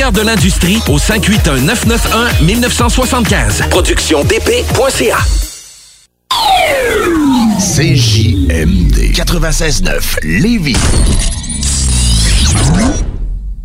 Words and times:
meilleur 0.00 0.12
de 0.12 0.22
l'industrie 0.22 0.78
au 0.88 0.98
581-991-1975. 0.98 3.68
Productiondp.ca. 3.68 5.18
CJMD 7.58 9.12
96.9 9.12 10.16
Lévis. 10.22 10.78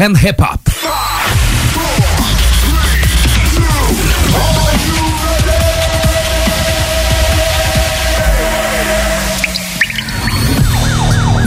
and 0.00 0.16
hip-hop. 0.16 1.19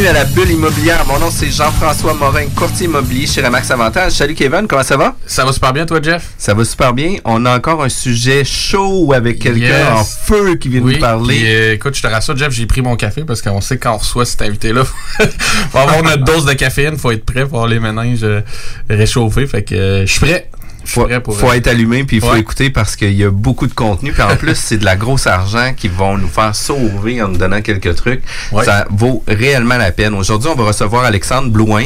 Bienvenue 0.00 0.18
à 0.18 0.24
la 0.24 0.30
bulle 0.30 0.50
immobilière. 0.52 1.04
Mon 1.06 1.18
nom 1.18 1.30
c'est 1.30 1.50
Jean-François 1.50 2.14
Morin, 2.14 2.46
courtier 2.56 2.86
immobilier 2.86 3.26
chez 3.26 3.42
Remax 3.42 3.70
Avantage. 3.70 4.12
Salut 4.12 4.34
Kevin, 4.34 4.66
comment 4.66 4.82
ça 4.82 4.96
va? 4.96 5.14
Ça 5.26 5.44
va 5.44 5.52
super 5.52 5.74
bien, 5.74 5.84
toi, 5.84 6.00
Jeff? 6.02 6.30
Ça 6.38 6.54
va 6.54 6.64
super 6.64 6.94
bien. 6.94 7.16
On 7.26 7.44
a 7.44 7.54
encore 7.54 7.82
un 7.82 7.90
sujet 7.90 8.42
chaud 8.42 9.12
avec 9.12 9.40
quelqu'un 9.40 9.66
Yes. 9.66 9.88
en 9.92 10.04
feu 10.04 10.54
qui 10.54 10.70
vient 10.70 10.80
Oui, 10.80 10.94
nous 10.94 11.00
parler. 11.00 11.36
puis, 11.36 11.54
euh, 11.54 11.74
écoute, 11.74 11.94
je 11.94 12.00
te 12.00 12.06
rassure, 12.06 12.34
Jeff, 12.34 12.50
j'ai 12.50 12.64
pris 12.64 12.80
mon 12.80 12.96
café 12.96 13.24
parce 13.24 13.42
qu'on 13.42 13.60
sait 13.60 13.76
quand 13.76 13.92
on 13.92 13.98
reçoit 13.98 14.24
cet 14.24 14.40
invité-là, 14.40 14.84
faut 15.70 15.78
avoir 15.78 16.02
notre 16.02 16.24
dose 16.24 16.46
de 16.46 16.54
caféine, 16.54 16.96
faut 16.96 17.10
être 17.10 17.26
prêt 17.26 17.44
pour 17.44 17.58
avoir 17.58 17.66
les 17.66 17.78
méninges 17.78 18.24
euh, 18.24 18.40
réchauffés. 18.88 19.46
Fait 19.46 19.64
que 19.64 19.74
euh, 19.74 20.06
je 20.06 20.12
suis 20.12 20.20
prêt. 20.20 20.48
Faut, 20.84 21.08
faut 21.32 21.52
être 21.52 21.66
allumé 21.68 22.04
puis 22.04 22.16
il 22.16 22.20
faut 22.22 22.30
Ouais. 22.32 22.40
écouter 22.40 22.70
parce 22.70 22.96
qu'il 22.96 23.12
y 23.12 23.24
a 23.24 23.30
beaucoup 23.30 23.66
de 23.66 23.74
contenu. 23.74 24.12
Puis 24.12 24.22
en 24.22 24.36
plus, 24.36 24.54
c'est 24.56 24.78
de 24.78 24.84
la 24.84 24.96
grosse 24.96 25.26
argent 25.26 25.72
qui 25.76 25.88
vont 25.88 26.16
nous 26.18 26.28
faire 26.28 26.54
sauver 26.54 27.22
en 27.22 27.28
nous 27.28 27.36
donnant 27.38 27.60
quelques 27.60 27.94
trucs. 27.96 28.22
Ouais. 28.52 28.64
Ça 28.64 28.86
vaut 28.90 29.22
réellement 29.28 29.76
la 29.76 29.92
peine. 29.92 30.14
Aujourd'hui, 30.14 30.50
on 30.52 30.56
va 30.56 30.64
recevoir 30.64 31.04
Alexandre 31.04 31.48
Blouin, 31.50 31.84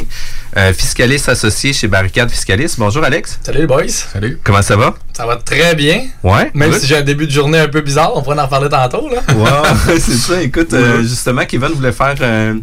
euh, 0.56 0.72
fiscaliste 0.72 1.28
associé 1.28 1.72
chez 1.72 1.88
Barricade 1.88 2.30
Fiscaliste. 2.30 2.78
Bonjour 2.78 3.02
Alex. 3.04 3.38
Salut 3.42 3.58
les 3.60 3.66
boys. 3.66 3.88
Salut. 3.88 4.38
Comment 4.44 4.62
ça 4.62 4.76
va? 4.76 4.94
Ça 5.12 5.26
va 5.26 5.36
très 5.36 5.74
bien. 5.76 6.06
Ouais. 6.24 6.50
Même 6.54 6.70
Good. 6.70 6.80
si 6.80 6.86
j'ai 6.88 6.96
un 6.96 7.02
début 7.02 7.26
de 7.26 7.30
journée 7.32 7.58
un 7.58 7.68
peu 7.68 7.80
bizarre, 7.80 8.16
on 8.16 8.22
pourrait 8.22 8.38
en 8.38 8.44
reparler 8.44 8.68
tantôt. 8.68 9.08
Là. 9.08 9.20
Wow, 9.34 9.64
c'est 9.98 10.16
ça. 10.16 10.42
Écoute, 10.42 10.72
euh, 10.72 11.02
justement, 11.02 11.44
Kevin 11.44 11.68
voulait 11.68 11.92
faire 11.92 12.14
euh, 12.20 12.54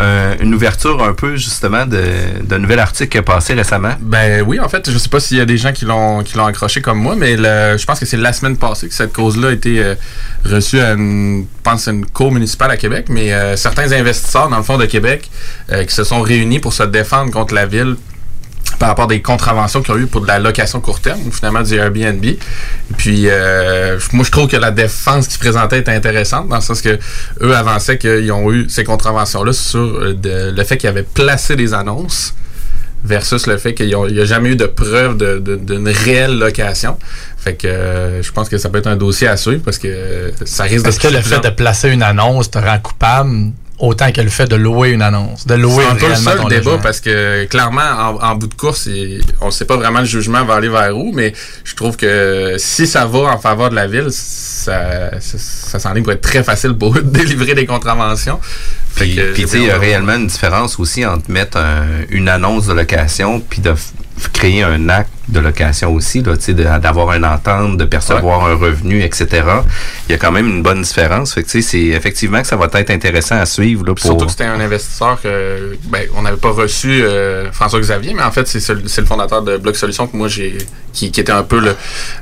euh, 0.00 0.34
une 0.40 0.54
ouverture 0.54 1.02
un 1.02 1.14
peu, 1.14 1.36
justement, 1.36 1.86
de, 1.86 2.02
d'un 2.42 2.58
nouvel 2.58 2.78
article 2.78 3.10
qui 3.10 3.18
a 3.18 3.22
passé 3.22 3.54
récemment. 3.54 3.94
Ben 4.00 4.42
oui, 4.46 4.60
en 4.60 4.68
fait, 4.68 4.90
je 4.90 4.98
sais 4.98 5.08
pas 5.08 5.20
s'il 5.20 5.38
y 5.38 5.40
a 5.40 5.46
des 5.46 5.56
gens 5.56 5.72
qui 5.72 5.86
l'ont 5.86 6.22
qui 6.22 6.36
l'ont 6.36 6.44
accroché 6.46 6.82
comme 6.82 6.98
moi, 6.98 7.14
mais 7.16 7.36
le- 7.36 7.76
je 7.78 7.84
pense 7.86 7.98
que 8.00 8.06
c'est 8.06 8.18
la 8.18 8.32
semaine 8.34 8.56
passée 8.58 8.88
que 8.88 8.94
cette 8.94 9.12
cause-là 9.12 9.48
a 9.48 9.52
été 9.52 9.82
euh, 9.82 9.94
reçue 10.44 10.80
à 10.80 10.92
une, 10.92 11.46
je 11.56 11.62
pense, 11.70 11.86
une 11.88 12.04
cour 12.04 12.32
municipale 12.32 12.70
à 12.70 12.76
Québec, 12.76 13.06
mais 13.08 13.32
euh, 13.32 13.56
certains 13.56 13.92
investisseurs 13.92 14.50
dans 14.50 14.58
le 14.58 14.62
fond 14.62 14.76
de 14.76 14.84
Québec 14.86 15.30
euh, 15.72 15.84
qui 15.84 15.94
se 15.94 16.04
sont 16.04 16.20
réunis 16.20 16.58
pour 16.58 16.74
se 16.74 16.82
défendre 16.82 17.30
contre 17.34 17.52
la 17.54 17.66
ville 17.66 17.96
par 18.78 18.88
rapport 18.88 19.04
à 19.04 19.08
des 19.08 19.22
contraventions 19.22 19.82
qu'ils 19.82 19.94
ont 19.94 19.98
eu 19.98 20.06
pour 20.06 20.22
de 20.22 20.26
la 20.26 20.38
location 20.38 20.80
court 20.80 21.00
terme, 21.00 21.20
finalement 21.30 21.62
du 21.62 21.74
Airbnb. 21.74 22.24
Puis, 22.96 23.26
euh, 23.28 23.98
moi, 24.12 24.24
je 24.24 24.30
trouve 24.30 24.48
que 24.48 24.56
la 24.56 24.70
défense 24.70 25.28
qui 25.28 25.34
se 25.34 25.38
présentait 25.38 25.78
était 25.78 25.92
intéressante, 25.92 26.48
dans 26.48 26.56
le 26.56 26.62
sens 26.62 26.80
que 26.80 26.98
eux 27.42 27.54
avançaient 27.56 27.98
qu'ils 27.98 28.32
ont 28.32 28.50
eu 28.52 28.68
ces 28.68 28.82
contraventions-là 28.84 29.52
sur 29.52 29.78
euh, 29.80 30.14
de- 30.14 30.52
le 30.56 30.64
fait 30.64 30.76
qu'ils 30.76 30.88
avaient 30.88 31.04
placé 31.04 31.54
des 31.56 31.72
annonces 31.72 32.34
versus 33.04 33.46
le 33.46 33.58
fait 33.58 33.74
qu'il 33.74 33.86
n'y 33.88 34.20
a 34.20 34.24
jamais 34.24 34.50
eu 34.50 34.56
de 34.56 34.66
preuve 34.66 35.18
de- 35.18 35.38
de- 35.38 35.56
d'une 35.56 35.88
réelle 35.88 36.38
location. 36.38 36.96
Fait 37.38 37.54
que 37.54 37.68
euh, 37.68 38.22
je 38.22 38.32
pense 38.32 38.48
que 38.48 38.56
ça 38.58 38.70
peut 38.70 38.78
être 38.78 38.86
un 38.88 38.96
dossier 38.96 39.28
à 39.28 39.36
suivre 39.36 39.62
parce 39.62 39.78
que 39.78 40.32
ça 40.46 40.64
risque 40.64 40.86
Est-ce 40.88 40.98
que 41.00 41.08
le 41.08 41.20
fait 41.20 41.40
de 41.40 41.50
placer 41.50 41.90
une 41.90 42.02
annonce 42.02 42.50
te 42.50 42.58
rend 42.58 42.78
coupable? 42.80 43.52
Autant 43.78 44.12
que 44.12 44.20
le 44.20 44.28
fait 44.30 44.46
de 44.46 44.56
louer 44.56 44.90
une 44.90 45.02
annonce? 45.02 45.46
De 45.46 45.54
louer 45.54 45.84
C'est 45.84 45.90
un 45.90 45.94
peu 45.96 46.06
le 46.08 46.48
débat 46.48 46.64
logement? 46.70 46.78
parce 46.82 47.00
que 47.00 47.44
clairement, 47.46 47.80
en, 47.82 48.22
en 48.22 48.34
bout 48.36 48.46
de 48.46 48.54
course, 48.54 48.86
il- 48.86 49.20
on 49.40 49.46
ne 49.46 49.50
sait 49.50 49.64
pas 49.64 49.76
vraiment 49.76 50.00
le 50.00 50.04
jugement 50.06 50.44
va 50.44 50.54
aller 50.54 50.68
vers 50.68 50.96
où, 50.96 51.12
mais 51.12 51.32
je 51.64 51.74
trouve 51.74 51.96
que 51.96 52.54
si 52.58 52.86
ça 52.86 53.04
va 53.06 53.18
en 53.34 53.38
faveur 53.38 53.70
de 53.70 53.74
la 53.74 53.86
ville, 53.86 54.08
ça, 54.10 55.20
ça, 55.20 55.38
ça 55.38 55.78
s'enligne 55.78 56.04
pour 56.04 56.12
être 56.12 56.20
très 56.20 56.44
facile 56.44 56.74
pour 56.74 56.96
eux 56.96 57.02
de 57.02 57.10
délivrer 57.10 57.54
des 57.54 57.66
contraventions. 57.66 58.38
Fait 58.94 59.06
Puis, 59.06 59.14
puis 59.16 59.22
j'ai 59.36 59.42
tu 59.42 59.48
sais, 59.48 59.58
il 59.58 59.64
y 59.66 59.70
a 59.70 59.78
réellement 59.78 60.14
une 60.14 60.28
différence 60.28 60.78
aussi 60.78 61.04
entre 61.04 61.30
mettre 61.30 61.56
un- 61.58 62.04
une 62.10 62.28
annonce 62.28 62.66
de 62.66 62.72
location 62.74 63.40
puis 63.40 63.60
de 63.60 63.74
créer 64.32 64.62
un 64.62 64.88
acte 64.88 65.10
de 65.28 65.40
location 65.40 65.92
aussi, 65.94 66.22
d'avoir 66.22 67.12
une 67.14 67.24
entente, 67.24 67.76
de 67.78 67.84
percevoir 67.84 68.44
un 68.46 68.54
revenu, 68.54 69.02
etc. 69.02 69.26
Il 70.08 70.12
y 70.12 70.14
a 70.14 70.18
quand 70.18 70.32
même 70.32 70.46
une 70.48 70.62
bonne 70.62 70.82
différence. 70.82 71.34
Fait 71.34 71.42
que, 71.42 71.60
c'est 71.62 71.78
effectivement 71.78 72.40
que 72.42 72.46
ça 72.46 72.56
va 72.56 72.68
être 72.74 72.90
intéressant 72.90 73.36
à 73.36 73.46
suivre, 73.46 73.84
là, 73.86 73.94
pour... 73.94 74.04
Surtout 74.04 74.26
que 74.26 74.30
c'était 74.30 74.44
un 74.44 74.60
investisseur 74.60 75.20
que 75.22 75.76
ben, 75.84 76.02
on 76.16 76.22
n'avait 76.22 76.36
pas 76.36 76.50
reçu 76.50 77.02
euh, 77.02 77.50
François 77.52 77.80
Xavier, 77.80 78.12
mais 78.14 78.22
en 78.22 78.30
fait 78.30 78.46
c'est 78.46 78.60
ce- 78.60 78.86
c'est 78.86 79.00
le 79.00 79.06
fondateur 79.06 79.42
de 79.42 79.56
Bloc 79.56 79.76
Solutions 79.76 80.06
que 80.06 80.16
moi 80.16 80.28
j'ai 80.28 80.58
qui, 80.92 81.10
qui 81.10 81.20
était 81.20 81.32
un 81.32 81.42
peu 81.42 81.58
le, 81.58 81.74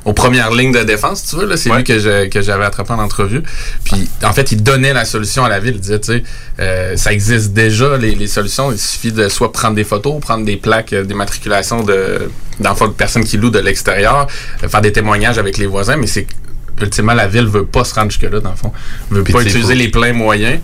aux 0.05 0.12
premières 0.15 0.51
lignes 0.51 0.73
de 0.73 0.83
défense, 0.83 1.23
si 1.23 1.31
tu 1.31 1.37
veux. 1.37 1.47
là. 1.47 1.57
C'est 1.57 1.71
lui 1.71 1.85
que 1.85 1.99
j'avais 1.99 2.65
attrapé 2.65 2.93
en 2.93 2.99
entrevue. 3.01 3.43
Puis 3.85 4.09
en 4.23 4.33
fait, 4.33 4.51
il 4.53 4.62
donnait 4.62 4.95
la 4.95 5.05
solution 5.05 5.45
à 5.45 5.49
la 5.51 5.61
ville. 5.61 5.75
Il 5.75 5.81
disait, 5.81 6.01
tu 6.01 6.12
sais, 6.12 6.23
euh, 6.61 6.97
ça 6.97 7.12
existe 7.12 7.53
déjà 7.53 7.97
les, 7.99 8.15
les 8.15 8.27
solutions. 8.29 8.73
Il 8.73 8.79
suffit 8.79 9.12
de 9.12 9.29
soit 9.29 9.53
prendre 9.53 9.75
des 9.75 9.85
photos, 9.85 10.19
prendre 10.21 10.45
des 10.47 10.57
plaques 10.57 10.93
euh, 10.95 11.05
d'immatriculation 11.05 11.83
de 11.83 12.31
d'enfants 12.62 12.89
de 12.89 12.93
personnes 12.93 13.25
qui 13.25 13.37
louent 13.37 13.50
de 13.50 13.59
l'extérieur, 13.59 14.27
euh, 14.62 14.69
faire 14.69 14.81
des 14.81 14.93
témoignages 14.93 15.39
avec 15.39 15.59
les 15.59 15.67
voisins, 15.67 15.97
mais 15.97 16.06
c'est 16.06 16.27
ultimement 16.81 17.15
la 17.15 17.28
ville 17.28 17.47
veut 17.47 17.67
pas 17.67 17.84
se 17.84 17.95
rendre 17.95 18.11
jusque 18.11 18.23
là 18.23 18.41
dans 18.41 18.50
le 18.50 18.56
fond, 18.56 18.73
veut 19.11 19.23
pas 19.25 19.43
utiliser 19.43 19.75
les 19.75 19.89
pleins 19.89 20.12
moyens. 20.12 20.61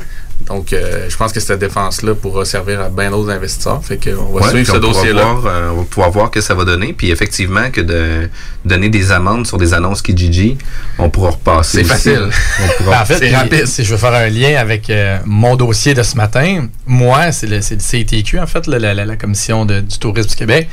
Donc, 0.46 0.72
euh, 0.72 1.06
je 1.10 1.16
pense 1.16 1.32
que 1.32 1.40
cette 1.40 1.58
défense-là 1.58 2.14
pourra 2.14 2.44
servir 2.46 2.80
à 2.80 2.88
bien 2.88 3.10
d'autres 3.10 3.30
investisseurs. 3.30 3.84
Fait 3.84 3.98
qu'on 4.02 4.32
va 4.32 4.40
Ouais, 4.46 4.48
suivre 4.50 4.72
ce 4.72 4.78
dossier-là. 4.78 5.24
voir, 5.24 5.46
euh, 5.46 5.70
on 5.72 5.78
va 5.80 5.84
pouvoir 5.84 6.10
voir 6.10 6.30
que 6.30 6.40
ça 6.40 6.54
va 6.54 6.64
donner. 6.64 6.94
Puis 6.94 7.10
effectivement, 7.10 7.70
que 7.70 7.80
de 7.82 8.30
donner 8.64 8.88
des 8.88 9.12
amendes 9.12 9.46
sur 9.46 9.58
des 9.58 9.74
annonces 9.74 10.00
Kijiji, 10.00 10.56
on 10.98 11.10
pourra 11.10 11.30
repasser. 11.30 11.78
C'est 11.82 11.84
facile. 11.84 12.12
là. 12.12 12.28
On 12.64 12.82
pourra- 12.84 12.90
Ben, 12.96 13.02
en 13.02 13.04
fait, 13.04 13.18
C'est 13.18 13.36
rapide. 13.36 13.66
si 13.66 13.84
je 13.84 13.90
veux 13.90 13.98
faire 13.98 14.14
un 14.14 14.28
lien 14.28 14.56
avec 14.58 14.88
euh, 14.88 15.18
mon 15.26 15.54
dossier 15.56 15.92
de 15.92 16.02
ce 16.02 16.16
matin, 16.16 16.68
moi, 16.86 17.30
c'est 17.32 17.46
le, 17.46 17.60
c'est 17.60 17.74
le 17.74 17.80
CTQ, 17.80 18.38
en 18.38 18.46
fait, 18.46 18.66
la, 18.68 18.78
la- 18.78 19.04
la 19.04 19.16
Commission 19.16 19.66
de- 19.66 19.80
du 19.80 19.98
tourisme 19.98 20.30
du 20.30 20.36
Québec, 20.36 20.68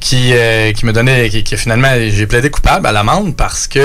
qui, 0.00 0.30
euh, 0.32 0.72
qui 0.72 0.84
me 0.84 0.92
donnait, 0.92 1.28
qui, 1.28 1.44
qui 1.44 1.56
finalement, 1.56 1.90
j'ai 2.08 2.26
plaidé 2.26 2.50
coupable 2.50 2.86
à 2.88 2.92
l'amende 2.92 3.36
parce 3.36 3.68
que 3.68 3.78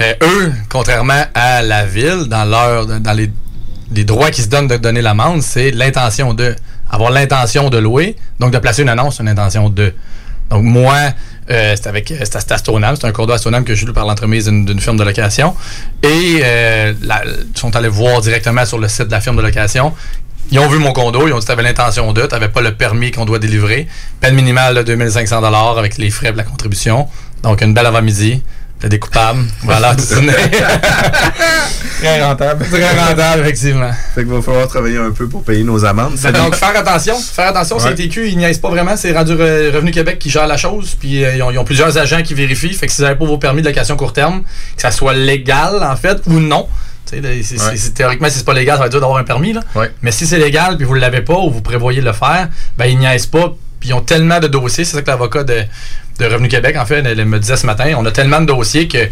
euh, 0.00 0.12
eux, 0.22 0.52
contrairement 0.68 1.24
à 1.34 1.62
la 1.62 1.86
ville, 1.86 2.24
dans 2.28 2.44
leur, 2.44 2.86
dans 2.86 3.12
les, 3.12 3.30
les 3.94 4.04
droits 4.04 4.30
qui 4.30 4.42
se 4.42 4.48
donnent 4.48 4.68
de 4.68 4.76
donner 4.76 5.02
l'amende, 5.02 5.42
c'est 5.42 5.70
l'intention 5.70 6.34
de, 6.34 6.54
avoir 6.90 7.10
l'intention 7.10 7.70
de 7.70 7.78
louer, 7.78 8.16
donc 8.38 8.52
de 8.52 8.58
placer 8.58 8.82
une 8.82 8.88
annonce, 8.88 9.18
une 9.20 9.28
intention 9.28 9.70
de. 9.70 9.94
Donc 10.50 10.64
moi, 10.64 10.96
euh, 11.50 11.74
c'était 11.74 11.88
avec 11.88 12.08
c'était 12.08 12.40
c'était 12.40 12.52
Astonam, 12.52 12.94
c'est 12.94 13.06
un 13.06 13.12
cours 13.12 13.30
Astonam 13.32 13.64
que 13.64 13.74
j'ai 13.74 13.86
lu 13.86 13.92
par 13.92 14.04
l'entremise 14.04 14.46
d'une 14.46 14.80
firme 14.80 14.98
de 14.98 15.04
location. 15.04 15.56
Et 16.02 16.40
euh, 16.42 16.92
ils 17.02 17.58
sont 17.58 17.74
allés 17.74 17.88
voir 17.88 18.20
directement 18.20 18.64
sur 18.66 18.78
le 18.78 18.88
site 18.88 19.06
de 19.06 19.12
la 19.12 19.20
firme 19.20 19.36
de 19.36 19.42
location 19.42 19.94
Ils 20.50 20.58
ont 20.58 20.68
vu 20.68 20.78
mon 20.78 20.92
condo, 20.92 21.26
ils 21.26 21.32
ont 21.32 21.38
dit 21.38 21.46
t'avais 21.46 21.62
l'intention 21.62 22.12
de, 22.12 22.26
t'avais 22.26 22.48
pas 22.48 22.60
le 22.60 22.74
permis 22.74 23.10
qu'on 23.10 23.24
doit 23.24 23.38
délivrer. 23.38 23.88
Peine 24.20 24.34
minimale 24.34 24.74
de 24.74 24.82
2500 24.82 25.42
avec 25.78 25.96
les 25.96 26.10
frais 26.10 26.32
de 26.32 26.36
la 26.36 26.44
contribution. 26.44 27.08
Donc 27.42 27.62
une 27.62 27.72
belle 27.72 27.86
avant-midi. 27.86 28.42
T'as 28.82 28.88
des 28.88 28.98
coupables. 28.98 29.44
Voilà, 29.62 29.94
tu 29.96 30.02
Très 32.00 32.20
rentable. 32.20 32.66
Très 32.68 32.98
rentable, 32.98 33.42
effectivement. 33.42 33.92
Fait 34.12 34.24
qu'il 34.24 34.32
va 34.32 34.42
falloir 34.42 34.66
travailler 34.66 34.98
un 34.98 35.12
peu 35.12 35.28
pour 35.28 35.44
payer 35.44 35.62
nos 35.62 35.84
amendes. 35.84 36.16
Donc, 36.34 36.56
faire 36.56 36.76
attention. 36.76 37.16
Faire 37.16 37.50
attention, 37.50 37.76
Ouais. 37.76 37.94
CTQ, 37.94 38.30
ils 38.30 38.36
niaisent 38.36 38.58
pas 38.58 38.70
vraiment. 38.70 38.96
C'est 38.96 39.12
rendu 39.12 39.34
Re- 39.34 39.70
Revenu 39.72 39.92
Québec 39.92 40.18
qui 40.18 40.30
gère 40.30 40.48
la 40.48 40.56
chose. 40.56 40.96
Puis 40.98 41.24
euh, 41.24 41.36
ils, 41.36 41.42
ont, 41.44 41.52
ils 41.52 41.58
ont 41.58 41.64
plusieurs 41.64 41.96
agents 41.96 42.22
qui 42.24 42.34
vérifient. 42.34 42.74
Fait 42.74 42.86
que 42.88 42.92
si 42.92 42.98
vous 43.00 43.04
n'avez 43.06 43.16
pas 43.18 43.24
vos 43.24 43.38
permis 43.38 43.62
de 43.62 43.68
location 43.68 43.96
court 43.96 44.12
terme, 44.12 44.42
que 44.74 44.82
ça 44.82 44.90
soit 44.90 45.14
légal, 45.14 45.80
en 45.80 45.94
fait, 45.94 46.18
ou 46.26 46.40
non. 46.40 46.66
Ouais. 47.12 47.20
théoriquement, 47.94 48.28
si 48.30 48.38
c'est 48.38 48.44
pas 48.44 48.52
légal, 48.54 48.74
ça 48.76 48.80
va 48.80 48.86
être 48.86 48.92
dur 48.92 49.00
d'avoir 49.00 49.18
un 49.20 49.24
permis. 49.24 49.52
Là. 49.52 49.60
Ouais. 49.76 49.92
Mais 50.02 50.10
si 50.10 50.26
c'est 50.26 50.38
légal, 50.38 50.76
puis 50.76 50.86
vous 50.86 50.96
ne 50.96 51.00
l'avez 51.00 51.20
pas, 51.22 51.34
ou 51.38 51.50
vous 51.52 51.62
prévoyez 51.62 52.00
de 52.00 52.06
le 52.06 52.12
faire, 52.12 52.48
ben 52.76 52.86
ils 52.86 52.98
niaisent 52.98 53.26
pas. 53.26 53.54
Puis 53.78 53.90
ils 53.90 53.94
ont 53.94 54.00
tellement 54.00 54.40
de 54.40 54.46
dossiers. 54.48 54.84
C'est 54.84 54.96
ça 54.96 55.02
que 55.02 55.10
l'avocat 55.10 55.44
de, 55.44 55.62
de 56.18 56.24
Revenu 56.26 56.48
Québec, 56.48 56.76
en 56.78 56.86
fait, 56.86 57.04
elle, 57.04 57.24
me 57.24 57.38
disait 57.38 57.56
ce 57.56 57.66
matin. 57.66 57.94
On 57.96 58.04
a 58.06 58.10
tellement 58.10 58.40
de 58.40 58.46
dossiers 58.46 58.88
que 58.88 59.08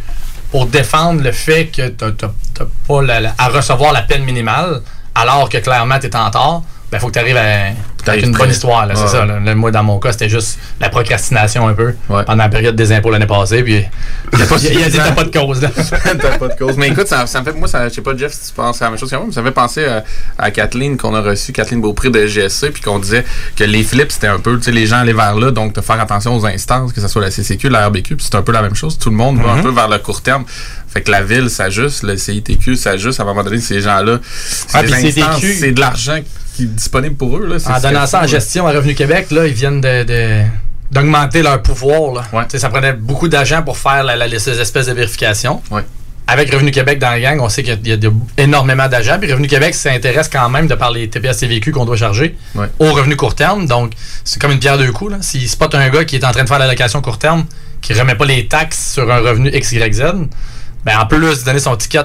pour 0.51 0.67
défendre 0.67 1.23
le 1.23 1.33
fait 1.33 1.67
que 1.67 1.89
tu 1.89 2.05
n'as 2.05 2.67
pas 2.87 3.33
à 3.39 3.49
recevoir 3.49 3.93
la 3.93 4.03
peine 4.03 4.25
minimale, 4.25 4.83
alors 5.15 5.49
que 5.49 5.59
clairement 5.59 5.99
tu 5.99 6.07
es 6.07 6.17
en 6.17 6.31
tort, 6.31 6.65
ben 6.91 6.99
faut 6.99 7.09
que 7.09 7.13
tu 7.13 7.19
arrives 7.19 7.37
à 7.37 7.71
Avec 8.09 8.25
une 8.25 8.33
bonne 8.33 8.51
histoire. 8.51 8.87
là, 8.87 8.95
C'est 8.97 9.09
ça. 9.09 9.25
là. 9.25 9.55
Moi, 9.55 9.71
dans 9.71 9.83
mon 9.83 9.99
cas, 9.99 10.13
c'était 10.13 10.29
juste 10.29 10.59
la 10.81 10.89
procrastination 10.89 11.67
un 11.69 11.75
peu 11.75 11.95
Ouais. 12.09 12.25
pendant 12.25 12.43
la 12.45 12.49
période 12.49 12.77
des 12.77 12.93
impôts 12.93 13.11
l'année 13.11 13.27
passée. 13.27 13.63
Puis 13.63 13.75
il 14.33 14.39
n'y 14.39 14.45
a, 14.45 14.47
il 14.59 14.79
y 14.81 14.85
a- 14.85 14.89
il 14.89 14.95
y 14.97 15.01
a 15.01 15.13
pas 15.13 15.25
de 15.25 15.31
cause. 15.37 15.61
T'as 15.61 16.39
pas 16.39 16.49
de 16.49 16.59
cause. 16.59 16.77
Mais 16.77 16.89
écoute, 16.89 17.07
ça, 17.09 17.27
ça 17.27 17.41
me 17.41 17.45
fait. 17.45 17.53
Moi, 17.53 17.69
ça, 17.69 17.89
je 17.89 17.95
sais 17.95 18.01
pas, 18.03 18.17
Jeff, 18.17 18.33
si 18.33 18.49
tu 18.49 18.55
penses 18.55 18.81
à 18.81 18.87
la 18.87 18.91
même 18.93 18.99
chose 19.01 19.11
que 19.11 19.17
moi, 19.17 19.25
mais 19.29 19.33
ça 19.33 19.41
me 19.43 19.47
fait 19.47 19.53
penser 19.53 19.85
à, 19.85 20.05
à 20.39 20.51
Kathleen 20.51 20.97
qu'on 20.97 21.15
a 21.15 21.21
reçue, 21.21 21.53
Kathleen 21.53 21.81
Beaupré 21.81 22.11
de 22.11 22.27
GSC, 22.27 22.71
puis 22.71 22.83
qu'on 22.83 22.99
disait 22.99 23.25
que 23.57 23.65
les 23.65 23.83
flips, 23.83 24.13
c'était 24.13 24.27
un 24.29 24.39
peu, 24.39 24.57
tu 24.59 24.65
sais, 24.65 24.73
les 24.73 24.87
gens 24.87 24.97
allaient 24.99 25.13
vers 25.13 25.35
là, 25.37 25.51
donc 25.51 25.75
de 25.75 25.81
faire 25.81 26.01
attention 26.01 26.37
aux 26.37 26.47
instances, 26.47 26.93
que 26.93 27.01
ce 27.01 27.09
soit 27.09 27.23
la 27.23 27.31
CCQ, 27.31 27.69
la 27.69 27.87
RBQ, 27.89 28.17
puis 28.17 28.27
c'est 28.29 28.37
un 28.37 28.43
peu 28.43 28.53
la 28.53 28.63
même 28.63 28.75
chose. 28.75 28.99
Tout 28.99 29.11
le 29.11 29.17
monde 29.17 29.39
va 29.41 29.53
un 29.53 29.63
peu 29.63 29.71
vers 29.71 29.89
le 29.89 29.99
court 29.99 30.23
terme. 30.23 30.45
Fait 30.93 31.03
que 31.03 31.11
la 31.13 31.23
ville 31.23 31.49
s'ajuste, 31.51 32.03
le 32.03 32.17
CITQ 32.17 32.75
s'ajuste. 32.75 33.21
À 33.21 33.23
un 33.23 33.27
moment 33.27 33.45
donné, 33.45 33.61
ces 33.61 33.81
gens-là, 33.81 34.19
c'est 34.25 34.77
Ah, 35.23 35.37
c'est 35.41 35.71
de 35.73 35.81
l'argent 35.81 36.19
qui 36.61 36.73
est 36.73 36.75
disponible 36.75 37.17
pour 37.17 37.37
eux. 37.39 37.47
Là. 37.47 37.59
C'est- 37.59 37.71
En 37.71 37.81
donnant 37.81 38.07
ça 38.07 38.23
en 38.23 38.27
gestion 38.27 38.67
à 38.67 38.73
Revenu 38.73 38.95
Québec, 38.95 39.31
là, 39.31 39.47
ils 39.47 39.55
viennent 39.55 39.81
de. 39.81 40.05
de- 40.05 40.43
d'augmenter 40.91 41.43
leur 41.43 41.63
pouvoir. 41.63 42.13
Là. 42.15 42.23
Ouais. 42.33 42.59
Ça 42.59 42.69
prenait 42.69 42.93
beaucoup 42.93 43.29
d'agents 43.29 43.63
pour 43.63 43.79
faire 43.79 44.03
la- 44.03 44.17
la- 44.17 44.39
ces 44.41 44.59
espèces 44.61 44.87
de 44.87 44.93
vérifications. 44.93 45.63
Ouais. 45.71 45.83
Avec 46.27 46.53
Revenu 46.53 46.71
Québec 46.73 46.99
dans 46.99 47.11
la 47.11 47.21
gang, 47.21 47.41
on 47.41 47.49
sait 47.49 47.63
qu'il 47.63 47.87
y 47.87 47.93
a- 47.93 47.97
de- 47.97 48.13
énormément 48.37 48.89
d'agents. 48.89 49.17
Puis 49.21 49.31
Revenu 49.33 49.47
Québec 49.47 49.75
s'intéresse 49.75 50.29
quand 50.29 50.49
même 50.49 50.67
de 50.67 50.75
par 50.75 50.91
les 50.91 51.09
TPS 51.09 51.39
TVQ 51.39 51.71
qu'on 51.73 51.85
doit 51.85 51.97
charger 51.97 52.37
Ouais. 52.57 52.67
au 52.81 52.93
revenu 52.93 53.15
court 53.17 53.35
terme. 53.37 53.67
Donc, 53.67 53.93
c'est 54.25 54.41
comme 54.43 54.51
une 54.53 54.59
pierre 54.59 54.79
deux 54.79 54.91
coups. 54.93 55.15
S'il 55.23 55.49
spot 55.49 55.75
un 55.77 55.89
gars 55.91 56.05
qui 56.05 56.17
est 56.17 56.25
en 56.25 56.33
train 56.33 56.43
de 56.45 56.49
faire 56.49 56.59
la 56.59 56.67
location 56.67 57.01
court 57.01 57.19
terme, 57.19 57.45
qui 57.81 57.93
remet 57.95 58.15
pas 58.17 58.25
les 58.27 58.47
taxes 58.49 58.93
sur 58.95 59.11
un 59.13 59.21
revenu 59.21 59.51
XYZ, 59.53 60.03
ben 60.85 60.99
en 60.99 61.07
plus 61.07 61.41
de 61.41 61.45
donner 61.45 61.59
son 61.61 61.77
ticket 61.77 62.01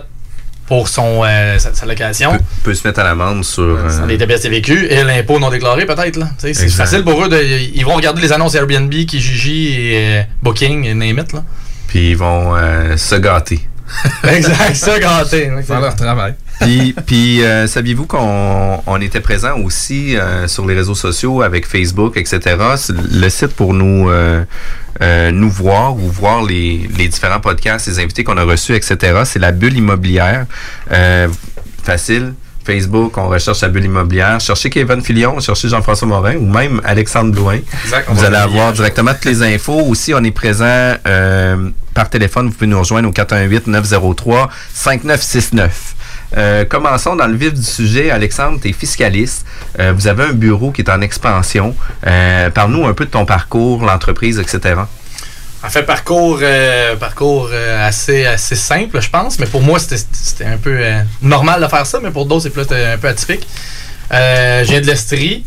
pour 0.68 0.88
son, 0.88 1.22
euh, 1.24 1.60
sa, 1.60 1.74
sa 1.74 1.86
location, 1.86 2.32
peut, 2.34 2.44
peut 2.64 2.74
se 2.74 2.88
mettre 2.88 3.00
à 3.00 3.04
l'amende 3.04 3.44
sur. 3.46 3.64
euh, 3.64 3.90
sur 3.90 4.06
les 4.06 4.18
TPS 4.18 4.42
TVQ 4.42 4.88
et 4.90 5.04
l'impôt 5.04 5.40
non 5.40 5.50
déclaré 5.50 5.86
peut-être. 5.86 6.20
C'est 6.40 6.54
facile 6.70 7.04
pour 7.04 7.24
eux. 7.24 7.30
De, 7.30 7.40
ils 7.74 7.86
vont 7.86 7.96
regarder 7.96 8.22
les 8.22 8.32
annonces 8.32 8.56
Airbnb, 8.56 8.90
Kijiji 8.92 9.74
et 9.74 10.20
euh, 10.20 10.22
Booking 10.42 10.86
et 10.86 10.94
name 10.94 11.20
it, 11.20 11.34
là. 11.34 11.44
Puis 11.88 12.12
ils 12.12 12.18
vont 12.18 12.56
euh, 12.56 12.98
se 12.98 13.16
gâter. 13.16 13.60
exact, 14.28 14.76
ça 14.76 14.98
gâté. 15.00 15.52
Dans 15.68 15.80
leur 15.80 15.96
travail. 15.96 16.34
Puis, 16.60 16.96
puis 17.06 17.44
euh, 17.44 17.68
saviez-vous 17.68 18.08
qu'on 18.08 18.82
on 18.88 19.02
était 19.02 19.20
présent 19.20 19.60
aussi 19.60 20.18
euh, 20.18 20.48
sur 20.48 20.66
les 20.66 20.74
réseaux 20.74 20.96
sociaux 20.96 21.44
avec 21.44 21.68
Facebook, 21.68 22.18
etc. 22.18 22.40
Le 22.90 23.30
site 23.30 23.54
pour 23.56 23.74
nous 23.76 24.10
euh, 24.10 24.44
euh, 25.02 25.32
nous 25.32 25.50
voir 25.50 25.96
ou 25.96 26.10
voir 26.10 26.44
les, 26.44 26.90
les 26.98 27.08
différents 27.08 27.40
podcasts, 27.40 27.88
les 27.88 28.00
invités 28.00 28.24
qu'on 28.24 28.38
a 28.38 28.44
reçus, 28.44 28.76
etc. 28.76 29.22
C'est 29.26 29.40
la 29.40 29.52
bulle 29.52 29.78
immobilière. 29.78 30.46
Euh, 30.92 31.28
facile. 31.84 32.34
Facebook, 32.66 33.18
on 33.18 33.30
recherche 33.30 33.62
la 33.62 33.70
bulle 33.70 33.86
immobilière. 33.86 34.40
Cherchez 34.40 34.72
Kevin 34.72 35.02
Filion, 35.02 35.40
cherchez 35.40 35.70
Jean-François 35.70 36.08
Morin 36.08 36.36
ou 36.36 36.46
même 36.46 36.82
Alexandre 36.84 37.32
Blouin. 37.32 37.60
Exact. 37.84 38.08
Vous 38.10 38.24
allez 38.24 38.38
le 38.38 38.42
avoir 38.42 38.74
directement 38.74 39.14
toutes 39.14 39.26
les 39.26 39.44
infos. 39.44 39.82
Aussi, 39.82 40.16
on 40.16 40.24
est 40.24 40.32
présent 40.32 40.96
euh, 41.06 41.70
par 41.94 42.10
téléphone. 42.10 42.48
Vous 42.48 42.54
pouvez 42.54 42.68
nous 42.68 42.80
rejoindre 42.80 43.08
au 43.08 43.12
418-903-5969. 43.12 45.70
Euh, 46.38 46.66
commençons 46.66 47.16
dans 47.16 47.28
le 47.28 47.36
vif 47.36 47.54
du 47.54 47.64
sujet. 47.64 48.12
Alexandre, 48.12 48.60
tu 48.62 48.70
es 48.70 48.74
fiscaliste. 48.74 49.46
Euh, 49.80 49.94
vous 49.96 50.08
avez 50.08 50.26
un 50.26 50.34
bureau 50.34 50.72
qui 50.72 50.82
est 50.82 50.90
en 50.90 51.02
expansion. 51.02 51.76
Euh, 52.06 52.50
Parle-nous 52.50 52.86
un 52.86 52.94
peu 52.94 53.06
de 53.06 53.12
ton 53.12 53.26
parcours, 53.26 53.84
l'entreprise, 53.84 54.40
etc. 54.40 54.76
En 55.64 55.70
fait, 55.70 55.84
parcours, 55.84 56.42
parcours 57.00 57.50
assez, 57.82 58.28
simple, 58.38 59.02
je 59.02 59.10
pense. 59.10 59.40
Mais 59.40 59.48
pour 59.48 59.62
moi, 59.64 59.80
c'était 59.80 60.46
un 60.46 60.58
peu 60.58 60.80
normal 61.24 61.60
de 61.62 61.68
faire 61.68 61.88
ça, 61.88 62.00
mais 62.04 62.12
pour 62.12 62.28
d'autres, 62.28 62.44
c'est 62.44 62.50
peut-être 62.52 62.74
un 62.74 62.98
peu 62.98 63.08
atypique. 63.08 63.48
Euh, 64.12 64.64
je 64.64 64.80
de 64.80 64.86
l'Estrie, 64.86 65.44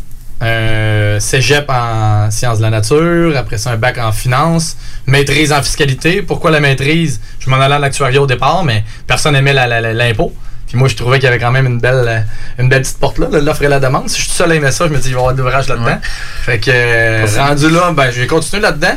cégep 1.19 1.69
en 1.69 2.29
sciences 2.31 2.57
de 2.57 2.63
la 2.63 2.69
nature, 2.69 3.37
après 3.37 3.57
ça, 3.57 3.71
un 3.71 3.77
bac 3.77 3.97
en 3.97 4.11
finance, 4.11 4.75
maîtrise 5.05 5.53
en 5.53 5.61
fiscalité. 5.61 6.21
Pourquoi 6.21 6.51
la 6.51 6.59
maîtrise? 6.59 7.21
Je 7.39 7.49
m'en 7.49 7.57
allais 7.57 7.75
à 7.75 7.79
l'actuariat 7.79 8.21
au 8.21 8.27
départ, 8.27 8.65
mais 8.65 8.83
personne 9.07 9.33
n'aimait 9.33 9.53
l'impôt. 9.53 10.33
Puis 10.69 10.77
moi, 10.77 10.87
je 10.87 10.95
trouvais 10.95 11.17
qu'il 11.17 11.25
y 11.25 11.27
avait 11.27 11.39
quand 11.39 11.51
même 11.51 11.65
une 11.65 11.79
belle, 11.79 12.05
euh, 12.07 12.19
une 12.61 12.69
belle 12.69 12.83
petite 12.83 12.99
porte 12.99 13.17
là, 13.17 13.27
l'offre 13.31 13.63
et 13.63 13.67
la 13.67 13.79
demande. 13.79 14.07
Si 14.07 14.17
je 14.19 14.23
suis 14.25 14.31
seul 14.31 14.51
à 14.51 14.55
aimer 14.55 14.71
ça, 14.71 14.87
je 14.87 14.93
me 14.93 14.99
dis, 14.99 15.09
il 15.09 15.13
va 15.15 15.17
y 15.17 15.21
avoir 15.21 15.33
de 15.33 15.41
l'ouvrage 15.41 15.67
là-dedans. 15.67 15.85
Ouais. 15.85 15.97
Fait 16.43 16.59
que, 16.59 16.69
euh, 16.71 17.25
rendu 17.37 17.69
là, 17.69 17.91
ben, 17.91 18.11
je 18.11 18.21
vais 18.21 18.27
continuer 18.27 18.61
là-dedans. 18.61 18.95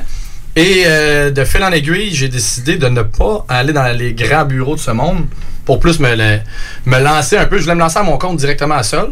Et 0.54 0.82
euh, 0.86 1.30
de 1.30 1.44
fil 1.44 1.64
en 1.64 1.72
aiguille, 1.72 2.14
j'ai 2.14 2.28
décidé 2.28 2.76
de 2.76 2.86
ne 2.88 3.00
pas 3.02 3.46
aller 3.48 3.72
dans 3.72 3.86
les 3.96 4.12
grands 4.12 4.44
bureaux 4.44 4.74
de 4.76 4.80
ce 4.80 4.90
monde 4.90 5.24
pour 5.64 5.80
plus 5.80 5.98
me, 5.98 6.14
le- 6.14 6.40
me 6.84 6.98
lancer 7.00 7.38
un 7.38 7.46
peu. 7.46 7.56
Je 7.56 7.62
voulais 7.62 7.74
me 7.74 7.80
lancer 7.80 7.98
à 7.98 8.02
mon 8.02 8.18
compte 8.18 8.36
directement 8.36 8.82
seul. 8.82 9.08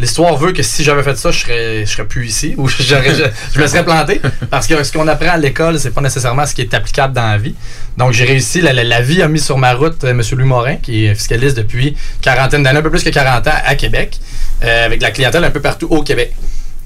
L'histoire 0.00 0.36
veut 0.36 0.52
que 0.52 0.62
si 0.62 0.84
j'avais 0.84 1.02
fait 1.02 1.16
ça, 1.16 1.32
je 1.32 1.40
serais, 1.40 1.86
je 1.86 1.90
serais 1.90 2.06
plus 2.06 2.26
ici 2.28 2.54
ou 2.56 2.68
je, 2.68 3.60
me 3.60 3.66
serais 3.66 3.84
planté. 3.84 4.20
Parce 4.50 4.66
que 4.66 4.82
ce 4.84 4.92
qu'on 4.92 5.08
apprend 5.08 5.30
à 5.30 5.36
l'école, 5.36 5.80
c'est 5.80 5.90
pas 5.90 6.00
nécessairement 6.00 6.46
ce 6.46 6.54
qui 6.54 6.60
est 6.60 6.72
applicable 6.72 7.14
dans 7.14 7.26
la 7.26 7.38
vie. 7.38 7.54
Donc 7.96 8.12
j'ai 8.12 8.24
réussi. 8.24 8.60
La, 8.60 9.00
vie 9.00 9.22
a 9.22 9.28
mis 9.28 9.40
sur 9.40 9.58
ma 9.58 9.74
route 9.74 10.04
euh, 10.04 10.10
M. 10.10 10.22
Louis 10.32 10.44
Morin, 10.44 10.76
qui 10.76 11.06
est 11.06 11.14
fiscaliste 11.14 11.56
depuis 11.56 11.96
quarantaine 12.20 12.62
d'années, 12.62 12.78
un 12.78 12.82
peu 12.82 12.90
plus 12.90 13.02
que 13.02 13.10
40 13.10 13.46
ans 13.48 13.50
à 13.64 13.74
Québec, 13.74 14.18
euh, 14.62 14.86
avec 14.86 15.02
la 15.02 15.10
clientèle 15.10 15.44
un 15.44 15.50
peu 15.50 15.60
partout 15.60 15.88
au 15.90 16.02
Québec. 16.02 16.32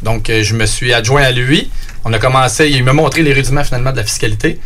Donc, 0.03 0.31
euh, 0.31 0.43
je 0.43 0.55
me 0.55 0.67
suis 0.67 0.93
adjoint 0.93 1.23
à 1.23 1.31
lui. 1.31 1.70
On 2.05 2.12
a 2.12 2.19
commencé, 2.19 2.69
il 2.69 2.82
m'a 2.82 2.93
montré 2.93 3.23
les 3.23 3.32
rudiments 3.32 3.65
finalement 3.65 3.93
de 3.93 3.99
la 3.99 4.05
fiscalité. 4.05 4.58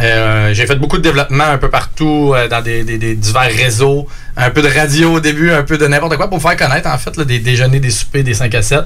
Euh, 0.00 0.54
j'ai 0.54 0.66
fait 0.66 0.76
beaucoup 0.76 0.96
de 0.96 1.02
développement 1.02 1.44
un 1.44 1.58
peu 1.58 1.68
partout, 1.68 2.32
euh, 2.34 2.48
dans 2.48 2.62
des, 2.62 2.82
divers 3.14 3.50
réseaux, 3.54 4.06
un 4.36 4.50
peu 4.50 4.62
de 4.62 4.68
radio 4.68 5.14
au 5.14 5.20
début, 5.20 5.50
un 5.52 5.62
peu 5.62 5.76
de 5.76 5.86
n'importe 5.86 6.16
quoi 6.16 6.28
pour 6.30 6.40
faire 6.40 6.56
connaître 6.56 6.88
en 6.88 6.96
fait, 6.98 7.18
des 7.20 7.38
déjeuners, 7.40 7.78
des 7.80 7.90
soupers, 7.90 8.24
des 8.24 8.34
5 8.34 8.54
à 8.54 8.62
7, 8.62 8.80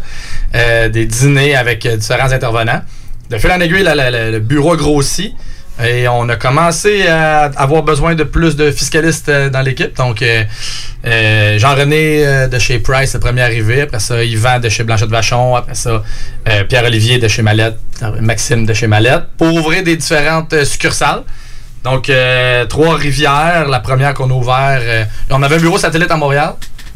euh, 0.55 0.89
des 0.89 1.07
dîners 1.07 1.55
avec 1.55 1.87
différents 1.87 2.33
intervenants. 2.33 2.83
De 3.31 3.39
fil 3.39 3.51
en 3.51 3.61
aiguille, 3.61 3.83
la- 3.83 4.31
le 4.31 4.39
bureau 4.41 4.73
a 4.73 4.77
grossi 4.77 5.35
et 5.85 6.09
on 6.09 6.29
a 6.29 6.37
commencé 6.37 7.07
à 7.07 7.45
avoir 7.57 7.83
besoin 7.83 8.15
de 8.15 8.25
plus 8.25 8.57
de 8.57 8.71
fiscalistes 8.71 9.29
euh, 9.29 9.51
dans 9.51 9.61
l'équipe. 9.61 9.95
Donc, 9.97 10.23
euh, 10.23 10.43
euh, 11.07 11.59
Jean-René 11.59 12.49
de 12.49 12.59
chez 12.59 12.79
Price, 12.79 13.13
le 13.15 13.21
premier 13.21 13.43
arrivé. 13.43 13.83
Après 13.83 13.99
ça, 13.99 14.25
Yvan 14.25 14.59
de 14.59 14.69
chez 14.69 14.85
Blanchette 14.85 15.11
Vachon. 15.11 15.55
Après 15.55 15.75
ça, 15.75 16.03
Pierre-Olivier 16.69 17.19
de 17.19 17.29
chez 17.29 17.43
Mallette. 17.43 17.79
Maxime 18.21 18.65
de 18.65 18.73
chez 18.73 18.87
Mallette. 18.87 19.25
Pour 19.37 19.53
ouvrir 19.53 19.83
des 19.83 19.97
différentes 19.97 20.65
succursales. 20.65 21.23
Donc, 21.85 22.11
Trois-Rivières, 22.69 23.69
la 23.69 23.81
première 23.81 24.15
qu'on 24.15 24.31
a 24.31 24.35
ouvert. 24.35 24.81
euh, 24.81 25.05
on 25.31 25.43
avait 25.43 25.57
un 25.57 25.61
bureau 25.61 25.79
satellite 25.79 26.11
à 26.11 26.17
Montréal 26.17 26.55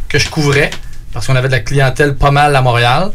que 0.08 0.18
je 0.18 0.28
couvrais 0.28 0.70
parce 1.12 1.26
qu'on 1.26 1.36
avait 1.36 1.48
de 1.48 1.52
la 1.52 1.60
clientèle 1.60 2.16
pas 2.16 2.30
mal 2.30 2.56
à 2.56 2.62
Montréal. 2.62 3.10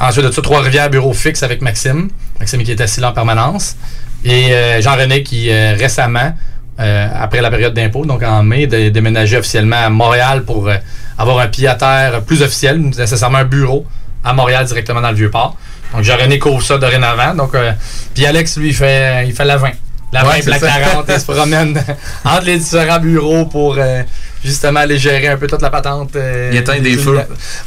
Ensuite 0.00 0.24
de 0.24 0.30
ça, 0.30 0.40
Trois-Rivières, 0.40 0.88
bureau 0.88 1.12
fixe 1.12 1.42
avec 1.42 1.60
Maxime. 1.60 2.08
Maxime 2.40 2.62
qui 2.62 2.70
est 2.70 2.80
assis 2.80 3.00
là 3.00 3.10
en 3.10 3.12
permanence. 3.12 3.76
Et 4.24 4.52
euh, 4.52 4.80
Jean-René 4.80 5.22
qui 5.22 5.50
euh, 5.50 5.74
récemment, 5.78 6.32
euh, 6.80 7.08
après 7.14 7.40
la 7.40 7.50
période 7.50 7.74
d'impôt, 7.74 8.04
donc 8.04 8.22
en 8.22 8.42
mai, 8.42 8.66
de 8.66 8.88
déménager 8.88 9.36
officiellement 9.36 9.76
à 9.84 9.90
Montréal 9.90 10.44
pour 10.44 10.68
euh, 10.68 10.76
avoir 11.18 11.38
un 11.38 11.46
pied 11.46 11.68
à 11.68 11.74
terre 11.74 12.22
plus 12.22 12.42
officiel, 12.42 12.80
nécessairement 12.80 13.38
un 13.38 13.44
bureau 13.44 13.86
à 14.24 14.32
Montréal 14.32 14.64
directement 14.64 15.00
dans 15.00 15.10
le 15.10 15.16
Vieux-Port. 15.16 15.56
Donc 15.92 16.02
Jean-René 16.02 16.38
couvre 16.38 16.62
ça 16.62 16.78
dorénavant. 16.78 17.34
Donc, 17.34 17.54
euh, 17.54 17.72
puis 18.14 18.26
Alex, 18.26 18.56
lui, 18.56 18.68
il 18.68 18.74
fait, 18.74 19.26
il 19.26 19.32
fait 19.32 19.44
la 19.44 19.56
20. 19.56 19.70
La 20.12 20.22
20 20.24 20.28
Ouais, 20.28 20.40
puis 20.40 20.50
la 20.50 20.58
c'est 20.58 20.66
ça. 20.66 20.80
40, 20.80 21.04
il 21.08 21.20
se 21.20 21.24
promène 21.32 21.84
entre 22.24 22.44
les 22.46 22.58
différents 22.58 22.98
bureaux 22.98 23.44
pour 23.44 23.76
euh, 23.78 24.02
justement 24.44 24.80
aller 24.80 24.98
gérer 24.98 25.28
un 25.28 25.36
peu 25.36 25.46
toute 25.46 25.62
la 25.62 25.70
patente. 25.70 26.14
euh, 26.16 26.50
Il 26.52 26.58
éteint 26.58 26.78
des 26.80 26.96
feux. 26.96 27.18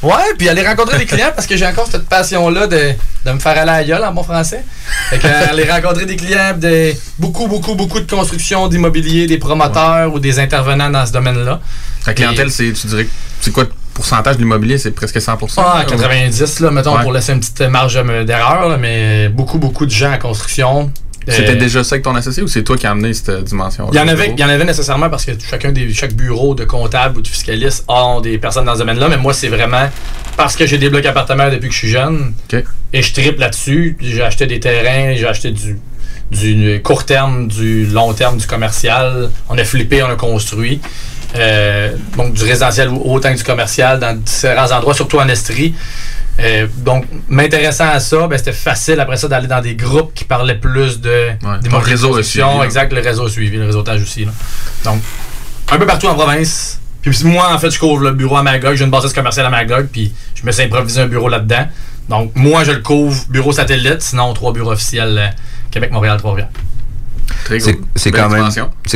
Ouais, 0.03 0.13
puis 0.37 0.47
aller 0.47 0.65
rencontrer 0.65 0.97
des 0.99 1.05
clients 1.05 1.31
parce 1.35 1.47
que 1.47 1.57
j'ai 1.57 1.65
encore 1.65 1.87
cette 1.91 2.07
passion-là 2.07 2.67
de, 2.67 2.91
de 3.25 3.31
me 3.31 3.39
faire 3.39 3.53
aller 3.53 3.61
à 3.71 3.77
la 3.77 3.83
gueule 3.83 4.03
en 4.03 4.13
bon 4.13 4.23
français. 4.23 4.63
Fait 5.09 5.17
que, 5.17 5.27
euh, 5.27 5.49
aller 5.49 5.69
rencontrer 5.69 6.05
des 6.05 6.15
clients, 6.15 6.53
de 6.55 6.93
beaucoup, 7.17 7.47
beaucoup, 7.47 7.75
beaucoup 7.75 7.99
de 7.99 8.09
construction, 8.09 8.67
d'immobilier, 8.67 9.25
des 9.27 9.37
promoteurs 9.37 10.13
ou 10.13 10.19
des 10.19 10.39
intervenants 10.39 10.89
dans 10.89 11.05
ce 11.05 11.11
domaine-là. 11.13 11.59
Ta 12.05 12.13
clientèle, 12.13 12.51
c'est, 12.51 12.71
tu 12.73 12.87
dirais, 12.87 13.07
c'est 13.41 13.51
quoi 13.51 13.65
pourcentage 13.93 14.35
de 14.35 14.41
l'immobilier, 14.41 14.77
c'est 14.77 14.91
presque 14.91 15.17
100% 15.17 15.53
Ah, 15.57 15.83
90, 15.89 16.59
là, 16.59 16.69
mettons, 16.69 16.95
Ouais. 16.95 17.01
pour 17.01 17.11
laisser 17.11 17.33
une 17.33 17.39
petite 17.39 17.61
marge 17.61 17.95
d'erreur, 18.25 18.69
là, 18.69 18.77
mais 18.77 19.27
beaucoup, 19.29 19.57
beaucoup 19.57 19.87
de 19.87 19.91
gens 19.91 20.13
en 20.13 20.19
construction. 20.19 20.91
C'était 21.27 21.51
Euh, 21.51 21.55
déjà 21.55 21.83
ça 21.83 21.95
avec 21.95 22.03
ton 22.03 22.15
associé 22.15 22.41
ou 22.41 22.47
c'est 22.47 22.63
toi 22.63 22.77
qui 22.77 22.87
as 22.87 22.91
amené 22.91 23.13
cette 23.13 23.43
dimension 23.43 23.89
Il 23.91 23.97
y 23.97 23.99
en 23.99 24.07
avait, 24.07 24.31
il 24.35 24.39
y 24.39 24.43
en 24.43 24.49
avait 24.49 24.63
nécessairement 24.63 25.09
parce 25.09 25.25
que 25.25 25.31
chacun 25.49 25.71
des 25.71 25.93
chaque 25.93 26.13
bureau 26.13 26.55
de 26.55 26.63
comptable 26.63 27.17
ou 27.17 27.21
de 27.21 27.27
fiscaliste 27.27 27.83
ont 27.87 28.21
des 28.21 28.37
personnes 28.37 28.65
dans 28.65 28.73
ce 28.73 28.79
domaine-là, 28.79 29.09
mais 29.09 29.17
moi 29.17 29.33
c'est 29.33 29.49
vraiment 29.49 29.89
parce 30.37 30.55
que 30.55 30.65
j'ai 30.65 30.77
des 30.77 30.89
blocs 30.89 31.05
appartements 31.05 31.49
depuis 31.49 31.67
que 31.67 31.73
je 31.73 31.79
suis 31.79 31.89
jeune 31.89 32.33
et 32.93 33.01
je 33.01 33.13
triple 33.13 33.39
là-dessus. 33.39 33.97
J'ai 33.99 34.21
acheté 34.21 34.45
des 34.47 34.59
terrains, 34.59 35.15
j'ai 35.15 35.27
acheté 35.27 35.51
du 35.51 35.79
du 36.31 36.81
court 36.83 37.05
terme, 37.05 37.47
du 37.47 37.85
long 37.85 38.13
terme, 38.13 38.37
du 38.37 38.45
commercial. 38.47 39.29
On 39.49 39.57
a 39.57 39.63
flippé, 39.63 40.03
on 40.03 40.09
a 40.09 40.15
construit. 40.15 40.81
Euh, 41.35 41.91
donc 42.17 42.33
du 42.33 42.43
résidentiel 42.43 42.89
autant 42.89 43.31
que 43.33 43.37
du 43.37 43.43
commercial 43.43 43.99
dans 43.99 44.15
différents 44.17 44.71
endroits, 44.71 44.93
surtout 44.93 45.19
en 45.19 45.27
Estrie. 45.27 45.73
Euh, 46.39 46.67
donc, 46.77 47.05
m'intéressant 47.27 47.89
à 47.89 47.99
ça, 47.99 48.27
ben, 48.27 48.37
c'était 48.37 48.51
facile 48.51 48.99
après 48.99 49.17
ça 49.17 49.27
d'aller 49.27 49.47
dans 49.47 49.61
des 49.61 49.75
groupes 49.75 50.13
qui 50.13 50.23
parlaient 50.23 50.59
plus 50.59 51.01
de 51.01 51.31
des 51.61 51.69
ton 51.69 51.79
réseau 51.79 52.21
suivi, 52.21 52.45
exact, 52.63 52.93
le 52.93 53.01
réseau 53.01 53.27
suivi, 53.27 53.57
le 53.57 53.65
réseautage 53.65 54.01
aussi. 54.03 54.25
là. 54.25 54.31
Donc, 54.83 55.01
un 55.71 55.77
peu 55.77 55.85
partout 55.85 56.07
en 56.07 56.13
province. 56.13 56.79
Puis 57.01 57.11
moi, 57.23 57.51
en 57.53 57.57
fait, 57.59 57.71
je 57.71 57.79
couvre 57.79 58.03
le 58.03 58.11
bureau 58.11 58.37
à 58.37 58.43
Magog. 58.43 58.75
J'ai 58.75 58.83
une 58.85 58.91
bâtisse 58.91 59.13
commerciale 59.13 59.45
à 59.45 59.49
Magog, 59.49 59.87
puis 59.91 60.13
je 60.35 60.45
me 60.45 60.51
suis 60.51 60.63
improvisé 60.63 61.01
un 61.01 61.07
bureau 61.07 61.29
là-dedans. 61.29 61.67
Donc, 62.09 62.31
moi, 62.35 62.63
je 62.63 62.71
le 62.71 62.79
couvre 62.81 63.19
bureau 63.29 63.51
satellite, 63.51 64.01
sinon 64.01 64.33
trois 64.33 64.53
bureaux 64.53 64.71
officiels 64.71 65.17
euh, 65.17 65.27
Québec, 65.71 65.91
Montréal, 65.91 66.17
Trois-Rivières. 66.17 66.49
Très 67.45 67.59
C'est 67.59 67.73
cool. 67.73 67.85
c'est 67.95 68.11
quand, 68.11 68.29
même- 68.29 68.49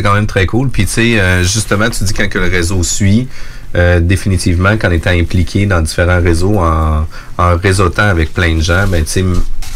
quand 0.04 0.14
même 0.14 0.28
très 0.28 0.46
cool. 0.46 0.70
Puis, 0.70 0.86
tu 0.86 0.92
sais, 0.92 1.20
euh, 1.20 1.44
justement, 1.44 1.90
tu 1.90 2.04
dis 2.04 2.14
quand 2.14 2.30
que 2.30 2.40
le 2.40 2.48
réseau 2.48 2.84
suit, 2.84 3.28
euh, 3.76 4.00
définitivement, 4.00 4.78
qu'en 4.78 4.92
étant 4.92 5.12
impliqué 5.12 5.66
dans 5.66 5.82
différents 5.82 6.22
réseaux, 6.22 6.58
en, 6.60 7.08
en 7.38 7.58
réseautant 7.58 8.08
avec 8.08 8.34
plein 8.34 8.56
de 8.56 8.62
gens, 8.62 8.86
ben, 8.88 9.04
tu 9.04 9.24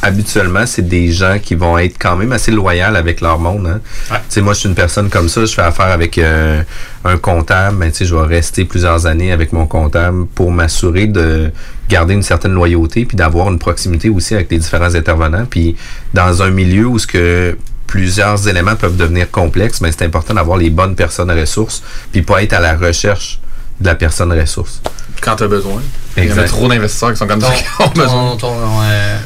habituellement, 0.02 0.66
c'est 0.66 0.88
des 0.88 1.12
gens 1.12 1.40
qui 1.42 1.56
vont 1.56 1.78
être 1.78 1.98
quand 2.00 2.16
même 2.16 2.32
assez 2.32 2.52
loyaux 2.52 2.96
avec 2.96 3.22
leur 3.22 3.40
monde. 3.40 3.68
Hein. 3.68 3.82
Ouais. 4.12 4.18
Tu 4.18 4.36
sais, 4.36 4.42
moi, 4.42 4.54
je 4.54 4.60
suis 4.60 4.70
une 4.70 4.76
personne 4.76 5.10
comme 5.10 5.30
ça, 5.30 5.46
je 5.46 5.54
fais 5.54 5.64
affaire 5.64 5.88
avec 5.88 6.18
euh, 6.18 6.62
un 7.04 7.18
comptable, 7.18 7.78
ben, 7.78 7.92
tu 7.92 7.98
sais, 7.98 8.06
je 8.06 8.16
vais 8.16 8.26
rester 8.26 8.66
plusieurs 8.66 9.08
années 9.08 9.32
avec 9.32 9.52
mon 9.52 9.66
comptable 9.66 10.28
pour 10.28 10.52
m'assurer 10.52 11.08
de 11.08 11.52
garder 11.90 12.14
une 12.14 12.24
certaine 12.24 12.54
loyauté 12.54 13.06
puis 13.06 13.18
d'avoir 13.18 13.50
une 13.50 13.60
proximité 13.60 14.10
aussi 14.10 14.36
avec 14.36 14.52
les 14.52 14.60
différents 14.60 14.94
intervenants. 14.94 15.46
Puis, 15.50 15.76
dans 16.14 16.44
un 16.44 16.52
milieu 16.52 16.86
où 16.86 17.00
ce 17.00 17.08
que 17.08 17.58
plusieurs 17.88 18.48
éléments 18.48 18.76
peuvent 18.76 18.98
devenir 18.98 19.32
complexes, 19.32 19.82
ben, 19.82 19.92
c'est 19.92 20.06
important 20.06 20.34
d'avoir 20.34 20.58
les 20.58 20.70
bonnes 20.70 20.96
personnes 20.96 21.32
ressources 21.32 21.82
puis 22.12 22.22
pas 22.22 22.44
être 22.44 22.54
à 22.54 22.60
la 22.60 22.76
recherche 22.76 23.40
de 23.80 23.86
la 23.86 23.96
personne 23.96 24.32
ressource. 24.32 24.82
Quand 25.22 25.36
tu 25.36 25.44
as 25.44 25.48
besoin. 25.48 25.82
Il 26.18 26.26
y 26.26 26.34
en 26.34 26.38
a 26.38 26.44
trop 26.44 26.68
d'investisseurs 26.68 27.12
qui 27.12 27.18
sont 27.18 27.28
comme 27.28 27.42
ça 27.42 27.52
qui 27.52 27.64
ont 27.80 27.88
ton, 27.90 28.02
besoin. 28.02 28.30
ton, 28.32 28.38
ton, 28.38 28.54
euh, 28.84 29.18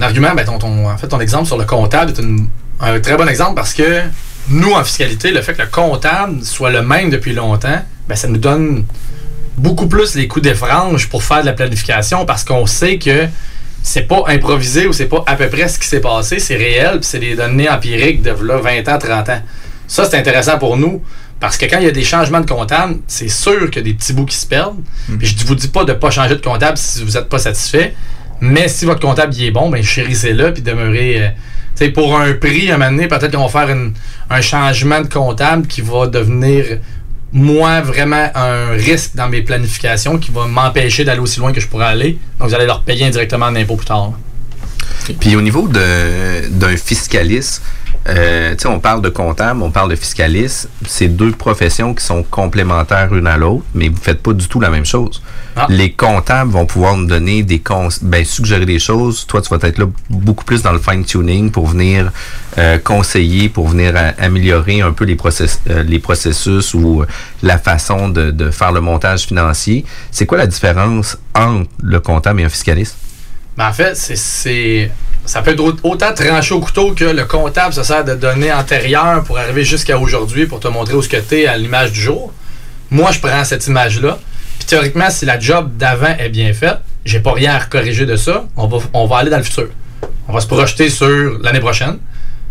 argument, 0.00 0.34
ben, 0.34 0.44
ton, 0.44 0.58
ton- 0.58 0.88
en 0.90 0.96
fait, 0.96 1.08
ton 1.08 1.20
exemple 1.20 1.46
sur 1.46 1.58
le 1.58 1.64
comptable 1.64 2.12
est 2.12 2.20
une- 2.22 2.48
un 2.80 2.98
très 3.00 3.16
bon 3.16 3.28
exemple 3.28 3.54
parce 3.54 3.74
que 3.74 4.00
nous, 4.48 4.72
en 4.72 4.82
fiscalité, 4.82 5.30
le 5.30 5.40
fait 5.42 5.54
que 5.54 5.62
le 5.62 5.68
comptable 5.68 6.42
soit 6.44 6.70
le 6.70 6.82
même 6.82 7.10
depuis 7.10 7.32
longtemps, 7.32 7.80
ben, 8.08 8.16
ça 8.16 8.26
nous 8.28 8.38
donne 8.38 8.84
beaucoup 9.56 9.86
plus 9.86 10.14
les 10.16 10.26
coups 10.26 10.42
des 10.44 10.54
franges 10.54 11.08
pour 11.08 11.22
faire 11.22 11.42
de 11.42 11.46
la 11.46 11.52
planification 11.52 12.24
parce 12.26 12.42
qu'on 12.42 12.66
sait 12.66 12.98
que 12.98 13.26
c'est 13.84 14.02
pas 14.08 14.24
improvisé 14.28 14.86
ou 14.86 14.92
c'est 14.92 15.06
pas 15.06 15.22
à 15.26 15.34
peu 15.36 15.48
près 15.48 15.68
ce 15.68 15.78
qui 15.78 15.86
s'est 15.86 16.00
passé, 16.00 16.38
c'est 16.38 16.56
réel, 16.56 16.92
puis 17.00 17.04
c'est 17.04 17.18
des 17.18 17.34
données 17.36 17.68
empiriques 17.68 18.22
de 18.22 18.30
là, 18.30 18.58
20 18.58 18.88
ans, 18.88 18.98
30 18.98 19.28
ans. 19.28 19.42
Ça, 19.86 20.06
c'est 20.08 20.16
intéressant 20.16 20.58
pour 20.58 20.76
nous 20.76 21.02
parce 21.42 21.58
que 21.58 21.66
quand 21.66 21.78
il 21.78 21.84
y 21.84 21.88
a 21.88 21.90
des 21.92 22.04
changements 22.04 22.40
de 22.40 22.46
comptable, 22.48 22.96
c'est 23.06 23.28
sûr 23.28 23.68
qu'il 23.70 23.76
y 23.76 23.78
a 23.80 23.82
des 23.90 23.94
petits 23.94 24.12
bouts 24.12 24.24
qui 24.26 24.36
se 24.36 24.46
perdent. 24.46 24.78
Puis 25.18 25.26
je 25.26 25.42
ne 25.42 25.48
vous 25.48 25.54
dis 25.56 25.68
pas 25.68 25.84
de 25.84 25.92
ne 25.92 25.98
pas 25.98 26.10
changer 26.10 26.36
de 26.36 26.40
comptable 26.40 26.78
si 26.78 27.02
vous 27.04 27.10
n'êtes 27.12 27.28
pas 27.28 27.38
satisfait, 27.38 27.94
mais 28.40 28.68
si 28.68 28.84
votre 28.86 29.00
comptable 29.00 29.34
il 29.34 29.44
est 29.46 29.50
bon, 29.50 29.68
ben 29.68 29.82
chérissez-le 29.82 30.54
puis 30.54 30.62
demeurez. 30.62 31.22
euh, 31.22 31.28
tu 31.76 31.84
sais, 31.86 31.90
pour 31.90 32.18
un 32.18 32.32
prix, 32.34 32.70
à 32.70 32.74
un 32.74 32.78
moment 32.78 32.90
donné, 32.90 33.08
peut-être 33.08 33.34
qu'on 33.34 33.46
va 33.46 33.66
faire 33.66 33.70
une- 33.74 33.92
un 34.30 34.40
changement 34.40 35.00
de 35.00 35.08
comptable 35.08 35.66
qui 35.66 35.80
va 35.80 36.06
devenir, 36.06 36.78
moi, 37.32 37.80
vraiment 37.80 38.28
un 38.34 38.70
risque 38.72 39.12
dans 39.16 39.28
mes 39.28 39.40
planifications 39.42 40.18
qui 40.18 40.30
va 40.30 40.46
m'empêcher 40.46 41.04
d'aller 41.04 41.20
aussi 41.20 41.40
loin 41.40 41.50
que 41.52 41.60
je 41.60 41.66
pourrais 41.68 41.86
aller. 41.86 42.18
Donc, 42.38 42.48
vous 42.50 42.54
allez 42.54 42.66
leur 42.66 42.82
payer 42.82 43.06
indirectement 43.06 43.46
en 43.46 43.56
impôt 43.56 43.76
plus 43.76 43.86
tard. 43.86 44.08
là. 44.10 44.14
Puis 45.20 45.36
au 45.36 45.42
niveau 45.42 45.68
d'un 45.68 46.76
fiscaliste, 46.76 47.62
euh, 48.08 48.52
tu 48.52 48.62
sais, 48.62 48.68
on 48.68 48.80
parle 48.80 49.00
de 49.00 49.08
comptable, 49.08 49.62
on 49.62 49.70
parle 49.70 49.90
de 49.90 49.96
fiscaliste. 49.96 50.68
C'est 50.86 51.08
deux 51.08 51.30
professions 51.30 51.94
qui 51.94 52.04
sont 52.04 52.24
complémentaires 52.24 53.14
une 53.14 53.26
à 53.26 53.36
l'autre, 53.36 53.64
mais 53.74 53.88
vous 53.88 54.00
faites 54.00 54.20
pas 54.20 54.32
du 54.32 54.48
tout 54.48 54.58
la 54.58 54.70
même 54.70 54.84
chose. 54.84 55.22
Ah. 55.54 55.66
Les 55.68 55.92
comptables 55.92 56.50
vont 56.50 56.66
pouvoir 56.66 56.96
nous 56.96 57.06
donner 57.06 57.42
des 57.42 57.60
cons 57.60 57.88
ben, 58.02 58.24
suggérer 58.24 58.66
des 58.66 58.78
choses. 58.78 59.26
Toi, 59.26 59.40
tu 59.40 59.54
vas 59.54 59.68
être 59.68 59.78
là 59.78 59.86
beaucoup 60.10 60.44
plus 60.44 60.62
dans 60.62 60.72
le 60.72 60.78
fine-tuning 60.78 61.50
pour 61.50 61.68
venir 61.68 62.10
euh, 62.58 62.78
conseiller, 62.78 63.48
pour 63.48 63.68
venir 63.68 63.94
améliorer 64.18 64.80
un 64.80 64.92
peu 64.92 65.04
les, 65.04 65.14
process, 65.14 65.60
euh, 65.70 65.82
les 65.84 65.98
processus 65.98 66.74
ou 66.74 67.04
la 67.42 67.58
façon 67.58 68.08
de, 68.08 68.30
de 68.30 68.50
faire 68.50 68.72
le 68.72 68.80
montage 68.80 69.26
financier. 69.26 69.84
C'est 70.10 70.26
quoi 70.26 70.38
la 70.38 70.46
différence 70.46 71.18
entre 71.34 71.70
le 71.82 72.00
comptable 72.00 72.40
et 72.40 72.44
un 72.44 72.48
fiscaliste? 72.48 72.96
Ben, 73.56 73.68
en 73.68 73.72
fait, 73.72 73.94
c'est-. 73.96 74.90
Ça 75.24 75.40
peut 75.40 75.52
être 75.52 75.60
au- 75.60 75.76
autant 75.84 76.12
tranché 76.14 76.52
au 76.54 76.60
couteau 76.60 76.92
que 76.94 77.04
le 77.04 77.24
comptable 77.24 77.72
se 77.72 77.84
sert 77.84 78.04
de 78.04 78.14
données 78.14 78.52
antérieures 78.52 79.22
pour 79.22 79.38
arriver 79.38 79.64
jusqu'à 79.64 79.96
aujourd'hui 79.98 80.46
pour 80.46 80.58
te 80.58 80.66
montrer 80.66 80.94
où 80.94 81.02
ce 81.02 81.08
tu 81.08 81.40
es 81.40 81.46
à 81.46 81.56
l'image 81.56 81.92
du 81.92 82.00
jour. 82.00 82.32
Moi, 82.90 83.12
je 83.12 83.20
prends 83.20 83.44
cette 83.44 83.66
image-là. 83.68 84.18
Puis 84.58 84.66
théoriquement, 84.66 85.10
si 85.10 85.24
la 85.24 85.38
job 85.38 85.76
d'avant 85.76 86.14
est 86.18 86.28
bien 86.28 86.52
faite, 86.54 86.78
j'ai 87.04 87.20
pas 87.20 87.32
rien 87.32 87.54
à 87.54 87.60
corriger 87.64 88.04
de 88.04 88.16
ça. 88.16 88.44
On 88.56 88.66
va, 88.66 88.78
on 88.94 89.06
va 89.06 89.18
aller 89.18 89.30
dans 89.30 89.36
le 89.38 89.42
futur. 89.44 89.68
On 90.26 90.32
va 90.32 90.40
se 90.40 90.46
projeter 90.48 90.90
sur 90.90 91.38
l'année 91.40 91.60
prochaine, 91.60 91.98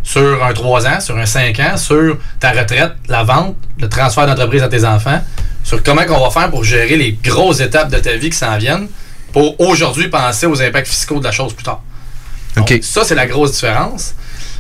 sur 0.03 0.41
un 0.43 0.53
3 0.53 0.87
ans, 0.87 0.99
sur 1.01 1.17
un 1.17 1.25
5 1.25 1.59
ans, 1.59 1.77
sur 1.77 2.17
ta 2.39 2.51
retraite, 2.51 2.93
la 3.09 3.23
vente, 3.23 3.55
le 3.79 3.89
transfert 3.89 4.27
d'entreprise 4.27 4.63
à 4.63 4.67
tes 4.69 4.85
enfants, 4.85 5.21
sur 5.63 5.83
comment 5.83 6.01
on 6.09 6.19
va 6.23 6.29
faire 6.29 6.49
pour 6.49 6.63
gérer 6.63 6.95
les 6.95 7.11
grosses 7.21 7.59
étapes 7.59 7.91
de 7.91 7.97
ta 7.99 8.13
vie 8.15 8.29
qui 8.29 8.37
s'en 8.37 8.57
viennent 8.57 8.87
pour 9.33 9.59
aujourd'hui 9.59 10.07
penser 10.09 10.45
aux 10.45 10.61
impacts 10.61 10.87
fiscaux 10.87 11.19
de 11.19 11.23
la 11.25 11.31
chose 11.31 11.53
plus 11.53 11.63
tard. 11.63 11.81
Donc. 12.55 12.73
Ça, 12.81 13.03
c'est 13.05 13.15
la 13.15 13.27
grosse 13.27 13.53
différence. 13.53 14.13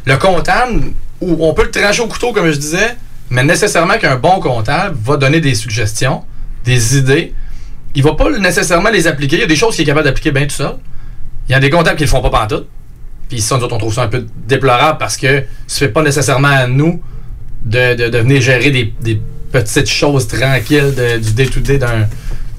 Le 0.05 0.17
comptable, 0.17 0.91
où 1.19 1.45
on 1.45 1.53
peut 1.53 1.63
le 1.63 1.71
trancher 1.71 2.01
au 2.01 2.07
couteau, 2.07 2.31
comme 2.31 2.49
je 2.49 2.57
disais, 2.57 2.95
mais 3.29 3.43
nécessairement 3.43 3.97
qu'un 3.97 4.15
bon 4.15 4.39
comptable 4.39 4.97
va 5.03 5.17
donner 5.17 5.39
des 5.41 5.55
suggestions, 5.55 6.23
des 6.65 6.97
idées. 6.97 7.33
Il 7.95 8.03
va 8.03 8.13
pas 8.13 8.29
nécessairement 8.29 8.89
les 8.89 9.07
appliquer. 9.07 9.35
Il 9.37 9.41
y 9.41 9.43
a 9.43 9.47
des 9.47 9.55
choses 9.55 9.75
qu'il 9.75 9.83
est 9.83 9.85
capable 9.85 10.05
d'appliquer 10.05 10.31
bien 10.31 10.45
tout 10.45 10.55
seul. 10.55 10.75
Il 11.49 11.51
y 11.51 11.55
a 11.55 11.59
des 11.59 11.69
comptables 11.69 11.97
qui 11.97 12.03
le 12.03 12.09
font 12.09 12.21
pas 12.21 12.29
pantoute. 12.29 12.67
Puis 13.27 13.41
ça, 13.41 13.57
nous 13.57 13.63
autres, 13.63 13.75
on 13.75 13.79
trouve 13.79 13.93
ça 13.93 14.03
un 14.03 14.07
peu 14.07 14.25
déplorable 14.47 14.97
parce 14.97 15.17
que 15.17 15.43
ce 15.67 15.79
fait 15.79 15.89
pas 15.89 16.01
nécessairement 16.01 16.47
à 16.49 16.67
nous 16.67 17.01
de, 17.63 17.95
de, 17.95 18.09
de 18.09 18.17
venir 18.19 18.41
gérer 18.41 18.71
des, 18.71 18.93
des 19.01 19.21
petites 19.51 19.89
choses 19.89 20.27
tranquilles 20.27 20.93
de- 20.95 21.17
du 21.19 21.31
day-to-day 21.33 21.77
d'un, 21.77 22.07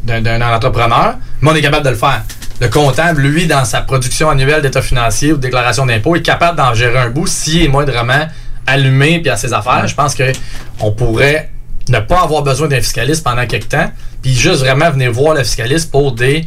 d'un, 0.05 0.41
entrepreneur, 0.55 1.15
mais 1.41 1.51
on 1.51 1.55
est 1.55 1.63
capable 1.63 1.85
de 1.85 1.91
le 1.91 1.97
faire. 1.97 2.23
Le 2.61 2.69
comptable, 2.69 3.23
lui, 3.23 3.47
dans 3.47 3.65
sa 3.65 3.81
production 3.83 4.31
annuelle 4.31 4.63
d'état 4.63 4.83
financier 4.83 5.33
ou 5.33 5.37
de 5.37 5.43
déclaration 5.43 5.87
d'impôt, 5.87 6.15
est 6.17 6.23
capable 6.23 6.57
d'en 6.59 6.75
gérer 6.75 6.99
un 6.99 7.11
bout 7.11 7.27
s'il 7.27 7.63
est 7.65 7.69
moindrement 7.69 8.27
allumé 8.67 9.19
puis 9.21 9.31
à 9.31 9.37
ses 9.37 9.53
affaires. 9.53 9.87
Je 9.89 9.95
pense 9.95 10.15
que 10.15 10.33
on 10.81 10.93
pourrait 10.93 11.51
ne 11.89 11.99
pas 11.99 12.21
avoir 12.23 12.43
besoin 12.43 12.69
d'un 12.69 12.81
fiscaliste 12.81 13.25
pendant 13.25 13.45
quelques 13.47 13.69
temps, 13.71 13.91
puis 14.23 14.35
juste 14.35 14.61
vraiment 14.61 14.91
venir 14.91 15.11
voir 15.11 15.35
le 15.35 15.43
fiscaliste 15.43 15.91
pour 15.91 16.13
des, 16.13 16.47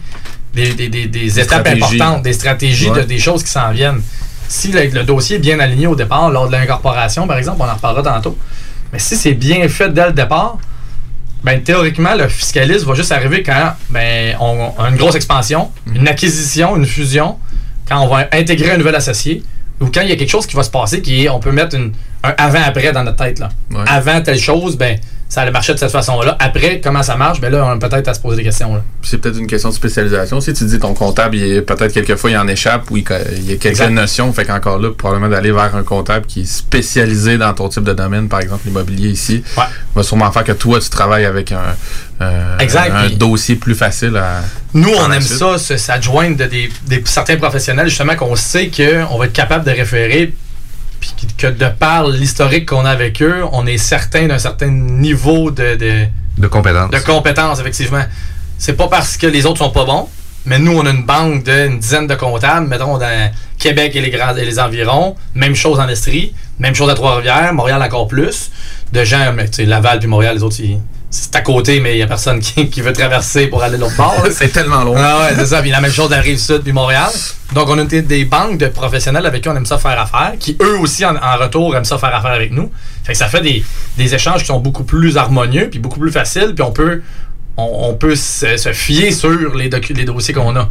des, 0.53 0.73
des- 0.73 0.87
des- 0.87 1.07
des 1.07 1.39
étapes 1.39 1.67
importantes, 1.67 2.23
des 2.23 2.31
stratégies, 2.33 2.89
Ouais. 2.89 3.01
de, 3.01 3.05
des 3.05 3.19
choses 3.19 3.43
qui 3.43 3.51
s'en 3.51 3.71
viennent. 3.71 4.01
Si 4.47 4.71
le, 4.71 4.85
le 4.87 5.03
dossier 5.03 5.35
est 5.35 5.39
bien 5.39 5.59
aligné 5.59 5.87
au 5.87 5.95
départ, 5.95 6.29
lors 6.29 6.47
de 6.47 6.53
l'incorporation, 6.53 7.27
par 7.27 7.37
exemple, 7.37 7.57
on 7.61 7.67
en 7.69 7.73
reparlera 7.73 8.03
tantôt, 8.15 8.37
mais 8.93 8.99
si 8.99 9.17
c'est 9.17 9.33
bien 9.33 9.67
fait 9.67 9.89
dès 9.93 10.05
le 10.05 10.13
départ, 10.13 10.57
ben, 11.45 11.61
théoriquement, 11.61 12.15
le 12.15 12.27
fiscaliste 12.27 12.85
va 12.85 12.95
juste 12.95 13.11
arriver 13.11 13.43
quand 13.43 13.73
ben, 13.89 14.35
on 14.39 14.73
a 14.79 14.89
une 14.89 14.95
grosse 14.97 15.15
expansion, 15.15 15.71
Mhm. 15.85 15.95
une 15.97 16.07
acquisition, 16.07 16.75
une 16.75 16.85
fusion, 16.87 17.37
quand 17.87 17.99
on 18.01 18.07
va 18.07 18.27
intégrer 18.33 18.71
un 18.71 18.77
nouvel 18.77 18.95
associé, 18.95 19.43
ou 19.79 19.85
quand 19.93 20.01
il 20.01 20.09
y 20.09 20.11
a 20.11 20.15
quelque 20.15 20.29
chose 20.31 20.47
qui 20.47 20.55
va 20.55 20.63
se 20.63 20.71
passer 20.71 21.01
qui 21.01 21.23
est, 21.25 21.29
on 21.29 21.39
peut 21.39 21.51
mettre 21.51 21.75
une- 21.75 21.91
un 22.23 22.33
avant-après 22.37 22.91
dans 22.91 23.03
notre 23.03 23.17
tête. 23.23 23.37
Là. 23.39 23.49
Ouais. 23.71 23.83
Avant 23.87 24.19
telle 24.21 24.39
chose, 24.39 24.75
ben, 24.75 24.97
ça 25.35 25.41
allait 25.41 25.51
marcher 25.51 25.73
de 25.73 25.79
cette 25.79 25.91
façon-là. 25.91 26.37
Après, 26.39 26.79
comment 26.81 27.03
ça 27.03 27.17
marche, 27.17 27.41
ben 27.41 27.51
là, 27.51 27.65
on 27.65 27.71
a 27.71 27.77
peut-être 27.77 28.07
à 28.07 28.13
se 28.13 28.21
poser 28.21 28.37
des 28.37 28.43
questions. 28.43 28.81
C'est 29.01 29.17
peut-être 29.17 29.37
une 29.37 29.47
question 29.47 29.67
de 29.67 29.73
spécialisation. 29.73 30.39
Si 30.39 30.53
tu 30.53 30.63
dis 30.63 30.79
ton 30.79 30.93
comptable, 30.93 31.35
il 31.35 31.43
est- 31.57 31.61
peut-être 31.61 31.91
quelquefois 31.93 32.31
il 32.31 32.37
en 32.37 32.47
échappe 32.47 32.89
ou 32.89 32.95
il, 32.95 33.03
y 33.03 33.11
a 33.13 33.57
quelques 33.57 33.65
Exact. 33.65 33.89
notions. 33.89 34.31
Fait 34.31 34.45
qu'encore 34.45 34.79
là, 34.79 34.91
probablement 34.97 35.27
d'aller 35.29 35.51
vers 35.51 35.75
un 35.75 35.83
comptable 35.83 36.25
qui 36.25 36.41
est 36.43 36.45
spécialisé 36.45 37.37
dans 37.37 37.53
ton 37.53 37.67
type 37.67 37.83
de 37.83 37.91
domaine, 37.91 38.29
par 38.29 38.39
exemple 38.39 38.61
l'immobilier 38.65 39.09
ici, 39.09 39.43
Ouais. 39.57 39.63
va 39.93 40.03
sûrement 40.03 40.31
faire 40.31 40.45
que 40.45 40.53
toi, 40.53 40.79
tu 40.79 40.89
travailles 40.89 41.25
avec 41.25 41.51
un, 41.51 41.75
euh, 42.21 42.57
Exact, 42.59 42.91
un 42.95 43.07
puis- 43.07 43.17
dossier 43.17 43.55
plus 43.57 43.75
facile 43.75 44.15
à. 44.15 44.41
Nous, 44.73 44.89
on 44.97 45.11
aime 45.11 45.21
suite. 45.21 45.37
ça, 45.37 45.77
s'adjoindre 45.77 46.37
de 46.37 46.45
des, 46.45 46.69
des- 46.87 47.01
certains 47.05 47.35
professionnels, 47.35 47.89
justement, 47.89 48.15
qu'on 48.15 48.37
sait 48.37 48.69
qu'on 48.69 49.17
va 49.17 49.25
être 49.25 49.33
capable 49.33 49.65
de 49.65 49.71
référer, 49.71 50.33
que 51.37 51.47
de 51.47 51.67
par 51.67 52.07
l'historique 52.07 52.67
qu'on 52.69 52.85
a 52.85 52.89
avec 52.91 53.21
eux, 53.21 53.43
on 53.51 53.65
est 53.67 53.77
certain 53.77 54.27
d'un 54.27 54.39
certain 54.39 54.67
niveau 54.67 55.51
de, 55.51 55.75
de, 55.75 56.05
De 56.37 56.47
compétences. 56.47 56.91
de 56.91 56.99
compétences, 56.99 57.59
effectivement. 57.59 58.03
c'est 58.57 58.73
pas 58.73 58.87
parce 58.87 59.17
que 59.17 59.27
les 59.27 59.45
autres 59.45 59.59
sont 59.59 59.71
pas 59.71 59.85
bons, 59.85 60.07
mais 60.45 60.59
nous, 60.59 60.77
on 60.77 60.85
a 60.85 60.89
une 60.91 61.03
banque 61.05 61.43
d'une 61.43 61.79
dizaine 61.79 62.07
de 62.07 62.15
comptables, 62.15 62.67
mettons 62.67 62.97
dans 62.97 63.31
Québec 63.57 63.95
et 63.95 64.01
les, 64.01 64.11
grands, 64.11 64.35
et 64.35 64.45
les 64.45 64.59
environs. 64.59 65.15
Même 65.33 65.55
chose 65.55 65.79
en 65.79 65.87
Estrie, 65.87 66.33
même 66.59 66.75
chose 66.75 66.89
à 66.89 66.93
Trois-Rivières, 66.93 67.51
Montréal 67.53 67.81
encore 67.81 68.07
plus. 68.07 68.51
De 68.93 69.03
gens, 69.03 69.33
mais, 69.35 69.45
tu 69.49 69.53
sais, 69.55 69.65
Laval 69.65 69.99
puis 69.99 70.07
Montréal, 70.07 70.35
les 70.35 70.43
autres, 70.43 70.59
ils- 70.59 70.79
c'est 71.15 71.35
à 71.35 71.41
côté, 71.41 71.79
mais 71.79 71.93
il 71.93 71.97
n'y 71.97 72.03
a 72.03 72.07
personne 72.07 72.39
qui, 72.39 72.69
qui 72.69 72.81
veut 72.81 72.91
traverser 72.91 73.47
pour 73.47 73.63
aller 73.63 73.77
de 73.77 73.81
l'autre 73.81 73.95
bord. 73.95 74.27
C'est 74.31 74.49
tellement 74.49 74.83
loin. 74.83 74.99
Ah 74.99 75.19
ouais, 75.21 75.35
c'est 75.35 75.45
ça. 75.45 75.61
Puis 75.61 75.71
la 75.71 75.79
même 75.79 75.91
chose 75.91 76.09
dans 76.09 76.17
la 76.17 76.21
Rive-Sud 76.21 76.61
puis 76.61 76.73
Montréal. 76.73 77.09
Donc, 77.53 77.69
on 77.69 77.77
a 77.77 77.85
des, 77.85 78.25
banques 78.25 78.57
de 78.57 78.67
professionnels 78.67 79.25
avec 79.25 79.41
qui 79.41 79.49
on 79.49 79.55
aime 79.55 79.65
ça 79.65 79.77
faire 79.77 79.99
affaire, 79.99 80.33
qui 80.39 80.57
eux 80.61 80.77
aussi, 80.79 81.05
en, 81.05 81.15
en 81.15 81.37
retour, 81.37 81.75
aiment 81.75 81.85
ça 81.85 81.97
faire 81.97 82.13
affaire 82.13 82.31
avec 82.31 82.51
nous. 82.51 82.69
Fait 83.03 83.13
que 83.13 83.17
ça 83.17 83.27
fait 83.27 83.41
des, 83.41 83.63
des 83.97 84.13
échanges 84.13 84.41
qui 84.41 84.47
sont 84.47 84.59
beaucoup 84.59 84.83
plus 84.83 85.15
harmonieux 85.17 85.69
puis 85.69 85.79
beaucoup 85.79 85.99
plus 85.99 86.11
faciles. 86.11 86.53
Puis 86.53 86.63
on 86.63 86.71
peut, 86.71 87.01
on, 87.55 87.89
on 87.89 87.93
peut 87.93 88.15
se, 88.15 88.57
se 88.57 88.73
fier 88.73 89.11
sur 89.11 89.55
les, 89.55 89.69
les 89.69 90.05
dossiers 90.05 90.33
qu'on 90.33 90.55
a. 90.57 90.69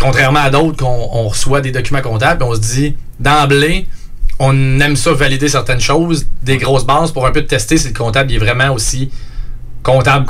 Contrairement 0.00 0.40
à 0.40 0.50
d'autres, 0.50 0.78
qu'on 0.78 1.08
on 1.12 1.28
reçoit 1.28 1.60
des 1.60 1.72
documents 1.72 2.02
comptables, 2.02 2.38
puis 2.38 2.48
on 2.48 2.54
se 2.54 2.60
dit, 2.60 2.96
d'emblée, 3.20 3.86
on 4.38 4.80
aime 4.80 4.96
ça 4.96 5.12
valider 5.12 5.48
certaines 5.48 5.80
choses, 5.80 6.26
des 6.42 6.56
grosses 6.56 6.86
bases, 6.86 7.12
pour 7.12 7.26
un 7.26 7.32
peu 7.32 7.44
tester 7.44 7.76
si 7.76 7.88
le 7.88 7.94
comptable 7.94 8.32
est 8.32 8.38
vraiment 8.38 8.72
aussi 8.72 9.10
comptable 9.92 10.26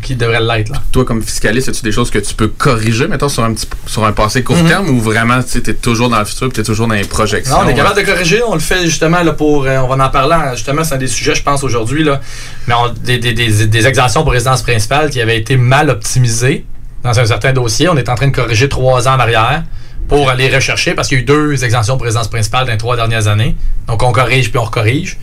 qu'il 0.00 0.16
devrait 0.16 0.40
l'être. 0.40 0.70
Là. 0.70 0.82
Toi, 0.92 1.04
comme 1.04 1.22
fiscaliste, 1.22 1.68
as-tu 1.68 1.82
des 1.82 1.92
choses 1.92 2.10
que 2.10 2.18
tu 2.18 2.34
peux 2.34 2.48
corriger, 2.48 3.08
mettons, 3.08 3.28
sur 3.28 3.42
un, 3.44 3.52
petit, 3.52 3.66
sur 3.86 4.04
un 4.04 4.12
passé 4.12 4.42
court 4.42 4.56
Mhm. 4.56 4.68
terme 4.68 4.88
ou 4.90 5.00
vraiment, 5.00 5.40
tu 5.42 5.58
es 5.58 5.74
toujours 5.74 6.08
dans 6.08 6.18
le 6.18 6.24
futur 6.24 6.52
tu 6.52 6.60
es 6.60 6.64
toujours 6.64 6.86
dans 6.86 6.94
les 6.94 7.04
projections? 7.04 7.56
Non, 7.56 7.66
on 7.66 7.68
est 7.68 7.74
capable 7.74 8.00
de 8.00 8.06
corriger. 8.06 8.40
On 8.46 8.54
le 8.54 8.60
fait 8.60 8.84
justement 8.84 9.22
là, 9.22 9.32
pour. 9.32 9.64
euh, 9.66 9.78
on 9.78 9.88
va 9.94 10.04
en 10.06 10.08
parler. 10.10 10.34
hein, 10.34 10.52
Justement, 10.54 10.84
c'est 10.84 10.94
un 10.94 10.98
des 10.98 11.06
sujets, 11.08 11.34
je 11.34 11.42
pense, 11.42 11.62
aujourd'hui. 11.64 12.04
là. 12.04 12.20
Mais 12.68 12.74
on- 12.74 12.88
des, 12.92 13.18
des, 13.18 13.32
des, 13.32 13.66
des 13.66 13.86
exemptions 13.86 14.22
pour 14.22 14.32
résidence 14.32 14.62
principale 14.62 15.10
qui 15.10 15.20
avaient 15.20 15.38
été 15.38 15.56
mal 15.56 15.90
optimisées 15.90 16.64
dans 17.02 17.18
un 17.18 17.24
certain 17.26 17.52
dossier. 17.52 17.88
On 17.88 17.96
est 17.96 18.08
en 18.08 18.14
train 18.14 18.28
de 18.28 18.34
corriger 18.34 18.68
trois 18.68 19.08
ans 19.08 19.14
en 19.16 19.20
arrière 19.20 19.64
pour 20.08 20.28
aller 20.30 20.48
rechercher 20.54 20.94
parce 20.94 21.08
qu'il 21.08 21.18
y 21.18 21.20
a 21.20 21.22
eu 21.22 21.26
deux 21.26 21.64
exemptions 21.64 21.96
pour 21.96 22.04
résidence 22.04 22.28
principale 22.28 22.66
dans 22.66 22.72
les 22.72 22.78
trois 22.78 22.96
dernières 22.96 23.26
années. 23.28 23.56
Donc, 23.88 24.02
on 24.02 24.12
corrige 24.12 24.50
puis 24.50 24.58
on 24.58 24.64
recorrige. 24.64 25.16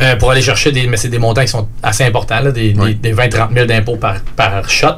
Euh, 0.00 0.16
pour 0.16 0.30
aller 0.30 0.42
chercher 0.42 0.72
des. 0.72 0.86
Mais 0.86 0.96
c'est 0.96 1.08
des 1.08 1.18
montants 1.18 1.42
qui 1.42 1.48
sont 1.48 1.68
assez 1.82 2.04
importants, 2.04 2.40
là, 2.40 2.52
des, 2.52 2.74
Oui. 2.78 2.94
des, 2.96 3.12
des 3.12 3.14
20-30 3.14 3.52
000 3.54 3.66
d'impôts 3.66 3.96
par, 3.96 4.20
par 4.36 4.68
shot. 4.70 4.96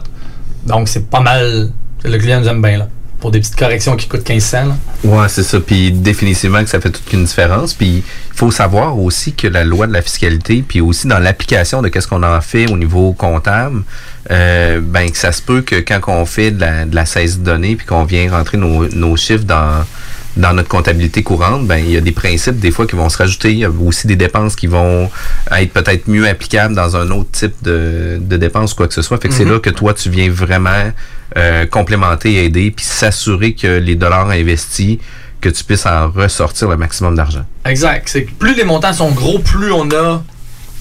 Donc, 0.66 0.88
c'est 0.88 1.08
pas 1.08 1.20
mal. 1.20 1.70
Le 2.04 2.18
client 2.18 2.40
nous 2.40 2.48
aime 2.48 2.62
bien, 2.62 2.78
là. 2.78 2.88
Pour 3.20 3.30
des 3.30 3.38
petites 3.38 3.54
corrections 3.56 3.94
qui 3.94 4.08
coûtent 4.08 4.24
15 4.24 4.42
cents. 4.42 4.66
là. 4.66 4.76
Ouais, 5.04 5.28
c'est 5.28 5.44
ça. 5.44 5.60
Puis 5.60 5.92
définitivement 5.92 6.60
que 6.64 6.68
ça 6.68 6.80
fait 6.80 6.90
toute 6.90 7.12
une 7.12 7.24
différence. 7.24 7.72
Puis 7.72 7.98
il 7.98 8.02
faut 8.36 8.50
savoir 8.50 8.98
aussi 8.98 9.32
que 9.32 9.46
la 9.46 9.62
loi 9.62 9.86
de 9.86 9.92
la 9.92 10.02
fiscalité, 10.02 10.64
puis 10.66 10.80
aussi 10.80 11.06
dans 11.06 11.20
l'application 11.20 11.82
de 11.82 11.88
qu'est-ce 11.88 12.08
qu'on 12.08 12.24
en 12.24 12.40
fait 12.40 12.68
au 12.68 12.76
niveau 12.76 13.12
comptable, 13.12 13.82
euh, 14.32 14.80
ben 14.82 15.08
que 15.08 15.16
ça 15.16 15.30
se 15.30 15.40
peut 15.40 15.62
que 15.62 15.76
quand 15.76 16.00
on 16.08 16.24
fait 16.26 16.50
de 16.50 16.60
la, 16.60 16.84
de 16.84 16.96
la 16.96 17.06
saisie 17.06 17.38
de 17.38 17.44
données, 17.44 17.76
puis 17.76 17.86
qu'on 17.86 18.02
vient 18.04 18.28
rentrer 18.28 18.58
nos, 18.58 18.88
nos 18.88 19.16
chiffres 19.16 19.44
dans 19.44 19.84
dans 20.36 20.54
notre 20.54 20.68
comptabilité 20.68 21.22
courante, 21.22 21.66
ben 21.66 21.76
il 21.76 21.90
y 21.90 21.96
a 21.96 22.00
des 22.00 22.12
principes 22.12 22.58
des 22.58 22.70
fois 22.70 22.86
qui 22.86 22.96
vont 22.96 23.08
se 23.08 23.18
rajouter. 23.18 23.52
Il 23.52 23.58
y 23.58 23.64
a 23.64 23.70
aussi 23.70 24.06
des 24.06 24.16
dépenses 24.16 24.56
qui 24.56 24.66
vont 24.66 25.10
être 25.50 25.72
peut-être 25.72 26.08
mieux 26.08 26.26
applicables 26.26 26.74
dans 26.74 26.96
un 26.96 27.10
autre 27.10 27.30
type 27.32 27.54
de, 27.62 28.18
de 28.20 28.36
dépenses 28.36 28.72
ou 28.72 28.76
quoi 28.76 28.88
que 28.88 28.94
ce 28.94 29.02
soit. 29.02 29.20
Fait 29.20 29.28
que 29.28 29.34
c'est 29.34 29.44
là 29.44 29.58
que 29.58 29.70
toi, 29.70 29.92
tu 29.94 30.08
viens 30.10 30.30
vraiment 30.30 30.92
euh, 31.36 31.66
complémenter, 31.66 32.44
aider, 32.44 32.70
puis 32.70 32.84
s'assurer 32.84 33.54
que 33.54 33.78
les 33.78 33.94
dollars 33.94 34.30
investis, 34.30 34.98
que 35.40 35.48
tu 35.48 35.64
puisses 35.64 35.86
en 35.86 36.10
ressortir 36.10 36.68
le 36.68 36.76
maximum 36.76 37.16
d'argent. 37.16 37.44
Exact. 37.66 38.08
C'est 38.08 38.24
que 38.24 38.32
plus 38.32 38.54
les 38.54 38.64
montants 38.64 38.92
sont 38.92 39.10
gros, 39.10 39.38
plus 39.38 39.72
on 39.72 39.90
a 39.90 40.22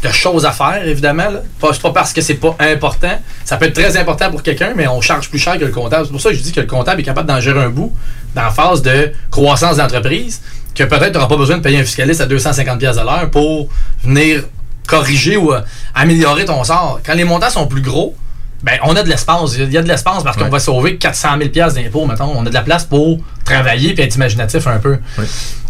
de 0.03 0.09
choses 0.09 0.45
à 0.45 0.51
faire, 0.51 0.85
évidemment. 0.85 1.29
Là. 1.29 1.41
Pas, 1.59 1.91
parce 1.91 2.13
que 2.13 2.21
c'est 2.21 2.35
pas 2.35 2.55
important. 2.59 3.19
Ça 3.45 3.57
peut 3.57 3.65
être 3.65 3.73
très 3.73 3.97
important 3.97 4.31
pour 4.31 4.41
quelqu'un, 4.41 4.73
mais 4.75 4.87
on 4.87 5.01
charge 5.01 5.29
plus 5.29 5.39
cher 5.39 5.57
que 5.59 5.65
le 5.65 5.71
comptable. 5.71 6.05
C'est 6.05 6.11
pour 6.11 6.21
ça 6.21 6.29
que 6.29 6.35
je 6.35 6.41
dis 6.41 6.51
que 6.51 6.61
le 6.61 6.67
comptable 6.67 7.01
est 7.01 7.03
capable 7.03 7.27
d'en 7.27 7.39
gérer 7.39 7.63
un 7.63 7.69
bout 7.69 7.93
dans 8.35 8.43
la 8.43 8.49
phase 8.49 8.81
de 8.81 9.11
croissance 9.29 9.77
d'entreprise, 9.77 10.41
que 10.73 10.83
peut-être 10.83 11.11
tu 11.11 11.13
n'auras 11.13 11.27
pas 11.27 11.37
besoin 11.37 11.57
de 11.57 11.61
payer 11.61 11.79
un 11.79 11.83
fiscaliste 11.83 12.21
à 12.21 12.27
250$ 12.27 12.77
pièces 12.77 12.97
à 12.97 13.03
l'heure 13.03 13.29
pour 13.29 13.69
venir 14.03 14.43
corriger 14.87 15.37
ou 15.37 15.53
euh, 15.53 15.61
améliorer 15.93 16.45
ton 16.45 16.63
sort. 16.63 16.99
Quand 17.05 17.13
les 17.13 17.23
montants 17.23 17.49
sont 17.49 17.67
plus 17.67 17.81
gros, 17.81 18.15
ben, 18.63 18.77
on 18.83 18.95
a 18.95 19.03
de 19.03 19.09
l'espace. 19.09 19.55
Il 19.57 19.71
y 19.71 19.77
a 19.77 19.81
de 19.81 19.87
l'espace 19.87 20.23
parce 20.23 20.37
qu'on 20.37 20.49
va 20.49 20.59
sauver 20.59 20.97
400 20.97 21.37
000 21.37 21.49
pièces 21.49 21.73
d'impôts, 21.73 22.05
mettons. 22.05 22.31
On 22.35 22.45
a 22.45 22.49
de 22.49 22.53
la 22.53 22.61
place 22.61 22.85
pour 22.85 23.19
travailler 23.43 23.91
et 23.91 24.03
être 24.03 24.15
imaginatif 24.15 24.67
un 24.67 24.77
peu. 24.77 24.99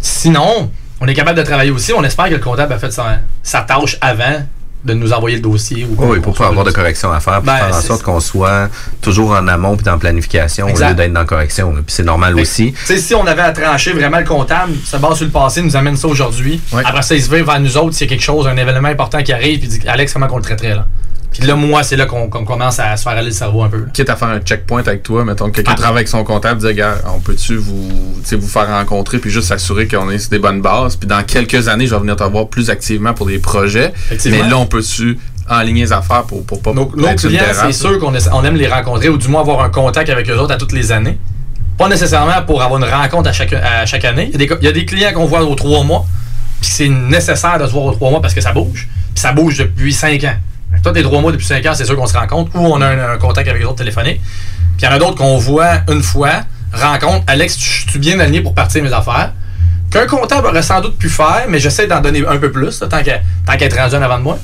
Sinon, 0.00 0.70
on 1.02 1.06
est 1.08 1.14
capable 1.14 1.36
de 1.36 1.42
travailler 1.42 1.72
aussi. 1.72 1.92
On 1.92 2.04
espère 2.04 2.26
que 2.26 2.34
le 2.34 2.38
comptable 2.38 2.72
a 2.72 2.78
fait 2.78 2.92
sa, 2.92 3.18
sa 3.42 3.62
tâche 3.62 3.98
avant 4.00 4.40
de 4.84 4.94
nous 4.94 5.12
envoyer 5.12 5.36
le 5.36 5.42
dossier. 5.42 5.84
Ou 5.84 5.96
Oui, 5.98 6.20
pour 6.20 6.32
pas 6.32 6.46
avoir 6.46 6.64
de 6.64 6.70
correction 6.70 7.12
à 7.12 7.18
faire, 7.18 7.38
puis 7.40 7.46
Ben, 7.46 7.56
faire 7.56 7.76
en 7.76 7.80
sorte 7.80 8.02
qu'on 8.02 8.20
soit 8.20 8.68
toujours 9.00 9.32
en 9.32 9.48
amont 9.48 9.76
puis 9.76 9.84
dans 9.84 9.92
la 9.92 9.98
planification 9.98 10.68
Exact. 10.68 10.86
au 10.86 10.88
lieu 10.90 10.94
d'être 10.94 11.12
dans 11.12 11.20
la 11.20 11.26
correction. 11.26 11.72
Puis 11.72 11.82
c'est 11.88 12.04
normal 12.04 12.38
aussi. 12.38 12.72
Si 12.86 13.14
on 13.16 13.26
avait 13.26 13.42
à 13.42 13.50
trancher 13.52 13.92
vraiment 13.92 14.18
le 14.18 14.24
comptable, 14.24 14.74
se 14.84 14.96
base 14.96 15.16
sur 15.16 15.26
le 15.26 15.32
passé, 15.32 15.60
nous 15.62 15.74
amène 15.76 15.96
ça 15.96 16.06
aujourd'hui. 16.06 16.60
Après 16.84 17.02
ça, 17.02 17.16
il 17.16 17.22
se 17.22 17.28
vire 17.34 17.44
vers 17.44 17.58
nous 17.58 17.76
autres 17.76 17.94
s'il 17.96 18.06
y 18.06 18.10
a 18.10 18.14
quelque 18.14 18.24
chose, 18.24 18.46
un 18.46 18.56
événement 18.56 18.88
important 18.88 19.22
qui 19.24 19.32
arrive, 19.32 19.58
puis 19.58 19.68
il 19.72 19.78
dit 19.80 19.88
Alex, 19.88 20.12
comment 20.12 20.28
qu'on 20.28 20.36
le 20.36 20.42
traiterait 20.42 20.74
là? 20.76 20.86
Puis 21.32 21.46
là, 21.46 21.54
moi, 21.56 21.82
c'est 21.82 21.96
là 21.96 22.06
qu'on 22.06 22.28
commence 22.28 22.78
à 22.78 22.96
se 22.96 23.02
faire 23.02 23.12
aller 23.12 23.26
le 23.26 23.32
cerveau 23.32 23.62
un 23.62 23.68
peu. 23.68 23.78
là. 23.78 23.84
Quitte 23.92 24.10
à 24.10 24.16
faire 24.16 24.28
un 24.28 24.40
checkpoint 24.40 24.80
avec 24.80 25.02
toi, 25.02 25.24
mettons 25.24 25.46
que 25.50 25.56
quelqu'un 25.56 25.72
Ah. 25.74 25.76
travaille 25.80 25.98
avec 25.98 26.08
son 26.08 26.24
comptable, 26.24 26.60
dit, 26.60 26.74
gars, 26.74 26.96
on 27.14 27.20
peut-tu 27.20 27.56
vous, 27.56 27.88
vous 28.22 28.48
faire 28.48 28.68
rencontrer 28.68 29.18
puis 29.18 29.30
juste 29.30 29.48
s'assurer 29.48 29.88
qu'on 29.88 30.10
est 30.10 30.18
sur 30.18 30.30
des 30.30 30.38
bonnes 30.38 30.60
bases. 30.60 30.96
Puis 30.96 31.08
dans 31.08 31.22
quelques 31.22 31.68
années, 31.68 31.86
je 31.86 31.94
vais 31.94 32.00
venir 32.00 32.16
te 32.16 32.24
voir 32.24 32.48
plus 32.48 32.70
activement 32.70 33.14
pour 33.14 33.26
des 33.26 33.38
projets. 33.38 33.92
Mais 34.26 34.42
là, 34.50 34.58
on 34.58 34.66
peut-tu 34.66 35.18
enligner 35.48 35.82
les 35.82 35.92
affaires 35.92 36.22
pour, 36.24 36.44
pour 36.44 36.60
pas 36.62 36.72
Nos, 36.72 36.90
nos 36.96 37.08
clients, 37.14 37.42
c'est 37.66 37.72
sûr 37.72 37.98
qu'on 37.98 38.12
on 38.32 38.44
aime 38.44 38.54
les 38.56 38.68
rencontrer 38.68 39.08
ou 39.08 39.16
du 39.18 39.28
moins 39.28 39.40
avoir 39.40 39.62
un 39.62 39.70
contact 39.70 40.08
avec 40.10 40.28
eux 40.30 40.36
autres 40.38 40.54
à 40.54 40.56
toutes 40.56 40.72
les 40.72 40.92
années. 40.92 41.18
Pas 41.78 41.88
nécessairement 41.88 42.42
pour 42.46 42.62
avoir 42.62 42.80
une 42.82 42.88
rencontre 42.88 43.28
à 43.30 43.32
chaque, 43.32 43.52
à 43.54 43.84
chaque 43.86 44.04
année. 44.04 44.26
Il 44.26 44.32
y, 44.32 44.34
a 44.36 44.38
des, 44.38 44.46
co- 44.46 44.56
il 44.60 44.64
y 44.64 44.68
a 44.68 44.72
des 44.72 44.84
clients 44.84 45.12
qu'on 45.12 45.24
voit 45.24 45.42
aux 45.42 45.54
trois 45.54 45.82
mois, 45.82 46.04
puis 46.60 46.70
c'est 46.70 46.88
nécessaire 46.88 47.58
de 47.58 47.66
se 47.66 47.72
voir 47.72 47.86
aux 47.86 47.92
trois 47.92 48.10
mois 48.10 48.20
parce 48.22 48.34
que 48.34 48.40
ça 48.40 48.52
bouge. 48.52 48.88
Puis 49.14 49.20
ça 49.22 49.32
bouge 49.32 49.58
depuis 49.58 49.92
cinq 49.92 50.22
ans. 50.24 50.36
Toi, 50.82 50.92
tes 50.92 51.02
trois 51.02 51.20
mois 51.20 51.32
depuis 51.32 51.46
cinq 51.46 51.64
ans, 51.66 51.74
c'est 51.74 51.84
sûr 51.84 51.96
qu'on 51.96 52.06
se 52.06 52.16
rencontre 52.16 52.50
ou 52.54 52.66
on 52.66 52.80
a 52.80 52.86
un, 52.86 53.12
un 53.14 53.18
contact 53.18 53.48
avec 53.48 53.62
eux 53.62 53.66
autres 53.66 53.76
téléphonique. 53.76 54.20
Puis 54.76 54.82
il 54.82 54.84
y 54.84 54.88
en 54.88 54.92
a 54.92 54.98
d'autres 54.98 55.16
qu'on 55.16 55.38
voit 55.38 55.82
une 55.88 56.02
fois, 56.02 56.42
rencontre. 56.72 57.24
Alex, 57.26 57.56
tu 57.56 57.86
tu 57.86 57.96
es 57.98 58.00
bien 58.00 58.18
aligné 58.20 58.40
pour 58.40 58.54
partir 58.54 58.82
mes 58.82 58.92
affaires. 58.92 59.32
Qu'un 59.90 60.06
comptable 60.06 60.46
aurait 60.46 60.62
sans 60.62 60.80
doute 60.80 60.96
pu 60.96 61.08
faire, 61.10 61.44
mais 61.48 61.58
j'essaie 61.58 61.86
d'en 61.86 62.00
donner 62.00 62.26
un 62.26 62.38
peu 62.38 62.50
plus, 62.50 62.80
là, 62.80 62.86
tant 62.88 63.02
qu'à 63.02 63.20
tant 63.46 63.56
qu'à 63.56 63.66
être 63.66 63.76
rendu 63.76 63.94
en 63.94 64.02
avant 64.02 64.18
de 64.18 64.22
moi. 64.22 64.38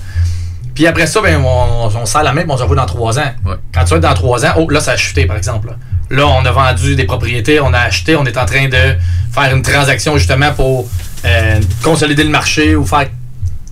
Puis 0.74 0.86
après 0.86 1.06
ça, 1.06 1.20
ben, 1.20 1.42
on, 1.44 1.88
on 1.92 2.06
serre 2.06 2.22
la 2.22 2.32
main 2.32 2.42
et 2.42 2.46
on 2.48 2.56
se 2.56 2.62
revoit 2.62 2.76
dans 2.76 2.86
trois 2.86 3.18
ans. 3.18 3.32
Ouais. 3.44 3.54
Quand 3.74 3.82
tu 3.84 3.90
vas 3.90 3.96
être 3.96 4.02
dans 4.02 4.14
trois 4.14 4.44
ans, 4.46 4.52
oh, 4.58 4.68
là, 4.70 4.80
ça 4.80 4.92
a 4.92 4.96
chuté, 4.96 5.26
par 5.26 5.36
exemple. 5.36 5.68
Là. 5.68 5.76
Là, 6.10 6.26
on 6.26 6.44
a 6.44 6.52
vendu 6.52 6.94
des 6.94 7.04
propriétés, 7.04 7.60
on 7.60 7.72
a 7.72 7.80
acheté, 7.80 8.14
on 8.14 8.24
est 8.24 8.36
en 8.36 8.46
train 8.46 8.68
de 8.68 8.96
faire 9.32 9.54
une 9.54 9.62
transaction 9.62 10.16
justement 10.16 10.52
pour 10.52 10.86
euh, 11.24 11.60
consolider 11.82 12.22
le 12.22 12.30
marché 12.30 12.76
ou 12.76 12.86
faire 12.86 13.08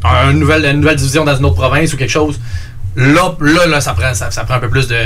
un 0.06 0.32
nouvel- 0.32 0.64
une 0.64 0.80
nouvelle 0.80 0.96
division 0.96 1.24
dans 1.24 1.36
une 1.36 1.44
autre 1.44 1.56
province 1.56 1.92
ou 1.92 1.96
quelque 1.96 2.10
chose. 2.10 2.38
Là, 2.96 3.34
là, 3.40 3.66
là 3.66 3.80
ça, 3.80 3.92
prend, 3.94 4.14
ça, 4.14 4.30
ça 4.30 4.44
prend 4.44 4.54
un 4.54 4.60
peu 4.60 4.70
plus 4.70 4.88
de, 4.88 4.96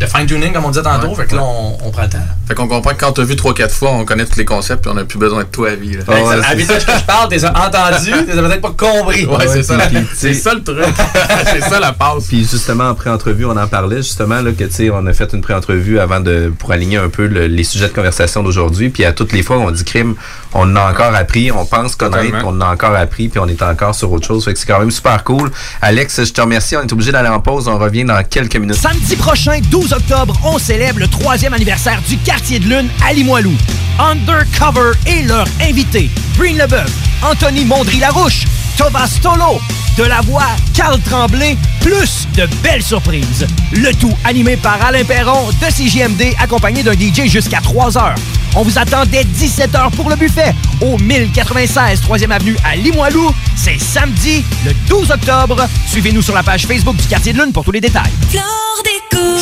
de 0.00 0.06
fine-tuning, 0.06 0.52
comme 0.52 0.64
on 0.64 0.70
disait 0.70 0.82
tantôt. 0.82 1.08
Ouais, 1.08 1.14
fait 1.14 1.26
que 1.26 1.36
là, 1.36 1.42
on, 1.42 1.76
on 1.84 1.90
prend 1.90 2.02
le 2.02 2.08
temps. 2.08 2.18
Fait 2.48 2.54
qu'on 2.54 2.66
comprend 2.68 2.90
que 2.92 2.98
quand 3.00 3.12
t'as 3.12 3.22
vu 3.24 3.34
3-4 3.34 3.68
fois, 3.70 3.90
on 3.90 4.04
connaît 4.04 4.24
tous 4.24 4.38
les 4.38 4.44
concepts 4.44 4.82
puis 4.82 4.90
on 4.90 4.94
n'a 4.94 5.04
plus 5.04 5.18
besoin 5.18 5.42
de 5.44 5.48
toi 5.48 5.70
à 5.70 5.74
vie. 5.74 5.96
là. 5.96 6.02
Ouais, 6.08 6.44
à 6.44 6.54
vitesse 6.54 6.84
que 6.84 6.92
je 6.98 7.04
parle, 7.04 7.28
t'es 7.28 7.44
entendu, 7.44 8.10
t'es 8.26 8.32
peut-être 8.32 8.60
pas 8.60 8.70
compris. 8.76 9.26
Ouais, 9.26 9.46
c'est 9.48 9.62
ça. 9.62 9.76
C'est 10.14 10.34
ça 10.34 10.54
le 10.54 10.62
truc. 10.64 10.84
c'est 11.52 11.60
ça 11.60 11.78
la 11.80 11.92
passe. 11.92 12.24
Puis 12.28 12.40
justement, 12.40 12.88
en 12.90 12.94
pré-entrevue, 12.94 13.44
on 13.44 13.56
en 13.56 13.66
parlait 13.68 13.98
justement 13.98 14.40
là, 14.40 14.50
que 14.52 14.64
tu 14.64 14.72
sais, 14.72 14.90
on 14.90 15.04
a 15.06 15.12
fait 15.12 15.32
une 15.32 15.40
pré-entrevue 15.42 15.98
avant 16.00 16.20
de 16.20 16.52
pour 16.58 16.72
aligner 16.72 16.96
un 16.96 17.08
peu 17.08 17.26
le- 17.26 17.46
les 17.46 17.64
sujets 17.64 17.88
de 17.88 17.92
conversation 17.94 18.42
d'aujourd'hui. 18.42 18.88
Puis 18.90 19.04
à 19.04 19.12
toutes 19.12 19.32
les 19.32 19.42
fois, 19.42 19.58
on 19.58 19.70
dit 19.70 19.84
crime, 19.84 20.14
on 20.54 20.76
a 20.76 20.90
encore 20.90 21.14
appris, 21.14 21.50
on 21.52 21.64
pense 21.66 21.94
connaître, 21.96 22.24
Totalement. 22.24 22.48
on 22.52 22.60
a 22.60 22.72
encore 22.72 22.94
appris, 22.94 23.28
puis 23.28 23.38
on 23.38 23.48
est 23.48 23.60
encore 23.62 23.94
sur 23.94 24.10
autre 24.12 24.26
chose. 24.26 24.44
Fait 24.44 24.52
que 24.52 24.58
c'est 24.58 24.66
quand 24.66 24.78
même 24.80 24.90
super 24.90 25.22
cool. 25.24 25.50
Alex, 25.82 26.24
je 26.24 26.32
te 26.32 26.40
remercie. 26.40 26.76
On 26.76 26.82
est 26.82 26.92
obligé 26.92 27.12
d'aller 27.12 27.28
en 27.28 27.40
pause. 27.40 27.68
On 27.68 27.78
revient 27.78 28.04
dans 28.04 28.22
quelques 28.24 28.56
minutes. 28.56 28.76
Samedi 28.76 29.16
prochain, 29.16 29.58
12 29.70 29.92
octobre, 29.92 30.34
on 30.44 30.58
célèbre 30.58 31.00
le 31.00 31.08
troisième 31.08 31.54
anniversaire 31.54 32.00
du 32.08 32.16
Quartier 32.18 32.58
de 32.58 32.64
Lune 32.68 32.88
à 33.06 33.12
Limoilou. 33.12 33.52
Undercover 33.98 34.92
et 35.06 35.22
leur 35.22 35.46
invité, 35.60 36.10
Breen 36.36 36.56
Leboeuf, 36.58 36.90
Anthony 37.22 37.64
Mondry-Larouche, 37.64 38.44
Thomas 38.76 39.10
Tolo, 39.22 39.60
de 39.98 40.04
la 40.04 40.20
voix 40.20 40.46
Carl 40.74 41.00
Tremblay, 41.00 41.56
plus 41.80 42.28
de 42.36 42.46
belles 42.62 42.82
surprises. 42.82 43.46
Le 43.72 43.92
tout 43.94 44.14
animé 44.24 44.56
par 44.56 44.80
Alain 44.84 45.02
Perron 45.02 45.48
de 45.48 45.66
CJMD, 45.66 46.36
accompagné 46.40 46.84
d'un 46.84 46.92
DJ 46.92 47.26
jusqu'à 47.26 47.60
3 47.60 47.98
heures. 47.98 48.14
On 48.54 48.62
vous 48.62 48.78
attend 48.78 49.04
dès 49.06 49.24
17h 49.24 49.90
pour 49.96 50.08
le 50.08 50.16
buffet 50.16 50.54
au 50.80 50.98
1096 50.98 52.00
3e 52.02 52.30
Avenue 52.30 52.56
à 52.64 52.76
Limoilou. 52.76 53.34
C'est 53.56 53.78
samedi, 53.78 54.44
le 54.64 54.72
12 54.88 55.10
octobre. 55.10 55.66
Suivez-nous 55.86 56.22
sur 56.22 56.34
la 56.34 56.44
page 56.44 56.66
Facebook 56.66 56.96
du 56.96 57.06
Quartier 57.08 57.32
de 57.32 57.42
Lune 57.42 57.52
pour 57.52 57.64
tous 57.64 57.72
les 57.72 57.80
détails. 57.80 58.12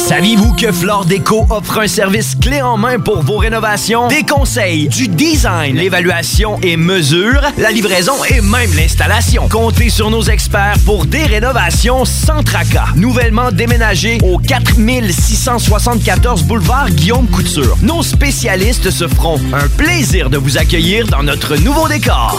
Saviez-vous 0.09 0.55
que 0.55 0.73
Flore 0.73 1.05
Déco 1.05 1.47
offre 1.51 1.81
un 1.81 1.89
service 1.89 2.37
clé 2.41 2.63
en 2.63 2.77
main 2.77 2.99
pour 2.99 3.23
vos 3.23 3.39
rénovations? 3.39 4.09
Des 4.09 4.23
conseils, 4.23 4.89
du 4.89 5.09
design, 5.09 5.77
l'évaluation 5.77 6.59
et 6.63 6.77
mesure, 6.77 7.41
la 7.59 7.71
livraison 7.71 8.15
et 8.31 8.41
même 8.41 8.73
l'installation. 8.75 9.49
Comptez 9.49 9.91
sur 9.91 10.11
nos 10.11 10.23
experts 10.23 10.46
pour 10.85 11.07
des 11.07 11.25
rénovations 11.25 12.05
sans 12.05 12.43
tracas. 12.43 12.89
Nouvellement 12.95 13.51
déménagé 13.51 14.19
au 14.23 14.39
4674 14.39 16.45
boulevard 16.45 16.91
Guillaume 16.91 17.27
Couture. 17.29 17.77
Nos 17.83 18.03
spécialistes 18.03 18.91
se 18.91 19.09
feront 19.09 19.41
un 19.53 19.69
plaisir 19.69 20.31
de 20.31 20.39
vous 20.39 20.59
accueillir 20.59 21.07
dans 21.09 21.23
notre 21.23 21.57
nouveau 21.57 21.89
décor. 21.89 22.39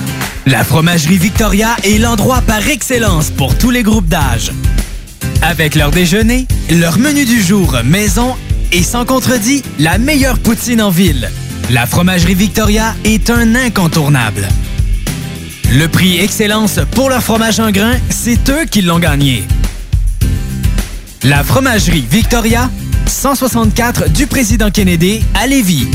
La 0.47 0.63
Fromagerie 0.63 1.19
Victoria 1.19 1.75
est 1.83 1.99
l'endroit 1.99 2.41
par 2.41 2.67
excellence 2.67 3.29
pour 3.29 3.55
tous 3.55 3.69
les 3.69 3.83
groupes 3.83 4.07
d'âge. 4.07 4.51
Avec 5.43 5.75
leur 5.75 5.91
déjeuner, 5.91 6.47
leur 6.71 6.97
menu 6.97 7.25
du 7.25 7.39
jour 7.39 7.77
maison 7.85 8.35
et 8.71 8.81
sans 8.81 9.05
contredit, 9.05 9.61
la 9.77 9.99
meilleure 9.99 10.39
poutine 10.39 10.81
en 10.81 10.89
ville. 10.89 11.29
La 11.69 11.85
Fromagerie 11.85 12.33
Victoria 12.33 12.95
est 13.03 13.29
un 13.29 13.53
incontournable. 13.53 14.47
Le 15.73 15.87
prix 15.87 16.19
Excellence 16.19 16.79
pour 16.91 17.09
leur 17.09 17.21
fromage 17.21 17.59
en 17.59 17.69
grain, 17.69 17.93
c'est 18.09 18.49
eux 18.49 18.65
qui 18.65 18.81
l'ont 18.81 18.99
gagné. 18.99 19.43
La 21.23 21.43
Fromagerie 21.43 22.05
Victoria, 22.09 22.71
164 23.05 24.09
du 24.09 24.25
Président 24.25 24.71
Kennedy 24.71 25.21
à 25.35 25.45
Lévis. 25.45 25.87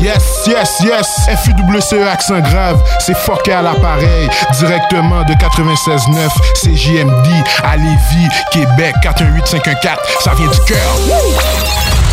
Yes, 0.00 0.46
yes, 0.46 0.80
yes. 0.82 1.06
FUWCE 1.44 1.92
E 1.94 2.08
accent 2.08 2.40
grave, 2.40 2.82
c'est 3.00 3.16
fucké 3.16 3.52
à 3.52 3.62
l'appareil. 3.62 4.28
Directement 4.58 5.22
de 5.24 5.32
96.9, 5.32 6.28
c'est 6.54 6.74
JMD 6.74 7.26
à 7.62 7.76
Lévis, 7.76 8.28
Québec, 8.50 8.94
418-514. 9.02 9.96
Ça 10.20 10.34
vient 10.34 10.48
du 10.48 10.60
cœur. 10.66 10.96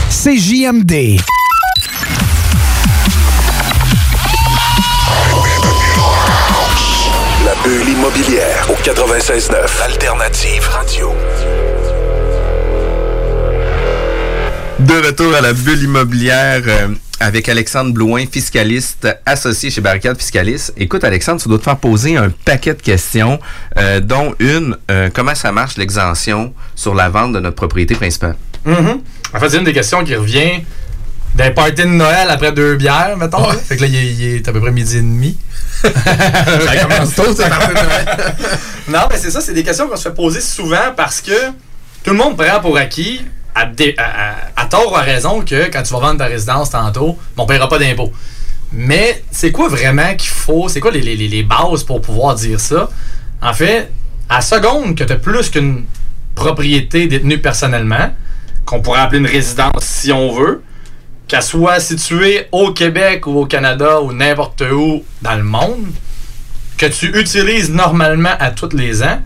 C'est 0.10 0.38
JMD. 0.38 1.19
La 7.45 7.56
bulle 7.63 7.89
immobilière 7.89 8.67
au 8.69 8.75
96.9 8.84 9.84
Alternative 9.84 10.67
Radio. 10.69 11.13
De 14.82 15.06
retour 15.06 15.36
à 15.36 15.41
la 15.41 15.54
bulle 15.54 15.84
immobilière 15.84 16.62
euh, 16.65 16.88
avec 17.20 17.48
Alexandre 17.50 17.94
Blouin, 17.94 18.26
fiscaliste 18.32 19.08
associé 19.28 19.70
chez 19.70 19.80
Barricade 19.80 20.17
Fiscaliste. 20.17 20.74
Écoute, 20.76 21.04
Alexandre, 21.04 21.39
tu 21.39 21.48
dois 21.50 21.60
te 21.60 21.63
faire 21.63 21.78
poser 21.78 22.17
un 22.17 22.32
paquet 22.32 22.74
de 22.74 22.82
questions, 22.82 23.39
euh, 23.78 24.00
dont 24.00 24.34
une, 24.39 24.76
euh, 24.89 25.12
comment 25.13 25.36
ça 25.36 25.52
marche 25.52 25.78
l'exemption 25.78 26.52
sur 26.74 26.96
la 26.96 27.10
vente 27.10 27.34
de 27.34 27.39
notre 27.39 27.58
propriété 27.58 27.94
principale? 27.94 28.36
Mhm. 28.65 29.02
En 29.36 29.39
fait, 29.39 29.50
c'est 29.50 29.58
une 29.58 29.65
des 29.65 29.74
questions 29.74 30.04
qui 30.04 30.15
revient 30.15 30.62
d'un 31.36 31.52
party 31.52 31.84
de 31.84 31.88
Noël 31.88 32.28
après 32.30 32.52
deux 32.52 32.76
bières, 32.76 33.15
mettons. 33.17 33.48
là. 33.48 33.54
Fait 33.54 33.78
que 33.78 33.82
là, 33.82 33.88
il 33.88 34.24
est, 34.24 34.48
à 34.48 34.52
peu 34.52 34.60
près 34.60 34.72
midi 34.72 34.98
et 34.98 35.02
demi. 35.02 35.38
ça 35.84 35.89
commence 36.88 37.13
tôt, 37.13 37.36
party 37.36 37.67
de 37.67 37.74
Noël. 37.74 38.36
non, 38.88 39.02
mais 39.12 39.17
c'est 39.17 39.30
ça, 39.30 39.41
c'est 39.41 39.54
des 39.54 39.63
questions 39.63 39.88
qu'on 39.88 39.96
se 39.96 40.10
fait 40.10 40.15
poser 40.15 40.41
souvent 40.41 40.91
parce 40.98 41.22
que 41.22 41.52
tout 42.04 42.12
le 42.12 42.17
monde 42.17 42.36
prend 42.36 42.60
pour 42.60 42.78
acquis, 42.78 43.22
à, 43.56 44.66
tort 44.66 44.92
ou 44.92 44.96
à 44.96 45.02
raison, 45.02 45.42
que 45.42 45.70
quand 45.72 45.84
tu 45.84 45.94
vas 45.94 46.00
vendre 46.00 46.18
ta 46.20 46.26
résidence 46.26 46.70
tantôt, 46.70 47.18
on 47.38 47.44
ne 47.44 47.48
paiera 47.48 47.68
pas 47.68 47.80
d'impôt. 47.80 48.12
Mais 48.72 49.24
c'est 49.32 49.52
quoi 49.52 49.68
vraiment 49.68 50.16
qu'il 50.16 50.30
faut? 50.30 50.70
C'est 50.70 50.80
quoi 50.80 50.92
les- 50.92 51.02
les- 51.02 51.16
les 51.28 51.44
bases 51.44 51.84
pour 51.84 52.02
pouvoir 52.02 52.36
dire 52.36 52.60
ça? 52.60 52.90
En 53.42 53.54
fait, 53.54 53.92
à 54.30 54.42
seconde 54.42 54.96
que 54.96 55.04
tu 55.04 55.12
as 55.12 55.18
plus 55.18 55.50
qu'une 55.50 55.84
propriété 56.36 57.08
détenue 57.08 57.40
personnellement, 57.40 58.12
qu'on 58.66 58.82
pourrait 58.82 59.02
appeler 59.02 59.20
une 59.20 59.28
résidence 59.28 59.84
si 59.84 60.12
on 60.14 60.32
veut, 60.34 60.64
qu'elle 61.28 61.44
soit 61.44 61.80
située 61.82 62.48
au 62.52 62.72
Québec 62.72 63.28
ou 63.28 63.40
au 63.42 63.46
Canada 63.46 64.02
ou 64.02 64.14
n'importe 64.14 64.62
où 64.72 65.04
dans 65.22 65.36
le 65.36 65.44
monde, 65.44 65.88
que 66.78 66.86
tu 66.86 67.08
utilises 67.20 67.70
normalement 67.70 68.36
à 68.40 68.52
tous 68.52 68.74
les 68.76 69.04
ans, 69.04 69.20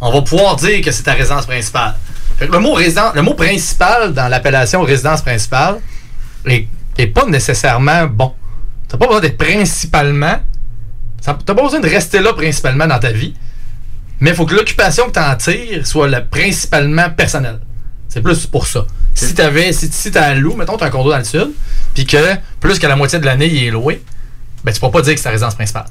on 0.00 0.10
va 0.10 0.22
pouvoir 0.22 0.56
dire 0.56 0.80
que 0.82 0.90
c'est 0.90 1.02
ta 1.02 1.12
résidence 1.12 1.46
principale. 1.46 1.94
Le, 2.40 2.58
mot 2.58 2.78
le 2.78 3.20
mot 3.20 3.34
principal 3.34 4.14
dans 4.14 4.28
l'appellation 4.28 4.82
résidence 4.82 5.22
principale 5.22 5.76
est, 6.46 6.66
est 6.96 7.06
pas 7.08 7.26
nécessairement 7.26 8.06
bon. 8.06 8.32
T'as 8.88 8.96
pas 8.96 9.06
besoin 9.06 9.20
d'être 9.20 9.38
principalement. 9.38 10.40
T'as 11.22 11.34
pas 11.34 11.62
besoin 11.62 11.80
de 11.80 11.88
rester 11.88 12.20
là 12.20 12.32
principalement 12.32 12.86
dans 12.86 12.98
ta 12.98 13.12
vie. 13.12 13.34
Mais 14.20 14.30
il 14.30 14.36
faut 14.36 14.46
que 14.46 14.54
l'occupation 14.54 15.06
que 15.06 15.12
tu 15.12 15.18
en 15.18 15.36
tires 15.36 15.86
soit 15.86 16.08
la 16.08 16.20
principalement 16.20 17.10
personnelle. 17.10 17.60
C'est 18.08 18.22
plus 18.22 18.46
pour 18.46 18.66
ça. 18.66 18.86
Si 19.14 19.34
t'avais, 19.34 19.72
si, 19.72 19.88
si 19.90 20.10
t'as 20.10 20.30
un 20.30 20.34
loup, 20.34 20.56
mettons, 20.56 20.76
t'as 20.76 20.86
un 20.86 20.90
condo 20.90 21.10
dans 21.10 21.18
le 21.18 21.24
sud, 21.24 21.50
puis 21.94 22.06
que 22.06 22.36
plus 22.58 22.78
que 22.78 22.86
la 22.86 22.96
moitié 22.96 23.18
de 23.18 23.26
l'année, 23.26 23.46
il 23.46 23.64
est 23.64 23.70
loué, 23.70 24.02
ben 24.64 24.72
tu 24.72 24.80
pourras 24.80 24.92
pas 24.92 25.02
dire 25.02 25.14
que 25.14 25.20
c'est 25.20 25.24
ta 25.24 25.30
résidence 25.30 25.54
principale. 25.54 25.86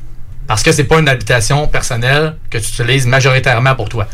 Parce 0.45 0.63
que 0.63 0.71
c'est 0.71 0.83
pas 0.83 0.99
une 0.99 1.07
habitation 1.07 1.67
personnelle 1.67 2.35
que 2.49 2.57
tu 2.57 2.65
utilises 2.69 3.05
majoritairement 3.05 3.75
pour 3.75 3.87
toi. 3.87 4.07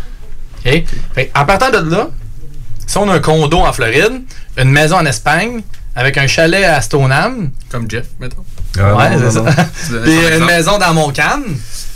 OK? 0.65 0.84
Fait, 1.13 1.32
en 1.36 1.45
partant 1.45 1.71
de 1.71 1.89
là, 1.89 2.10
si 2.88 2.98
on 2.98 3.10
a 3.10 3.13
un 3.13 3.19
condo 3.19 3.60
en 3.60 3.74
Floride, 3.74 4.21
une 4.58 4.69
maison 4.69 4.98
en 4.98 5.06
Espagne, 5.06 5.62
avec 5.95 6.17
un 6.17 6.28
chalet 6.28 6.63
à 6.65 6.82
Stoneham, 6.82 7.52
Comme 7.69 7.89
Jeff, 7.89 8.06
mettons. 8.19 8.43
ouais, 8.78 9.17
c'est 9.17 9.32
ça. 9.32 9.43
Son 9.88 10.38
une 10.39 10.45
maison 10.45 10.78
dans 10.78 10.93
mon 10.93 11.10
canne, 11.12 11.43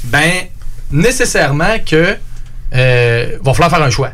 ben 0.05 0.31
nécessairement 0.91 1.77
que 1.85 2.15
euh, 2.75 3.37
va 3.41 3.53
falloir 3.53 3.69
faire 3.69 3.81
un 3.83 3.89
choix. 3.89 4.11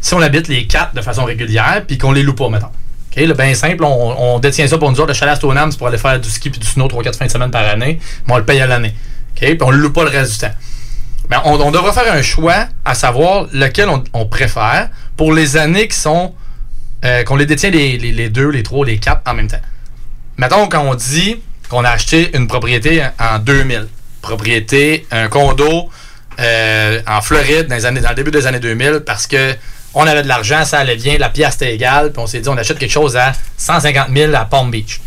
Si 0.00 0.14
on 0.14 0.20
habite 0.22 0.48
les 0.48 0.66
quatre 0.66 0.94
de 0.94 1.02
façon 1.02 1.24
régulière, 1.24 1.82
puis 1.86 1.98
qu'on 1.98 2.12
les 2.12 2.22
loue 2.22 2.34
pas, 2.34 2.48
mettons. 2.48 2.66
OK, 2.66 3.16
le 3.16 3.34
bien 3.34 3.54
simple, 3.54 3.84
on, 3.84 4.34
on 4.36 4.38
détient 4.38 4.66
ça 4.66 4.78
pour 4.78 4.90
nous 4.90 4.98
autres. 5.00 5.08
Le 5.08 5.14
chalet 5.14 5.32
à 5.32 5.36
Stoneham, 5.36 5.70
c'est 5.70 5.78
pour 5.78 5.88
aller 5.88 5.98
faire 5.98 6.18
du 6.18 6.28
ski 6.30 6.48
puis 6.50 6.60
du 6.60 6.66
snow 6.66 6.86
3-4 6.86 7.16
fins 7.16 7.26
de 7.26 7.30
semaine 7.30 7.50
par 7.50 7.64
année. 7.66 7.98
Mais 8.26 8.34
on 8.34 8.38
le 8.38 8.44
paye 8.44 8.60
à 8.60 8.66
l'année. 8.66 8.94
OK, 9.32 9.40
puis 9.40 9.58
on 9.62 9.70
le 9.70 9.78
loue 9.78 9.92
pas 9.92 10.04
le 10.04 10.10
reste 10.10 10.32
du 10.32 10.38
temps. 10.38 10.54
Mais 11.28 11.36
on, 11.44 11.54
on 11.60 11.70
devra 11.70 11.92
faire 11.92 12.12
un 12.12 12.22
choix 12.22 12.66
à 12.84 12.94
savoir 12.94 13.46
lequel 13.52 13.88
on, 13.88 14.02
on 14.12 14.26
préfère 14.26 14.90
pour 15.20 15.34
les 15.34 15.58
années 15.58 15.86
qui 15.86 15.98
sont 15.98 16.32
euh, 17.04 17.24
qu'on 17.24 17.36
les 17.36 17.44
détient 17.44 17.68
les, 17.68 18.30
deux, 18.30 18.48
les 18.48 18.62
trois, 18.62 18.86
les 18.86 18.96
quatre 18.96 19.20
en 19.26 19.34
même 19.34 19.48
temps. 19.48 19.60
Mettons 20.38 20.66
quand 20.66 20.80
on 20.80 20.94
dit 20.94 21.42
qu'on 21.68 21.84
a 21.84 21.90
acheté 21.90 22.34
une 22.34 22.46
propriété 22.46 23.02
en 23.18 23.38
2000, 23.38 23.86
propriété, 24.22 25.06
un 25.10 25.28
condo 25.28 25.90
euh, 26.40 27.02
en 27.06 27.20
Floride 27.20 27.66
dans 27.66 27.76
le 27.76 28.14
début 28.14 28.30
des 28.30 28.46
années 28.46 28.60
2000 28.60 29.02
parce 29.04 29.26
que 29.26 29.54
on 29.92 30.06
avait 30.06 30.22
de 30.22 30.28
l'argent, 30.28 30.64
ça 30.64 30.78
allait 30.78 30.96
bien, 30.96 31.18
la 31.18 31.28
pièce 31.28 31.56
était 31.56 31.74
égale, 31.74 32.12
puis 32.12 32.22
on 32.22 32.26
s'est 32.26 32.40
dit 32.40 32.48
on 32.48 32.56
achète 32.56 32.78
quelque 32.78 32.90
chose 32.90 33.14
à 33.18 33.34
150 33.58 34.08
000 34.16 34.34
à 34.34 34.46
Palm 34.46 34.70
Beach. 34.70 35.02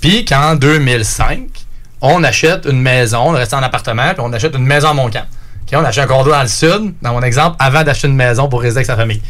Puis 0.00 0.24
qu'en 0.24 0.54
2005, 0.54 1.48
on 2.00 2.22
achète 2.22 2.64
une 2.66 2.80
maison, 2.80 3.30
on 3.30 3.32
reste 3.32 3.54
en 3.54 3.62
appartement, 3.64 4.14
puis 4.14 4.20
on 4.24 4.32
achète 4.32 4.54
une 4.54 4.66
maison 4.66 4.90
à 4.90 4.94
Montcalm. 4.94 5.26
OK, 5.72 5.78
on 5.80 5.84
achète 5.84 6.04
un 6.04 6.06
condo 6.06 6.30
dans 6.30 6.42
le 6.42 6.48
sud, 6.48 6.94
dans 7.00 7.12
mon 7.12 7.22
exemple, 7.22 7.56
avant 7.58 7.82
d'acheter 7.82 8.08
une 8.08 8.16
maison 8.16 8.48
pour 8.48 8.60
résider 8.60 8.78
avec 8.78 8.86
sa 8.86 8.96
famille. 8.96 9.22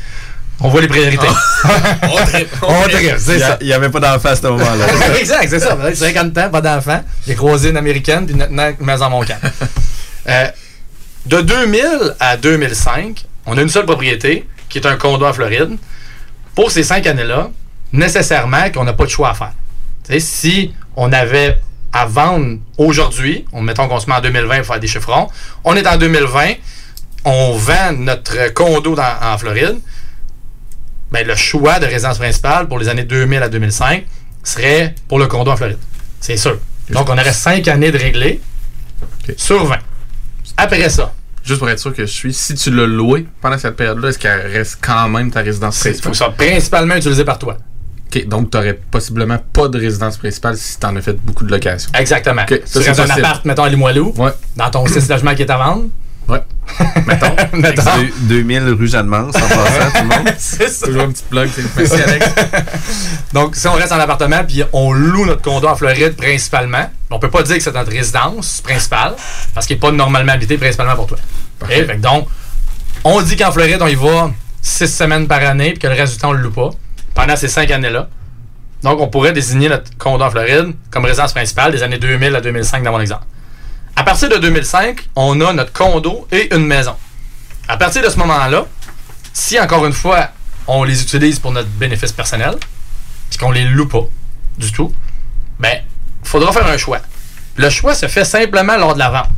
On 0.60 0.68
voit 0.68 0.80
les 0.80 0.88
priorités. 0.88 1.26
on 2.04 2.24
tripe, 2.24 2.48
on 2.62 2.82
tripe, 2.82 3.14
c'est 3.18 3.38
ça. 3.38 3.58
Il 3.60 3.66
n'y 3.66 3.72
avait 3.72 3.90
pas 3.90 4.00
d'enfant 4.00 4.28
à 4.28 4.36
ce 4.36 4.46
moment-là. 4.46 4.86
exact, 5.18 5.48
c'est 5.48 5.60
ça. 5.60 5.76
50 5.94 6.38
ans, 6.38 6.50
pas 6.50 6.60
d'enfant. 6.60 7.02
J'ai 7.26 7.34
croisé 7.34 7.70
une 7.70 7.76
américaine, 7.76 8.26
puis 8.26 8.34
maintenant, 8.34 8.72
une 8.78 8.86
maison 8.86 9.06
à 9.06 9.08
mon 9.08 9.24
camp. 9.24 9.38
Euh, 10.28 10.46
de 11.26 11.40
2000 11.40 12.14
à 12.20 12.36
2005, 12.36 13.24
on 13.46 13.58
a 13.58 13.62
une 13.62 13.68
seule 13.68 13.86
propriété, 13.86 14.46
qui 14.68 14.78
est 14.78 14.86
un 14.86 14.94
condo 14.94 15.26
en 15.26 15.32
Floride. 15.32 15.76
Pour 16.54 16.70
ces 16.70 16.84
cinq 16.84 17.08
années-là, 17.08 17.50
nécessairement 17.92 18.70
qu'on 18.70 18.84
n'a 18.84 18.92
pas 18.92 19.04
de 19.04 19.10
choix 19.10 19.30
à 19.30 19.34
faire. 19.34 20.20
Si 20.20 20.72
on 20.94 21.12
avait 21.12 21.58
à 21.92 22.06
vendre 22.06 22.58
aujourd'hui, 22.78 23.44
on 23.52 23.60
mettons 23.62 23.86
qu'on 23.88 24.00
se 24.00 24.06
met 24.08 24.14
en 24.16 24.20
2020 24.20 24.58
pour 24.58 24.66
faire 24.66 24.80
des 24.80 24.86
chiffrons, 24.86 25.28
on 25.64 25.74
est 25.76 25.86
en 25.86 25.96
2020, 25.96 26.54
on 27.24 27.52
vend 27.52 27.92
notre 27.98 28.52
condo 28.54 28.94
dans- 28.94 29.16
en 29.22 29.36
Floride, 29.38 29.78
ben, 31.10 31.26
le 31.26 31.34
choix 31.34 31.78
de 31.78 31.86
résidence 31.86 32.18
principale 32.18 32.66
pour 32.68 32.78
les 32.78 32.88
années 32.88 33.04
2000 33.04 33.42
à 33.42 33.48
2005 33.48 34.06
serait 34.42 34.94
pour 35.08 35.18
le 35.18 35.26
condo 35.26 35.50
en 35.50 35.56
Floride. 35.56 35.78
C'est 36.20 36.36
sûr. 36.36 36.58
Donc, 36.90 37.08
on 37.08 37.12
aurait 37.18 37.32
5 37.32 37.68
années 37.68 37.90
de 37.92 37.98
réglé 37.98 38.40
sur 39.36 39.64
20. 39.66 39.78
Après 40.56 40.88
ça, 40.88 41.12
Juste 41.44 41.58
pour 41.58 41.68
être 41.68 41.80
sûr 41.80 41.92
que 41.92 42.06
je 42.06 42.12
suis, 42.12 42.32
si 42.32 42.54
tu 42.54 42.70
l'as 42.70 42.86
loué 42.86 43.26
pendant 43.40 43.58
cette 43.58 43.74
période-là, 43.74 44.10
est-ce 44.10 44.18
qu'elle 44.20 44.46
reste 44.46 44.78
quand 44.80 45.08
même 45.08 45.28
ta 45.32 45.40
résidence 45.40 45.74
il 45.84 45.92
faut 45.94 46.10
principale? 46.10 46.12
que 46.12 46.16
ça 46.16 46.24
soit 46.26 46.34
principalement 46.36 46.94
utilisé 46.94 47.24
par 47.24 47.36
toi. 47.36 47.56
OK, 48.14 48.26
donc 48.26 48.50
tu 48.50 48.56
n'aurais 48.58 48.74
possiblement 48.90 49.38
pas 49.52 49.68
de 49.68 49.78
résidence 49.78 50.18
principale 50.18 50.56
si 50.56 50.78
tu 50.78 50.86
en 50.86 50.94
as 50.96 51.00
fait 51.00 51.14
beaucoup 51.14 51.44
de 51.44 51.50
locations. 51.50 51.90
Exactement. 51.98 52.42
OK, 52.42 52.50
ça, 52.50 52.56
tu 52.56 52.62
c'est 52.66 52.78
restes 52.90 53.00
un 53.00 53.06
possible. 53.06 53.24
appart, 53.26 53.44
mettons, 53.44 53.62
à 53.64 53.68
Limoilou, 53.68 54.12
Ouais. 54.18 54.32
dans 54.56 54.70
ton 54.70 54.86
6 54.86 55.08
logements 55.08 55.34
qui 55.34 55.42
est 55.42 55.50
à 55.50 55.56
vendre. 55.56 55.84
Ouais. 56.28 56.40
Mettons. 57.06 57.34
Mettons. 57.54 57.82
Deux- 57.96 58.12
2000 58.44 58.62
rue 58.78 58.86
Jeanne-Mance, 58.86 59.34
en 59.34 59.40
passant, 59.40 59.90
tout 59.92 60.02
le 60.02 60.04
monde. 60.24 60.34
C'est 60.38 60.68
ça. 60.68 60.86
Toujours 60.86 61.02
un 61.02 61.10
petit 61.10 61.24
plug. 61.28 61.50
c'est- 61.52 61.62
Merci, 61.76 61.94
Alex. 62.02 62.26
Donc, 63.32 63.56
si 63.56 63.66
on 63.66 63.72
reste 63.72 63.92
en 63.92 63.98
appartement 63.98 64.44
puis 64.46 64.62
on 64.72 64.92
loue 64.92 65.26
notre 65.26 65.42
condo 65.42 65.66
en 65.66 65.74
Floride 65.74 66.14
principalement, 66.14 66.88
on 67.10 67.18
peut 67.18 67.30
pas 67.30 67.42
dire 67.42 67.56
que 67.56 67.62
c'est 67.62 67.74
notre 67.74 67.90
résidence 67.90 68.60
principale 68.60 69.14
parce 69.54 69.66
qu'il 69.66 69.76
n'est 69.76 69.80
pas 69.80 69.90
normalement 69.90 70.32
habité 70.32 70.56
principalement 70.58 70.94
pour 70.94 71.06
toi. 71.08 71.18
OK? 71.62 71.68
Fait 71.68 71.86
que 71.86 72.00
donc, 72.00 72.28
on 73.04 73.20
dit 73.22 73.36
qu'en 73.36 73.50
Floride, 73.50 73.78
on 73.80 73.88
y 73.88 73.94
va 73.96 74.30
six 74.60 74.86
semaines 74.94 75.26
par 75.26 75.42
année 75.42 75.70
puis 75.70 75.80
que 75.80 75.88
le 75.88 75.94
reste 75.94 76.12
du 76.14 76.18
temps, 76.20 76.28
on 76.30 76.32
le 76.34 76.42
loue 76.42 76.52
pas 76.52 76.70
pendant 77.14 77.36
ces 77.36 77.48
cinq 77.48 77.70
années-là. 77.70 78.08
Donc, 78.82 79.00
on 79.00 79.08
pourrait 79.08 79.32
désigner 79.32 79.68
notre 79.68 79.96
condo 79.96 80.24
en 80.24 80.30
Floride 80.30 80.74
comme 80.90 81.04
résidence 81.04 81.32
principale 81.32 81.72
des 81.72 81.82
années 81.82 81.98
2000 81.98 82.34
à 82.34 82.40
2005 82.40 82.82
dans 82.82 82.92
mon 82.92 83.00
exemple. 83.00 83.24
À 83.94 84.04
partir 84.04 84.28
de 84.28 84.36
2005, 84.36 85.08
on 85.14 85.40
a 85.40 85.52
notre 85.52 85.72
condo 85.72 86.26
et 86.32 86.54
une 86.54 86.66
maison. 86.66 86.96
À 87.68 87.76
partir 87.76 88.02
de 88.02 88.08
ce 88.08 88.18
moment-là, 88.18 88.66
si 89.32 89.58
encore 89.60 89.86
une 89.86 89.92
fois, 89.92 90.30
on 90.66 90.84
les 90.84 91.02
utilise 91.02 91.38
pour 91.38 91.52
notre 91.52 91.68
bénéfice 91.68 92.12
personnel, 92.12 92.56
puis 93.30 93.38
qu'on 93.38 93.50
les 93.50 93.64
loue 93.64 93.86
pas 93.86 94.04
du 94.58 94.72
tout, 94.72 94.92
ben, 95.58 95.78
faudra 96.22 96.52
faire 96.52 96.66
un 96.66 96.76
choix. 96.76 97.00
Le 97.56 97.68
choix 97.70 97.94
se 97.94 98.06
fait 98.08 98.24
simplement 98.24 98.76
lors 98.76 98.94
de 98.94 98.98
la 98.98 99.10
vente. 99.10 99.28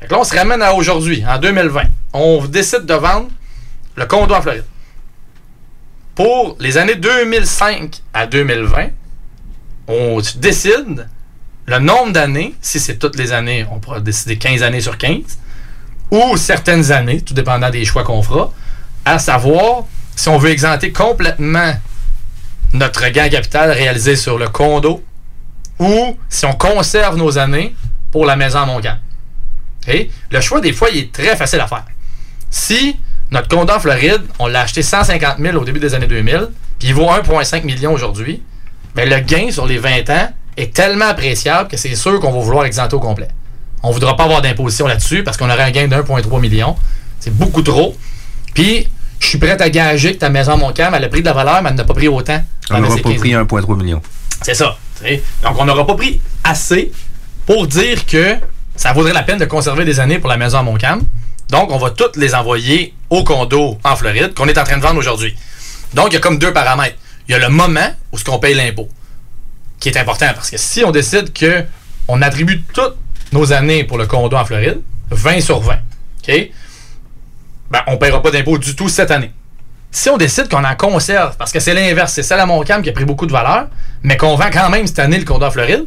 Fait 0.00 0.06
que 0.06 0.12
là, 0.12 0.20
on 0.20 0.24
se 0.24 0.34
ramène 0.34 0.62
à 0.62 0.72
aujourd'hui, 0.72 1.22
en 1.26 1.38
2020. 1.38 1.82
On 2.14 2.44
décide 2.46 2.86
de 2.86 2.94
vendre 2.94 3.28
le 3.96 4.06
condo 4.06 4.34
en 4.34 4.40
Floride. 4.40 4.64
Pour 6.22 6.54
les 6.60 6.76
années 6.76 6.96
2005 6.96 8.02
à 8.12 8.26
2020, 8.26 8.88
on 9.88 10.20
décide 10.36 11.08
le 11.64 11.78
nombre 11.78 12.12
d'années, 12.12 12.54
si 12.60 12.78
c'est 12.78 12.98
toutes 12.98 13.16
les 13.16 13.32
années, 13.32 13.64
on 13.72 13.80
pourra 13.80 14.00
décider 14.00 14.36
15 14.36 14.62
années 14.62 14.82
sur 14.82 14.98
15, 14.98 15.38
ou 16.10 16.36
certaines 16.36 16.92
années, 16.92 17.22
tout 17.22 17.32
dépendant 17.32 17.70
des 17.70 17.86
choix 17.86 18.04
qu'on 18.04 18.22
fera, 18.22 18.52
à 19.06 19.18
savoir 19.18 19.84
si 20.14 20.28
on 20.28 20.36
veut 20.36 20.50
exempter 20.50 20.92
complètement 20.92 21.72
notre 22.74 23.08
gain 23.08 23.30
capital 23.30 23.70
réalisé 23.70 24.14
sur 24.14 24.36
le 24.36 24.50
condo 24.50 25.02
ou 25.78 26.18
si 26.28 26.44
on 26.44 26.52
conserve 26.52 27.16
nos 27.16 27.38
années 27.38 27.74
pour 28.12 28.26
la 28.26 28.36
maison 28.36 28.58
à. 28.58 28.98
OK? 29.88 30.08
Le 30.30 30.40
choix, 30.42 30.60
des 30.60 30.74
fois, 30.74 30.90
il 30.90 30.98
est 30.98 31.12
très 31.12 31.34
facile 31.34 31.60
à 31.60 31.66
faire. 31.66 31.86
Si 32.50 32.98
notre 33.30 33.48
condo 33.48 33.72
en 33.72 33.80
Floride, 33.80 34.22
on 34.38 34.46
l'a 34.46 34.62
acheté 34.62 34.82
150 34.82 35.38
000 35.38 35.56
au 35.56 35.64
début 35.64 35.78
des 35.78 35.94
années 35.94 36.06
2000, 36.06 36.48
puis 36.78 36.88
il 36.88 36.94
vaut 36.94 37.06
1,5 37.06 37.64
million 37.64 37.92
aujourd'hui, 37.92 38.42
mais 38.96 39.06
le 39.06 39.20
gain 39.20 39.50
sur 39.50 39.66
les 39.66 39.78
20 39.78 40.10
ans 40.10 40.28
est 40.56 40.74
tellement 40.74 41.06
appréciable 41.06 41.68
que 41.68 41.76
c'est 41.76 41.94
sûr 41.94 42.18
qu'on 42.20 42.32
va 42.32 42.40
vouloir 42.40 42.64
exempter 42.64 42.96
au 42.96 43.00
complet. 43.00 43.28
On 43.82 43.88
ne 43.88 43.94
voudra 43.94 44.16
pas 44.16 44.24
avoir 44.24 44.42
d'imposition 44.42 44.86
là-dessus 44.86 45.22
parce 45.22 45.36
qu'on 45.36 45.48
aurait 45.48 45.62
un 45.62 45.70
gain 45.70 45.88
de 45.88 45.94
1,3 45.94 46.40
million. 46.40 46.76
C'est 47.18 47.34
beaucoup 47.34 47.62
trop. 47.62 47.96
Puis, 48.52 48.88
je 49.20 49.26
suis 49.26 49.38
prêt 49.38 49.60
à 49.60 49.70
gager 49.70 50.14
que 50.14 50.18
ta 50.18 50.28
maison 50.28 50.52
à 50.52 50.56
Montcalm, 50.56 50.94
elle 50.94 51.04
a 51.04 51.08
pris 51.08 51.20
de 51.20 51.26
la 51.26 51.32
valeur, 51.32 51.62
mais 51.62 51.70
elle 51.70 51.76
n'a 51.76 51.84
pas 51.84 51.94
pris 51.94 52.08
autant. 52.08 52.42
On 52.70 52.74
pendant 52.74 52.88
n'aura 52.88 53.02
pas 53.02 53.10
15 53.10 53.18
pris 53.20 53.32
1,3 53.32 53.76
million. 53.76 54.02
c'est 54.42 54.54
ça. 54.54 54.76
Donc, 55.42 55.58
on 55.58 55.64
n'aura 55.64 55.86
pas 55.86 55.94
pris 55.94 56.20
assez 56.44 56.92
pour 57.46 57.66
dire 57.66 58.04
que 58.06 58.36
ça 58.76 58.92
vaudrait 58.92 59.12
la 59.12 59.22
peine 59.22 59.38
de 59.38 59.44
conserver 59.44 59.84
des 59.84 60.00
années 60.00 60.18
pour 60.18 60.28
la 60.28 60.36
maison 60.36 60.58
à 60.58 60.62
Montcalm. 60.62 61.02
Donc, 61.50 61.70
on 61.72 61.78
va 61.78 61.90
toutes 61.90 62.16
les 62.16 62.34
envoyer 62.34 62.94
au 63.10 63.24
condo 63.24 63.78
en 63.82 63.96
Floride 63.96 64.34
qu'on 64.34 64.46
est 64.46 64.58
en 64.58 64.64
train 64.64 64.76
de 64.76 64.82
vendre 64.82 64.98
aujourd'hui. 64.98 65.36
Donc, 65.94 66.08
il 66.10 66.14
y 66.14 66.16
a 66.16 66.20
comme 66.20 66.38
deux 66.38 66.52
paramètres. 66.52 66.96
Il 67.28 67.32
y 67.32 67.34
a 67.34 67.38
le 67.38 67.48
moment 67.48 67.90
où 68.12 68.18
ce 68.18 68.24
qu'on 68.24 68.38
paye 68.38 68.54
l'impôt, 68.54 68.88
qui 69.78 69.88
est 69.88 69.96
important 69.96 70.26
parce 70.34 70.50
que 70.50 70.56
si 70.56 70.84
on 70.84 70.90
décide 70.90 71.32
que 71.32 71.64
on 72.08 72.22
attribue 72.22 72.62
toutes 72.72 72.96
nos 73.32 73.52
années 73.52 73.84
pour 73.84 73.98
le 73.98 74.06
condo 74.06 74.36
en 74.36 74.44
Floride, 74.44 74.80
20 75.10 75.40
sur 75.40 75.60
20, 75.60 75.74
OK? 75.74 76.50
Ben, 77.70 77.82
on 77.86 77.92
ne 77.92 77.96
paiera 77.96 78.22
pas 78.22 78.30
d'impôt 78.30 78.58
du 78.58 78.74
tout 78.74 78.88
cette 78.88 79.10
année. 79.10 79.32
Si 79.92 80.08
on 80.08 80.16
décide 80.16 80.48
qu'on 80.48 80.64
en 80.64 80.76
conserve, 80.76 81.36
parce 81.36 81.52
que 81.52 81.58
c'est 81.58 81.74
l'inverse, 81.74 82.12
c'est 82.12 82.22
celle 82.22 82.40
à 82.40 82.46
Montcalm 82.46 82.82
qui 82.82 82.88
a 82.90 82.92
pris 82.92 83.04
beaucoup 83.04 83.26
de 83.26 83.32
valeur, 83.32 83.68
mais 84.02 84.16
qu'on 84.16 84.36
vend 84.36 84.50
quand 84.52 84.70
même 84.70 84.86
cette 84.86 85.00
année 85.00 85.18
le 85.18 85.24
condo 85.24 85.46
en 85.46 85.50
Floride, 85.50 85.86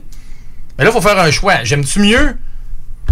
mais 0.78 0.84
là, 0.84 0.90
il 0.90 0.94
faut 0.94 1.02
faire 1.02 1.20
un 1.20 1.32
choix. 1.32 1.64
J'aime-tu 1.64 2.00
mieux 2.00 2.36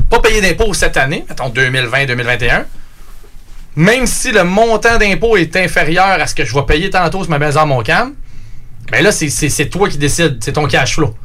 pas 0.09 0.19
payer 0.19 0.41
d'impôt 0.41 0.73
cette 0.73 0.97
année, 0.97 1.25
mettons 1.29 1.49
2020-2021, 1.49 2.63
même 3.75 4.05
si 4.05 4.31
le 4.31 4.43
montant 4.43 4.97
d'impôt 4.97 5.37
est 5.37 5.55
inférieur 5.55 6.05
à 6.19 6.27
ce 6.27 6.35
que 6.35 6.43
je 6.43 6.53
vais 6.53 6.63
payer 6.63 6.89
tantôt 6.89 7.21
sur 7.21 7.29
ma 7.29 7.39
maison 7.39 7.61
à 7.61 7.65
Montcalm, 7.65 8.13
ben 8.91 9.03
là, 9.03 9.11
c'est- 9.11 9.69
toi 9.69 9.87
qui 9.87 9.97
décides, 9.97 10.39
c'est 10.43 10.53
ton 10.53 10.67
cash 10.67 10.95
flow. 10.95 11.15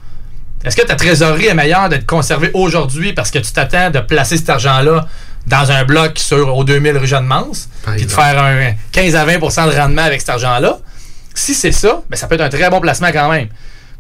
Est-ce 0.65 0.77
que 0.77 0.83
ta 0.83 0.95
trésorerie 0.95 1.47
est 1.47 1.55
meilleure 1.55 1.89
d'être 1.89 2.07
conservée 2.07 2.51
aujourd'hui 2.55 3.13
parce 3.13 3.31
que 3.31 3.39
tu 3.39 3.53
t'attends 3.53 3.91
de 3.91 3.99
placer 4.01 4.37
cet 4.37 4.51
argent-là 4.51 5.07
dans 5.47 5.71
un 5.71 5.85
bloc 5.85 6.19
sur 6.19 6.57
aux 6.57 6.65
2000 6.65 6.97
rue 6.99 7.07
Jeanne-Mance, 7.07 7.69
Par 7.85 7.95
puis 7.95 8.07
de 8.07 8.11
faire 8.11 8.43
un 8.43 8.73
15 8.93 9.15
à 9.15 9.25
20% 9.25 9.67
de 9.67 9.77
rendement 9.77 10.03
avec 10.03 10.21
cet 10.21 10.31
argent-là? 10.31 10.79
Si 11.35 11.55
c'est 11.55 11.73
ça, 11.73 12.03
ben 12.09 12.17
ça 12.17 12.27
peut 12.27 12.35
être 12.37 12.41
un 12.41 12.49
très 12.49 12.69
bon 12.71 12.81
placement 12.81 13.13
quand 13.13 13.31
même. 13.31 13.49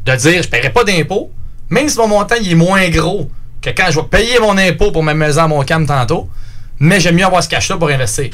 De 0.06 0.14
dire, 0.16 0.42
je 0.42 0.48
ne 0.48 0.50
paierai 0.50 0.70
pas 0.70 0.84
d'impôt, 0.84 1.30
même 1.70 1.88
si 1.88 1.98
mon 1.98 2.08
montant 2.08 2.36
il 2.40 2.50
est 2.52 2.54
moins 2.56 2.88
gros 2.88 3.30
que 3.74 3.82
quand 3.82 3.90
je 3.90 4.00
vais 4.00 4.06
payer 4.06 4.38
mon 4.40 4.56
impôt 4.58 4.92
pour 4.92 5.02
ma 5.02 5.14
maison 5.14 5.42
à 5.44 5.48
mon 5.48 5.62
cam 5.64 5.86
tantôt, 5.86 6.28
mais 6.78 7.00
j'aime 7.00 7.16
mieux 7.16 7.24
avoir 7.24 7.42
ce 7.42 7.48
cash-là 7.48 7.76
pour 7.76 7.88
investir. 7.88 8.30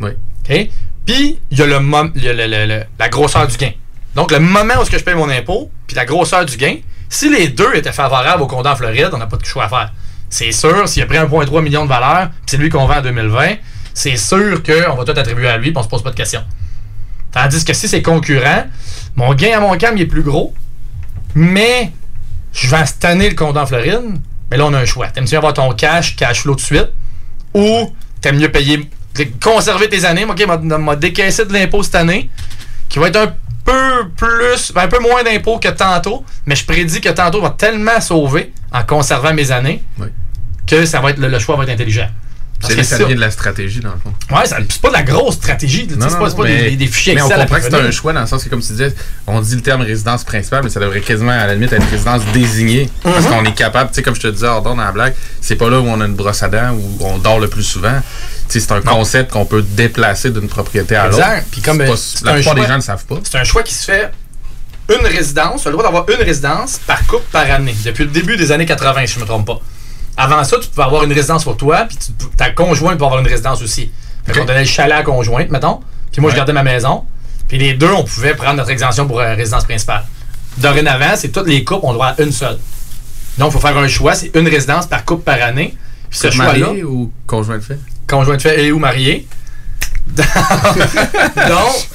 Oui. 0.00 0.10
OK? 0.48 0.68
Puis, 1.06 1.38
il 1.50 1.58
y 1.58 1.62
a, 1.62 1.66
le 1.66 1.80
mom- 1.80 2.12
y 2.16 2.28
a 2.28 2.32
le- 2.32 2.46
le- 2.46 2.66
le- 2.66 2.84
la 2.98 3.08
grosseur 3.08 3.46
du 3.46 3.56
gain. 3.56 3.72
Donc, 4.14 4.30
le 4.30 4.38
moment 4.40 4.74
où 4.80 4.84
que 4.84 4.98
je 4.98 5.04
paye 5.04 5.14
mon 5.14 5.28
impôt, 5.28 5.70
puis 5.86 5.96
la 5.96 6.04
grosseur 6.04 6.44
du 6.44 6.56
gain, 6.56 6.76
si 7.08 7.28
les 7.30 7.48
deux 7.48 7.74
étaient 7.74 7.92
favorables 7.92 8.42
au 8.42 8.46
compte 8.46 8.66
en 8.66 8.76
Floride, 8.76 9.10
on 9.12 9.18
n'a 9.18 9.26
pas 9.26 9.36
de 9.36 9.44
choix 9.44 9.64
à 9.64 9.68
faire. 9.68 9.92
C'est 10.30 10.52
sûr, 10.52 10.88
s'il 10.88 11.02
a 11.02 11.06
pris 11.06 11.18
1,3 11.18 11.60
million 11.62 11.84
de 11.84 11.88
valeur, 11.88 12.28
puis 12.30 12.38
c'est 12.46 12.56
lui 12.56 12.68
qu'on 12.70 12.86
vend 12.86 12.98
en 12.98 13.02
2020, 13.02 13.56
c'est 13.94 14.16
sûr 14.16 14.62
qu'on 14.62 14.94
va 14.94 15.04
tout 15.04 15.18
attribuer 15.18 15.48
à 15.48 15.58
lui, 15.58 15.70
puis 15.72 15.78
on 15.78 15.82
se 15.82 15.88
pose 15.88 16.02
pas 16.02 16.10
de 16.10 16.14
questions. 16.16 16.44
Tandis 17.32 17.64
que 17.64 17.72
si 17.72 17.88
c'est 17.88 18.02
concurrent, 18.02 18.64
mon 19.16 19.34
gain 19.34 19.56
à 19.58 19.60
mon 19.60 19.76
cam, 19.76 19.96
il 19.96 20.02
est 20.02 20.06
plus 20.06 20.22
gros, 20.22 20.54
mais 21.34 21.90
je 22.52 22.68
vais 22.68 22.84
année 23.06 23.28
le 23.28 23.34
compte 23.34 23.56
en 23.56 23.66
Floride, 23.66 24.00
mais 24.52 24.58
là, 24.58 24.66
on 24.66 24.74
a 24.74 24.78
un 24.78 24.84
choix. 24.84 25.08
T'aimes-tu 25.08 25.34
avoir 25.34 25.54
ton 25.54 25.72
cash, 25.72 26.14
cash 26.14 26.42
flow 26.42 26.52
tout 26.54 26.60
de 26.60 26.64
suite, 26.66 26.88
ou 27.54 27.90
t'aimes 28.20 28.36
mieux 28.38 28.50
payer, 28.52 28.88
conserver 29.42 29.88
tes 29.88 30.04
années, 30.04 30.24
ok, 30.24 30.46
m'a- 30.46 30.78
m'a 30.78 30.94
décaissé 30.96 31.44
de 31.46 31.52
l'impôt 31.52 31.82
cette 31.82 31.94
année, 31.96 32.30
qui 32.88 32.98
va 32.98 33.08
être 33.08 33.16
un 33.16 33.34
peu 33.64 34.08
plus, 34.16 34.72
ben, 34.74 34.82
un 34.82 34.88
peu 34.88 34.98
moins 35.00 35.22
d'impôt 35.22 35.58
que 35.58 35.68
tantôt, 35.68 36.24
mais 36.46 36.54
je 36.54 36.64
prédis 36.66 37.00
que 37.00 37.08
tantôt 37.08 37.40
va 37.40 37.50
tellement 37.50 38.00
sauver 38.00 38.52
en 38.72 38.82
conservant 38.84 39.32
mes 39.32 39.50
années 39.50 39.82
Oui. 39.98 40.08
que 40.66 40.84
ça 40.84 41.00
va 41.00 41.10
être 41.10 41.18
le, 41.18 41.28
le 41.28 41.38
choix 41.38 41.56
va 41.56 41.62
être 41.64 41.70
intelligent. 41.70 42.08
Parce 42.62 42.72
C'est 42.74 42.78
que 42.80 42.86
ça 42.86 42.96
ça- 42.96 43.04
vient 43.04 43.16
de 43.16 43.20
la 43.20 43.30
stratégie, 43.30 43.80
dans 43.80 43.90
le 43.90 43.98
fond. 43.98 44.12
Ouais, 44.34 44.42
c'est 44.46 44.80
pas 44.80 44.88
de 44.88 44.92
la 44.94 45.02
grosse 45.02 45.34
stratégie. 45.34 45.86
C'est 45.90 45.98
pas, 46.18 46.28
mais- 46.44 46.70
des, 46.70 46.76
des 46.76 46.86
fichiers 46.86 47.14
Mais 47.14 47.20
on 47.22 47.26
Excel 47.26 47.40
comprend 47.40 47.56
que 47.56 47.62
c'est 47.64 47.74
un 47.74 47.90
choix 47.90 48.12
dans 48.12 48.20
le 48.20 48.26
sens 48.26 48.44
que, 48.44 48.48
comme 48.48 48.60
tu 48.62 48.68
disais, 48.68 48.94
on 49.26 49.40
dit 49.40 49.56
le 49.56 49.62
terme 49.62 49.82
résidence 49.82 50.22
principale, 50.24 50.62
mais 50.64 50.70
ça 50.70 50.78
devrait 50.80 51.00
quasiment, 51.00 51.32
à 51.32 51.46
la 51.46 51.54
limite, 51.54 51.72
être 51.72 51.90
résidence 51.90 52.22
désignée. 52.32 52.88
Parce 53.02 53.24
Mhm. 53.26 53.30
qu'on 53.30 53.44
est 53.44 53.54
capable, 53.54 53.90
tu 53.90 53.96
sais, 53.96 54.02
comme 54.02 54.14
je 54.14 54.20
te 54.20 54.28
disais, 54.28 54.46
d'ordre 54.46 54.76
dans 54.76 54.82
la 54.82 54.92
blague, 54.92 55.14
c'est 55.40 55.56
pas 55.56 55.68
là 55.68 55.80
où 55.80 55.86
on 55.86 56.00
a 56.00 56.06
une 56.06 56.14
brosse 56.14 56.42
à 56.42 56.48
dents, 56.48 56.70
où 56.72 56.98
on 57.04 57.18
dort 57.18 57.40
le 57.40 57.48
plus 57.48 57.64
souvent. 57.64 58.00
C'est 58.48 58.70
un 58.70 58.80
concept 58.80 59.32
qu'on 59.32 59.44
peut 59.46 59.62
déplacer 59.62 60.30
d'une 60.30 60.46
propriété 60.48 60.94
à 60.94 61.08
l'autre. 61.08 61.24
Puis 61.50 61.62
comme, 61.62 61.80
euh, 61.80 61.86
pas- 61.86 61.94
la 62.24 62.34
plupart 62.34 62.54
des 62.54 62.62
gens 62.62 62.68
ne 62.68 62.74
le 62.76 62.80
savent 62.82 63.04
pas. 63.06 63.16
C'est 63.24 63.38
un 63.38 63.44
choix 63.44 63.62
qui 63.62 63.74
se 63.74 63.84
fait 63.86 64.10
une 64.88 65.06
résidence. 65.06 65.62
Tu 65.62 65.68
as 65.68 65.70
le 65.70 65.76
droit 65.78 65.84
d'avoir 65.90 66.08
une 66.08 66.24
résidence 66.24 66.78
par 66.86 67.04
couple 67.06 67.24
par 67.32 67.50
année. 67.50 67.74
Depuis 67.84 68.04
le 68.04 68.10
début 68.10 68.36
des 68.36 68.52
années 68.52 68.66
80, 68.66 69.06
si 69.06 69.14
je 69.14 69.18
ne 69.18 69.22
me 69.24 69.26
trompe 69.28 69.46
pas. 69.46 69.60
Avant 70.16 70.44
ça, 70.44 70.58
tu 70.60 70.68
pouvais 70.68 70.82
avoir 70.84 71.04
une 71.04 71.12
résidence 71.12 71.44
pour 71.44 71.56
toi, 71.56 71.86
puis 71.88 71.96
tu- 71.96 72.12
ta 72.36 72.50
conjointe 72.50 72.98
peut 72.98 73.04
avoir 73.04 73.20
une 73.20 73.26
résidence 73.26 73.62
aussi. 73.62 73.90
Fait 74.26 74.32
qu'on 74.38 74.44
donnait 74.44 74.60
le 74.60 74.64
chalet 74.66 74.92
à 74.92 74.98
la 74.98 75.02
conjointe, 75.04 75.50
mettons. 75.50 75.80
Puis 76.12 76.20
moi, 76.20 76.30
je 76.30 76.36
gardais 76.36 76.52
ma 76.52 76.62
maison. 76.62 77.04
Puis 77.48 77.58
les 77.58 77.74
deux, 77.74 77.90
on 77.90 78.04
pouvait 78.04 78.34
prendre 78.34 78.56
notre 78.56 78.70
exemption 78.70 79.06
pour 79.06 79.20
euh, 79.20 79.34
résidence 79.34 79.64
principale. 79.64 80.04
Dorénavant, 80.58 81.16
c'est 81.16 81.30
tous 81.30 81.44
les 81.44 81.64
couples 81.64 81.86
ont 81.86 81.92
droit 81.94 82.08
à 82.16 82.22
une 82.22 82.32
seule. 82.32 82.58
Donc, 83.38 83.50
il 83.50 83.52
faut 83.52 83.66
faire 83.66 83.76
un 83.78 83.88
choix. 83.88 84.14
C'est 84.14 84.30
une 84.36 84.46
résidence 84.48 84.86
par 84.86 85.04
couple 85.04 85.22
par 85.24 85.40
année. 85.42 85.74
Puis 86.10 86.18
ce 86.18 86.30
choix-là, 86.30 86.66
marié 86.66 86.84
ou 86.84 87.10
conjoint 87.26 87.56
de 87.56 87.62
fait? 87.62 87.78
conjoint 88.06 88.36
de 88.36 88.42
fait 88.42 88.64
et 88.64 88.72
ou 88.72 88.78
marié. 88.78 89.26
Donc, 90.16 91.88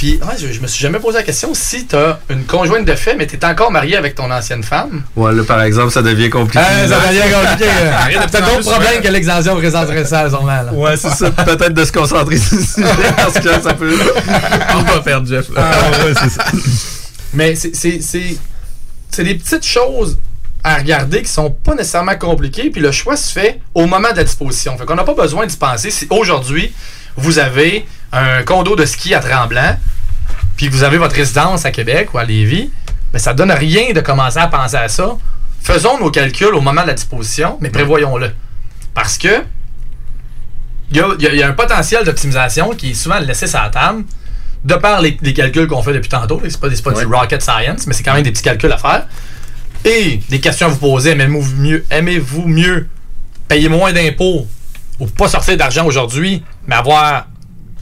puis 0.00 0.18
ouais, 0.22 0.34
je, 0.40 0.50
je 0.50 0.60
me 0.60 0.66
suis 0.66 0.80
jamais 0.80 0.98
posé 0.98 1.18
la 1.18 1.22
question 1.24 1.50
si 1.52 1.86
tu 1.86 1.94
as 1.94 2.20
une 2.30 2.44
conjointe 2.44 2.86
de 2.86 2.94
fait, 2.94 3.16
mais 3.16 3.26
tu 3.26 3.36
es 3.36 3.44
encore 3.44 3.70
marié 3.70 3.98
avec 3.98 4.14
ton 4.14 4.30
ancienne 4.30 4.62
femme. 4.62 5.02
Ouais, 5.14 5.34
là, 5.34 5.42
par 5.44 5.60
exemple, 5.60 5.90
ça 5.90 6.00
devient 6.00 6.30
compliqué. 6.30 6.64
Ah, 6.66 6.88
ça 6.88 7.06
devient 7.08 7.20
compliqué. 7.34 7.70
Arrête 7.92 8.16
de 8.16 8.22
C'est 8.30 8.38
un 8.38 8.40
plus 8.40 8.40
en 8.40 8.46
autre 8.46 8.56
plus 8.56 8.64
problème 8.70 8.90
souvent. 8.92 9.02
que 9.02 9.08
l'exemption 9.08 9.56
présenterait 9.56 10.04
ça, 10.06 10.30
sûrement. 10.30 10.46
Là. 10.62 10.72
Ouais, 10.72 10.96
c'est 10.96 11.10
ça. 11.10 11.30
Peut-être 11.44 11.74
de 11.74 11.84
se 11.84 11.92
concentrer 11.92 12.38
sur 12.38 12.58
ce 12.58 12.64
sujet 12.64 13.12
parce 13.14 13.34
que 13.38 13.60
ça 13.60 13.74
peut. 13.74 13.94
On 14.74 14.82
va 14.84 15.00
perdre 15.00 15.28
Jeff. 15.28 15.50
là. 15.54 15.70
Ah, 15.70 16.04
ouais, 16.06 16.14
c'est 16.18 16.30
ça. 16.30 16.44
Mais 17.34 17.54
c'est- 17.54 17.76
c'est 17.76 18.00
c'est- 18.00 18.38
c'est 19.10 19.24
des 19.24 19.34
petites 19.34 19.66
choses 19.66 20.16
à 20.64 20.76
regarder 20.76 21.20
qui 21.22 21.28
sont 21.30 21.50
pas 21.50 21.74
nécessairement 21.74 22.16
compliquées, 22.16 22.70
puis 22.70 22.80
le 22.80 22.90
choix 22.90 23.16
se 23.18 23.30
fait 23.32 23.60
au 23.74 23.84
moment 23.86 24.12
de 24.12 24.16
la 24.16 24.24
disposition. 24.24 24.78
Fait 24.78 24.86
qu'on 24.86 24.94
n'a 24.94 25.04
pas 25.04 25.14
besoin 25.14 25.46
d'y 25.46 25.56
penser. 25.58 25.90
Si 25.90 26.06
aujourd'hui, 26.08 26.72
vous 27.18 27.38
avez 27.38 27.84
un 28.12 28.42
condo 28.42 28.76
de 28.76 28.84
ski 28.84 29.14
à 29.14 29.20
Tremblant, 29.20 29.76
puis 30.56 30.68
que 30.68 30.72
vous 30.72 30.82
avez 30.82 30.98
votre 30.98 31.14
résidence 31.14 31.64
à 31.64 31.70
Québec 31.70 32.12
ou 32.12 32.18
à 32.18 32.24
Lévis, 32.24 32.70
ben, 33.12 33.18
ça 33.18 33.34
donne 33.34 33.50
rien 33.50 33.92
de 33.92 34.00
commencer 34.00 34.38
à 34.38 34.46
penser 34.46 34.76
à 34.76 34.88
ça. 34.88 35.16
Faisons 35.62 35.98
nos 35.98 36.10
calculs 36.10 36.54
au 36.54 36.60
moment 36.60 36.82
de 36.82 36.88
la 36.88 36.94
disposition, 36.94 37.58
mais 37.60 37.70
prévoyons-le. 37.70 38.32
Parce 38.94 39.18
que 39.18 39.44
il 40.90 40.96
y 40.96 41.00
a, 41.00 41.08
y 41.18 41.36
y 41.36 41.42
un 41.42 41.52
potentiel 41.52 42.04
d'optimisation 42.04 42.70
qui 42.70 42.90
est 42.90 42.94
souvent 42.94 43.20
laissé 43.20 43.46
sur 43.46 43.60
la 43.60 43.68
table 43.68 44.04
de 44.64 44.74
par 44.74 45.00
les, 45.00 45.16
les 45.22 45.32
calculs 45.32 45.66
qu'on 45.66 45.82
fait 45.82 45.92
depuis 45.92 46.08
tantôt. 46.08 46.40
C'est 46.42 46.60
pas, 46.60 46.68
pas 46.68 46.92
du 46.92 47.06
rocket 47.06 47.40
science, 47.40 47.86
mais 47.86 47.94
c'est 47.94 48.02
quand 48.02 48.14
même 48.14 48.24
des 48.24 48.32
petits 48.32 48.42
calculs 48.42 48.72
à 48.72 48.78
faire. 48.78 49.06
Et 49.84 50.20
des 50.28 50.40
questions 50.40 50.66
à 50.66 50.70
vous 50.70 50.78
poser. 50.78 51.12
Aimez-vous 51.12 51.56
mieux, 51.56 51.84
aimez-vous 51.90 52.46
mieux 52.46 52.88
payer 53.48 53.68
moins 53.68 53.92
d'impôts 53.92 54.46
ou 54.98 55.06
pas 55.06 55.28
sortir 55.28 55.56
d'argent 55.56 55.86
aujourd'hui, 55.86 56.42
mais 56.66 56.74
avoir 56.74 57.26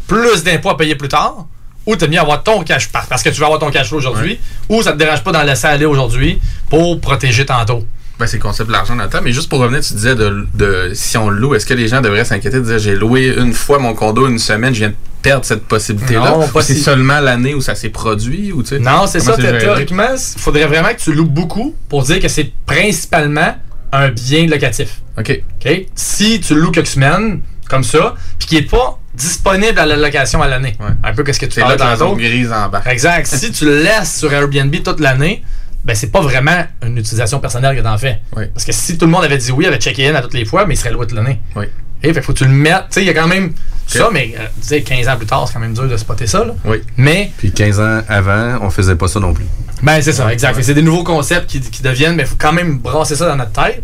plus 0.08 0.42
d'impôts 0.42 0.70
à 0.70 0.76
payer 0.76 0.96
plus 0.96 1.08
tard? 1.08 1.46
Ou 1.86 1.94
t'aimes 1.96 2.10
mieux 2.10 2.18
avoir 2.20 2.42
ton 2.42 2.64
cash 2.64 2.88
par- 2.88 3.06
parce 3.06 3.22
que 3.22 3.28
tu 3.30 3.38
vas 3.40 3.46
avoir 3.46 3.60
ton 3.60 3.70
cash 3.70 3.88
flow 3.88 3.98
aujourd'hui, 3.98 4.38
ou 4.68 4.82
ça 4.82 4.92
te 4.92 4.98
dérange 4.98 5.22
pas 5.22 5.32
d'en 5.32 5.42
laisser 5.44 5.68
aller 5.68 5.86
aujourd'hui 5.86 6.40
pour 6.68 7.00
protéger 7.00 7.46
tantôt? 7.46 7.86
Ben, 8.18 8.26
c'est 8.26 8.36
le 8.38 8.42
concept 8.42 8.66
de 8.66 8.72
l'argent 8.72 8.96
dans 8.96 9.04
le 9.04 9.08
temps. 9.08 9.20
Mais 9.22 9.32
juste 9.32 9.48
pour 9.48 9.60
revenir, 9.60 9.80
tu 9.80 9.94
disais 9.94 10.16
de, 10.16 10.44
de 10.54 10.90
si 10.92 11.16
on 11.16 11.30
loue, 11.30 11.54
est-ce 11.54 11.64
que 11.64 11.72
les 11.74 11.86
gens 11.86 12.00
devraient 12.00 12.24
s'inquiéter 12.24 12.58
de 12.58 12.64
dire 12.64 12.78
j'ai 12.78 12.96
loué 12.96 13.32
une 13.38 13.52
fois 13.54 13.78
mon 13.78 13.94
condo 13.94 14.26
une 14.26 14.40
semaine, 14.40 14.74
je 14.74 14.80
viens 14.80 14.88
de 14.88 14.94
perdre 15.22 15.44
cette 15.44 15.62
possibilité-là? 15.66 16.32
Non, 16.32 16.48
pas 16.48 16.58
Ou 16.58 16.62
c'est 16.62 16.74
si- 16.74 16.80
seulement 16.82 17.20
l'année 17.20 17.54
où 17.54 17.60
ça 17.60 17.74
s'est 17.76 17.90
produit? 17.90 18.50
Ou, 18.52 18.62
tu 18.64 18.70
sais, 18.70 18.78
Non, 18.80 19.06
c'est 19.06 19.20
ça. 19.20 19.36
Théoriquement, 19.36 20.08
il 20.14 20.40
faudrait 20.40 20.66
vraiment 20.66 20.88
que 20.88 21.00
tu 21.00 21.12
loues 21.14 21.26
beaucoup 21.26 21.74
pour 21.88 22.02
dire 22.02 22.18
que 22.20 22.28
c'est 22.28 22.52
principalement 22.66 23.54
un 23.92 24.08
bien 24.10 24.46
locatif. 24.46 25.00
OK. 25.16 25.40
OK? 25.64 25.86
Si 25.94 26.40
tu 26.40 26.54
loues 26.54 26.70
quelques 26.72 26.88
semaines, 26.88 27.40
comme 27.68 27.84
ça, 27.84 28.14
puis 28.38 28.48
qui 28.48 28.54
n'est 28.56 28.62
pas 28.62 28.98
disponible 29.14 29.78
à 29.78 29.86
la 29.86 29.96
location 29.96 30.42
à 30.42 30.48
l'année. 30.48 30.76
Un 31.02 31.12
peu 31.12 31.22
qu'est-ce 31.24 31.40
que 31.40 31.46
tu 31.46 31.52
C'est 31.52 31.60
là 31.60 31.76
parlais 31.76 31.78
que 31.78 31.82
la 31.90 31.96
zone 31.96 32.18
grise 32.18 32.52
en 32.52 32.68
bas. 32.68 32.82
Exact. 32.86 33.26
si 33.26 33.50
tu 33.52 33.64
le 33.64 33.82
laisses 33.82 34.18
sur 34.18 34.32
Airbnb 34.32 34.74
toute 34.84 35.00
l'année, 35.00 35.42
ben 35.84 35.94
c'est 35.94 36.10
pas 36.10 36.20
vraiment 36.20 36.64
une 36.84 36.98
utilisation 36.98 37.40
personnelle 37.40 37.76
que 37.76 37.82
t'en 37.82 37.98
fais. 37.98 38.20
Parce 38.52 38.64
que 38.64 38.72
si 38.72 38.98
tout 38.98 39.06
le 39.06 39.12
monde 39.12 39.24
avait 39.24 39.38
dit 39.38 39.52
oui, 39.52 39.66
avait 39.66 39.78
checké 39.78 40.08
in 40.08 40.14
à 40.14 40.22
toutes 40.22 40.34
les 40.34 40.44
fois, 40.44 40.66
mais 40.66 40.74
il 40.74 40.76
serait 40.76 40.90
loué 40.92 41.06
toute 41.06 41.16
l'année. 41.16 41.40
Oui. 41.56 41.66
Et 42.02 42.12
fait 42.12 42.20
que 42.20 42.26
faut 42.26 42.32
que 42.32 42.38
tu 42.38 42.44
le 42.44 42.50
mettes. 42.50 42.84
Tu 42.90 42.94
sais, 42.94 43.02
il 43.02 43.06
y 43.06 43.10
a 43.10 43.14
quand 43.14 43.26
même 43.26 43.52
ça, 43.86 44.08
mais 44.12 44.34
euh, 44.38 44.44
tu 44.60 44.68
sais, 44.68 44.82
15 44.82 45.08
ans 45.08 45.16
plus 45.16 45.26
tard, 45.26 45.48
c'est 45.48 45.54
quand 45.54 45.60
même 45.60 45.74
dur 45.74 45.88
de 45.88 45.96
spotter 45.96 46.26
ça. 46.28 46.44
Là. 46.44 46.54
Oui. 46.64 46.82
Mais 46.96 47.32
Puis 47.38 47.50
15 47.50 47.80
ans 47.80 48.00
avant, 48.08 48.58
on 48.62 48.70
faisait 48.70 48.94
pas 48.94 49.08
ça 49.08 49.18
non 49.18 49.32
plus. 49.32 49.46
ben, 49.82 50.00
c'est 50.00 50.12
ça, 50.12 50.32
exact. 50.32 50.56
Que 50.56 50.62
C'est 50.62 50.74
des 50.74 50.82
nouveaux 50.82 51.02
concepts 51.02 51.46
qui, 51.50 51.60
qui 51.60 51.82
deviennent, 51.82 52.14
mais 52.14 52.22
il 52.22 52.28
faut 52.28 52.36
quand 52.38 52.52
même 52.52 52.78
brasser 52.78 53.16
ça 53.16 53.26
dans 53.26 53.34
notre 53.36 53.50
tête. 53.52 53.82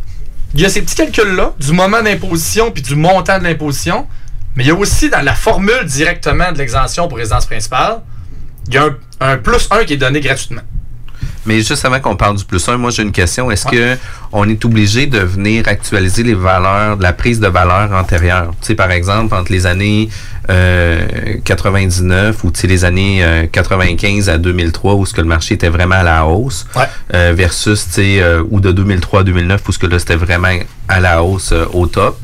Il 0.54 0.60
y 0.60 0.64
a 0.64 0.68
ces 0.68 0.82
petits 0.82 0.94
calculs-là, 0.94 1.52
du 1.58 1.72
moment 1.72 2.00
d'imposition 2.00 2.70
puis 2.70 2.82
du 2.82 2.94
montant 2.94 3.40
de 3.40 3.44
l'imposition, 3.44 4.06
mais 4.54 4.62
il 4.62 4.68
y 4.68 4.70
a 4.70 4.74
aussi 4.74 5.10
dans 5.10 5.22
la 5.22 5.34
formule 5.34 5.84
directement 5.84 6.52
de 6.52 6.58
l'exemption 6.58 7.08
pour 7.08 7.18
résidence 7.18 7.46
principale, 7.46 8.02
il 8.68 8.74
y 8.74 8.78
a 8.78 8.88
un, 9.20 9.36
plus 9.36 9.66
1 9.70 9.84
qui 9.84 9.94
est 9.94 9.96
donné 9.96 10.20
gratuitement. 10.20 10.62
Mais 11.46 11.60
juste 11.60 11.84
avant 11.84 12.00
qu'on 12.00 12.16
parle 12.16 12.36
du 12.36 12.44
plus 12.44 12.66
1, 12.68 12.76
moi 12.76 12.90
j'ai 12.90 13.02
une 13.02 13.12
question. 13.12 13.50
Est-ce 13.50 13.66
que 13.66 13.96
on 14.32 14.48
est 14.48 14.64
obligé 14.64 15.06
de 15.06 15.18
venir 15.18 15.68
actualiser 15.68 16.22
les 16.22 16.34
valeurs, 16.34 16.96
la 16.98 17.12
prise 17.12 17.40
de 17.40 17.48
valeur 17.48 17.92
antérieure? 17.92 18.50
Tu 18.60 18.68
sais, 18.68 18.74
par 18.74 18.90
exemple, 18.90 19.34
entre 19.34 19.52
les 19.52 19.66
années 19.66 20.08
euh, 20.50 21.06
99 21.44 22.44
ou 22.44 22.50
tu 22.50 22.60
sais, 22.60 22.66
les 22.66 22.84
années 22.84 23.24
euh, 23.24 23.46
95 23.50 24.28
à 24.28 24.38
2003 24.38 24.94
où 24.94 25.06
ce 25.06 25.14
que 25.14 25.20
le 25.20 25.26
marché 25.26 25.54
était 25.54 25.68
vraiment 25.68 25.96
à 25.96 26.02
la 26.02 26.26
hausse, 26.26 26.66
euh, 27.14 27.32
versus 27.34 27.86
tu 27.86 27.92
sais, 27.92 28.22
euh, 28.22 28.42
ou 28.50 28.60
de 28.60 28.72
2003 28.72 29.20
à 29.20 29.22
2009 29.24 29.62
où 29.68 29.72
ce 29.72 29.78
que 29.78 29.86
là 29.86 29.98
c'était 29.98 30.16
vraiment 30.16 30.48
à 30.88 31.00
la 31.00 31.22
hausse 31.22 31.52
euh, 31.52 31.64
au 31.72 31.86
top. 31.86 32.18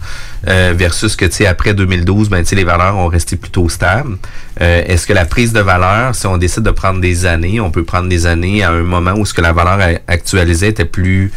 Euh, 0.48 0.72
versus 0.76 1.16
que 1.16 1.24
tu 1.26 1.33
sais 1.33 1.46
après 1.46 1.74
2012 1.74 2.31
ben 2.31 2.38
tu 2.40 2.46
sais 2.46 2.57
les 2.57 2.64
valeurs 2.64 2.96
ont 2.96 3.09
resté 3.09 3.37
plutôt 3.37 3.68
stables. 3.68 4.16
Euh, 4.61 4.83
est-ce 4.87 5.07
que 5.07 5.12
la 5.12 5.24
prise 5.26 5.53
de 5.53 5.61
valeur 5.61 6.14
si 6.14 6.26
on 6.26 6.37
décide 6.38 6.62
de 6.62 6.70
prendre 6.70 7.00
des 7.00 7.26
années, 7.26 7.61
on 7.61 7.70
peut 7.70 7.85
prendre 7.85 8.09
des 8.09 8.26
années 8.26 8.62
à 8.62 8.70
un 8.70 8.83
moment 8.83 9.12
où 9.16 9.26
ce 9.26 9.35
que 9.35 9.40
la 9.42 9.53
valeur 9.53 9.98
actualisée 10.09 10.68
était 10.68 10.85
plus 10.87 11.31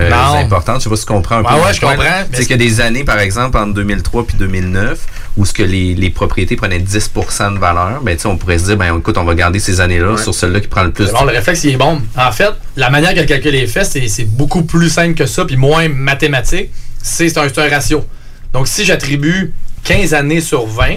euh, 0.00 0.10
importante? 0.12 0.78
Je 0.80 0.84
sais 0.84 0.90
pas 0.90 0.96
si 0.96 1.06
tu 1.06 1.12
comprends 1.12 1.36
un 1.36 1.42
Ouais, 1.42 1.48
peu. 1.48 1.54
ouais, 1.56 1.60
mon 1.66 1.72
je 1.72 1.80
comprends. 1.80 2.24
C'est 2.32 2.46
que 2.46 2.54
des 2.54 2.80
années, 2.80 3.04
par 3.04 3.18
exemple, 3.18 3.56
entre 3.58 3.74
2003 3.74 4.26
puis 4.26 4.36
2009, 4.38 4.98
où 5.36 5.44
ce 5.46 5.52
que 5.52 5.62
les, 5.62 5.94
les 5.94 6.10
propriétés 6.10 6.56
prenaient 6.56 6.78
10% 6.78 7.54
de 7.54 7.58
valeur, 7.58 8.00
ben, 8.02 8.14
tu 8.16 8.22
sais, 8.22 8.28
on 8.28 8.36
pourrait 8.38 8.58
se 8.58 8.64
dire, 8.66 8.76
ben, 8.76 8.96
écoute, 8.98 9.16
on 9.18 9.24
va 9.24 9.34
garder 9.34 9.58
ces 9.60 9.80
années-là 9.80 10.16
sur 10.18 10.34
celle-là 10.34 10.60
qui 10.60 10.68
prend 10.68 10.82
le 10.84 10.92
plus. 10.92 11.10
Bon, 11.10 11.24
le 11.24 11.32
réflexe, 11.32 11.64
il 11.64 11.72
est 11.74 11.76
bon. 11.76 12.00
En 12.16 12.32
fait, 12.32 12.50
la 12.76 12.90
manière 12.90 13.14
que 13.14 13.20
le 13.20 13.26
calcul 13.26 13.54
est 13.54 13.66
fait, 13.66 13.84
c'est 13.84 14.08
c'est 14.08 14.24
beaucoup 14.24 14.62
plus 14.62 14.88
simple 14.90 15.14
que 15.14 15.26
ça, 15.26 15.44
puis 15.46 15.56
moins 15.56 15.88
mathématique. 15.88 16.70
C'est 17.02 17.36
un, 17.38 17.48
c'est 17.48 17.58
un 17.58 17.68
ratio. 17.68 18.04
Donc, 18.52 18.68
si 18.68 18.84
j'attribue 18.84 19.52
15 19.84 20.14
années 20.14 20.40
sur 20.40 20.66
20, 20.66 20.96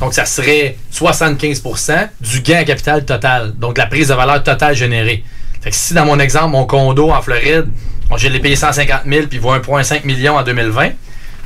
donc 0.00 0.14
ça 0.14 0.24
serait 0.24 0.76
75% 0.92 2.08
du 2.20 2.40
gain 2.40 2.58
à 2.58 2.64
capital 2.64 3.04
total. 3.04 3.54
Donc, 3.56 3.78
la 3.78 3.86
prise 3.86 4.08
de 4.08 4.14
valeur 4.14 4.42
totale 4.42 4.74
générée. 4.74 5.24
Fait 5.60 5.70
que 5.70 5.76
si, 5.76 5.94
dans 5.94 6.04
mon 6.04 6.18
exemple, 6.18 6.50
mon 6.50 6.66
condo 6.66 7.10
en 7.10 7.20
Floride, 7.20 7.66
bon, 8.08 8.16
je 8.16 8.28
l'ai 8.28 8.40
payé 8.40 8.56
150 8.56 9.02
000 9.06 9.26
puis 9.26 9.38
il 9.38 9.40
vaut 9.40 9.54
1,5 9.54 10.06
million 10.06 10.36
en 10.36 10.42
2020, 10.42 10.90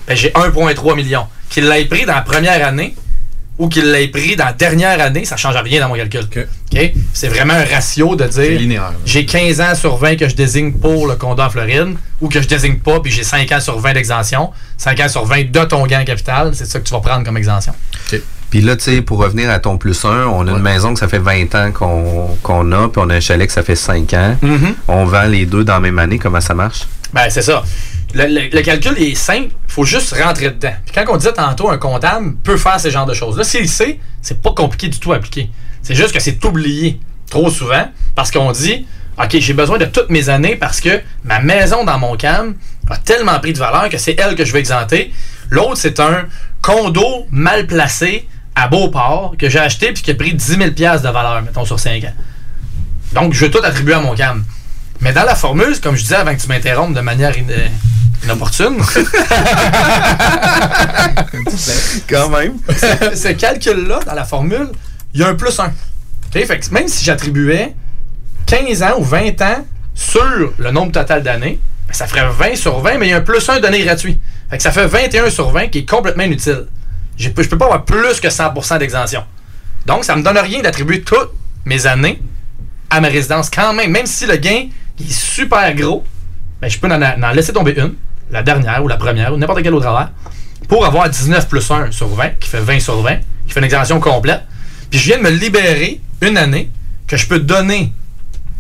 ben, 0.07 0.17
j'ai 0.17 0.31
1,3 0.31 0.97
million. 0.97 1.27
Qu'il 1.49 1.69
l'ait 1.69 1.85
pris 1.85 2.05
dans 2.05 2.15
la 2.15 2.23
première 2.23 2.67
année 2.67 2.95
ou 3.59 3.69
qu'il 3.69 3.91
l'ait 3.91 4.09
pris 4.09 4.35
dans 4.35 4.47
la 4.47 4.53
dernière 4.53 5.01
année, 5.01 5.25
ça 5.25 5.35
ne 5.35 5.41
change 5.41 5.57
rien 5.57 5.81
dans 5.81 5.89
mon 5.89 5.95
calcul. 5.95 6.49
OK? 6.73 6.93
C'est 7.13 7.29
vraiment 7.29 7.55
un 7.55 7.65
ratio 7.65 8.17
de 8.17 8.25
dire 8.25 8.59
linéaire. 8.59 8.93
j'ai 9.05 9.27
15 9.27 9.61
ans 9.61 9.75
sur 9.75 9.97
20 9.97 10.17
que 10.17 10.29
je 10.29 10.35
désigne 10.35 10.73
pour 10.73 11.07
le 11.07 11.17
condo 11.17 11.43
en 11.43 11.51
Floride 11.51 11.95
ou 12.21 12.29
que 12.29 12.41
je 12.41 12.49
désigne 12.49 12.79
pas, 12.79 13.01
puis 13.01 13.13
j'ai 13.13 13.25
5 13.25 13.51
ans 13.53 13.61
sur 13.61 13.79
20 13.79 13.93
d'exemption. 13.93 14.51
5 14.79 15.01
ans 15.01 15.09
sur 15.09 15.25
20 15.25 15.51
de 15.51 15.65
ton 15.65 15.87
gain 15.87 16.01
en 16.01 16.05
capital, 16.05 16.53
c'est 16.55 16.67
ça 16.67 16.81
que 16.81 16.85
tu 16.85 16.93
vas 16.93 17.01
prendre 17.01 17.25
comme 17.25 17.37
exemption. 17.37 17.75
Puis 18.51 18.61
là, 18.61 18.77
tu 18.77 18.85
sais, 18.85 19.01
pour 19.01 19.19
revenir 19.19 19.49
à 19.49 19.59
ton 19.59 19.79
plus 19.79 20.05
1, 20.05 20.27
on 20.27 20.47
a 20.47 20.51
une 20.51 20.59
maison 20.59 20.93
que 20.93 21.01
ça 21.01 21.09
fait 21.09 21.19
20 21.19 21.55
ans 21.55 21.73
qu'on 21.73 22.37
qu'on 22.43 22.71
a, 22.73 22.89
puis 22.89 23.03
on 23.03 23.09
a 23.09 23.15
un 23.15 23.21
chalet 23.21 23.47
que 23.47 23.53
ça 23.53 23.63
fait 23.63 23.77
5 23.77 24.13
ans. 24.15 24.37
Mhm. 24.43 24.75
On 24.89 25.05
vend 25.05 25.23
les 25.23 25.47
deux 25.47 25.65
dans 25.65 25.75
la 25.75 25.81
même 25.81 25.99
année. 25.99 26.19
Comment 26.19 26.41
ça 26.41 26.55
marche? 26.55 26.87
Ben, 27.13 27.29
c'est 27.29 27.43
ça. 27.43 27.63
Le, 28.15 28.61
calcul 28.61 28.99
est 28.99 29.15
simple, 29.15 29.49
il 29.69 29.73
faut 29.73 29.85
juste 29.85 30.15
rentrer 30.15 30.51
dedans. 30.51 30.75
Puis 30.85 30.95
quand 30.95 31.05
on 31.09 31.17
disait 31.17 31.33
tantôt, 31.33 31.71
un 31.71 31.79
comptable 31.79 32.35
peut 32.43 32.57
faire 32.57 32.79
ce 32.79 32.91
genre 32.91 33.07
de 33.07 33.15
choses-là. 33.15 33.45
S'il 33.45 33.69
sait, 33.69 33.99
c'est 34.21 34.41
pas 34.41 34.53
compliqué 34.53 34.89
du 34.89 34.99
tout 34.99 35.13
à 35.13 35.17
appliquer. 35.17 35.51
C'est 35.83 35.95
juste 35.95 36.13
que 36.13 36.21
c'est 36.21 36.45
oublié 36.45 37.01
trop 37.31 37.51
souvent 37.51 37.89
parce 38.15 38.31
qu'on 38.31 38.53
dit 38.53 38.87
OK, 39.19 39.37
j'ai 39.39 39.53
besoin 39.53 39.79
de 39.79 39.85
toutes 39.85 40.11
mes 40.11 40.29
années 40.29 40.57
parce 40.57 40.81
que 40.81 41.01
ma 41.25 41.41
maison 41.41 41.85
dans 41.85 41.99
mon 41.99 42.17
cam 42.17 42.55
a 42.89 42.97
tellement 42.97 43.39
pris 43.41 43.53
de 43.53 43.59
valeur 43.59 43.89
que 43.89 43.99
c'est 43.99 44.19
elle 44.19 44.35
que 44.35 44.45
je 44.45 44.53
vais 44.53 44.59
exempter. 44.59 45.13
L'autre, 45.51 45.77
c'est 45.77 46.01
un 46.01 46.27
condo 46.61 47.27
mal 47.31 47.67
placé 47.67 48.27
à 48.55 48.69
Beauport 48.69 49.35
que 49.39 49.49
j'ai 49.49 49.59
acheté 49.59 49.93
puis 49.93 50.03
qui 50.03 50.11
a 50.11 50.15
pris 50.15 50.35
10 50.35 50.45
000 50.45 50.71
de 50.71 51.09
valeur, 51.09 51.43
mettons, 51.43 51.65
sur 51.65 51.79
5 51.79 52.05
ans. 52.05 52.15
Donc, 53.15 53.35
je 53.35 53.45
vais 53.45 53.51
tout 53.51 53.61
attribuer 53.63 53.95
à 53.95 54.01
mon 54.01 54.15
cam. 54.15 54.45
Mais 55.01 55.13
dans 55.13 55.25
la 55.25 55.35
formule, 55.35 55.79
comme 55.81 55.97
je 55.97 56.03
disais 56.03 56.15
avant 56.17 56.35
que 56.35 56.41
tu 56.41 56.49
m'interrompes 56.49 56.95
de 56.95 57.01
manière 57.01 57.35
inopportune, 58.25 58.77
quand 62.09 62.29
même, 62.31 62.55
ce, 62.69 63.17
ce 63.17 63.29
calcul-là, 63.33 64.01
dans 64.07 64.15
la 64.15 64.25
formule, 64.25 64.69
il 65.15 65.21
y 65.21 65.25
a 65.25 65.29
un 65.29 65.35
plus 65.35 65.59
1. 65.59 65.73
Fait 66.33 66.47
que 66.59 66.71
même 66.73 66.89
si 66.89 67.05
j'attribuais 67.05 67.75
15 68.47 68.83
ans 68.83 68.95
ou 68.99 69.05
20 69.05 69.41
ans 69.43 69.65
sur 69.95 70.53
le 70.59 70.71
nombre 70.71 70.93
total 70.93 71.23
d'années, 71.23 71.59
ben, 71.87 71.93
ça 71.95 72.07
ferait 72.07 72.29
20 72.31 72.57
sur 72.57 72.81
20, 72.81 72.99
mais 72.99 73.09
il 73.09 73.11
y 73.11 73.13
a 73.13 73.19
un 73.19 73.21
plus 73.23 73.47
1 73.49 73.61
donné 73.61 73.85
gratuit. 73.85 74.19
Fait 74.51 74.57
que 74.57 74.63
ça 74.63 74.73
fait 74.73 74.87
21 74.87 75.29
sur 75.31 75.51
20 75.51 75.69
qui 75.69 75.79
est 75.81 75.89
complètement 75.89 76.23
inutile. 76.25 76.67
J'ai 77.17 77.31
pas- 77.31 77.43
Je 77.43 77.49
peux 77.49 77.59
pas 77.59 77.67
avoir 77.67 77.85
plus 77.85 78.21
que 78.21 78.29
100% 78.31 78.79
d'exemption. 78.79 79.25
Donc, 79.85 80.05
ça 80.05 80.17
me 80.17 80.23
donne 80.23 80.39
rien 80.39 80.63
d'attribuer 80.63 81.03
toutes 81.03 81.31
mes 81.65 81.87
années 81.87 82.23
à 82.89 83.01
ma 83.01 83.09
résidence 83.09 83.51
quand 83.51 83.75
même. 83.75 83.91
Même 83.91 84.07
si 84.07 84.27
le 84.27 84.37
gain 84.37 84.69
il 84.99 85.07
est 85.07 85.13
super 85.13 85.75
gros, 85.75 86.05
ben, 86.61 86.69
je 86.69 86.79
peux 86.79 86.89
en, 86.89 87.03
en 87.03 87.31
laisser 87.33 87.53
tomber 87.53 87.73
une, 87.77 87.95
la 88.31 88.43
dernière 88.43 88.83
ou 88.83 88.89
la 88.89 88.97
première 88.97 89.33
ou 89.33 89.37
n'importe 89.37 89.63
quelle 89.63 89.75
autre 89.75 89.87
travers, 89.87 90.11
pour 90.69 90.87
avoir 90.87 91.09
19 91.09 91.49
plus 91.49 91.71
1 91.71 91.91
sur 91.91 92.09
20, 92.09 92.31
qui 92.41 92.49
fait 92.49 92.61
20 92.61 92.81
sur 92.81 93.01
20, 93.03 93.17
qui 93.47 93.53
fait 93.53 93.61
une 93.61 93.65
exemption 93.65 94.01
complète. 94.01 94.43
Puis 94.91 95.01
je 95.01 95.07
viens 95.07 95.19
de 95.19 95.23
me 95.23 95.31
libérer 95.31 96.01
une 96.21 96.37
année 96.37 96.71
que 97.07 97.17
je 97.17 97.27
peux 97.27 97.41
donner 97.41 97.93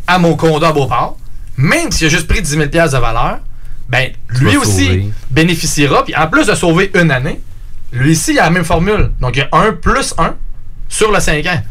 à 0.07 0.18
mon 0.18 0.35
condo 0.35 0.64
à 0.64 0.72
Beauport, 0.72 1.16
même 1.57 1.90
s'il 1.90 2.07
a 2.07 2.11
juste 2.11 2.27
pris 2.27 2.42
10 2.42 2.51
000 2.51 2.64
de 2.66 2.98
valeur, 2.98 3.38
ben, 3.88 4.11
lui 4.40 4.57
aussi 4.57 4.87
sauver. 4.87 5.12
bénéficiera. 5.31 6.05
Puis 6.05 6.16
en 6.16 6.27
plus 6.27 6.46
de 6.46 6.55
sauver 6.55 6.90
une 6.94 7.11
année, 7.11 7.40
lui 7.92 8.12
ici, 8.12 8.33
il 8.33 8.38
a 8.38 8.45
la 8.45 8.51
même 8.51 8.64
formule. 8.64 9.12
Donc 9.20 9.36
il 9.36 9.41
y 9.41 9.43
a 9.43 9.49
1 9.53 9.72
plus 9.74 10.14
1 10.18 10.34
sur 10.89 11.12
le 11.12 11.20
5 11.20 11.47
ans. 11.47 11.62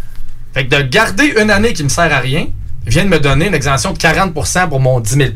Fait 0.53 0.67
que 0.67 0.75
de 0.75 0.81
garder 0.83 1.33
une 1.41 1.49
année 1.49 1.73
qui 1.73 1.83
me 1.83 1.89
sert 1.89 2.11
à 2.11 2.19
rien, 2.19 2.47
vient 2.85 3.03
de 3.03 3.09
me 3.09 3.19
donner 3.19 3.47
une 3.47 3.53
exemption 3.53 3.93
de 3.93 3.97
40% 3.97 4.69
pour 4.69 4.79
mon 4.79 4.99
10 4.99 5.13
000 5.15 5.29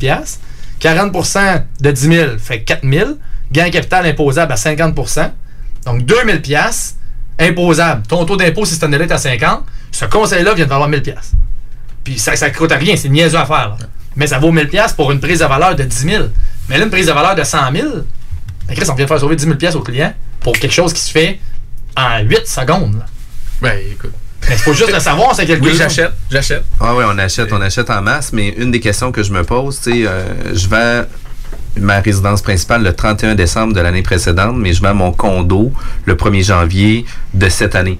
40% 0.81 1.63
de 1.81 1.91
10 1.91 2.01
000 2.01 2.37
fait 2.37 2.61
4 2.61 2.87
000 2.87 3.09
Gain 3.51 3.69
capital 3.69 4.05
imposable 4.05 4.51
à 4.51 4.55
50%. 4.55 5.31
Donc 5.85 6.03
2 6.03 6.15
000 6.25 6.63
imposable. 7.39 8.03
Ton 8.07 8.25
taux 8.25 8.37
d'impôt, 8.37 8.65
si 8.65 8.73
cette 8.73 8.83
année-là 8.83 9.05
est 9.05 9.11
à 9.11 9.17
50, 9.17 9.63
ce 9.91 10.05
conseil-là 10.05 10.53
vient 10.53 10.65
de 10.65 10.69
valoir 10.69 10.89
1000 10.89 11.03
Puis 12.03 12.17
ça 12.17 12.31
ne 12.31 12.53
coûte 12.53 12.71
rien, 12.71 12.95
c'est 12.95 13.09
niaiseux 13.09 13.37
à 13.37 13.45
faire. 13.45 13.77
Mais 14.15 14.27
ça 14.27 14.39
vaut 14.39 14.51
1000 14.51 14.69
pour 14.95 15.11
une 15.11 15.19
prise 15.19 15.39
de 15.39 15.45
valeur 15.45 15.75
de 15.75 15.83
10 15.83 15.97
000. 15.97 16.23
Mais 16.69 16.77
là, 16.77 16.85
une 16.85 16.89
prise 16.89 17.07
de 17.07 17.11
valeur 17.11 17.35
de 17.35 17.43
100 17.43 17.71
000, 17.71 17.87
ben 18.67 18.75
Chris, 18.75 18.87
on 18.89 18.95
vient 18.95 19.05
de 19.05 19.09
faire 19.09 19.19
sauver 19.19 19.35
10 19.35 19.47
000 19.59 19.77
au 19.77 19.81
client 19.81 20.13
pour 20.39 20.53
quelque 20.53 20.73
chose 20.73 20.93
qui 20.93 21.01
se 21.01 21.11
fait 21.11 21.39
en 21.95 22.19
8 22.19 22.47
secondes. 22.47 23.03
Ben, 23.61 23.77
écoute. 23.91 24.13
Mais 24.47 24.55
il 24.55 24.59
faut 24.59 24.73
juste 24.73 24.91
le 24.93 24.99
savoir, 24.99 25.35
c'est 25.35 25.45
quelque 25.45 25.63
Oui, 25.63 25.69
chose. 25.69 25.79
j'achète, 25.79 26.11
j'achète. 26.29 26.63
Ah 26.79 26.93
oui, 26.95 27.03
on 27.07 27.17
achète, 27.17 27.51
on 27.51 27.61
achète 27.61 27.89
en 27.89 28.01
masse, 28.01 28.31
mais 28.33 28.49
une 28.57 28.71
des 28.71 28.79
questions 28.79 29.11
que 29.11 29.23
je 29.23 29.31
me 29.31 29.43
pose, 29.43 29.79
tu 29.81 29.91
sais, 29.91 30.07
euh, 30.07 30.23
je 30.53 30.67
vends 30.67 31.05
ma 31.77 31.99
résidence 31.99 32.41
principale 32.41 32.83
le 32.83 32.93
31 32.93 33.35
décembre 33.35 33.73
de 33.73 33.81
l'année 33.81 34.01
précédente, 34.03 34.55
mais 34.57 34.71
je 34.73 34.81
vends 34.81 34.93
mon 34.93 35.11
condo 35.11 35.73
le 36.05 36.15
1er 36.15 36.43
janvier 36.45 37.05
de 37.33 37.49
cette 37.49 37.75
année. 37.75 37.99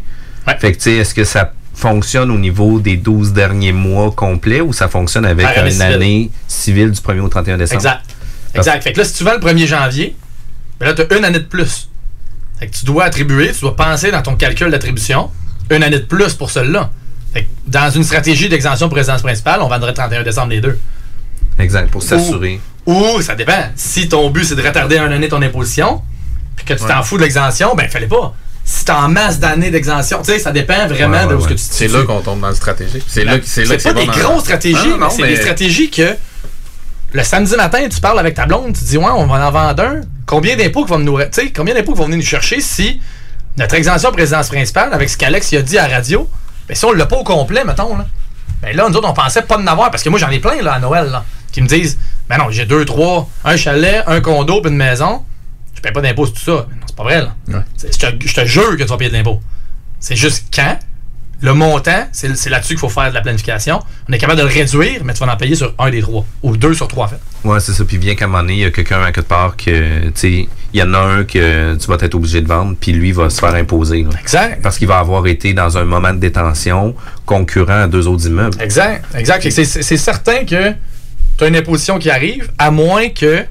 Fait 0.60 0.72
que, 0.72 0.78
tu 0.78 0.84
sais, 0.84 0.92
est-ce 0.98 1.14
que 1.16 1.24
ça 1.24 1.52
fonctionne 1.74 2.32
au 2.32 2.38
niveau 2.38 2.80
des 2.80 2.96
12 2.96 3.34
derniers 3.34 3.74
mois 3.74 4.12
complets 4.12 4.62
ou 4.62 4.72
ça 4.72 4.88
fonctionne 4.88 5.26
avec 5.26 5.46
Ah, 5.50 5.66
une 5.66 5.72
civile. 5.72 5.84
année 5.94 6.32
civile 6.48 6.92
du 6.92 7.02
1er 7.02 7.20
au 7.20 7.28
31 7.28 7.58
décembre? 7.58 7.80
Exact. 7.82 8.02
Exact. 8.54 8.84
Fait 8.84 8.94
que 8.94 9.00
là, 9.00 9.04
si 9.06 9.14
tu 9.16 9.24
vends 9.26 9.34
le 9.34 9.40
1er 9.40 9.66
janvier, 9.68 10.16
ben 10.80 10.86
là, 10.86 10.94
tu 10.94 11.02
as 11.02 11.18
une 11.18 11.26
année 11.26 11.40
de 11.40 11.46
plus. 11.46 11.90
Fait 12.60 12.68
que 12.68 12.74
tu 12.78 12.86
dois 12.86 13.04
attribuer, 13.06 13.52
tu 13.52 13.60
dois 13.62 13.76
penser 13.76 14.12
dans 14.12 14.22
ton 14.22 14.36
calcul 14.36 14.70
d'attribution 14.72 15.30
une 15.70 15.84
année 15.84 16.00
de 16.00 16.06
plus 16.06 16.34
pour 16.34 16.50
celle-là. 16.52 16.92
Dans 17.68 17.90
une 17.90 18.04
stratégie 18.04 18.48
d'exemption 18.48 18.88
pour 18.88 18.98
résidence 18.98 19.22
principale, 19.22 19.62
on 19.62 19.68
vendrait 19.68 19.92
le 19.92 19.96
31 19.96 20.24
décembre 20.24 20.50
les 20.52 20.62
deux. 20.62 20.80
Exact, 21.60 21.90
pour 21.90 22.04
s'assurer. 22.04 22.60
Ou, 22.86 23.22
ça 23.22 23.36
dépend. 23.36 23.72
Si 23.76 24.08
ton 24.08 24.30
but, 24.30 24.46
c'est 24.46 24.56
de 24.56 24.62
retarder 24.62 24.98
un 24.98 25.12
année 25.12 25.28
ton 25.28 25.42
imposition, 25.42 26.02
puis 26.56 26.66
que 26.66 26.74
tu 26.74 26.86
t'en 26.86 27.02
fous 27.04 27.18
de 27.18 27.24
l'exemption, 27.24 27.76
ben, 27.76 27.90
fallait 27.90 28.08
pas. 28.08 28.34
Si 28.64 28.86
t'as 28.86 29.02
en 29.02 29.10
masse 29.10 29.40
d'années 29.40 29.70
d'exemption, 29.70 30.20
tu 30.24 30.32
sais, 30.32 30.40
ça 30.40 30.52
dépend 30.52 30.88
vraiment 30.88 31.26
Ouais, 31.26 31.36
de 31.36 31.40
ce 31.40 31.48
que 31.48 31.54
tu 31.54 31.68
te 31.68 31.74
C'est 31.74 31.88
là 31.88 32.04
qu'on 32.04 32.22
tombe 32.22 32.40
dans 32.42 32.50
le 32.50 32.56
stratégique. 32.56 33.04
C'est 33.08 33.24
là, 33.24 33.34
là 33.34 33.40
que 33.40 33.46
C'est 33.46 33.64
pas 33.64 33.94
des 33.94 34.08
grosses 34.08 34.44
stratégies, 34.44 34.90
non, 34.90 34.98
mais 34.98 35.06
c'est 35.12 35.22
mais- 35.22 35.28
des 35.30 35.36
stratégies 35.36 35.92
que 35.92 36.16
le 37.14 37.24
samedi 37.24 37.56
matin, 37.56 37.88
tu 37.90 38.00
parles 38.00 38.20
avec 38.20 38.34
ta 38.34 38.46
blonde, 38.46 38.74
tu 38.78 38.84
dis 38.84 38.98
ouais, 38.98 39.06
on 39.06 39.28
va 39.28 39.48
en 39.48 39.52
vendre 39.52 39.84
un. 39.84 40.02
Combien 40.26 40.56
d'impôts 40.56 40.86
vont 40.86 40.98
nous, 40.98 41.20
combien 41.56 41.76
d'impôts 41.76 41.94
vont 41.94 42.06
venir 42.06 42.18
nous 42.18 42.26
chercher 42.26 42.60
si 42.60 43.00
notre 43.58 43.76
exemption 43.76 44.12
présidence 44.12 44.50
principale, 44.50 44.94
avec 44.94 45.10
ce 45.10 45.18
qu'Alex 45.18 45.54
a 45.54 45.62
dit 45.62 45.78
à 45.78 45.88
la 45.88 45.96
radio, 45.96 46.30
ben 46.68 46.76
si 46.76 46.86
on 46.86 46.92
l'a 46.92 47.06
pas 47.06 47.18
au 47.18 47.24
complet, 47.24 47.64
mettons 47.64 47.96
là. 47.98 48.06
Ben 48.62 48.76
là, 48.76 48.88
nous 48.90 48.96
autres, 48.96 49.10
on 49.10 49.14
pensait 49.14 49.44
pas 49.44 49.58
de 49.58 49.64
n'avoir 49.64 49.92
parce 49.92 50.04
que 50.04 50.10
moi 50.10 50.20
j'en 50.20 50.30
ai 50.30 50.40
plein 50.40 50.62
là 50.62 50.74
à 50.74 50.80
Noël 50.80 51.10
là, 51.12 51.24
qui 51.52 51.62
me 51.62 51.68
disent 51.68 51.98
ben 52.28 52.38
non, 52.38 52.50
j'ai 52.50 52.66
deux, 52.66 52.86
trois, 52.86 53.30
un 53.44 53.56
chalet, 53.56 54.04
un 54.08 54.20
condo, 54.22 54.62
puis 54.62 54.72
une 54.72 54.78
maison. 54.78 55.24
Je 55.76 55.82
paye 55.82 55.92
pas 55.92 56.02
d'impôts 56.02 56.26
sur 56.26 56.36
tout 56.36 56.42
ça. 56.42 56.66
Mais 56.70 56.76
non, 56.76 56.86
c'est 56.88 56.96
pas 56.96 57.04
vrai 57.04 57.22
là. 57.22 57.36
Je 57.48 57.98
te, 57.98 58.28
je 58.28 58.34
te 58.34 58.46
jure 58.46 58.78
que 58.78 58.84
tu 58.84 58.90
vas 58.90 58.98
payer 58.98 59.12
de 59.12 59.16
l'impôt. 59.16 59.42
C'est 60.00 60.16
juste 60.16 60.46
quand 60.54 60.78
le 61.42 61.54
montant, 61.54 62.08
c'est 62.12 62.50
là-dessus 62.50 62.70
qu'il 62.70 62.80
faut 62.80 62.90
faire 62.90 63.10
de 63.10 63.14
la 63.14 63.22
planification. 63.22 63.80
On 64.10 64.14
est 64.14 64.18
capable 64.18 64.40
de 64.40 64.46
le 64.46 64.52
réduire, 64.54 65.04
mais 65.04 65.14
tu 65.14 65.24
vas 65.24 65.32
en 65.32 65.38
payer 65.38 65.56
sur 65.56 65.74
un 65.78 65.90
des 65.90 66.02
trois. 66.02 66.26
Ou 66.44 66.56
deux 66.58 66.74
sur 66.74 66.88
trois, 66.88 67.06
en 67.06 67.10
fait. 67.10 67.20
Ouais, 67.44 67.60
c'est 67.60 67.74
ça. 67.74 67.84
Puis 67.86 67.98
bien 67.98 68.16
qu'à 68.16 68.26
un 68.26 68.28
moment 68.30 68.42
donné, 68.42 68.54
il 68.54 68.60
y 68.60 68.66
a 68.66 68.72
quelqu'un 68.72 69.02
à 69.02 69.12
quelque 69.12 69.28
part 69.28 69.56
que, 69.58 70.06
tu 70.06 70.12
sais, 70.16 70.50
il 70.74 70.80
y 70.80 70.82
en 70.82 70.94
a 70.94 71.00
un 71.00 71.24
que 71.24 71.76
tu 71.76 71.88
vas 71.88 71.98
être 72.02 72.16
obligé 72.16 72.42
de 72.42 72.48
vendre, 72.48 72.76
puis 72.80 72.94
lui 72.94 73.12
va 73.12 73.30
se 73.30 73.40
faire 73.40 73.54
imposer. 73.54 74.04
là. 74.04 74.10
Exact. 74.22 74.62
Parce 74.62 74.78
qu'il 74.78 74.88
va 74.88 74.98
avoir 75.00 75.28
été 75.28 75.54
dans 75.54 75.78
un 75.78 75.84
moment 75.86 76.14
de 76.14 76.20
détention 76.20 76.96
concurrent 77.26 77.84
à 77.84 77.88
deux 77.88 78.08
autres 78.08 78.28
immeubles. 78.28 78.58
Exact. 78.62 79.06
Exact. 79.16 79.50
C'est 79.50 79.98
certain 79.98 80.46
que 80.46 80.72
tu 81.38 81.44
as 81.44 81.48
une 81.48 81.56
imposition 81.58 82.00
qui 82.00 82.10
arrive, 82.10 82.50
à 82.58 82.72
moins 82.72 83.10
que 83.10 83.44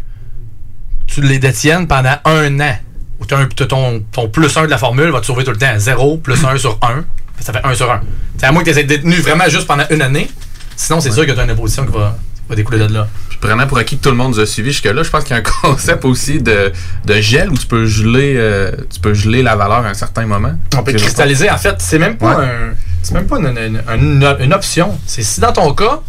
tu 1.06 1.20
les 1.20 1.38
détiennes 1.38 1.86
pendant 1.86 2.16
un 2.24 2.60
an. 2.60 2.76
Ou 3.20 3.26
ton, 3.26 4.02
ton 4.10 4.28
plus 4.28 4.56
1 4.56 4.64
de 4.64 4.70
la 4.70 4.78
formule 4.78 5.10
va 5.10 5.20
te 5.20 5.26
sauver 5.26 5.44
tout 5.44 5.52
le 5.52 5.58
temps. 5.58 5.78
0 5.78 6.16
plus 6.18 6.42
1 6.44 6.56
sur 6.56 6.78
1. 6.82 7.04
Ça 7.40 7.52
fait 7.52 7.60
1 7.64 7.74
sur 7.74 7.90
1. 7.90 8.00
C'est 8.38 8.46
à 8.46 8.52
moins 8.52 8.62
que 8.64 8.70
tu 8.70 8.78
aies 8.78 8.84
détenu 8.84 9.16
vraiment 9.16 9.48
juste 9.48 9.66
pendant 9.66 9.84
une 9.90 10.02
année. 10.02 10.30
Sinon, 10.76 11.00
c'est 11.00 11.10
sûr 11.12 11.26
que 11.26 11.32
tu 11.32 11.38
as 11.40 11.44
une 11.44 11.50
imposition 11.50 11.84
qui 11.86 11.92
va, 11.92 12.16
va 12.48 12.54
découler 12.56 12.78
de 12.78 12.92
là. 12.92 13.06
Puis 13.28 13.38
prenant 13.40 13.66
pour 13.66 13.78
acquis 13.78 13.96
que 13.98 14.02
tout 14.02 14.10
le 14.10 14.16
monde 14.16 14.32
nous 14.32 14.40
a 14.40 14.46
suivi 14.46 14.70
jusque-là, 14.72 15.02
je 15.02 15.10
pense 15.10 15.24
qu'il 15.24 15.36
y 15.36 15.38
a 15.38 15.42
un 15.42 15.42
concept 15.62 16.04
aussi 16.04 16.40
de, 16.40 16.72
de 17.04 17.14
gel 17.20 17.50
où 17.50 17.56
tu 17.58 17.66
peux 17.66 17.86
geler 17.86 18.34
euh, 18.36 18.70
tu 18.92 19.00
peux 19.00 19.14
geler 19.14 19.42
la 19.42 19.56
valeur 19.56 19.84
à 19.84 19.88
un 19.88 19.94
certain 19.94 20.26
moment. 20.26 20.52
On 20.76 20.82
peut 20.82 20.92
cristalliser. 20.92 21.50
En 21.50 21.58
fait, 21.58 21.76
c'est 21.78 21.98
même 21.98 22.16
pas 22.16 22.36
Ouais. 22.38 22.44
un. 22.44 22.74
C'est 23.02 23.14
même 23.14 23.26
pas 23.26 23.38
une, 23.38 23.46
une- 23.58 23.82
une- 23.94 24.36
une 24.40 24.54
option. 24.54 24.98
C'est 25.06 25.22
si 25.22 25.40
dans 25.40 25.52
ton 25.52 25.74
cas, 25.74 26.00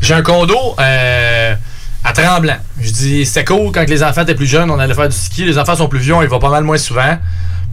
j'ai 0.00 0.14
un 0.14 0.22
condo 0.22 0.56
euh, 0.80 1.54
à 2.04 2.12
Tremblant. 2.12 2.56
Je 2.80 2.90
dis, 2.90 3.24
c'est 3.24 3.44
cool 3.44 3.70
quand 3.72 3.88
les 3.88 4.02
enfants 4.02 4.22
étaient 4.22 4.34
plus 4.34 4.46
jeunes, 4.46 4.70
on 4.70 4.78
allait 4.78 4.94
faire 4.94 5.08
du 5.08 5.16
ski. 5.16 5.44
Les 5.44 5.56
enfants 5.58 5.76
sont 5.76 5.88
plus 5.88 6.00
vieux, 6.00 6.14
y 6.22 6.26
va 6.26 6.38
pas 6.40 6.50
mal 6.50 6.64
moins 6.64 6.78
souvent. 6.78 7.18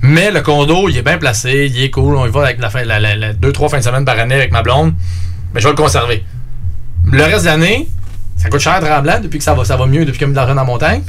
Mais 0.06 0.32
le 0.32 0.42
condo, 0.42 0.90
il 0.90 0.98
est 0.98 1.02
bien 1.02 1.18
placé, 1.18 1.72
il 1.74 1.82
est 1.82 1.90
cool. 1.90 2.18
On 2.18 2.28
y 2.28 2.30
va 2.30 2.44
avec 2.44 2.60
la 2.60 2.70
fin, 2.70 2.84
la, 2.84 3.32
deux, 3.32 3.54
trois 3.54 3.70
fins 3.70 3.78
de 3.78 3.84
semaine 3.84 4.04
par 4.04 4.20
année 4.20 4.36
avec 4.36 4.52
ma 4.52 4.62
blonde. 4.62 4.94
Mais 5.54 5.62
je 5.62 5.66
vais 5.66 5.72
le 5.72 5.78
conserver. 5.78 6.26
Le 7.10 7.24
reste 7.24 7.44
de 7.44 7.46
l'année, 7.46 7.88
ça 8.36 8.50
coûte 8.50 8.60
cher 8.60 8.82
Tremblant 8.82 9.22
depuis 9.22 9.38
que 9.38 9.46
ça 9.46 9.54
va, 9.54 9.86
mieux, 9.86 10.04
depuis 10.04 10.18
qu'il 10.18 10.22
y 10.22 10.24
a 10.26 10.28
mis 10.28 10.34
de 10.34 10.40
dans 10.40 10.54
la 10.54 10.64
montagne. 10.66 11.04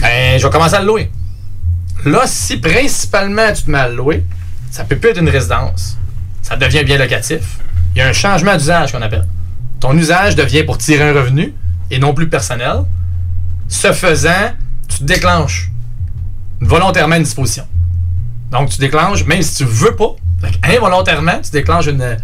Ben, 0.00 0.38
je 0.38 0.46
vais 0.46 0.52
commencer 0.52 0.76
à 0.76 0.80
le 0.80 0.86
louer. 0.86 1.10
Là, 2.04 2.22
si 2.26 2.58
principalement 2.58 3.52
tu 3.52 3.64
te 3.64 3.70
mets 3.70 3.78
à 3.78 3.88
louer, 3.88 4.24
ça 4.70 4.84
peut 4.84 4.96
plus 4.96 5.10
être 5.10 5.18
une 5.18 5.28
résidence. 5.28 5.98
Ça 6.40 6.56
devient 6.56 6.84
bien 6.84 6.98
locatif. 6.98 7.58
Il 7.96 7.98
y 7.98 8.00
a 8.00 8.06
un 8.06 8.12
changement 8.12 8.52
d'usage 8.56 8.92
qu'on 8.92 9.02
appelle. 9.02 9.26
Ton 9.80 9.98
usage 9.98 10.36
devient 10.36 10.62
pour 10.62 10.78
tirer 10.78 11.10
un 11.10 11.14
revenu 11.14 11.52
et 11.90 11.98
non 11.98 12.14
plus 12.14 12.28
personnel. 12.28 12.84
Ce 13.66 13.92
faisant, 13.92 14.52
tu 14.86 15.02
déclenches 15.02 15.68
volontairement 16.60 17.16
une 17.16 17.24
disposition. 17.24 17.66
Donc, 18.50 18.70
tu 18.70 18.78
déclenches, 18.78 19.24
même 19.26 19.42
si 19.42 19.56
tu 19.56 19.64
veux 19.64 19.94
pas, 19.94 20.16
involontairement, 20.64 21.40
tu 21.42 21.50
déclenches 21.50 21.86
une, 21.86 22.16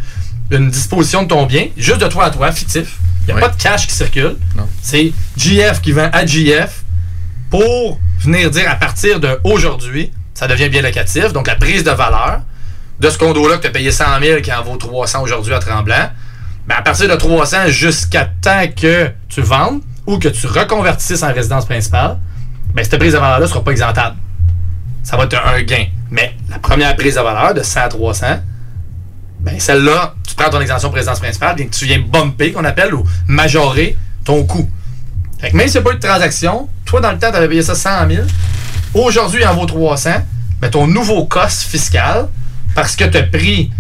une 0.51 0.71
disposition 0.71 1.23
de 1.23 1.29
ton 1.29 1.47
bien, 1.47 1.69
juste 1.77 2.01
de 2.01 2.09
toi 2.09 2.25
à 2.27 2.31
toi, 2.31 2.51
fictif. 2.53 2.99
Il 3.27 3.35
n'y 3.35 3.41
a 3.41 3.49
pas 3.49 3.55
de 3.55 3.61
cash 3.61 3.87
qui 3.87 3.95
circule. 3.95 4.37
C'est 4.83 5.13
GF 5.37 5.81
qui 5.81 5.93
vend 5.93 6.09
à 6.13 6.25
GF 6.25 6.85
pour 7.51 7.99
venir 8.21 8.51
dire 8.51 8.71
à 8.71 8.77
partir 8.77 9.21
d'aujourd'hui, 9.21 10.13
ça 10.35 10.47
devient 10.47 10.69
bien 10.69 10.83
locatif. 10.83 11.33
Donc, 11.33 11.47
la 11.47 11.57
prise 11.57 11.85
de 11.85 11.91
valeur 11.91 12.41
de 13.01 13.11
ce 13.11 13.19
condo-là 13.19 13.57
que 13.57 13.63
tu 13.63 13.69
as 13.69 13.71
payé 13.71 13.91
100 13.91 14.05
000 14.23 14.41
qui 14.41 14.53
en 14.53 14.63
vaut 14.63 14.77
300 14.77 15.23
aujourd'hui 15.23 15.55
à 15.55 15.59
Tremblant, 15.59 16.11
ben 16.67 16.75
à 16.77 16.83
partir 16.83 17.09
de 17.09 17.15
300 17.15 17.69
jusqu'à 17.69 18.25
temps 18.25 18.67
que 18.75 19.11
tu 19.29 19.41
vendes 19.41 19.81
ou 20.07 20.19
que 20.19 20.29
tu 20.29 20.47
reconvertisses 20.47 21.23
en 21.23 21.33
résidence 21.33 21.67
principale, 21.67 22.19
ben 22.75 22.85
cette 22.85 22.99
prise 22.99 23.13
de 23.13 23.19
valeur-là 23.19 23.45
ne 23.45 23.51
sera 23.51 23.63
pas 23.63 23.71
exemptable. 23.71 24.17
Ça 25.07 25.17
va 25.17 25.23
être 25.23 25.41
un, 25.41 25.63
gain. 25.63 25.85
Mais 26.11 26.35
la 26.51 26.59
première 26.59 26.97
prise 26.97 27.15
de 27.15 27.21
valeur 27.21 27.55
de 27.55 27.63
100 27.63 27.81
à 27.81 27.89
300, 27.89 28.27
ben 29.39 29.61
celle-là, 29.61 30.15
tu 30.27 30.35
prends 30.35 30.51
ton 30.51 30.61
exemption 30.61 30.89
pour 30.89 30.97
résidence 30.97 31.21
principale, 31.21 31.55
bien 31.55 31.67
que 31.67 31.71
tu 31.71 31.85
viens 31.85 32.01
bumper, 32.01 32.51
qu'on 32.51 32.65
appelle, 32.65 32.93
ou 32.93 33.05
majorer 33.29 33.97
ton 34.25 34.45
coût. 34.45 34.69
Fait 35.39 35.53
que 35.53 35.57
même 35.57 35.69
n'y 35.69 35.77
a 35.77 35.81
pas 35.81 35.93
eu 35.93 35.95
de 35.95 36.01
transaction, 36.01 36.69
toi, 36.85 37.01
dans 37.01 37.13
le 37.13 37.19
temps, 37.19 37.31
tu 37.31 37.37
avais 37.37 37.47
payé 37.47 37.63
ça 37.63 37.77
100 37.77 38.09
000. 38.09 38.23
Aujourd'hui, 38.95 39.43
il 39.43 39.47
en 39.47 39.55
vaut 39.55 39.67
300. 39.67 40.11
Ben, 40.61 40.71
ton 40.71 40.89
nouveau 40.89 41.27
cost 41.27 41.63
fiscal, 41.63 42.29
parce 42.75 42.97
que 42.97 43.05
tu 43.05 43.17
as 43.17 43.23
pris, 43.23 43.71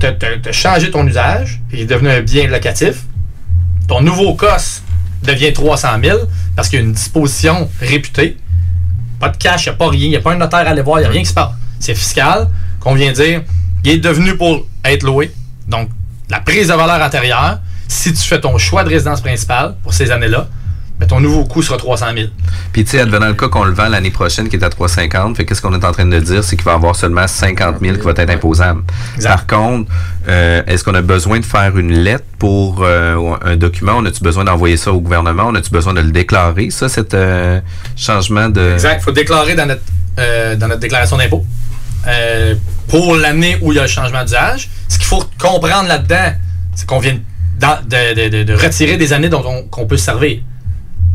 tu 0.00 0.06
as, 0.06 0.52
changé 0.52 0.90
ton 0.90 1.06
usage, 1.06 1.60
il 1.70 1.80
est 1.80 1.86
devenu 1.86 2.08
un 2.08 2.22
bien 2.22 2.46
locatif, 2.46 3.02
ton 3.88 4.00
nouveau 4.00 4.32
cost 4.34 4.82
devient 5.22 5.52
300 5.52 5.88
000 6.02 6.18
parce 6.54 6.70
qu'il 6.70 6.78
y 6.78 6.82
a 6.82 6.84
une 6.86 6.94
disposition 6.94 7.68
réputée. 7.78 8.38
Pas 9.18 9.28
de 9.30 9.36
cash, 9.36 9.66
il 9.66 9.70
n'y 9.70 9.74
a 9.74 9.78
pas 9.78 9.88
rien, 9.88 10.04
il 10.04 10.10
n'y 10.10 10.16
a 10.16 10.20
pas 10.20 10.32
un 10.32 10.36
notaire 10.36 10.60
à 10.60 10.70
aller 10.70 10.82
voir, 10.82 10.98
il 10.98 11.02
n'y 11.02 11.08
a 11.08 11.10
rien 11.10 11.20
qui 11.22 11.28
se 11.28 11.34
passe. 11.34 11.50
C'est 11.80 11.94
fiscal, 11.94 12.48
qu'on 12.80 12.94
vient 12.94 13.12
dire, 13.12 13.42
il 13.84 13.92
est 13.92 13.98
devenu 13.98 14.36
pour 14.36 14.66
être 14.84 15.02
loué. 15.02 15.32
Donc, 15.68 15.90
la 16.28 16.40
prise 16.40 16.68
de 16.68 16.74
valeur 16.74 17.00
antérieure, 17.00 17.60
si 17.88 18.12
tu 18.12 18.22
fais 18.22 18.40
ton 18.40 18.58
choix 18.58 18.84
de 18.84 18.88
résidence 18.88 19.20
principale 19.20 19.76
pour 19.82 19.94
ces 19.94 20.10
années-là, 20.10 20.48
ben, 20.98 21.06
ton 21.06 21.20
nouveau 21.20 21.44
coût 21.44 21.62
sera 21.62 21.76
300 21.76 22.06
000. 22.14 22.28
Puis, 22.72 22.84
tu 22.84 22.92
sais, 22.92 23.00
advenant 23.00 23.26
le 23.26 23.34
cas 23.34 23.48
qu'on 23.48 23.64
le 23.64 23.72
vend 23.74 23.88
l'année 23.88 24.10
prochaine 24.10 24.48
qui 24.48 24.56
est 24.56 24.64
à 24.64 24.70
350, 24.70 25.36
fait 25.36 25.44
qu'est-ce 25.44 25.60
qu'on 25.60 25.74
est 25.78 25.84
en 25.84 25.92
train 25.92 26.06
de 26.06 26.18
dire, 26.20 26.42
c'est 26.42 26.56
qu'il 26.56 26.64
va 26.64 26.72
y 26.72 26.74
avoir 26.74 26.96
seulement 26.96 27.26
50 27.26 27.76
000 27.82 27.96
qui 27.98 28.02
va 28.02 28.12
être 28.12 28.30
imposable. 28.30 28.82
Par 29.28 29.46
contre, 29.46 29.90
euh, 30.28 30.62
est-ce 30.66 30.82
qu'on 30.84 30.94
a 30.94 31.02
besoin 31.02 31.38
de 31.40 31.44
faire 31.44 31.76
une 31.76 31.92
lettre 31.92 32.24
pour 32.38 32.82
euh, 32.82 33.34
un 33.44 33.56
document? 33.56 33.92
On 33.98 34.06
a-tu 34.06 34.22
besoin 34.22 34.44
d'envoyer 34.44 34.76
ça 34.78 34.90
au 34.92 35.00
gouvernement? 35.00 35.44
On 35.48 35.54
a-tu 35.54 35.70
besoin 35.70 35.92
de 35.92 36.00
le 36.00 36.10
déclarer, 36.12 36.70
ça, 36.70 36.88
cet 36.88 37.12
euh, 37.12 37.60
changement 37.94 38.48
de... 38.48 38.72
Exact. 38.72 38.98
Il 39.00 39.04
faut 39.04 39.12
déclarer 39.12 39.54
dans 39.54 39.66
notre, 39.66 39.82
euh, 40.18 40.56
dans 40.56 40.68
notre 40.68 40.80
déclaration 40.80 41.18
d'impôt. 41.18 41.44
Pour 42.88 43.16
l'année 43.16 43.58
où 43.60 43.72
il 43.72 43.76
y 43.76 43.78
a 43.78 43.82
le 43.82 43.88
changement 43.88 44.22
d'usage. 44.22 44.70
Ce 44.88 44.96
qu'il 44.96 45.06
faut 45.06 45.24
comprendre 45.40 45.88
là-dedans, 45.88 46.32
c'est 46.74 46.86
qu'on 46.86 47.00
vient 47.00 47.18
de- 47.58 48.28
de- 48.30 48.42
de 48.44 48.54
retirer 48.54 48.96
des 48.96 49.12
années 49.12 49.28
dont 49.28 49.42
on, 49.44 49.64
qu'on 49.64 49.86
peut 49.86 49.96
se 49.96 50.04
servir. 50.04 50.38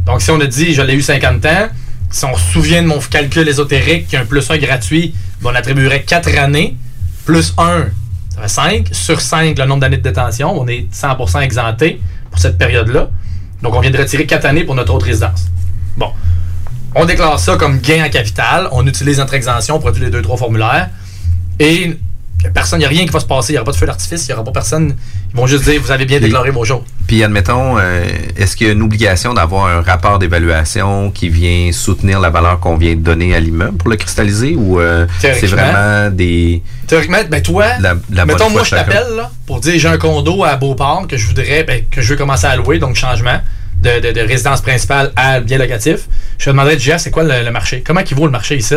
Donc, 0.06 0.22
si 0.22 0.32
on 0.32 0.39
a 0.39 0.45
dit, 0.45 0.74
je 0.74 0.82
l'ai 0.82 0.93
eu 0.93 1.02
50 1.02 1.45
ans, 1.45 1.68
si 2.10 2.26
on 2.26 2.36
se 2.36 2.52
souvient 2.52 2.82
de 2.82 2.88
mon 2.88 2.99
calcul 2.99 3.47
ésotérique, 3.47 4.08
qu'il 4.08 4.14
y 4.14 4.18
a 4.18 4.22
un 4.22 4.26
plus 4.26 4.49
1 4.49 4.58
gratuit, 4.58 5.14
ben, 5.41 5.52
on 5.52 5.56
attribuerait 5.56 6.04
4 6.04 6.38
années, 6.38 6.76
plus 7.26 7.54
1, 7.58 7.86
ça 8.36 8.41
fait 8.41 8.47
5. 8.47 8.89
Sur 8.91 9.22
5, 9.22 9.58
le 9.58 9.66
nombre 9.66 9.82
d'années 9.82 9.97
de 9.97 10.02
détention, 10.02 10.60
on 10.60 10.68
est 10.68 10.88
100% 10.93 11.41
exempté 11.41 12.02
pour 12.30 12.39
cette 12.39 12.58
période-là. 12.58 13.10
Donc, 13.62 13.76
on 13.76 13.80
vient 13.80 13.91
de 13.91 13.97
retirer 13.97 14.26
4 14.26 14.45
années 14.45 14.64
pour 14.64 14.76
notre 14.76 14.93
autre 14.93 15.06
résidence. 15.06 15.49
Bon. 15.97 16.12
On 16.93 17.06
déclare 17.06 17.39
ça 17.39 17.56
comme 17.56 17.80
gain 17.80 18.06
en 18.06 18.10
capital. 18.10 18.68
On 18.72 18.86
utilise 18.86 19.20
notre 19.20 19.34
exemption, 19.34 19.76
on 19.76 19.80
produit 19.80 20.04
les 20.04 20.10
deux, 20.10 20.22
trois 20.22 20.36
formulaires. 20.36 20.89
Et 21.60 21.97
personne, 22.49 22.79
il 22.79 22.81
n'y 22.81 22.85
a 22.85 22.89
rien 22.89 23.05
qui 23.05 23.11
va 23.11 23.19
se 23.19 23.25
passer. 23.25 23.53
Il 23.53 23.55
n'y 23.55 23.57
aura 23.59 23.65
pas 23.65 23.71
de 23.71 23.77
feu 23.77 23.85
d'artifice, 23.85 24.25
il 24.25 24.29
n'y 24.29 24.33
aura 24.33 24.43
pas 24.43 24.51
personne. 24.51 24.95
Ils 25.33 25.37
vont 25.37 25.47
juste 25.47 25.63
dire, 25.63 25.81
vous 25.81 25.91
avez 25.91 26.05
bien 26.05 26.19
déclaré 26.19 26.49
vos 26.51 26.65
choses. 26.65 26.81
Puis 27.07 27.23
admettons, 27.23 27.77
euh, 27.77 28.03
est-ce 28.37 28.55
qu'il 28.55 28.67
y 28.67 28.69
a 28.69 28.73
une 28.73 28.81
obligation 28.81 29.33
d'avoir 29.33 29.65
un 29.67 29.81
rapport 29.81 30.17
d'évaluation 30.19 31.11
qui 31.11 31.29
vient 31.29 31.71
soutenir 31.71 32.19
la 32.19 32.29
valeur 32.29 32.59
qu'on 32.59 32.77
vient 32.77 32.95
de 32.95 33.01
donner 33.01 33.35
à 33.35 33.39
l'immeuble 33.39 33.77
pour 33.77 33.89
le 33.89 33.95
cristalliser 33.97 34.55
ou 34.55 34.79
euh, 34.79 35.05
c'est 35.19 35.45
vraiment 35.47 36.09
des 36.09 36.61
Théoriquement, 36.87 37.19
ben 37.29 37.41
toi, 37.41 37.65
la, 37.79 37.95
la 38.11 38.25
mettons, 38.25 38.49
moi, 38.49 38.63
je 38.63 38.71
t'appelle 38.71 39.05
pour 39.45 39.59
dire 39.61 39.73
j'ai 39.77 39.87
un 39.87 39.97
condo 39.97 40.43
à 40.43 40.55
Beauport 40.57 41.05
que 41.07 41.15
je 41.17 41.25
voudrais, 41.27 41.63
ben, 41.63 41.83
que 41.89 42.01
je 42.01 42.09
veux 42.09 42.17
commencer 42.17 42.45
à 42.47 42.55
louer, 42.55 42.79
donc 42.79 42.95
changement 42.95 43.39
de, 43.81 43.99
de- 43.99 44.11
de 44.11 44.21
résidence 44.21 44.61
principale 44.61 45.11
à 45.15 45.39
bien 45.39 45.57
locatif. 45.57 46.01
Je 46.37 46.45
te 46.45 46.49
demanderais, 46.49 46.77
Jeff, 46.77 47.01
c'est 47.01 47.11
quoi 47.11 47.23
le, 47.23 47.43
le 47.45 47.51
marché? 47.51 47.81
Comment 47.85 48.01
il 48.01 48.15
vaut 48.15 48.25
le 48.25 48.31
marché 48.31 48.55
ici? 48.57 48.75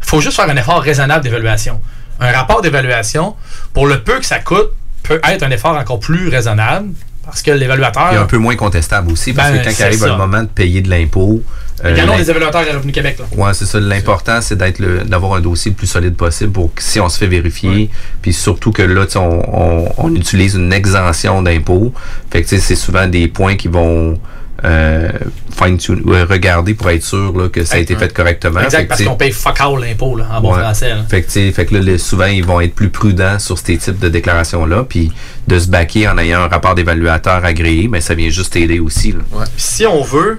faut 0.00 0.20
juste 0.20 0.36
faire 0.36 0.50
un 0.50 0.56
effort 0.56 0.82
raisonnable 0.82 1.24
d'évaluation. 1.24 1.80
Un 2.20 2.32
rapport 2.32 2.62
d'évaluation, 2.62 3.34
pour 3.72 3.86
le 3.86 4.02
peu 4.02 4.18
que 4.20 4.26
ça 4.26 4.38
coûte, 4.38 4.70
peut 5.02 5.20
être 5.28 5.42
un 5.42 5.50
effort 5.50 5.76
encore 5.76 5.98
plus 6.00 6.28
raisonnable 6.28 6.90
parce 7.24 7.42
que 7.42 7.50
l'évaluateur. 7.50 8.08
Puis 8.10 8.18
un 8.18 8.26
peu 8.26 8.38
moins 8.38 8.56
contestable 8.56 9.10
aussi, 9.10 9.32
parce 9.32 9.50
Ben, 9.50 9.60
que 9.60 9.64
quand 9.64 9.74
il 9.78 9.82
arrive 9.82 9.98
ça. 9.98 10.08
le 10.08 10.16
moment 10.16 10.42
de 10.42 10.48
payer 10.48 10.80
de 10.82 10.90
l'impôt. 10.90 11.42
euh, 11.84 11.90
Regardons 11.90 12.12
l'im- 12.12 12.18
les 12.18 12.30
évaluateurs 12.30 12.60
à 12.70 12.74
Revenu 12.74 12.92
Québec. 12.92 13.18
Là. 13.18 13.24
Ouais, 13.44 13.52
c'est 13.54 13.64
ça. 13.66 13.80
L'important, 13.80 14.40
c'est 14.40 14.56
d'être 14.56 14.78
le- 14.78 15.02
d'avoir 15.04 15.34
un 15.34 15.40
dossier 15.40 15.70
le 15.72 15.76
plus 15.76 15.86
solide 15.86 16.14
possible 16.16 16.52
pour 16.52 16.72
que 16.74 16.82
si 16.82 17.00
on 17.00 17.08
se 17.08 17.18
fait 17.18 17.26
vérifier, 17.26 17.90
puis 18.22 18.32
surtout 18.32 18.72
que 18.72 18.82
là, 18.82 19.06
on, 19.16 19.20
on, 19.20 19.92
on 19.98 20.14
utilise 20.14 20.54
une 20.54 20.72
exemption 20.72 21.42
d'impôt. 21.42 21.92
Fait 22.30 22.42
que 22.42 22.56
c'est 22.58 22.76
souvent 22.76 23.06
des 23.06 23.26
points 23.28 23.56
qui 23.56 23.68
vont 23.68 24.18
euh, 24.64 25.08
fine 25.56 25.76
tune- 25.78 26.02
euh, 26.08 26.24
regarder 26.28 26.74
pour 26.74 26.90
être 26.90 27.02
sûr 27.04 27.36
là, 27.36 27.48
que 27.48 27.64
ça 27.64 27.76
a 27.76 27.78
été 27.78 27.94
fait 27.96 28.12
correctement. 28.12 28.60
Exact, 28.60 28.88
parce 28.88 29.02
qu'on 29.02 29.16
paye 29.16 29.30
fuck 29.32 29.60
all 29.60 29.78
l'impôt 29.80 30.18
en 30.20 30.40
bon 30.40 30.54
Ouais. 30.54 30.60
français. 30.62 30.88
là. 30.90 31.04
Fait 31.08 31.22
que, 31.22 31.30
fait 31.30 31.70
là, 31.70 31.80
les- 31.80 31.98
souvent, 31.98 32.26
ils 32.26 32.44
vont 32.44 32.60
être 32.60 32.74
plus 32.74 32.88
prudents 32.90 33.38
sur 33.38 33.58
ces 33.58 33.76
types 33.76 33.98
de 33.98 34.08
déclarations-là. 34.08 34.84
Puis 34.88 35.12
de 35.46 35.58
se 35.58 35.68
baquer 35.68 36.08
en 36.08 36.16
ayant 36.18 36.40
un 36.42 36.48
rapport 36.48 36.74
d'évaluateur 36.74 37.44
agréé, 37.44 37.88
ben, 37.88 38.00
ça 38.00 38.14
vient 38.14 38.30
juste 38.30 38.56
aider 38.56 38.80
aussi. 38.80 39.12
Là. 39.12 39.44
Si 39.56 39.84
on 39.86 40.02
veut 40.02 40.38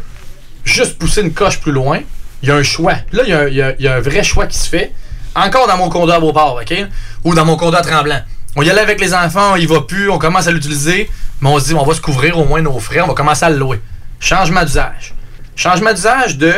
juste 0.64 0.98
pousser 0.98 1.22
une 1.22 1.32
coche 1.34 1.60
plus 1.60 1.72
loin, 1.72 2.00
il 2.42 2.50
y 2.50 2.52
a 2.52 2.56
un 2.56 2.64
choix. 2.64 2.94
Là, 3.12 3.24
il 3.26 3.30
y 3.30 3.34
a, 3.34 3.40
un- 3.42 3.48
il 3.48 3.56
y 3.56 3.62
a- 3.62 3.76
il 3.78 3.86
y 3.86 3.88
a 3.88 3.96
un 3.96 4.02
vrai 4.02 4.24
choix 4.24 4.48
qui 4.48 4.58
se 4.58 4.68
fait. 4.70 4.92
Encore 5.36 5.68
dans 5.68 5.78
mon 5.78 5.90
condo 5.90 6.12
à 6.12 6.20
Beauport, 6.20 6.60
OK? 6.62 6.76
Ou 7.24 7.36
dans 7.36 7.46
mon 7.46 7.58
condo 7.58 7.76
à 7.78 7.82
Tremblant. 7.82 8.22
On 8.56 8.62
y 8.64 8.70
allait 8.70 8.82
avec 8.82 9.02
les 9.02 9.14
enfants, 9.14 9.52
on 9.54 9.56
y 9.58 9.66
va 9.66 9.82
plus, 9.82 10.10
on 10.10 10.18
commence 10.18 10.48
à 10.48 10.52
l'utiliser, 10.52 11.10
mais 11.42 11.50
on 11.50 11.60
se 11.60 11.66
dit, 11.66 11.74
on 11.74 11.84
va 11.84 11.94
se 11.94 12.00
couvrir 12.00 12.40
au 12.40 12.46
moins 12.46 12.62
nos 12.62 12.80
frais, 12.80 13.02
on 13.02 13.08
va 13.08 13.14
commencer 13.14 13.44
à 13.44 13.50
le 13.50 13.58
louer. 13.58 13.82
Changement 14.20 14.64
d'usage. 14.64 15.14
Changement 15.56 15.94
d'usage 15.94 16.38
de 16.38 16.54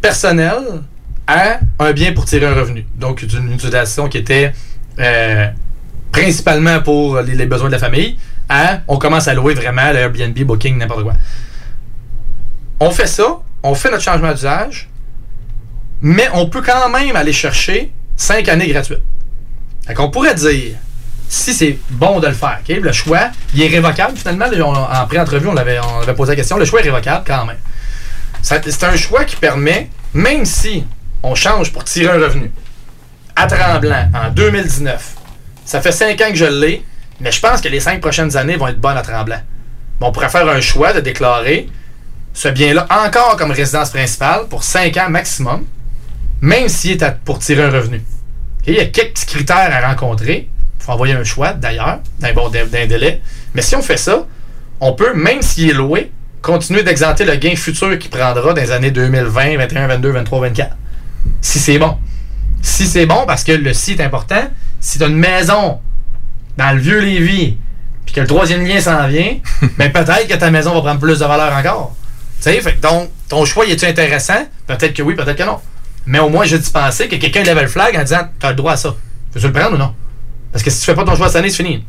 personnel 0.00 0.82
à 1.26 1.58
un 1.78 1.92
bien 1.92 2.12
pour 2.12 2.24
tirer 2.24 2.46
un 2.46 2.54
revenu. 2.54 2.86
Donc, 2.94 3.24
d'une 3.24 3.52
utilisation 3.52 4.08
qui 4.08 4.18
était 4.18 4.52
euh, 4.98 5.48
principalement 6.12 6.80
pour 6.80 7.20
les, 7.20 7.46
besoins 7.46 7.68
de 7.68 7.72
la 7.72 7.78
famille 7.78 8.16
à 8.48 8.80
on 8.88 8.98
commence 8.98 9.26
à 9.26 9.34
louer 9.34 9.54
vraiment 9.54 9.90
le 9.90 9.98
Airbnb, 9.98 10.38
Booking, 10.38 10.76
n'importe 10.76 11.02
quoi. 11.02 11.14
On 12.80 12.90
fait 12.90 13.06
ça, 13.06 13.40
on 13.62 13.74
fait 13.74 13.90
notre 13.90 14.02
changement 14.02 14.32
d'usage, 14.32 14.88
mais 16.02 16.28
on 16.34 16.46
peut 16.46 16.62
quand 16.62 16.88
même 16.90 17.16
aller 17.16 17.32
chercher 17.32 17.92
5 18.16 18.48
années 18.48 18.68
gratuites. 18.68 19.00
Fait 19.86 19.94
qu'on 19.94 20.10
pourrait 20.10 20.34
dire, 20.34 20.76
si 21.34 21.52
c'est 21.52 21.78
bon 21.90 22.20
de 22.20 22.28
le 22.28 22.32
faire, 22.32 22.60
le 22.68 22.92
choix, 22.92 23.30
il 23.54 23.62
est 23.62 23.68
révocable 23.68 24.16
finalement. 24.16 24.46
En 24.46 25.06
pré-entrevue, 25.06 25.48
on 25.48 25.56
avait, 25.56 25.80
posé 26.16 26.32
la 26.32 26.36
question, 26.36 26.56
le 26.56 26.64
choix 26.64 26.80
est 26.80 26.84
révocable 26.84 27.24
quand 27.26 27.44
même. 27.44 27.58
C'est 28.42 28.84
un 28.84 28.96
choix 28.96 29.24
qui 29.24 29.36
permet, 29.36 29.90
même 30.12 30.44
si 30.44 30.84
on 31.22 31.34
change 31.34 31.72
pour 31.72 31.84
tirer 31.84 32.12
un 32.16 32.20
revenu, 32.20 32.50
à 33.34 33.46
Tremblant, 33.46 34.10
en 34.14 34.30
2019, 34.30 35.14
ça 35.64 35.80
fait 35.80 35.90
5 35.90 36.20
ans 36.20 36.30
que 36.30 36.36
je 36.36 36.44
l'ai, 36.44 36.84
mais 37.20 37.32
je 37.32 37.40
pense 37.40 37.60
que 37.60 37.68
les 37.68 37.80
5 37.80 38.00
prochaines 38.00 38.36
années 38.36 38.56
vont 38.56 38.68
être 38.68 38.80
bonnes 38.80 38.96
à 38.96 39.02
Tremblant. 39.02 39.40
Bon, 39.98 40.08
on 40.08 40.12
pourrait 40.12 40.28
faire 40.28 40.48
un 40.48 40.60
choix 40.60 40.92
de 40.92 41.00
déclarer 41.00 41.68
ce 42.32 42.48
bien-là 42.48 42.86
encore 42.90 43.36
comme 43.36 43.50
résidence 43.50 43.90
principale 43.90 44.46
pour 44.48 44.62
5 44.62 44.96
ans 44.98 45.10
maximum, 45.10 45.64
même 46.40 46.68
s'il 46.68 47.02
est 47.02 47.16
pour 47.24 47.38
tirer 47.40 47.64
un 47.64 47.70
revenu. 47.70 48.02
Il 48.66 48.74
y 48.74 48.80
a 48.80 48.86
quelques 48.86 49.24
critères 49.26 49.70
à 49.72 49.88
rencontrer. 49.88 50.48
Il 50.84 50.88
faut 50.88 50.92
envoyer 50.92 51.14
un 51.14 51.24
choix, 51.24 51.54
d'ailleurs, 51.54 52.00
d'un 52.20 52.34
bon 52.34 52.50
d'un 52.50 52.86
délai. 52.86 53.22
Mais 53.54 53.62
si 53.62 53.74
on 53.74 53.80
fait 53.80 53.96
ça, 53.96 54.26
on 54.80 54.92
peut, 54.92 55.14
même 55.14 55.40
s'il 55.40 55.70
est 55.70 55.72
loué, 55.72 56.12
continuer 56.42 56.82
d'exenter 56.82 57.24
le 57.24 57.36
gain 57.36 57.56
futur 57.56 57.98
qu'il 57.98 58.10
prendra 58.10 58.52
dans 58.52 58.60
les 58.60 58.70
années 58.70 58.90
2020, 58.90 59.56
21, 59.56 59.86
22, 59.86 60.10
23, 60.10 60.40
24. 60.40 60.76
Si 61.40 61.58
c'est 61.58 61.78
bon. 61.78 61.96
Si 62.60 62.86
c'est 62.86 63.06
bon, 63.06 63.24
parce 63.26 63.44
que 63.44 63.52
le 63.52 63.72
si 63.72 63.92
est 63.92 64.02
important, 64.02 64.42
si 64.78 64.98
tu 64.98 65.04
as 65.04 65.06
une 65.06 65.16
maison 65.16 65.80
dans 66.58 66.72
le 66.76 66.80
vieux 66.82 67.00
Lévis, 67.00 67.56
puis 68.04 68.14
que 68.14 68.20
le 68.20 68.26
troisième 68.26 68.66
lien 68.66 68.78
s'en 68.78 69.08
vient, 69.08 69.38
ben 69.78 69.90
peut-être 69.90 70.28
que 70.28 70.34
ta 70.34 70.50
maison 70.50 70.74
va 70.74 70.82
prendre 70.82 71.00
plus 71.00 71.18
de 71.18 71.24
valeur 71.24 71.50
encore. 71.54 71.96
Tu 72.36 72.50
sais, 72.50 72.60
fait 72.60 72.78
donc, 72.78 73.08
ton 73.30 73.46
choix, 73.46 73.64
est-tu 73.64 73.86
intéressant? 73.86 74.46
Peut-être 74.66 74.92
que 74.92 75.00
oui, 75.00 75.14
peut-être 75.14 75.38
que 75.38 75.44
non. 75.44 75.60
Mais 76.04 76.18
au 76.18 76.28
moins, 76.28 76.44
j'ai 76.44 76.58
dispensé 76.58 77.08
que 77.08 77.16
quelqu'un 77.16 77.42
lève 77.42 77.58
le 77.58 77.68
flag 77.68 77.96
en 77.96 78.02
disant 78.02 78.28
Tu 78.38 78.44
as 78.44 78.50
le 78.50 78.56
droit 78.56 78.72
à 78.72 78.76
ça. 78.76 78.94
Veux-tu 79.32 79.46
le 79.46 79.52
prendre 79.54 79.76
ou 79.76 79.78
non? 79.78 79.94
Parce 80.54 80.62
que 80.62 80.70
si 80.70 80.78
tu 80.80 80.86
fais 80.86 80.94
pas 80.94 81.04
ton 81.04 81.14
choix 81.16 81.26
cette 81.26 81.36
année, 81.36 81.50
c'est 81.50 81.62
fini. 81.64 81.84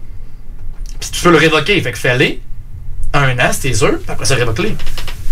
Puis 0.99 1.09
tu 1.11 1.21
peux 1.21 1.29
le 1.31 1.37
révoquer. 1.37 1.79
Fait 1.81 1.91
que 1.91 1.97
fais-le. 1.97 2.37
Un 3.13 3.37
an, 3.39 3.51
c'est 3.51 3.73
sûr, 3.73 3.91
puis 3.99 4.09
après 4.09 4.25
ça, 4.25 4.35
révoque-le. 4.35 4.71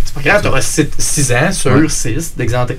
C'est 0.05 0.13
pas 0.13 0.21
grave, 0.21 0.41
tu 0.43 0.47
auras 0.47 0.61
6 0.61 1.33
ans 1.33 1.51
sur 1.51 1.91
6 1.91 2.35
d'exempté. 2.37 2.77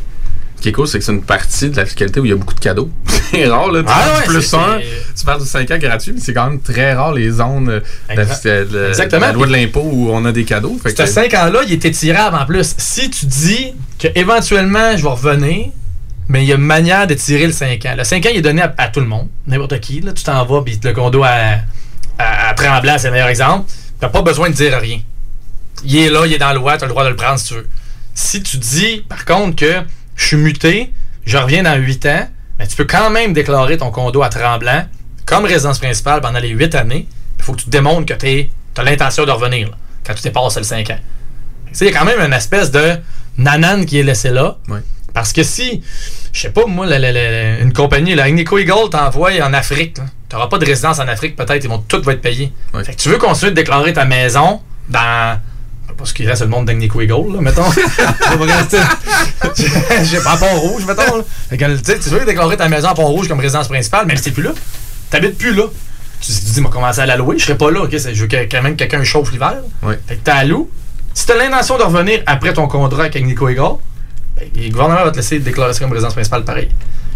Ce 0.56 0.62
qui 0.62 0.68
est 0.70 0.72
cool, 0.72 0.86
c'est 0.88 0.98
que 0.98 1.04
c'est 1.04 1.12
une 1.12 1.22
partie 1.22 1.68
de 1.68 1.76
la 1.76 1.84
fiscalité 1.84 2.20
où 2.20 2.24
il 2.24 2.28
y 2.30 2.32
a 2.32 2.36
beaucoup 2.36 2.54
de 2.54 2.60
cadeaux. 2.60 2.88
c'est 3.30 3.46
rare, 3.48 3.70
là. 3.70 3.82
Tu 3.82 3.88
Ah 3.90 3.92
parles 3.98 4.10
ouais, 4.16 4.22
du 4.22 4.28
plus 4.28 4.42
c'est- 4.42 4.56
un, 4.56 4.78
c'est- 4.78 5.14
tu 5.18 5.24
parles 5.26 5.40
de 5.40 5.44
5 5.44 5.70
ans 5.72 5.78
gratuit, 5.78 6.12
mais 6.14 6.20
c'est 6.20 6.32
quand 6.32 6.48
même 6.48 6.60
très 6.60 6.94
rare 6.94 7.12
les 7.12 7.30
zones 7.32 7.68
euh, 7.68 7.80
de 8.10 8.16
la, 8.16 8.24
de 8.24 9.18
la- 9.18 9.30
de 9.32 9.34
loi 9.34 9.46
de 9.46 9.52
l'impôt 9.52 9.82
où 9.92 10.08
on 10.10 10.24
a 10.24 10.32
des 10.32 10.44
cadeaux. 10.44 10.78
Fait 10.82 10.90
Ce 10.90 10.94
que- 10.94 11.06
5 11.06 11.34
ans-là, 11.34 11.60
il 11.66 11.72
était 11.72 11.90
tirable 11.90 12.36
en 12.36 12.46
plus. 12.46 12.74
Si 12.78 13.10
tu 13.10 13.26
dis 13.26 13.74
que 13.98 14.08
éventuellement 14.14 14.96
je 14.96 15.02
vais 15.02 15.08
revenir, 15.10 15.66
mais 16.28 16.42
il 16.42 16.48
y 16.48 16.52
a 16.52 16.56
une 16.56 16.62
manière 16.62 17.06
de 17.06 17.14
tirer 17.14 17.46
le 17.46 17.52
5 17.52 17.84
ans. 17.86 17.94
Le 17.96 18.04
5 18.04 18.26
ans, 18.26 18.28
il 18.32 18.38
est 18.38 18.42
donné 18.42 18.62
à, 18.62 18.88
tout 18.88 19.00
le 19.00 19.06
monde, 19.06 19.28
n'importe 19.46 19.80
qui. 19.80 20.00
Là, 20.00 20.12
tu 20.12 20.24
t'en 20.24 20.44
vas, 20.44 20.62
puis 20.62 20.80
le 20.82 20.92
condo 20.92 21.22
à, 21.22 21.58
à, 22.18 22.54
Tremblant, 22.54 22.96
c'est 22.98 23.08
le 23.08 23.12
meilleur 23.12 23.28
exemple. 23.28 23.70
Tu 24.00 24.08
pas 24.08 24.22
besoin 24.22 24.50
de 24.50 24.54
dire 24.54 24.78
rien. 24.78 25.00
Il 25.84 25.96
est 25.96 26.10
là, 26.10 26.26
il 26.26 26.32
est 26.32 26.38
dans 26.38 26.48
la 26.48 26.54
loi, 26.54 26.76
tu 26.76 26.84
as 26.84 26.86
le 26.86 26.92
droit 26.92 27.04
de 27.04 27.10
le 27.10 27.16
prendre 27.16 27.38
si 27.38 27.48
tu 27.48 27.54
veux. 27.54 27.68
Si 28.14 28.42
tu 28.42 28.58
dis, 28.58 29.04
par 29.08 29.24
contre, 29.24 29.56
que 29.56 29.82
je 30.16 30.26
suis 30.26 30.36
muté, 30.36 30.92
je 31.26 31.36
reviens 31.36 31.62
dans 31.62 31.76
8 31.76 32.06
ans, 32.06 32.28
ben, 32.58 32.66
tu 32.66 32.76
peux 32.76 32.84
quand 32.84 33.10
même 33.10 33.32
déclarer 33.32 33.76
ton 33.76 33.90
condo 33.90 34.22
à 34.22 34.28
Tremblant 34.28 34.86
comme 35.26 35.44
résidence 35.44 35.78
principale 35.78 36.20
pendant 36.20 36.38
les 36.38 36.50
8 36.50 36.74
années. 36.74 37.08
Il 37.38 37.44
faut 37.44 37.52
que 37.52 37.62
tu 37.62 37.70
démontres 37.70 38.06
que 38.06 38.14
tu 38.14 38.50
as 38.76 38.82
l'intention 38.82 39.24
de 39.24 39.30
revenir 39.30 39.68
là, 39.68 39.74
quand 40.06 40.14
tu 40.14 40.22
dépasses 40.22 40.56
le 40.56 40.62
5 40.62 40.90
ans. 40.90 40.98
Il 41.80 41.86
y 41.86 41.90
a 41.90 41.98
quand 41.98 42.04
même 42.04 42.20
une 42.20 42.32
espèce 42.32 42.70
de 42.70 42.96
nanane 43.36 43.84
qui 43.84 43.98
est 43.98 44.02
laissée 44.02 44.30
là. 44.30 44.58
Ouais. 44.68 44.80
Parce 45.14 45.32
que 45.32 45.42
si, 45.44 45.80
je 46.32 46.40
sais 46.40 46.50
pas, 46.50 46.66
moi, 46.66 46.84
la- 46.86 46.98
la- 46.98 47.12
la- 47.12 47.58
une 47.60 47.72
compagnie, 47.72 48.14
la 48.14 48.24
Agnico 48.24 48.58
Eagle 48.58 48.90
t'envoie 48.90 49.30
en 49.42 49.54
Afrique, 49.54 49.94
tu 50.28 50.34
n'auras 50.36 50.48
pas 50.48 50.58
de 50.58 50.66
résidence 50.66 50.98
en 50.98 51.06
Afrique, 51.08 51.36
peut-être, 51.36 51.64
ils 51.64 51.70
vont 51.70 51.78
tout 51.88 52.02
va 52.02 52.12
être 52.12 52.20
payé. 52.20 52.52
Fait 52.84 52.92
que 52.94 53.00
tu 53.00 53.08
veux 53.08 53.18
continuer 53.18 53.52
de 53.52 53.56
déclarer 53.56 53.92
ta 53.92 54.04
maison 54.04 54.60
dans. 54.88 55.38
Parce 55.96 56.12
qu'il 56.12 56.28
reste 56.28 56.42
le 56.42 56.48
monde 56.48 56.64
d'Agnico 56.66 57.00
Eagle, 57.00 57.32
là, 57.34 57.40
mettons. 57.40 57.62
J'ai 60.02 60.18
pas 60.20 60.36
Pont-Rouge, 60.36 60.84
mettons. 60.86 61.18
là. 61.18 61.22
Fait 61.48 61.56
que, 61.56 61.76
tu 62.02 62.08
veux 62.10 62.24
déclarer 62.24 62.56
ta 62.56 62.68
maison 62.68 62.88
à 62.88 62.94
Pont-Rouge 62.94 63.28
comme 63.28 63.38
résidence 63.40 63.68
principale, 63.68 64.06
mais 64.06 64.16
c'est 64.16 64.32
plus 64.32 64.42
là. 64.42 64.50
T'habites 65.10 65.38
plus 65.38 65.54
là. 65.54 65.64
Tu 66.20 66.32
te 66.32 66.50
dis, 66.54 66.60
moi, 66.60 66.70
commencer 66.70 67.00
à 67.00 67.06
la 67.06 67.16
louer, 67.16 67.38
je 67.38 67.44
serai 67.44 67.56
pas 67.56 67.70
là, 67.70 67.82
ok? 67.82 67.90
Je 67.96 68.20
veux 68.20 68.26
que 68.26 68.36
quand 68.50 68.62
même 68.62 68.74
quelqu'un 68.76 69.04
chauffe 69.04 69.30
l'hiver. 69.30 69.58
Ouais. 69.82 69.98
Fait 70.08 70.16
que 70.16 70.20
t'as 70.24 70.42
la. 70.42 70.56
Si 71.12 71.26
t'as 71.26 71.36
l'intention 71.36 71.78
de 71.78 71.82
revenir 71.84 72.22
après 72.26 72.52
ton 72.54 72.66
contrat 72.66 73.02
avec 73.02 73.14
Agnico 73.14 73.48
Eagle, 73.48 73.76
ben, 74.36 74.48
le 74.56 74.70
gouvernement 74.70 75.04
va 75.04 75.10
te 75.10 75.16
laisser 75.16 75.38
déclarer 75.38 75.72
ça 75.72 75.80
comme 75.80 75.92
résidence 75.92 76.14
principale 76.14 76.44
pareil. 76.44 76.68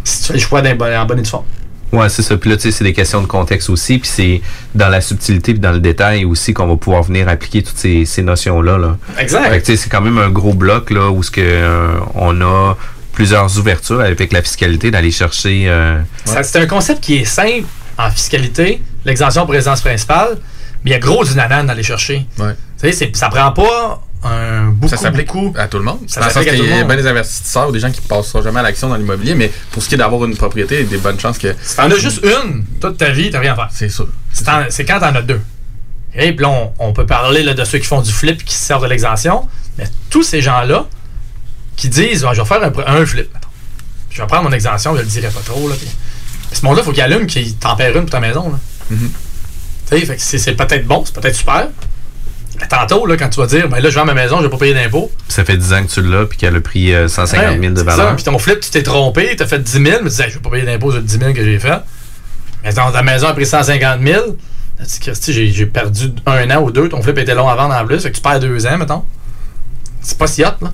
Si 0.05 0.21
tu 0.21 0.27
fais 0.29 0.33
le 0.35 0.39
choix 0.39 0.63
d'un 0.63 0.75
bon- 0.75 0.95
en 0.95 1.05
bonne 1.07 1.19
et 1.19 1.23
due 1.23 1.31
forme. 1.31 1.45
Ouais, 1.91 2.09
c'est 2.11 2.23
ça. 2.23 2.37
Puis 2.37 2.51
là, 2.51 2.57
tu 2.57 2.63
sais, 2.65 2.71
c'est 2.71 2.85
des 2.85 2.93
questions 2.93 3.23
de 3.23 3.27
contexte 3.27 3.71
aussi. 3.71 3.99
Puis 3.99 4.11
c'est 4.13 4.43
dans 4.75 4.89
la 4.91 5.01
subtilité 5.01 5.53
puis 5.53 5.61
dans 5.61 5.73
le 5.73 5.81
détail 5.81 6.25
aussi 6.27 6.53
qu'on 6.53 6.67
va 6.67 6.77
pouvoir 6.77 7.03
venir 7.03 7.29
appliquer 7.29 7.63
toutes 7.63 7.79
ces, 7.79 8.05
ces 8.05 8.23
notions-là. 8.23 8.77
Là. 8.77 8.97
Exact. 9.19 9.49
Fait 9.51 9.61
que, 9.61 9.65
tu 9.67 9.73
sais, 9.73 9.83
c'est 9.85 9.89
quand 9.89 10.03
même 10.03 10.19
un 10.19 10.29
gros 10.29 10.53
bloc 10.53 10.91
là 10.91 11.11
où 11.11 11.23
ce 11.23 11.31
que 11.31 11.41
euh, 11.43 11.99
on 12.15 12.41
a 12.43 12.77
plusieurs 13.13 13.59
ouvertures 13.59 14.01
avec 14.03 14.33
la 14.35 14.43
fiscalité 14.43 14.91
d'aller 14.91 15.11
chercher. 15.11 15.65
euh, 15.67 15.99
Ça, 16.27 16.43
C'est 16.43 16.61
un 16.61 16.67
concept 16.67 17.01
qui 17.03 17.17
est 17.17 17.25
simple 17.25 17.65
en 17.97 18.11
fiscalité, 18.11 18.81
l'exemption 19.07 19.45
pour 19.47 19.55
résidence 19.55 19.81
principale, 19.81 20.37
mais 20.85 20.91
il 20.91 20.93
y 20.93 20.97
a 20.97 21.01
gros 21.01 21.25
du 21.25 21.35
nanan 21.35 21.67
d'aller 21.67 21.83
chercher. 21.83 22.27
Ouais. 22.39 22.55
Tu 22.81 22.93
sais, 22.93 23.11
ça 23.15 23.29
prend 23.31 23.51
pas 23.53 24.03
un 24.25 24.71
beaucoup, 24.71 24.89
Ça 24.89 24.97
s'applique 24.97 25.31
à 25.57 25.69
tout 25.69 25.79
le 25.79 25.85
monde. 25.85 26.01
Ça 26.09 26.21
dans 26.21 26.27
le 26.27 26.33
sens 26.33 26.45
s'applique 26.45 26.61
à 26.61 26.65
y 26.67 26.81
a 26.81 26.85
bien 26.85 26.97
des 26.97 27.07
investisseurs 27.07 27.69
ou 27.69 27.73
des 27.73 27.81
gens 27.81 27.91
qui 27.91 28.01
passeront 28.01 28.43
jamais 28.43 28.61
à 28.61 28.63
l'action 28.65 28.89
dans 28.89 28.97
l'immobilier, 28.97 29.35
mais 29.35 29.51
pour 29.71 29.83
ce 29.83 29.89
qui 29.89 29.95
est 29.95 29.99
d'avoir 29.99 30.25
une 30.25 30.37
propriété, 30.37 30.77
il 30.81 30.85
y 30.85 30.87
a 30.87 30.91
des 30.91 30.99
bonnes 30.99 31.21
chances 31.21 31.39
que. 31.39 31.55
Si 31.63 31.77
t'en 31.77 31.91
as 31.91 31.97
juste 31.97 32.25
une, 32.25 32.65
toute 32.81 32.99
ta 32.99 33.11
vie, 33.11 33.31
t'as 33.31 33.39
rien 33.41 33.53
à 33.53 33.57
faire. 33.57 33.69
C'est 33.73 33.89
sûr. 33.89 34.09
C'est 34.33 34.85
quand 34.85 34.99
t'en 35.01 35.15
as 35.15 35.23
deux. 35.23 35.41
Et 36.15 36.33
puis 36.33 36.43
là, 36.45 36.49
on, 36.49 36.73
on 36.79 36.93
peut 36.93 37.07
parler 37.07 37.43
là, 37.43 37.55
de 37.55 37.65
ceux 37.65 37.79
qui 37.79 37.87
font 37.87 38.01
du 38.01 38.11
flip 38.13 38.41
et 38.41 38.45
qui 38.45 38.55
se 38.55 38.65
servent 38.65 38.83
de 38.83 38.89
l'exemption, 38.89 39.47
mais 39.77 39.85
tous 40.11 40.23
ces 40.25 40.41
gens-là 40.41 40.87
qui 41.77 41.89
disent 41.89 42.25
Ah, 42.29 42.33
Je 42.35 42.41
vais 42.43 42.47
faire 42.49 42.63
un, 42.65 42.73
un 43.01 43.07
flip. 43.07 43.29
Je 44.11 44.21
vais 44.21 44.27
prendre 44.27 44.45
mon 44.45 44.53
exemption, 44.53 44.97
je 44.97 45.03
le 45.03 45.07
dirai 45.07 45.29
pas 45.29 45.41
trop. 45.45 45.69
Là, 45.69 45.75
puis- 45.79 45.89
ce 46.51 46.65
monde-là, 46.65 46.83
il 46.83 46.85
faut 46.87 46.93
qu'il 46.93 47.03
allume 47.03 47.27
qu'il 47.27 47.55
t'en 47.57 47.77
perd 47.77 47.95
une 47.95 48.03
pour 48.03 48.11
ta 48.11 48.21
maison. 48.21 48.51
Là. 48.51 48.97
Fait 49.87 50.01
que 50.07 50.13
c'est 50.19 50.39
c'est 50.39 50.55
peut-être 50.55 50.87
bon, 50.87 51.05
c'est 51.05 51.15
peut-être 51.15 51.37
super. 51.37 51.69
Tantôt, 52.69 53.07
là, 53.07 53.17
quand 53.17 53.29
tu 53.29 53.41
vas 53.41 53.47
dire, 53.47 53.69
ben 53.69 53.81
là, 53.81 53.89
je 53.91 53.95
vends 53.95 54.05
ma 54.05 54.15
maison, 54.15 54.39
je 54.39 54.45
vais 54.45 54.49
pas 54.51 54.57
payer 54.59 54.75
d'impôts. 54.75 55.11
Ça 55.29 55.45
fait 55.45 55.57
10 55.57 55.73
ans 55.73 55.83
que 55.85 55.91
tu 55.91 56.03
l'as, 56.03 56.27
puis 56.27 56.39
qu'elle 56.39 56.57
a 56.57 56.61
pris 56.61 56.93
euh, 56.95 57.09
150 57.09 57.61
000 57.61 57.75
de 57.75 57.81
valeur. 57.83 58.15
Puis 58.17 58.25
ton 58.25 58.39
flip, 58.39 58.61
tu 58.61 58.71
t'es 58.71 58.83
trompé, 58.83 59.35
tu 59.37 59.43
as 59.43 59.47
fait 59.47 59.59
10 59.59 59.73
000, 59.73 59.85
mais 59.85 59.97
tu 59.99 60.05
disais, 60.09 60.25
Hey, 60.25 60.31
je 60.31 60.35
vais 60.37 60.41
pas 60.43 60.51
payer 60.51 60.65
d'impôts 60.65 60.93
sur 60.93 61.01
10 61.03 61.19
000 61.19 61.33
que 61.33 61.45
j'ai 61.45 61.59
fait. 61.59 61.79
Mais 62.65 62.73
dans 62.73 62.91
ta 62.91 63.03
maison 63.03 63.29
a 63.29 63.33
pris 63.35 63.47
150 63.47 64.01
000. 64.03 64.17
Là, 64.27 64.33
tu 64.81 64.85
dis, 64.85 64.99
Christy, 65.01 65.53
j'ai- 65.53 65.67
perdu 65.67 66.13
un 66.27 66.51
an 66.51 66.63
ou 66.63 66.71
deux, 66.71 66.89
ton 66.89 67.01
flip 67.03 67.17
était 67.19 67.35
long 67.35 67.49
à 67.49 67.55
vendre 67.55 67.75
en 67.75 67.87
plus, 67.87 68.01
fait 68.01 68.11
que 68.11 68.17
tu 68.17 68.23
perds 68.23 68.41
deux 68.41 68.67
ans, 68.67 68.77
mettons. 68.79 69.05
C'est 70.01 70.19
pas 70.19 70.27
si 70.27 70.43
hot, 70.45 70.49
là. 70.61 70.73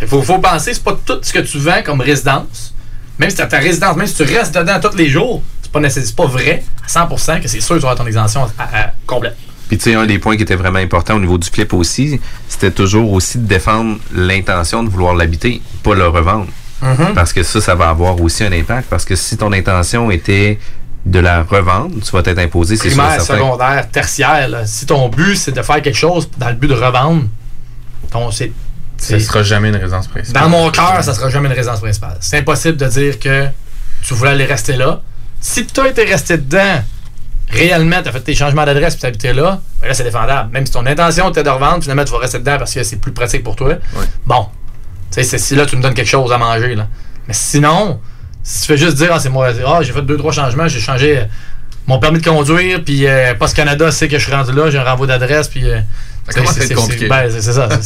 Il 0.00 0.06
faut, 0.06 0.22
faut 0.22 0.38
penser, 0.38 0.74
c'est 0.74 0.82
pas 0.82 0.96
tout 1.04 1.18
ce 1.22 1.32
que 1.32 1.38
tu 1.38 1.58
vends 1.58 1.82
comme 1.84 2.00
résidence. 2.00 2.74
Même 3.18 3.30
si 3.30 3.36
t'as 3.36 3.46
ta 3.46 3.58
résidence, 3.58 3.96
même 3.96 4.06
si 4.06 4.14
tu 4.14 4.22
restes 4.24 4.54
dedans 4.54 4.78
tous 4.80 4.94
les 4.96 5.08
jours, 5.08 5.42
c'est 5.62 5.72
pas, 5.72 5.80
pas 5.80 6.26
vrai 6.26 6.62
à 6.84 6.86
100% 7.06 7.40
que 7.40 7.48
c'est 7.48 7.60
sûr 7.60 7.76
que 7.76 7.80
tu 7.80 7.86
avoir 7.86 7.96
ton 7.96 8.06
exemption 8.06 8.46
à- 8.58 8.62
à- 8.78 8.92
complète. 9.06 9.36
Puis 9.68 9.78
tu 9.78 9.84
sais, 9.84 9.94
un 9.94 10.06
des 10.06 10.18
points 10.18 10.36
qui 10.36 10.42
était 10.42 10.54
vraiment 10.54 10.78
important 10.78 11.16
au 11.16 11.20
niveau 11.20 11.38
du 11.38 11.48
flip 11.48 11.72
aussi, 11.72 12.20
c'était 12.48 12.70
toujours 12.70 13.12
aussi 13.12 13.38
de 13.38 13.46
défendre 13.46 13.98
l'intention 14.14 14.82
de 14.84 14.88
vouloir 14.88 15.14
l'habiter, 15.14 15.60
pas 15.82 15.94
le 15.94 16.06
revendre. 16.06 16.46
Mhm. 16.82 17.14
Parce 17.14 17.32
que 17.32 17.42
ça, 17.42 17.60
ça 17.60 17.74
va 17.74 17.88
avoir 17.88 18.20
aussi 18.20 18.44
un 18.44 18.52
impact. 18.52 18.88
Parce 18.88 19.04
que 19.04 19.16
si 19.16 19.36
ton 19.36 19.52
intention 19.52 20.10
était 20.10 20.58
de 21.04 21.18
la 21.20 21.42
revendre, 21.42 21.94
tu 22.04 22.10
vas 22.12 22.22
t'être 22.22 22.38
imposé, 22.38 22.76
c'est 22.76 22.88
primaire, 22.88 23.20
secondaire, 23.20 23.88
tertiaire. 23.90 24.48
là. 24.48 24.66
Si 24.66 24.86
ton 24.86 25.08
but, 25.08 25.36
c'est 25.36 25.52
de 25.52 25.62
faire 25.62 25.80
quelque 25.80 25.96
chose 25.96 26.28
dans 26.36 26.48
le 26.48 26.54
but 26.54 26.68
de 26.68 26.74
revendre, 26.74 27.24
ton, 28.10 28.30
c'est, 28.30 28.52
Ça 28.98 29.18
sera 29.20 29.42
jamais 29.42 29.68
une 29.68 29.76
résidence 29.76 30.08
principale. 30.08 30.42
dans 30.42 30.48
mon 30.48 30.70
cœur, 30.70 31.02
ça 31.02 31.14
sera 31.14 31.28
jamais 31.30 31.48
une 31.48 31.54
résidence 31.54 31.80
principale. 31.80 32.16
C'est 32.20 32.38
impossible 32.38 32.76
de 32.76 32.86
dire 32.86 33.18
que 33.18 33.46
tu 34.02 34.14
voulais 34.14 34.30
aller 34.30 34.44
rester 34.46 34.76
là. 34.76 35.00
Si 35.40 35.64
tu 35.66 35.80
as 35.80 35.88
été 35.88 36.04
resté 36.04 36.38
dedans, 36.38 36.82
réellement, 37.50 38.02
tu 38.02 38.08
as 38.08 38.12
fait 38.12 38.20
tes 38.20 38.34
changements 38.34 38.64
d'adresse 38.64 38.94
et 38.94 38.98
tu 38.98 39.06
habitais 39.06 39.32
là, 39.32 39.60
ben 39.80 39.88
là, 39.88 39.94
c'est 39.94 40.04
défendable. 40.04 40.52
Même 40.52 40.66
si 40.66 40.72
ton 40.72 40.84
intention 40.86 41.30
était 41.30 41.42
de 41.42 41.48
revendre, 41.50 41.82
finalement, 41.82 42.04
tu 42.04 42.12
vas 42.12 42.18
rester 42.18 42.38
dedans 42.38 42.56
parce 42.58 42.74
que 42.74 42.82
c'est 42.82 42.96
plus 42.96 43.12
pratique 43.12 43.44
pour 43.44 43.56
toi. 43.56 43.74
Bon. 44.26 44.46
Tu 45.10 45.16
sais, 45.16 45.22
c'est- 45.24 45.38
si 45.38 45.54
là, 45.54 45.64
tu 45.66 45.76
me 45.76 45.82
donnes 45.82 45.94
quelque 45.94 46.08
chose 46.08 46.32
à 46.32 46.38
manger. 46.38 46.74
Là. 46.74 46.88
Mais 47.28 47.34
sinon, 47.34 48.00
si 48.42 48.62
tu 48.62 48.66
fais 48.68 48.76
juste 48.76 48.96
dire, 48.96 49.10
ah, 49.12 49.20
c'est 49.20 49.28
moi, 49.28 49.48
ah, 49.66 49.78
j'ai 49.82 49.92
fait 49.92 50.02
deux, 50.02 50.16
trois 50.16 50.32
changements, 50.32 50.66
j'ai 50.68 50.80
changé 50.80 51.18
euh, 51.18 51.24
mon 51.86 51.98
permis 52.00 52.18
de 52.20 52.24
conduire, 52.28 52.82
puis 52.84 53.06
euh, 53.06 53.34
Post 53.34 53.54
Canada 53.56 53.90
sait 53.92 54.08
que 54.08 54.18
je 54.18 54.24
suis 54.24 54.32
rendu 54.34 54.52
là, 54.52 54.68
j'ai 54.70 54.78
un 54.78 54.84
renvoi 54.84 55.06
d'adresse, 55.06 55.48
puis. 55.48 55.68
euh, 55.70 55.78
c'est- 56.52 56.66
compliqué. 56.74 57.08
ben, 57.08 57.30
c'est 57.30 57.52
ça. 57.52 57.68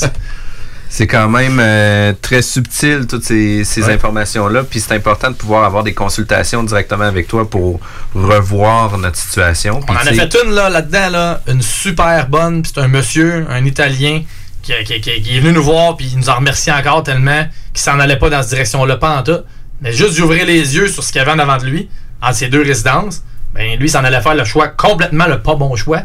c'est 0.92 1.06
quand 1.06 1.28
même 1.28 1.58
euh, 1.60 2.12
très 2.20 2.42
subtil, 2.42 3.06
toutes 3.08 3.24
ces, 3.24 3.64
ces 3.64 3.84
Ouais. 3.84 3.94
informations-là. 3.94 4.64
Puis 4.64 4.80
c'est 4.80 4.92
important 4.94 5.30
de 5.30 5.36
pouvoir 5.36 5.64
avoir 5.64 5.84
des 5.84 5.94
consultations 5.94 6.62
directement 6.64 7.04
avec 7.04 7.28
toi 7.28 7.48
pour 7.48 7.78
revoir 8.14 8.98
notre 8.98 9.16
situation. 9.16 9.80
On 9.88 9.92
en 9.92 9.96
a 9.96 10.12
fait 10.12 10.36
une 10.44 10.50
là, 10.50 10.68
là-dedans, 10.68 11.08
là, 11.10 11.40
une 11.48 11.62
super 11.62 12.28
bonne. 12.28 12.62
puis 12.62 12.72
C'est 12.74 12.80
un 12.80 12.88
monsieur, 12.88 13.46
un 13.48 13.64
Italien, 13.64 14.22
qui, 14.62 14.72
qui- 14.84 15.00
qui- 15.00 15.22
qui 15.22 15.36
est 15.36 15.40
venu 15.40 15.52
nous 15.54 15.62
voir, 15.62 15.96
puis 15.96 16.10
il 16.12 16.18
nous 16.18 16.28
a 16.28 16.34
remercié 16.34 16.72
encore 16.72 17.02
tellement 17.02 17.46
qu'il 17.72 17.80
s'en 17.82 17.98
allait 17.98 18.18
pas 18.18 18.28
dans 18.28 18.42
cette 18.42 18.50
direction-là, 18.50 18.96
pas 18.96 19.16
en 19.18 19.22
tout. 19.22 19.38
Mais 19.80 19.92
juste 19.92 20.18
d'ouvrir 20.18 20.44
les 20.44 20.74
yeux 20.76 20.88
sur 20.88 21.02
ce 21.02 21.12
qu'il 21.12 21.20
y 21.20 21.22
avait 21.22 21.30
en 21.32 21.38
avant 21.38 21.56
de 21.56 21.64
lui, 21.66 21.88
entre 22.20 22.34
ces 22.34 22.48
deux 22.48 22.62
résidences, 22.62 23.22
ben 23.54 23.78
lui, 23.78 23.88
s'en 23.88 24.04
allait 24.04 24.20
faire 24.20 24.34
le 24.34 24.44
choix, 24.44 24.68
complètement 24.68 25.26
le 25.26 25.40
pas 25.40 25.54
bon 25.54 25.74
choix, 25.76 26.02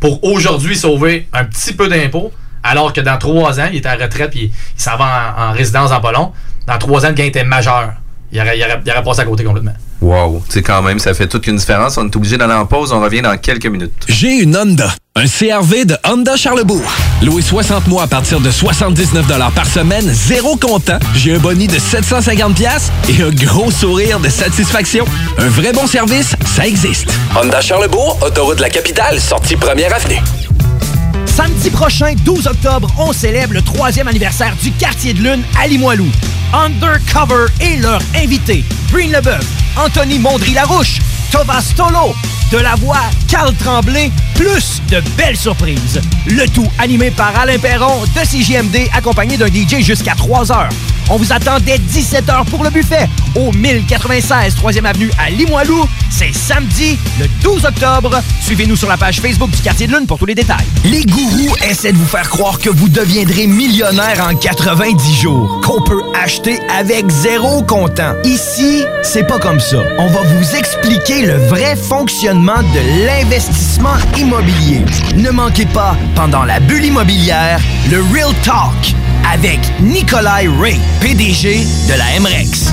pour 0.00 0.24
aujourd'hui 0.24 0.76
sauver 0.76 1.28
un 1.34 1.44
petit 1.44 1.74
peu 1.74 1.88
d'impôts, 1.88 2.32
alors 2.62 2.92
que 2.92 3.00
dans 3.00 3.18
trois 3.18 3.58
ans, 3.60 3.66
il 3.70 3.78
était 3.78 3.88
à 3.88 3.96
la 3.96 4.04
retraite, 4.06 4.30
puis 4.30 4.50
il 4.76 4.82
s'en 4.82 4.96
va 4.96 5.34
en, 5.38 5.42
en 5.50 5.52
résidence 5.52 5.90
en 5.92 6.10
long. 6.10 6.32
Dans 6.66 6.78
trois 6.78 7.04
ans, 7.04 7.08
le 7.08 7.14
gain 7.14 7.24
était 7.24 7.44
majeur. 7.44 7.92
Il 8.32 8.40
aurait, 8.40 8.56
il 8.58 8.62
aurait- 8.62 8.80
il 8.84 8.90
aurait 8.92 9.02
passé 9.02 9.20
à 9.20 9.24
côté 9.24 9.42
complètement. 9.44 9.72
Wow, 10.00 10.42
tu 10.46 10.52
sais, 10.54 10.62
quand 10.62 10.80
même, 10.80 10.98
ça 10.98 11.12
fait 11.12 11.26
toute 11.26 11.46
une 11.46 11.56
différence. 11.56 11.98
On 11.98 12.06
est 12.06 12.16
obligé 12.16 12.38
d'aller 12.38 12.54
en 12.54 12.64
pause. 12.64 12.92
On 12.92 13.00
revient 13.00 13.20
dans 13.20 13.36
quelques 13.36 13.66
minutes. 13.66 13.92
J'ai 14.08 14.38
une 14.38 14.56
Honda. 14.56 14.94
Un 15.16 15.26
CRV 15.26 15.84
de 15.84 15.96
Honda 16.08 16.36
Charlebourg. 16.36 16.80
Loué 17.22 17.42
60 17.42 17.86
mois 17.88 18.04
à 18.04 18.06
partir 18.06 18.40
de 18.40 18.50
79 18.50 19.26
par 19.54 19.66
semaine, 19.66 20.08
zéro 20.08 20.56
comptant. 20.56 20.98
J'ai 21.16 21.34
un 21.34 21.38
boni 21.38 21.66
de 21.66 21.76
750$ 21.78 22.54
piastres 22.54 22.90
et 23.10 23.20
un 23.22 23.30
gros 23.30 23.70
sourire 23.70 24.20
de 24.20 24.28
satisfaction. 24.30 25.04
Un 25.38 25.48
vrai 25.48 25.72
bon 25.72 25.86
service, 25.86 26.34
ça 26.46 26.66
existe. 26.66 27.12
Honda 27.36 27.60
Charlebourg, 27.60 28.18
autoroute 28.22 28.56
de 28.58 28.62
la 28.62 28.70
capitale, 28.70 29.20
sortie 29.20 29.56
première 29.56 29.92
avenue. 29.94 30.20
Samedi 31.40 31.70
prochain, 31.70 32.12
12 32.22 32.48
octobre, 32.48 32.86
on 32.98 33.14
célèbre 33.14 33.54
le 33.54 33.62
troisième 33.62 34.06
anniversaire 34.06 34.54
du 34.62 34.70
Quartier 34.72 35.14
de 35.14 35.20
Lune 35.20 35.42
à 35.58 35.66
Limoilou. 35.66 36.06
Undercover 36.52 37.46
et 37.62 37.78
leur 37.78 38.02
invité, 38.14 38.62
Breen 38.92 39.10
Leboeuf, 39.10 39.46
Anthony 39.74 40.18
Mondry-Larouche, 40.18 40.98
Thomas 41.32 41.72
Tolo, 41.74 42.14
de 42.50 42.58
la 42.58 42.74
voix 42.74 43.00
Carl 43.28 43.54
Tremblay, 43.54 44.10
plus 44.34 44.82
de 44.88 45.00
belles 45.16 45.36
surprises. 45.36 46.00
Le 46.26 46.46
tout 46.48 46.66
animé 46.78 47.10
par 47.10 47.38
Alain 47.38 47.58
Perron 47.58 48.02
de 48.02 48.20
CJMD, 48.20 48.88
accompagné 48.92 49.36
d'un 49.36 49.46
DJ 49.46 49.82
jusqu'à 49.82 50.14
3 50.14 50.50
heures. 50.50 50.68
On 51.12 51.16
vous 51.16 51.32
attend 51.32 51.58
dès 51.60 51.76
17h 51.76 52.44
pour 52.46 52.62
le 52.62 52.70
buffet 52.70 53.08
au 53.34 53.52
1096 53.52 54.54
3e 54.56 54.84
Avenue 54.84 55.10
à 55.18 55.30
Limoilou. 55.30 55.84
C'est 56.08 56.32
samedi, 56.32 56.98
le 57.18 57.26
12 57.42 57.64
octobre. 57.64 58.20
Suivez-nous 58.42 58.76
sur 58.76 58.88
la 58.88 58.96
page 58.96 59.20
Facebook 59.20 59.50
du 59.50 59.60
Quartier 59.60 59.86
de 59.86 59.92
Lune 59.92 60.06
pour 60.06 60.18
tous 60.18 60.26
les 60.26 60.34
détails. 60.34 60.66
Les 60.84 61.04
gourous 61.04 61.56
essaient 61.68 61.92
de 61.92 61.98
vous 61.98 62.06
faire 62.06 62.28
croire 62.30 62.58
que 62.58 62.70
vous 62.70 62.88
deviendrez 62.88 63.46
millionnaire 63.46 64.24
en 64.28 64.36
90 64.36 65.20
jours, 65.20 65.60
qu'on 65.64 65.82
peut 65.82 66.02
acheter 66.22 66.60
avec 66.78 67.08
zéro 67.10 67.62
comptant. 67.62 68.14
Ici, 68.24 68.84
c'est 69.02 69.26
pas 69.26 69.38
comme 69.38 69.60
ça. 69.60 69.78
On 69.98 70.06
va 70.06 70.20
vous 70.22 70.56
expliquer 70.56 71.26
le 71.26 71.34
vrai 71.48 71.74
fonctionnement 71.76 72.39
de 72.46 73.06
l'investissement 73.06 73.96
immobilier. 74.16 74.82
Ne 75.14 75.30
manquez 75.30 75.66
pas, 75.66 75.94
pendant 76.14 76.44
la 76.44 76.58
bulle 76.58 76.86
immobilière, 76.86 77.60
le 77.90 78.02
Real 78.14 78.32
Talk 78.42 78.94
avec 79.30 79.60
Nikolai 79.80 80.48
Ray, 80.58 80.80
PDG 81.00 81.66
de 81.88 81.98
la 81.98 82.18
MREX. 82.18 82.72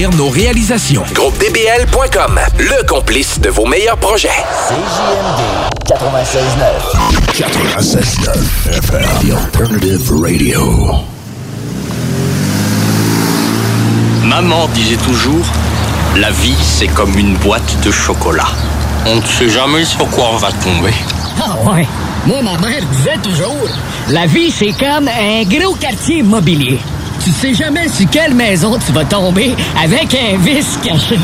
nos 0.09 0.29
réalisations. 0.29 1.03
GroupeDBL.com, 1.13 2.39
le 2.57 2.87
complice 2.87 3.39
de 3.39 3.49
vos 3.49 3.65
meilleurs 3.65 3.97
projets. 3.97 4.29
CJMD 4.67 5.41
96.9. 5.85 7.35
96.9 7.35 8.77
FM. 8.77 9.01
The 9.21 9.33
Alternative 9.35 10.11
Radio. 10.11 10.91
Maman 14.23 14.67
disait 14.69 14.95
toujours, 14.97 15.45
la 16.15 16.31
vie 16.31 16.55
c'est 16.61 16.87
comme 16.87 17.17
une 17.17 17.35
boîte 17.35 17.77
de 17.83 17.91
chocolat. 17.91 18.47
On 19.05 19.17
ne 19.17 19.21
sait 19.21 19.49
jamais 19.49 19.85
sur 19.85 20.07
quoi 20.09 20.29
on 20.33 20.37
va 20.37 20.51
tomber. 20.51 20.93
Ah 21.39 21.55
ouais. 21.69 21.87
Moi, 22.25 22.41
ma 22.43 22.55
mère 22.59 22.83
disait 22.91 23.17
toujours, 23.23 23.67
la 24.09 24.27
vie, 24.27 24.51
c'est 24.51 24.73
comme 24.73 25.07
un 25.07 25.43
gros 25.43 25.73
quartier 25.73 26.17
immobilier. 26.19 26.77
Tu 27.23 27.29
sais 27.29 27.53
jamais 27.53 27.87
sur 27.87 28.09
quelle 28.09 28.33
maison 28.33 28.79
tu 28.83 28.91
vas 28.93 29.05
tomber 29.05 29.53
avec 29.83 30.15
un 30.15 30.37
vice 30.37 30.79
caché. 30.83 31.19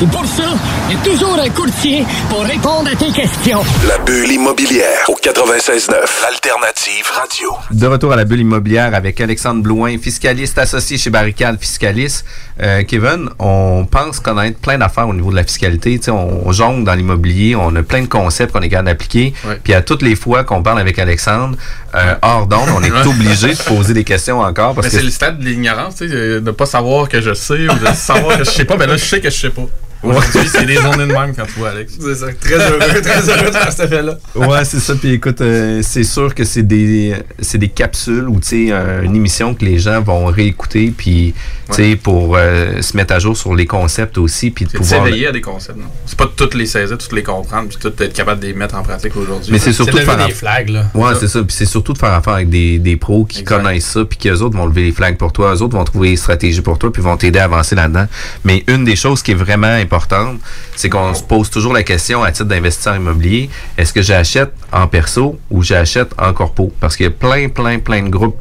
Et 0.00 0.06
pour 0.06 0.24
ça, 0.24 0.44
il 0.88 0.96
y 0.96 0.98
a 0.98 1.02
toujours 1.02 1.38
un 1.38 1.50
courtier 1.50 2.04
pour 2.30 2.40
répondre 2.40 2.88
à 2.90 2.96
tes 2.96 3.10
questions. 3.12 3.62
La 3.86 3.98
bulle 3.98 4.30
immobilière 4.32 5.04
au 5.08 5.14
96.9, 5.14 5.90
l'alternative 6.22 7.04
radio. 7.14 7.50
De 7.70 7.86
retour 7.86 8.12
à 8.14 8.16
la 8.16 8.24
bulle 8.24 8.40
immobilière 8.40 8.94
avec 8.94 9.20
Alexandre 9.20 9.62
Blouin, 9.62 9.98
fiscaliste 9.98 10.56
associé 10.56 10.96
chez 10.96 11.10
Barricade 11.10 11.58
Fiscalis. 11.60 12.22
Euh, 12.62 12.82
Kevin, 12.84 13.28
on 13.38 13.86
pense 13.90 14.20
connaître 14.20 14.58
plein 14.58 14.78
d'affaires 14.78 15.08
au 15.08 15.14
niveau 15.14 15.30
de 15.30 15.36
la 15.36 15.44
fiscalité. 15.44 15.98
Tu 15.98 16.04
sais, 16.04 16.10
on, 16.10 16.46
on 16.48 16.52
jongle 16.52 16.84
dans 16.84 16.94
l'immobilier, 16.94 17.56
on 17.56 17.76
a 17.76 17.82
plein 17.82 18.00
de 18.00 18.06
concepts 18.06 18.52
qu'on 18.52 18.62
est 18.62 18.70
capable 18.70 18.88
d'appliquer. 18.88 19.34
Puis 19.64 19.74
à 19.74 19.82
toutes 19.82 20.00
les 20.00 20.16
fois 20.16 20.44
qu'on 20.44 20.62
parle 20.62 20.80
avec 20.80 20.98
Alexandre, 20.98 21.58
euh, 21.94 22.14
hors 22.22 22.46
d'onde, 22.46 22.68
on 22.74 22.82
est 22.82 23.06
obligé 23.06 23.54
de 23.54 23.62
poser 23.62 23.94
des 23.94 24.04
questions 24.04 24.40
encore. 24.40 24.74
Parce 24.74 24.92
Mais 24.92 25.00
que 25.00 25.04
stade 25.26 25.38
de 25.38 25.44
l'ignorance, 25.44 25.96
tu 25.96 26.08
sais, 26.08 26.14
de 26.14 26.40
ne 26.40 26.50
pas 26.50 26.66
savoir 26.66 27.08
que 27.08 27.20
je 27.20 27.34
sais 27.34 27.68
ou 27.68 27.74
de 27.74 27.94
savoir 27.94 28.38
que 28.38 28.44
je 28.44 28.50
sais 28.50 28.64
pas. 28.64 28.76
Ben 28.76 28.88
là, 28.88 28.96
je 28.96 29.04
sais 29.04 29.20
que 29.20 29.30
je 29.30 29.36
sais 29.36 29.50
pas. 29.50 29.66
Aujourd'hui, 30.02 30.48
c'est 30.48 30.66
des 30.66 30.74
journées 30.74 31.06
de 31.06 31.12
même 31.12 31.34
quand 31.34 31.46
tu 31.46 31.58
vois 31.58 31.70
Alex. 31.70 31.94
C'est 32.00 32.14
ça. 32.14 32.26
Très 32.40 32.54
heureux, 32.54 33.00
très 33.00 33.28
heureux 33.28 33.46
de 33.46 33.56
faire 33.56 33.72
cet 33.72 33.86
effet-là. 33.86 34.18
Ouais, 34.34 34.64
c'est 34.64 34.78
ça. 34.78 34.94
Puis 34.94 35.12
écoute, 35.12 35.40
euh, 35.40 35.80
c'est 35.82 36.04
sûr 36.04 36.34
que 36.34 36.44
c'est 36.44 36.62
des, 36.62 37.14
c'est 37.40 37.58
des 37.58 37.68
capsules 37.68 38.28
ou 38.28 38.38
tu 38.38 38.48
sais, 38.48 38.66
euh, 38.70 39.02
une 39.02 39.16
émission 39.16 39.54
que 39.54 39.64
les 39.64 39.78
gens 39.78 40.00
vont 40.02 40.26
réécouter, 40.26 40.92
puis 40.96 41.34
tu 41.68 41.74
sais, 41.74 41.96
pour 41.96 42.36
euh, 42.36 42.80
se 42.80 42.96
mettre 42.96 43.14
à 43.14 43.18
jour 43.18 43.36
sur 43.36 43.54
les 43.54 43.66
concepts 43.66 44.18
aussi, 44.18 44.50
puis 44.50 44.66
de 44.66 44.70
pouvoir. 44.70 45.04
s'éveiller 45.04 45.28
à 45.28 45.32
des 45.32 45.40
concepts, 45.40 45.78
non? 45.78 45.86
C'est 46.06 46.16
pas 46.16 46.26
de 46.26 46.30
toutes 46.30 46.54
les 46.54 46.66
saisir, 46.66 46.96
toutes 46.96 47.12
les 47.12 47.22
comprendre, 47.22 47.68
puis 47.68 47.78
tout 47.78 47.92
être 48.02 48.12
capable 48.12 48.40
de 48.40 48.46
les 48.46 48.54
mettre 48.54 48.76
en 48.76 48.82
pratique 48.82 49.16
aujourd'hui. 49.16 49.52
Mais 49.52 49.58
c'est 49.58 49.72
surtout 49.72 49.98
de 49.98 50.02
faire 50.02 50.26
des 50.26 50.32
flags, 50.32 50.68
là. 50.68 50.86
Ouais, 50.94 51.14
c'est 51.18 51.28
ça. 51.28 51.42
Puis 51.42 51.56
c'est 51.56 51.66
surtout 51.66 51.92
de 51.92 51.98
faire 51.98 52.12
affaire 52.12 52.34
avec 52.34 52.48
des, 52.48 52.78
des 52.78 52.96
pros 52.96 53.24
qui 53.24 53.42
connaissent 53.42 53.86
ça, 53.86 54.04
puis 54.04 54.18
qu'eux 54.18 54.40
autres 54.40 54.56
vont 54.56 54.66
lever 54.66 54.84
les 54.84 54.92
flags 54.92 55.16
pour 55.16 55.32
toi, 55.32 55.54
eux 55.54 55.62
autres 55.62 55.76
vont 55.76 55.84
trouver 55.84 56.10
des 56.10 56.16
stratégies 56.16 56.60
pour 56.60 56.78
toi, 56.78 56.92
puis 56.92 57.02
vont 57.02 57.16
t'aider 57.16 57.38
à 57.38 57.44
avancer 57.44 57.74
là-dedans. 57.74 58.06
Mais 58.44 58.64
une 58.68 58.84
des 58.84 58.96
choses 58.96 59.22
qui 59.22 59.32
est 59.32 59.36
vraiment 59.36 59.66
importante, 59.66 60.38
c'est 60.76 60.88
qu'on 60.88 61.14
se 61.14 61.22
pose 61.22 61.50
toujours 61.50 61.72
la 61.72 61.82
question 61.82 62.22
à 62.22 62.30
titre 62.30 62.48
d'investisseur 62.48 62.96
immobilier, 62.96 63.50
est-ce 63.76 63.92
que 63.92 64.02
j'achète 64.02 64.52
en 64.72 64.86
perso 64.86 65.38
ou 65.50 65.62
j'achète 65.62 66.12
en 66.18 66.32
corpo? 66.32 66.72
Parce 66.80 66.96
qu'il 66.96 67.04
y 67.04 67.08
a 67.08 67.12
plein, 67.12 67.48
plein, 67.48 67.78
plein 67.78 68.02
de 68.02 68.08
groupes 68.08 68.38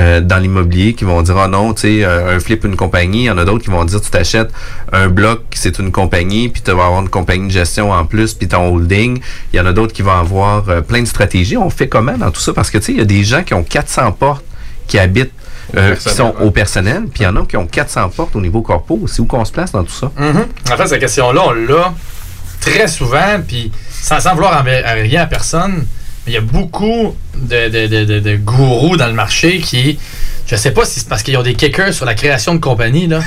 euh, 0.00 0.20
dans 0.20 0.38
l'immobilier 0.38 0.94
qui 0.94 1.04
vont 1.04 1.20
dire 1.22 1.36
ah 1.36 1.46
non 1.46 1.74
tu 1.74 1.82
sais 1.82 2.04
euh, 2.04 2.36
un 2.36 2.40
flip 2.40 2.64
une 2.64 2.76
compagnie. 2.76 3.22
Il 3.22 3.26
y 3.26 3.30
en 3.30 3.38
a 3.38 3.44
d'autres 3.44 3.62
qui 3.62 3.70
vont 3.70 3.84
dire 3.84 4.00
tu 4.00 4.10
t'achètes 4.10 4.50
un 4.92 5.08
bloc 5.08 5.42
c'est 5.54 5.78
une 5.78 5.92
compagnie 5.92 6.48
puis 6.48 6.62
tu 6.62 6.70
vas 6.72 6.86
avoir 6.86 7.02
une 7.02 7.08
compagnie 7.08 7.48
de 7.48 7.52
gestion 7.52 7.92
en 7.92 8.04
plus 8.04 8.34
puis 8.34 8.48
ton 8.48 8.74
holding. 8.74 9.20
Il 9.52 9.56
y 9.56 9.60
en 9.60 9.66
a 9.66 9.72
d'autres 9.72 9.92
qui 9.92 10.02
vont 10.02 10.12
avoir 10.16 10.68
euh, 10.68 10.80
plein 10.80 11.02
de 11.02 11.06
stratégies. 11.06 11.56
On 11.56 11.70
fait 11.70 11.88
comment 11.88 12.16
dans 12.16 12.30
tout 12.30 12.40
ça? 12.40 12.52
Parce 12.52 12.70
que 12.70 12.78
tu 12.78 12.86
sais 12.86 12.92
il 12.92 12.98
y 12.98 13.02
a 13.02 13.04
des 13.04 13.24
gens 13.24 13.42
qui 13.42 13.54
ont 13.54 13.62
400 13.62 14.12
portes 14.12 14.44
qui 14.86 14.98
habitent 14.98 15.32
euh, 15.76 15.94
qui 15.94 16.08
sont 16.08 16.34
au 16.40 16.50
personnel 16.50 17.04
puis 17.12 17.22
il 17.22 17.24
y 17.24 17.26
en 17.26 17.36
a 17.36 17.44
qui 17.44 17.56
ont 17.56 17.66
400 17.66 18.08
portes 18.10 18.34
au 18.34 18.40
niveau 18.40 18.62
corpo. 18.62 19.02
C'est 19.06 19.20
où 19.20 19.26
qu'on 19.26 19.44
se 19.44 19.52
place 19.52 19.72
dans 19.72 19.84
tout 19.84 19.92
ça? 19.92 20.10
Mhm. 20.16 20.46
En 20.72 20.76
fait, 20.76 20.86
cette 20.86 21.00
question-là, 21.00 21.42
on 21.46 21.52
l'a 21.52 21.94
très 22.60 22.88
souvent, 22.88 23.40
puis 23.46 23.72
sans, 23.90 24.20
sans 24.20 24.34
vouloir 24.34 24.52
à 24.54 24.62
rien 24.62 25.22
à 25.22 25.26
personne, 25.26 25.84
il 26.30 26.34
y 26.34 26.36
a 26.36 26.40
beaucoup 26.40 27.16
de, 27.36 27.68
de- 27.68 28.04
de- 28.04 28.20
de- 28.20 28.36
gourous 28.36 28.96
dans 28.96 29.06
le 29.08 29.12
marché 29.14 29.58
qui, 29.58 29.98
je 30.46 30.56
sais 30.56 30.70
pas 30.70 30.84
si 30.84 31.00
c'est 31.00 31.08
parce 31.08 31.22
qu'ils 31.22 31.36
ont 31.36 31.42
des 31.42 31.54
kickers 31.54 31.92
sur 31.92 32.06
la 32.06 32.14
création 32.14 32.54
de 32.54 32.60
compagnies, 32.60 33.08
là, 33.08 33.20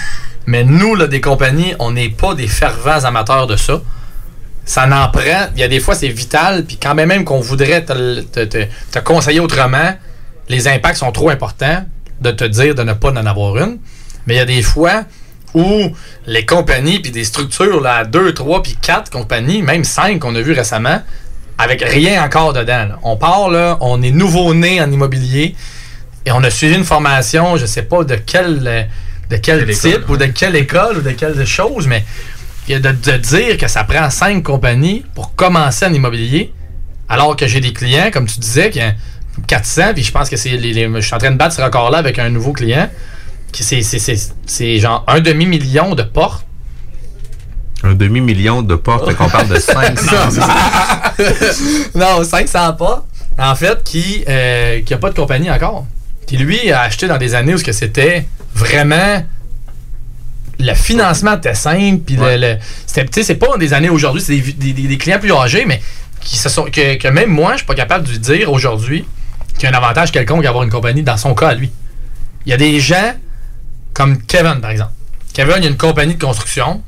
mais 0.45 0.63
nous, 0.63 0.95
là, 0.95 1.07
des 1.07 1.21
compagnies, 1.21 1.73
on 1.79 1.91
n'est 1.91 2.09
pas 2.09 2.33
des 2.35 2.47
fervents 2.47 3.03
amateurs 3.05 3.47
de 3.47 3.55
ça. 3.55 3.81
Ça 4.65 4.85
n'en 4.87 5.09
prend. 5.09 5.47
Il 5.55 5.59
y 5.59 5.63
a 5.63 5.67
des 5.67 5.79
fois, 5.81 5.95
c'est 5.95 6.07
vital, 6.07 6.63
puis 6.65 6.77
quand 6.81 6.95
même, 6.95 7.09
même 7.09 7.25
qu'on 7.25 7.39
voudrait 7.41 7.83
te, 7.83 8.21
te- 8.21 8.45
te- 8.45 8.65
te 8.91 8.99
conseiller 8.99 9.39
autrement, 9.41 9.93
les 10.49 10.67
impacts 10.69 10.97
sont 10.97 11.11
trop 11.11 11.29
importants 11.29 11.85
de 12.21 12.31
te 12.31 12.45
dire 12.45 12.73
de 12.75 12.83
ne 12.83 12.93
pas 12.93 13.11
en 13.11 13.25
avoir 13.25 13.57
une. 13.57 13.77
Mais 14.25 14.35
il 14.35 14.37
y 14.37 14.41
a 14.41 14.45
des 14.45 14.61
fois 14.61 15.03
où 15.53 15.91
les 16.25 16.45
compagnies 16.45 16.99
puis 16.99 17.11
des 17.11 17.25
structures 17.25 17.79
là, 17.81 17.97
à 17.97 18.03
deux, 18.05 18.33
trois 18.33 18.63
puis 18.63 18.75
quatre 18.81 19.11
compagnies, 19.11 19.61
même 19.61 19.83
cinq 19.83 20.19
qu'on 20.19 20.33
a 20.35 20.41
vu 20.41 20.53
récemment, 20.53 21.01
avec 21.57 21.81
rien 21.83 22.23
encore 22.23 22.53
dedans. 22.53 22.85
là. 22.89 22.99
On 23.03 23.15
part 23.17 23.49
là, 23.49 23.77
on 23.81 24.01
est 24.01 24.11
nouveau-né 24.11 24.81
en 24.81 24.91
immobilier 24.91 25.55
et 26.25 26.31
on 26.31 26.43
a 26.43 26.49
suivi 26.49 26.75
une 26.75 26.83
formation, 26.85 27.57
je 27.57 27.65
sais 27.65 27.83
pas 27.83 28.03
de 28.03 28.15
quel 28.15 28.61
euh, 28.67 28.83
de 29.29 29.37
quel 29.37 29.65
type 29.91 30.09
ou 30.09 30.17
de 30.17 30.25
quelle 30.25 30.55
école 30.55 30.97
ou 30.97 31.01
de 31.01 31.11
quelle 31.11 31.45
chose, 31.45 31.87
mais 31.87 32.03
de, 32.67 32.77
de 32.77 33.17
dire 33.17 33.57
que 33.57 33.67
ça 33.67 33.83
prend 33.83 34.09
cinq 34.09 34.43
compagnies 34.43 35.03
pour 35.15 35.35
commencer 35.35 35.85
en 35.85 35.93
immobilier, 35.93 36.53
alors 37.09 37.35
que 37.35 37.47
j'ai 37.47 37.59
des 37.59 37.73
clients, 37.73 38.09
comme 38.11 38.25
tu 38.25 38.39
disais, 38.39 38.69
qui 38.69 38.79
ont 38.81 38.93
400, 39.47 39.93
puis 39.93 40.03
je 40.03 40.11
pense 40.11 40.29
que 40.29 40.37
c'est 40.37 40.49
les, 40.57 40.73
les- 40.73 40.89
je 40.95 40.99
suis 41.05 41.13
en 41.15 41.17
train 41.17 41.31
de 41.31 41.37
battre 41.37 41.55
ce 41.55 41.61
record-là 41.61 41.97
avec 41.97 42.19
un 42.19 42.29
nouveau 42.29 42.51
client, 42.53 42.89
qui 43.51 43.63
c'est, 43.63 43.81
c'est, 43.81 43.99
c'est, 43.99 44.17
c'est 44.45 44.79
genre 44.79 45.03
un 45.07 45.19
demi-million 45.19 45.95
de 45.95 46.03
portes. 46.03 46.45
Un 47.83 47.93
demi-million 47.93 48.61
de 48.61 48.75
portes 48.75 49.13
qu'on 49.15 49.29
parle 49.29 49.47
de 49.49 49.55
500 49.59 50.41
non, 51.95 52.23
500 52.23 52.73
pas. 52.77 53.05
En 53.37 53.55
fait, 53.55 53.83
qui 53.83 54.23
euh, 54.27 54.81
qui 54.81 54.93
a 54.93 54.97
pas 54.97 55.09
de 55.09 55.15
compagnie 55.15 55.49
encore. 55.51 55.85
Qui 56.27 56.37
lui 56.37 56.71
a 56.71 56.81
acheté 56.81 57.07
dans 57.07 57.17
des 57.17 57.35
années 57.35 57.53
où 57.53 57.57
c'était 57.57 58.25
vraiment 58.55 59.23
le 60.59 60.73
financement 60.75 61.33
était 61.35 61.55
simple 61.55 62.03
puis 62.05 62.15
le- 62.15 62.37
le, 62.37 62.57
sais 62.85 63.05
c'est 63.23 63.35
pas 63.35 63.57
des 63.57 63.73
années 63.73 63.89
aujourd'hui, 63.89 64.21
c'est 64.21 64.37
des, 64.37 64.53
des- 64.53 64.73
des- 64.73 64.87
des 64.87 64.97
clients 64.97 65.19
plus 65.19 65.33
âgés 65.33 65.65
mais 65.65 65.81
qui 66.21 66.37
se 66.37 66.47
sont 66.47 66.65
que, 66.65 66.95
que 66.95 67.07
même 67.09 67.29
moi 67.31 67.53
je 67.53 67.57
suis 67.57 67.65
pas 67.65 67.75
capable 67.75 68.05
de 68.05 68.11
lui 68.11 68.19
dire 68.19 68.51
aujourd'hui 68.51 69.03
qu'il 69.57 69.63
y 69.63 69.65
a 69.65 69.75
un 69.75 69.77
avantage 69.77 70.11
quelconque 70.11 70.43
d'avoir 70.43 70.63
une 70.63 70.69
compagnie 70.69 71.03
dans 71.03 71.17
son 71.17 71.33
cas 71.35 71.49
à 71.49 71.53
lui. 71.55 71.71
Il 72.45 72.51
y 72.51 72.53
a 72.53 72.57
des 72.57 72.79
gens 72.79 73.13
comme 73.93 74.21
Kevin 74.21 74.61
par 74.61 74.69
exemple. 74.71 74.91
Kevin, 75.33 75.55
il 75.57 75.63
y 75.63 75.67
a 75.67 75.69
une 75.69 75.77
compagnie 75.77 76.15
de 76.15 76.23
construction. 76.23 76.81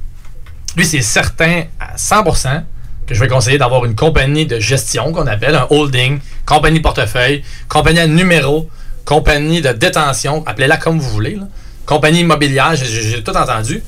Lui, 0.75 0.85
c'est 0.85 1.01
certain 1.01 1.63
à 1.79 1.95
100% 1.95 2.63
que 3.07 3.13
je 3.13 3.19
vais 3.19 3.27
conseiller 3.27 3.57
d'avoir 3.57 3.85
une 3.85 3.95
compagnie 3.95 4.45
de 4.45 4.59
gestion 4.59 5.11
qu'on 5.13 5.27
appelle 5.27 5.55
un 5.55 5.67
holding, 5.69 6.19
compagnie 6.45 6.79
portefeuille, 6.79 7.43
compagnie 7.69 7.99
à 7.99 8.07
numéro, 8.07 8.69
compagnie 9.05 9.61
de 9.61 9.71
détention, 9.71 10.43
appelez-la 10.47 10.77
comme 10.77 10.99
vous 10.99 11.09
voulez, 11.09 11.37
compagnie 11.85 12.21
immobilière, 12.21 12.75
j'ai- 12.75 13.23
tout 13.23 13.35
entendu. 13.37 13.83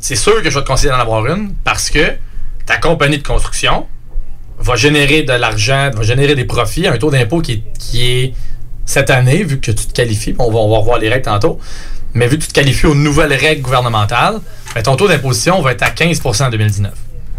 C'est 0.00 0.16
sûr 0.16 0.42
que 0.42 0.50
je 0.50 0.58
vais 0.58 0.64
te 0.64 0.68
conseiller 0.68 0.90
d'en 0.90 0.98
avoir 0.98 1.24
une 1.26 1.54
parce 1.64 1.88
que 1.90 2.14
ta 2.66 2.76
compagnie 2.78 3.18
de 3.18 3.26
construction 3.26 3.86
va 4.58 4.74
générer 4.74 5.22
de 5.22 5.32
l'argent, 5.32 5.90
va 5.94 6.02
générer 6.02 6.34
des 6.34 6.44
profits, 6.44 6.86
un 6.88 6.98
taux 6.98 7.10
d'impôt 7.10 7.40
qui 7.40 7.52
est, 7.52 7.62
qui 7.78 8.10
est 8.10 8.34
cette 8.84 9.10
année, 9.10 9.42
vu 9.44 9.60
que 9.60 9.70
tu 9.70 9.86
te 9.86 9.92
qualifies, 9.92 10.34
on 10.38 10.50
va, 10.50 10.58
on 10.58 10.70
va 10.70 10.78
revoir 10.78 10.98
les 10.98 11.08
règles 11.08 11.24
tantôt, 11.24 11.58
mais 12.16 12.28
vu 12.28 12.38
que 12.38 12.42
tu 12.42 12.48
te 12.48 12.54
qualifies 12.54 12.86
aux 12.86 12.94
nouvelles 12.94 13.34
règles 13.34 13.60
gouvernementales, 13.60 14.40
ben, 14.74 14.82
ton 14.82 14.96
taux 14.96 15.06
d'imposition 15.06 15.60
va 15.60 15.72
être 15.72 15.82
à 15.82 15.90
15% 15.90 16.44
en 16.44 16.50
2019. 16.50 16.92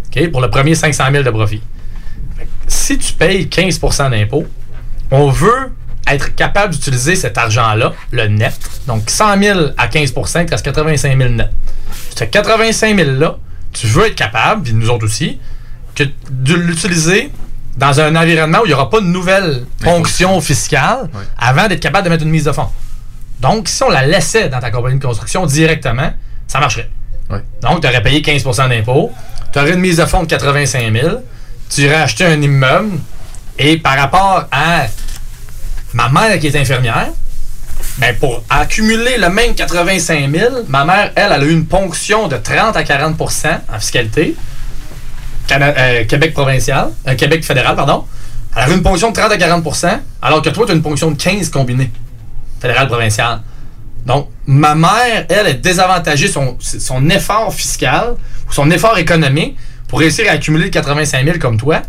OK? 0.08 0.32
Pour 0.32 0.40
le 0.40 0.50
premier 0.50 0.76
500 0.76 1.04
000 1.12 1.24
de 1.24 1.30
profit. 1.32 1.62
Si 2.68 2.98
tu 2.98 3.14
payes 3.14 3.46
15% 3.48 4.12
d'impôt, 4.12 4.46
on 5.10 5.30
veut 5.30 5.74
être 6.08 6.36
capable 6.36 6.74
d'utiliser 6.74 7.16
cet 7.16 7.38
argent-là, 7.38 7.94
le 8.12 8.28
net. 8.28 8.58
Donc 8.86 9.10
100 9.10 9.42
000 9.42 9.60
à 9.78 9.88
15 9.88 10.14
il 10.16 10.46
te 10.46 10.52
reste 10.52 10.64
85 10.64 11.18
000 11.18 11.30
net. 11.32 11.50
Ce 12.16 12.24
85 12.24 12.96
000-là, 12.96 13.38
tu 13.74 13.88
veux 13.88 14.06
être 14.06 14.16
capable, 14.16 14.64
puis 14.64 14.74
nous 14.74 14.90
autres 14.90 15.06
aussi, 15.06 15.40
que 15.96 16.04
de 16.30 16.54
l'utiliser 16.54 17.32
dans 17.78 18.00
un 18.00 18.16
environnement 18.16 18.60
où 18.62 18.66
il 18.66 18.70
n'y 18.70 18.74
aura 18.74 18.90
pas 18.90 19.02
de 19.02 19.06
nouvelles 19.06 19.66
ponctions 19.84 20.40
fiscales 20.40 21.10
avant 21.38 21.68
d'être 21.68 21.80
capable 21.80 22.06
de 22.06 22.10
mettre 22.10 22.24
une 22.24 22.30
mise 22.30 22.46
de 22.46 22.52
fonds. 22.52 22.70
Donc, 23.40 23.68
si 23.68 23.84
on 23.84 23.90
la 23.90 24.06
laissait 24.06 24.50
dans 24.50 24.60
ta 24.60 24.72
compagnie 24.72 24.98
de 25.00 25.06
construction 25.06 25.46
directement, 25.46 26.12
ça 26.48 26.60
marcherait. 26.60 26.90
Donc, 27.62 27.82
tu 27.82 27.88
aurais 27.88 28.02
payé 28.02 28.22
15% 28.22 28.70
d'impôt, 28.70 29.12
tu 29.52 29.60
aurais 29.60 29.74
une 29.74 29.80
mise 29.80 29.98
de 29.98 30.06
fonds 30.06 30.24
de 30.24 30.28
85 30.28 30.92
000, 30.94 31.18
tu 31.70 31.82
irais 31.82 31.96
acheter 31.96 32.26
un 32.26 32.42
immeuble, 32.42 32.98
et 33.60 33.78
par 33.78 33.98
rapport 33.98 34.46
à 34.52 34.86
ma 35.94 36.10
mère 36.10 36.40
qui 36.40 36.48
est 36.48 36.56
infirmière, 36.56 37.10
ben 38.00 38.16
pour 38.18 38.44
accumuler 38.50 39.18
le 39.18 39.30
même 39.30 39.54
85 39.56 40.30
000, 40.32 40.56
ma 40.68 40.86
mère, 40.86 41.12
elle, 41.16 41.32
elle 41.34 41.42
a 41.42 41.46
eu 41.46 41.52
une 41.52 41.66
ponction 41.66 42.28
de 42.28 42.38
30 42.38 42.76
à 42.78 42.84
40% 42.84 43.60
en 43.74 43.80
fiscalité. 43.80 44.36
Cana- 45.48 45.74
euh, 45.78 46.06
Québec 46.06 46.34
provincial, 46.34 46.90
euh, 47.08 47.16
Québec 47.16 47.44
fédéral, 47.44 47.76
pardon. 47.76 48.06
Elle 48.56 48.64
a 48.64 48.70
eu 48.70 48.74
une 48.74 48.84
ponction 48.84 49.10
de 49.12 49.16
30 49.16 49.32
à 49.32 49.38
40% 49.38 50.00
alors 50.22 50.42
que 50.42 50.50
toi, 50.50 50.66
tu 50.66 50.72
as 50.72 50.76
une 50.76 50.82
ponction 50.82 51.12
de 51.12 51.18
15 51.22 51.50
combinée, 51.50 51.92
fédéral-provincial. 52.60 53.42
Donc, 54.06 54.30
ma 54.46 54.74
mère, 54.76 55.26
elle, 55.30 55.48
est 55.48 55.54
désavantagée 55.56 56.28
son, 56.28 56.58
son 56.60 57.10
effort 57.10 57.54
fiscal 57.54 58.16
ou 58.50 58.54
son 58.54 58.70
effort 58.72 58.98
économique 58.98 59.58
pour 59.88 60.00
réussir 60.00 60.26
à 60.30 60.34
accumuler 60.34 60.66
le 60.66 60.70
85 60.70 61.26
000 61.26 61.38
comme 61.40 61.58
toi 61.58 61.82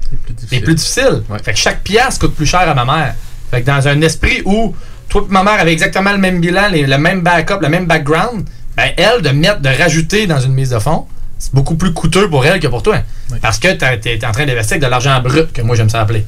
est 0.53 0.61
plus 0.61 0.75
difficile. 0.75 1.23
Fait 1.43 1.53
que 1.53 1.59
chaque 1.59 1.83
pièce 1.83 2.19
coûte 2.19 2.35
plus 2.35 2.47
cher 2.47 2.61
à 2.69 2.75
ma 2.75 2.85
mère. 2.85 3.15
Fait 3.51 3.63
que 3.63 3.67
dans 3.67 3.87
un 3.89 4.01
esprit 4.03 4.43
où 4.45 4.75
toi 5.09 5.25
et 5.29 5.33
ma 5.33 5.43
mère 5.43 5.55
avaient 5.61 5.73
exactement 5.73 6.13
le 6.13 6.19
même 6.19 6.41
bilan, 6.41 6.69
les- 6.71 6.87
le 6.87 6.99
même 6.99 7.23
backup, 7.23 7.61
le 7.63 7.69
même 7.69 7.87
background, 7.87 8.45
ben 8.77 8.91
elle, 8.97 9.23
de 9.23 9.31
mettre, 9.31 9.61
de 9.61 9.69
rajouter 9.69 10.27
dans 10.27 10.39
une 10.41 10.53
mise 10.53 10.71
de 10.71 10.79
fonds, 10.79 11.07
c'est 11.39 11.55
beaucoup 11.55 11.77
plus 11.77 11.93
coûteux 11.93 12.29
pour 12.29 12.45
elle 12.45 12.61
que 12.61 12.67
pour 12.69 12.83
toi. 12.83 12.99
Parce 13.41 13.59
que 13.59 13.69
tu 13.73 14.09
es 14.09 14.25
en 14.25 14.33
train 14.33 14.45
d'investir 14.47 14.73
avec 14.75 14.83
de 14.83 14.89
l'argent 14.89 15.21
brut, 15.21 15.53
que 15.53 15.63
moi 15.63 15.77
j'aime 15.77 15.89
ça 15.89 16.01
appeler. 16.01 16.27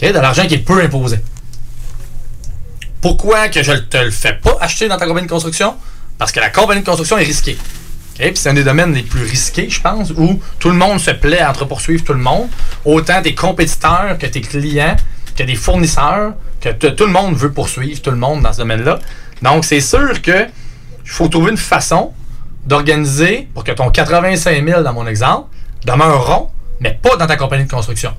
OK? 0.00 0.08
De 0.12 0.18
l'argent 0.18 0.46
qui 0.46 0.54
est 0.54 0.58
peu 0.58 0.82
imposé. 0.82 1.18
Pourquoi 3.02 3.48
que 3.48 3.62
je 3.64 3.72
ne 3.72 3.78
te 3.78 3.96
le 3.96 4.12
fais 4.12 4.32
pas 4.32 4.56
acheter 4.60 4.88
dans 4.88 4.96
ta 4.96 5.06
compagnie 5.06 5.26
de 5.26 5.32
construction? 5.32 5.74
Parce 6.18 6.30
que 6.30 6.38
la 6.40 6.50
compagnie 6.50 6.82
de 6.82 6.86
construction 6.86 7.18
est 7.18 7.24
risquée. 7.24 7.58
C'est 8.16 8.48
un 8.48 8.54
des 8.54 8.62
domaines 8.62 8.94
les 8.94 9.02
plus 9.02 9.24
risqués, 9.24 9.68
je 9.68 9.80
pense, 9.80 10.12
où 10.12 10.40
tout 10.60 10.70
le 10.70 10.76
monde 10.76 11.00
se 11.00 11.10
plaît 11.10 11.40
à 11.40 11.50
entre-poursuivre 11.50 12.04
tout 12.04 12.12
le 12.12 12.20
monde. 12.20 12.48
Autant 12.84 13.20
tes 13.20 13.34
compétiteurs 13.34 14.16
que 14.18 14.26
tes 14.26 14.40
clients, 14.40 14.94
que 15.36 15.42
des 15.42 15.56
fournisseurs, 15.56 16.34
que 16.60 16.88
tout 16.88 17.06
le 17.06 17.12
monde 17.12 17.34
veut 17.34 17.50
poursuivre 17.50 18.00
tout 18.00 18.12
le 18.12 18.16
monde 18.16 18.42
dans 18.42 18.52
ce 18.52 18.58
domaine-là. 18.58 19.00
Donc, 19.42 19.64
c'est 19.64 19.80
sûr 19.80 20.22
que 20.22 20.46
il 21.04 21.10
faut 21.10 21.26
trouver 21.26 21.50
une 21.50 21.56
façon 21.56 22.12
d'organiser 22.64 23.48
pour 23.52 23.64
que 23.64 23.72
ton 23.72 23.90
85 23.90 24.64
000, 24.64 24.82
dans 24.84 24.92
mon 24.92 25.08
exemple, 25.08 25.48
demeure 25.84 26.24
rond, 26.24 26.50
mais 26.78 26.96
pas 27.02 27.16
dans 27.16 27.26
ta 27.26 27.36
compagnie 27.36 27.64
de 27.64 27.70
construction. 27.70 28.14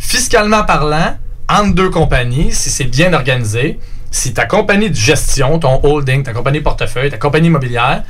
Fiscalement 0.00 0.64
parlant, 0.64 1.16
entre 1.48 1.74
deux 1.74 1.90
compagnies, 1.90 2.52
si 2.52 2.70
c'est 2.70 2.84
bien 2.84 3.12
organisé, 3.12 3.78
si 4.10 4.32
ta 4.32 4.46
compagnie 4.46 4.90
de 4.90 4.96
gestion, 4.96 5.58
ton 5.58 5.80
holding, 5.82 6.22
ta 6.22 6.32
compagnie 6.32 6.60
portefeuille, 6.60 7.10
ta 7.10 7.18
compagnie 7.18 7.48
immobilière 7.48 8.02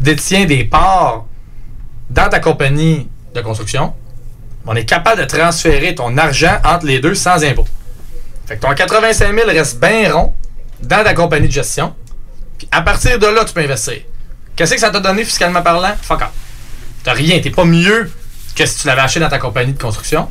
détient 0.00 0.44
des 0.44 0.64
parts 0.64 1.26
dans 2.10 2.28
ta 2.28 2.40
compagnie 2.40 3.08
de 3.34 3.40
construction, 3.40 3.92
on 4.66 4.74
est 4.74 4.84
capable 4.84 5.20
de 5.20 5.26
transférer 5.26 5.94
ton 5.94 6.16
argent 6.16 6.58
entre 6.64 6.86
les 6.86 7.00
deux 7.00 7.14
sans 7.14 7.42
impôt. 7.44 7.66
Fait 8.46 8.56
que 8.56 8.60
ton 8.60 8.74
85 8.74 9.34
000 9.34 9.46
reste 9.48 9.80
bien 9.80 10.12
rond 10.12 10.34
dans 10.82 11.04
ta 11.04 11.14
compagnie 11.14 11.48
de 11.48 11.52
gestion. 11.52 11.94
Puis 12.56 12.68
à 12.70 12.82
partir 12.82 13.18
de 13.18 13.26
là, 13.26 13.44
tu 13.44 13.52
peux 13.52 13.60
investir. 13.60 14.02
Qu'est-ce 14.56 14.74
que 14.74 14.80
ça 14.80 14.90
t'a 14.90 15.00
donné 15.00 15.24
fiscalement 15.24 15.62
parlant? 15.62 15.94
Fuck 16.00 16.22
off. 16.22 16.30
T'as 17.04 17.12
rien. 17.12 17.40
T'es 17.40 17.50
pas 17.50 17.64
mieux 17.64 18.10
que 18.54 18.66
si 18.66 18.78
tu 18.78 18.86
l'avais 18.86 19.02
acheté 19.02 19.20
dans 19.20 19.28
ta 19.28 19.38
compagnie 19.38 19.72
de 19.72 19.80
construction. 19.80 20.28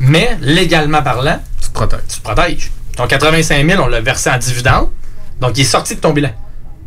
Mais 0.00 0.38
légalement 0.40 1.02
parlant, 1.02 1.38
tu 1.60 1.68
te 1.68 1.74
protèges. 1.74 2.00
Tu 2.08 2.18
te 2.18 2.22
protèges. 2.22 2.72
Ton 2.96 3.06
85 3.06 3.66
000, 3.66 3.82
on 3.82 3.86
l'a 3.86 4.00
versé 4.00 4.30
en 4.30 4.38
dividende. 4.38 4.88
Donc, 5.40 5.56
il 5.56 5.62
est 5.62 5.64
sorti 5.64 5.94
de 5.94 6.00
ton 6.00 6.12
bilan. 6.12 6.30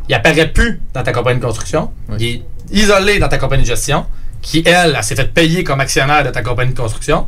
Il 0.08 0.14
apparaît 0.14 0.48
plus 0.52 0.80
dans 0.92 1.02
ta 1.02 1.12
compagnie 1.12 1.40
de 1.40 1.44
construction. 1.44 1.90
Il 2.18 2.24
est 2.24 2.42
isolé 2.70 3.18
dans 3.18 3.28
ta 3.28 3.38
compagnie 3.38 3.62
de 3.62 3.68
gestion, 3.68 4.04
qui, 4.42 4.62
elle, 4.66 4.94
elle, 4.96 5.04
s'est 5.04 5.16
fait 5.16 5.32
payer 5.32 5.64
comme 5.64 5.80
actionnaire 5.80 6.24
de 6.24 6.30
ta 6.30 6.42
compagnie 6.42 6.72
de 6.72 6.78
construction. 6.78 7.26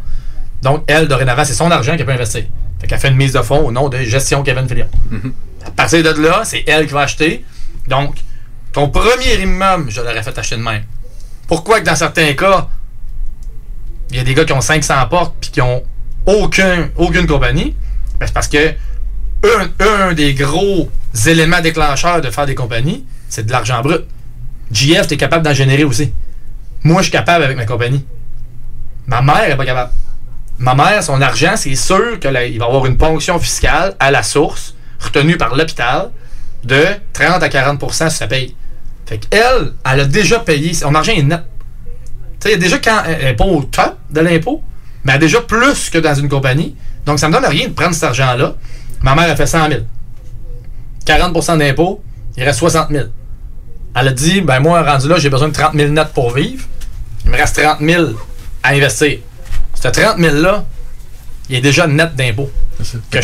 Donc, 0.62 0.84
elle, 0.86 1.08
dorénavant, 1.08 1.44
c'est 1.44 1.54
son 1.54 1.70
argent 1.70 1.96
qu'elle 1.96 2.06
peut 2.06 2.12
investir. 2.12 2.44
Fait 2.80 2.86
qu'elle 2.86 2.98
fait 2.98 3.08
une 3.08 3.16
mise 3.16 3.32
de 3.32 3.42
fonds 3.42 3.64
au 3.66 3.72
nom 3.72 3.88
de 3.88 3.98
Gestion 3.98 4.42
Kevin 4.42 4.68
Filion. 4.68 4.88
À 5.64 5.70
partir 5.70 6.02
de 6.02 6.22
là, 6.22 6.42
c'est 6.44 6.64
elle 6.66 6.86
qui 6.86 6.92
va 6.92 7.00
acheter. 7.00 7.44
Donc, 7.88 8.16
ton 8.72 8.88
premier 8.88 9.40
immeuble, 9.40 9.90
je 9.90 10.00
l'aurais 10.00 10.22
fait 10.22 10.38
acheter 10.38 10.56
de 10.56 10.62
même. 10.62 10.82
Pourquoi 11.48 11.80
que 11.80 11.86
dans 11.86 11.96
certains 11.96 12.34
cas, 12.34 12.68
il 14.10 14.16
y 14.16 14.20
a 14.20 14.24
des 14.24 14.34
gars 14.34 14.44
qui 14.44 14.52
ont 14.52 14.60
500 14.60 14.94
portes 15.08 15.34
puis 15.40 15.50
qui 15.50 15.60
ont 15.60 15.82
aucun, 16.26 16.90
aucune 16.96 17.26
compagnie? 17.26 17.74
Ben, 18.18 18.26
c'est 18.26 18.34
parce 18.34 18.48
que 18.48 18.74
un, 19.80 20.12
des 20.12 20.34
gros 20.34 20.90
éléments 21.26 21.60
déclencheurs 21.60 22.20
de 22.20 22.30
faire 22.30 22.46
des 22.46 22.54
compagnies, 22.54 23.04
c'est 23.28 23.46
de 23.46 23.52
l'argent 23.52 23.80
brut. 23.82 24.04
JF, 24.70 25.06
tu 25.06 25.14
es 25.14 25.16
capable 25.16 25.44
d'en 25.44 25.54
générer 25.54 25.84
aussi. 25.84 26.12
Moi, 26.82 27.02
je 27.02 27.04
suis 27.04 27.12
capable 27.12 27.44
avec 27.44 27.56
ma 27.56 27.66
compagnie. 27.66 28.04
Ma 29.06 29.22
mère 29.22 29.48
n'est 29.48 29.56
pas 29.56 29.64
capable. 29.64 29.92
Ma 30.58 30.74
mère, 30.74 31.02
son 31.02 31.20
argent, 31.20 31.54
c'est 31.56 31.74
sûr 31.74 32.18
qu'il 32.18 32.58
va 32.58 32.64
avoir 32.64 32.86
une 32.86 32.96
ponction 32.96 33.38
fiscale 33.38 33.94
à 34.00 34.10
la 34.10 34.22
source, 34.22 34.74
retenue 34.98 35.36
par 35.36 35.54
l'hôpital, 35.54 36.10
de 36.64 36.84
30 37.12 37.42
à 37.42 37.48
40% 37.48 38.10
si 38.10 38.16
ça 38.16 38.26
paye. 38.26 38.56
Fait 39.04 39.18
qu'elle, 39.18 39.72
elle 39.84 40.00
a 40.00 40.04
déjà 40.04 40.40
payé. 40.40 40.74
Son 40.74 40.94
argent 40.94 41.12
est 41.12 41.22
net. 41.22 41.42
Tu 42.40 42.50
sais, 42.50 42.56
déjà 42.56 42.78
quand 42.78 43.02
elle 43.06 43.24
n'est 43.24 43.34
pas 43.34 43.44
au 43.44 43.62
top 43.62 43.98
de 44.10 44.20
l'impôt, 44.20 44.62
mais 45.04 45.12
elle 45.12 45.16
a 45.16 45.20
déjà 45.20 45.40
plus 45.40 45.90
que 45.90 45.98
dans 45.98 46.14
une 46.14 46.28
compagnie. 46.28 46.76
Donc, 47.04 47.18
ça 47.18 47.28
me 47.28 47.32
donne 47.32 47.46
rien 47.46 47.68
de 47.68 47.72
prendre 47.72 47.94
cet 47.94 48.04
argent-là. 48.04 48.54
Ma 49.02 49.14
mère 49.14 49.30
a 49.30 49.36
fait 49.36 49.46
100 49.46 49.68
000. 49.68 49.80
40% 51.06 51.58
d'impôt, 51.58 52.02
il 52.36 52.42
reste 52.44 52.58
60 52.58 52.90
000. 52.90 53.04
Elle 53.94 54.08
a 54.08 54.12
dit, 54.12 54.40
ben 54.40 54.60
moi, 54.60 54.82
rendu 54.82 55.08
là, 55.08 55.18
j'ai 55.18 55.30
besoin 55.30 55.48
de 55.48 55.52
30 55.54 55.74
000 55.74 55.90
net 55.90 56.08
pour 56.12 56.34
vivre. 56.34 56.64
Il 57.24 57.30
me 57.30 57.36
reste 57.36 57.62
30 57.62 57.78
000 57.80 58.04
à 58.62 58.70
investir. 58.70 59.18
Ce 59.74 59.88
30 59.88 60.18
000-là, 60.18 60.64
il 61.48 61.56
est 61.56 61.60
déjà 61.60 61.86
net 61.86 62.14
d'impôt. 62.16 62.50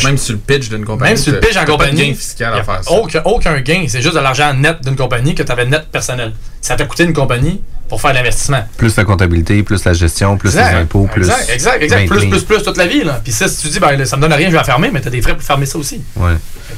Même 0.03 0.17
sur 0.17 0.33
le 0.33 0.39
pitch 0.39 0.69
d'une 0.69 0.85
compagnie. 0.85 1.11
Même 1.11 1.17
sur 1.17 1.33
le 1.33 1.39
pitch 1.39 1.57
en 1.57 1.59
t'as 1.59 1.65
pas 1.65 1.65
de 1.65 1.71
compagnie. 1.71 2.09
gain 2.09 2.15
fiscal 2.15 2.53
à 2.53 2.63
faire 2.63 2.83
ça. 2.83 2.91
Aucun, 2.91 3.21
aucun 3.25 3.59
gain. 3.61 3.85
C'est 3.87 4.01
juste 4.01 4.15
de 4.15 4.19
l'argent 4.19 4.53
net 4.53 4.77
d'une 4.83 4.95
compagnie 4.95 5.35
que 5.35 5.43
tu 5.43 5.51
avais 5.51 5.65
net 5.65 5.87
personnel. 5.91 6.33
Ça 6.63 6.75
t'a 6.77 6.85
coûté 6.85 7.03
une 7.03 7.13
compagnie 7.13 7.61
pour 7.89 7.99
faire 8.01 8.13
l'investissement. 8.13 8.63
Plus 8.77 8.95
la 8.95 9.03
comptabilité, 9.03 9.61
plus 9.63 9.83
la 9.83 9.91
gestion, 9.93 10.37
plus 10.37 10.49
Exact. 10.49 10.71
les 10.71 10.77
impôts, 10.79 11.07
plus. 11.11 11.23
Exact, 11.23 11.49
exact, 11.53 11.83
exact. 11.83 12.07
Plus, 12.07 12.25
plus, 12.27 12.43
plus 12.43 12.63
toute 12.63 12.77
la 12.77 12.87
vie. 12.87 13.03
Là. 13.03 13.19
Puis 13.21 13.33
ça, 13.33 13.47
si 13.49 13.61
tu 13.61 13.67
dis, 13.67 13.79
ben, 13.79 14.03
ça 14.05 14.15
me 14.15 14.21
donne 14.21 14.31
rien, 14.33 14.47
je 14.47 14.51
vais 14.53 14.57
la 14.57 14.63
fermer, 14.63 14.89
mais 14.91 15.01
tu 15.01 15.09
as 15.09 15.11
des 15.11 15.21
frais 15.21 15.33
pour 15.33 15.43
fermer 15.43 15.65
ça 15.65 15.77
aussi. 15.77 16.01
Ouais. 16.15 16.31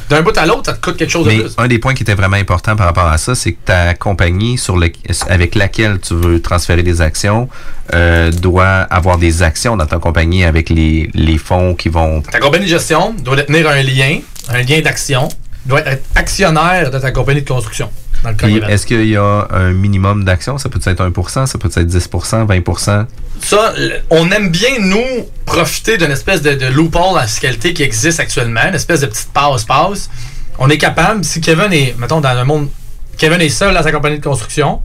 D'un 0.10 0.24
bout 0.24 0.36
à 0.36 0.46
l'autre, 0.48 0.64
ça 0.66 0.74
te 0.74 0.84
coûte 0.84 0.98
quelque 0.98 1.12
chose 1.12 1.28
Mais 1.28 1.38
de 1.38 1.42
plus. 1.44 1.54
un 1.60 1.68
des 1.68 1.78
points 1.80 1.94
qui 1.94 2.02
était 2.04 2.16
vraiment 2.16 2.36
important 2.36 2.76
par 2.76 2.88
rapport 2.88 3.06
à 3.08 3.18
ça, 3.20 3.36
c'est 3.36 3.54
que 3.54 3.60
ta 3.64 3.94
compagnie 3.94 4.58
sur 4.58 4.76
le, 4.76 4.90
avec 5.30 5.54
laquelle 5.56 6.00
tu 6.00 6.16
veux 6.16 6.42
transférer 6.42 6.82
des 6.84 7.00
actions 7.02 7.48
euh, 7.94 8.32
doit 8.32 8.66
avoir 8.66 9.18
des 9.20 9.44
actions 9.44 9.78
dans 9.78 9.86
ta 9.86 10.00
compagnie 10.00 10.44
avec 10.44 10.70
les, 10.70 11.12
les 11.14 11.38
fonds 11.38 11.76
qui 11.76 11.90
vont. 11.90 12.22
Ta 12.24 12.40
compagnie 12.40 12.66
de 12.66 12.70
gestion 12.72 13.14
doit 13.24 13.36
détenir 13.36 13.70
un 13.70 13.82
lien, 13.84 14.20
un 14.50 14.62
lien 14.64 14.82
d'action, 14.82 15.30
doit 15.66 15.86
être 15.86 16.03
actionnaire 16.16 16.91
de 16.91 16.99
ta 16.99 17.11
compagnie 17.11 17.41
de 17.41 17.47
construction. 17.47 17.89
Le. 18.24 18.70
Est-ce 18.70 18.86
qu'il 18.88 19.05
y 19.05 19.18
a 19.18 19.47
un 19.51 19.72
minimum 19.72 20.24
d'actions? 20.24 20.57
Ça 20.57 20.70
peut 20.70 20.80
être 20.84 21.03
1%, 21.03 21.45
ça 21.45 21.57
peut 21.57 21.68
être 21.68 21.88
10%, 21.88 22.47
20%? 22.47 23.05
Ça, 23.41 23.74
on 24.09 24.32
aime 24.32 24.49
bien, 24.49 24.80
nous, 24.80 25.28
profiter 25.45 25.97
d'une 25.97 26.11
espèce 26.11 26.41
de, 26.41 26.53
de 26.53 26.66
loophole 26.68 27.20
en 27.20 27.28
fiscalité 27.28 27.74
qui 27.74 27.84
existe 27.84 28.20
actuellement, 28.20 28.68
une 28.68 28.76
espèce 28.76 29.01
de 29.01 29.07
petite 29.07 29.30
passe-passe. 29.32 30.09
On 30.57 30.70
est 30.70 30.78
capable, 30.78 31.24
si 31.24 31.41
Kevin 31.41 31.72
est, 31.72 31.95
mettons, 31.99 32.22
dans 32.22 32.30
un 32.30 32.45
monde, 32.45 32.70
Kevin 33.18 33.41
est 33.41 33.49
seul 33.49 33.74
dans 33.74 33.84
sa 33.84 33.91
compagnie 33.91 34.20
de 34.20 34.24
construction, 34.24 34.82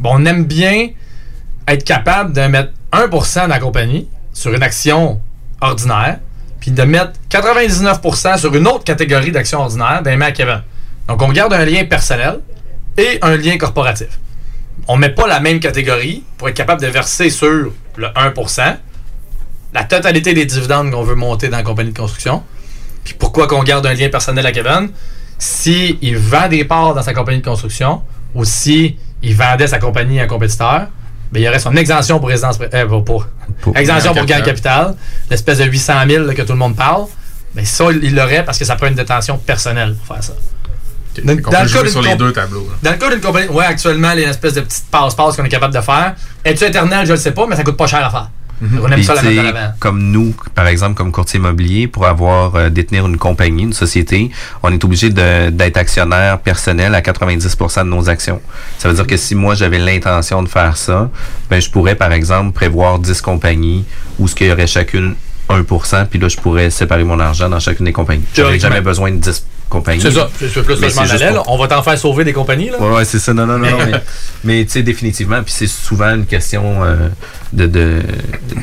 bon, 0.00 0.10
on 0.14 0.26
aime 0.26 0.44
bien 0.44 0.88
être 1.68 1.84
capable 1.84 2.32
de 2.32 2.40
mettre 2.42 2.72
1% 2.92 3.42
dans 3.42 3.46
la 3.46 3.58
compagnie 3.58 4.08
sur 4.32 4.52
une 4.52 4.62
action 4.62 5.20
ordinaire, 5.60 6.18
puis 6.66 6.72
de 6.72 6.82
mettre 6.82 7.12
99% 7.30 8.38
sur 8.38 8.54
une 8.54 8.66
autre 8.66 8.84
catégorie 8.84 9.30
d'actions 9.30 9.60
ordinaires 9.60 10.02
d'un 10.02 10.20
à 10.20 10.32
Kevin. 10.32 10.62
Donc, 11.06 11.22
on 11.22 11.30
garde 11.30 11.52
un 11.52 11.64
lien 11.64 11.84
personnel 11.84 12.40
et 12.98 13.18
un 13.22 13.36
lien 13.36 13.56
corporatif 13.56 14.18
on 14.88 14.96
met 14.96 15.10
pas 15.10 15.26
la 15.26 15.40
même 15.40 15.60
catégorie 15.60 16.22
pour 16.38 16.48
être 16.48 16.56
capable 16.56 16.80
de 16.80 16.86
verser 16.86 17.30
sur 17.30 17.72
le 17.96 18.06
1% 18.06 18.76
la 19.74 19.84
totalité 19.84 20.32
des 20.32 20.46
dividendes 20.46 20.90
qu'on 20.90 21.02
veut 21.02 21.14
monter 21.14 21.48
dans 21.48 21.58
la 21.58 21.62
compagnie 21.62 21.92
de 21.92 21.98
construction. 21.98 22.42
Puis 23.04 23.14
pourquoi 23.14 23.46
qu'on 23.46 23.62
garde 23.62 23.84
un 23.86 23.94
lien 23.94 24.08
personnel 24.08 24.46
à 24.46 24.52
Kevin? 24.52 24.90
Si 25.38 25.98
il 26.00 26.16
vend 26.16 26.48
des 26.48 26.64
parts 26.64 26.94
dans 26.94 27.02
sa 27.02 27.12
compagnie 27.12 27.40
de 27.40 27.44
construction 27.44 28.02
ou 28.34 28.44
si 28.44 28.96
il 29.22 29.34
vendait 29.34 29.66
sa 29.66 29.78
compagnie 29.78 30.20
à 30.20 30.24
un 30.24 30.26
compétiteur, 30.26 30.88
ben, 31.36 31.42
il 31.42 31.44
y 31.44 31.48
aurait 31.48 31.58
son 31.58 31.76
exemption 31.76 32.18
pour 32.18 32.28
résidence 32.30 32.58
euh, 32.72 32.86
pour, 32.86 33.04
pour- 33.04 33.26
exemption 33.76 34.14
pour 34.14 34.24
gain 34.24 34.40
de 34.40 34.44
capital, 34.44 34.94
l'espèce 35.30 35.58
de 35.58 35.64
800 35.64 35.92
000 36.08 36.24
là, 36.24 36.34
que 36.34 36.40
tout 36.42 36.52
le 36.52 36.58
monde 36.58 36.74
parle. 36.74 37.04
Mais 37.54 37.66
ça, 37.66 37.84
il 37.90 38.14
l'aurait 38.14 38.42
parce 38.44 38.58
que 38.58 38.64
ça 38.64 38.76
prend 38.76 38.86
une 38.86 38.94
détention 38.94 39.36
personnelle 39.36 39.94
pour 39.96 40.14
faire 40.16 40.24
ça. 40.24 40.32
Dans, 41.22 41.66
jouer 41.66 41.82
d'une 41.82 41.90
sur 41.90 42.02
les 42.02 42.14
deux 42.14 42.32
tableaux. 42.32 42.68
là. 42.70 42.76
dans 42.82 42.90
le 42.92 42.96
cas 42.96 43.10
d'une 43.10 43.20
compagnie, 43.20 43.48
ouais, 43.48 43.64
actuellement, 43.64 44.12
les 44.14 44.22
espèces 44.24 44.54
de 44.54 44.60
petites 44.62 44.84
passe-passe 44.90 45.36
qu'on 45.36 45.44
est 45.44 45.48
capable 45.50 45.74
de 45.74 45.80
faire. 45.80 46.14
Es-tu 46.44 46.64
éternel, 46.64 47.06
je 47.06 47.12
le 47.12 47.18
sais 47.18 47.32
pas, 47.32 47.46
mais 47.46 47.56
ça 47.56 47.64
coûte 47.64 47.76
pas 47.76 47.86
cher 47.86 48.04
à 48.04 48.10
faire. 48.10 48.30
On 48.62 48.86
aime 48.90 48.94
Puis, 48.94 49.04
ça 49.04 49.14
la 49.14 49.74
comme 49.78 50.00
nous, 50.00 50.34
par 50.54 50.66
exemple, 50.66 50.94
comme 50.94 51.12
courtier 51.12 51.38
immobilier, 51.38 51.88
pour 51.88 52.06
avoir 52.06 52.54
euh, 52.56 52.70
détenir 52.70 53.06
une 53.06 53.18
compagnie, 53.18 53.64
une 53.64 53.72
société, 53.72 54.30
on 54.62 54.72
est 54.72 54.82
obligé 54.82 55.10
d'être 55.10 55.76
actionnaire 55.76 56.38
personnel 56.38 56.94
à 56.94 57.00
90% 57.00 57.84
de 57.84 57.88
nos 57.88 58.08
actions. 58.08 58.40
Ça 58.78 58.88
veut 58.88 58.94
dire 58.94 59.06
que 59.06 59.16
si 59.16 59.34
moi 59.34 59.54
j'avais 59.54 59.78
l'intention 59.78 60.42
de 60.42 60.48
faire 60.48 60.76
ça, 60.76 61.10
ben 61.50 61.60
je 61.60 61.70
pourrais 61.70 61.94
par 61.94 62.12
exemple 62.12 62.52
prévoir 62.52 62.98
10 62.98 63.20
compagnies 63.20 63.84
où 64.18 64.26
ce 64.26 64.34
qu'il 64.34 64.46
y 64.46 64.52
aurait 64.52 64.66
chacune 64.66 65.14
1%, 65.50 66.06
puis 66.06 66.18
là 66.18 66.28
je 66.28 66.36
pourrais 66.36 66.70
séparer 66.70 67.04
mon 67.04 67.20
argent 67.20 67.48
dans 67.48 67.60
chacune 67.60 67.84
des 67.84 67.92
compagnies. 67.92 68.24
J'aurais 68.34 68.58
jamais 68.58 68.80
besoin 68.80 69.10
de 69.10 69.16
10 69.16 69.44
compagnies. 69.68 70.00
C'est 70.00 70.10
ça, 70.12 70.28
c'est 70.38 70.62
plus 70.62 70.78
Mais 70.80 70.88
ça, 70.88 70.94
je 70.94 70.94
m'en 70.96 71.02
c'est 71.02 71.10
juste 71.10 71.22
allais, 71.22 71.32
là. 71.34 71.42
pour- 71.42 71.52
On 71.52 71.58
va 71.58 71.68
t'en 71.68 71.82
faire 71.82 71.98
sauver 71.98 72.24
des 72.24 72.32
compagnies, 72.32 72.70
là. 72.70 72.80
Ouais, 72.80 72.94
ouais, 72.96 73.04
c'est 73.04 73.18
ça. 73.18 73.32
Non, 73.34 73.46
non, 73.46 73.58
non. 73.58 73.70
non, 73.70 73.78
mais 73.86 73.92
mais 74.44 74.64
tu 74.64 74.72
sais, 74.72 74.82
définitivement, 74.82 75.42
puis 75.42 75.52
c'est 75.56 75.66
souvent 75.66 76.14
une 76.14 76.26
question 76.26 76.84
euh, 76.84 77.08
de, 77.52 77.66
de, 77.66 78.02